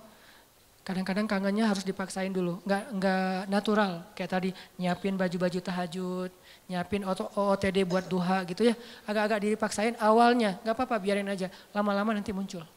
Kadang-kadang 0.84 1.24
kangennya 1.24 1.72
harus 1.72 1.88
dipaksain 1.88 2.28
dulu, 2.28 2.60
nggak 2.68 2.84
nggak 3.00 3.48
natural 3.48 4.04
kayak 4.20 4.32
tadi 4.36 4.50
nyiapin 4.76 5.16
baju-baju 5.16 5.64
tahajud, 5.64 6.28
nyiapin 6.68 7.08
OOTD 7.08 7.88
buat 7.88 8.04
duha 8.04 8.44
gitu 8.44 8.68
ya, 8.68 8.76
agak-agak 9.08 9.48
dipaksain 9.48 9.96
awalnya, 9.96 10.60
nggak 10.60 10.76
apa-apa 10.76 11.00
biarin 11.00 11.32
aja, 11.32 11.48
lama-lama 11.72 12.12
nanti 12.12 12.36
muncul. 12.36 12.68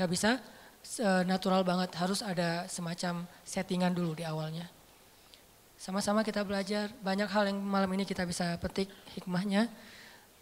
Nggak 0.00 0.08
bisa 0.08 0.40
natural 1.28 1.60
banget, 1.60 1.92
harus 1.92 2.24
ada 2.24 2.64
semacam 2.72 3.28
settingan 3.44 3.92
dulu 3.92 4.16
di 4.16 4.24
awalnya. 4.24 4.64
Sama-sama 5.76 6.24
kita 6.24 6.40
belajar, 6.40 6.88
banyak 7.04 7.28
hal 7.28 7.52
yang 7.52 7.60
malam 7.60 7.92
ini 8.00 8.08
kita 8.08 8.24
bisa 8.24 8.56
petik 8.64 8.88
hikmahnya, 9.12 9.68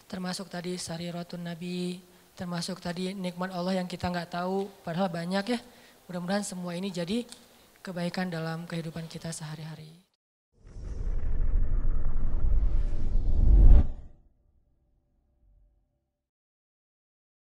termasuk 0.07 0.47
tadi 0.47 0.79
sari 0.79 1.11
rotun 1.11 1.43
Nabi, 1.43 1.99
termasuk 2.37 2.79
tadi 2.79 3.17
nikmat 3.17 3.51
Allah 3.51 3.81
yang 3.83 3.89
kita 3.89 4.13
nggak 4.13 4.37
tahu, 4.37 4.69
padahal 4.85 5.09
banyak 5.09 5.57
ya. 5.57 5.61
Mudah-mudahan 6.07 6.45
semua 6.47 6.77
ini 6.79 6.93
jadi 6.93 7.27
kebaikan 7.83 8.31
dalam 8.31 8.69
kehidupan 8.69 9.09
kita 9.11 9.35
sehari-hari. 9.35 10.06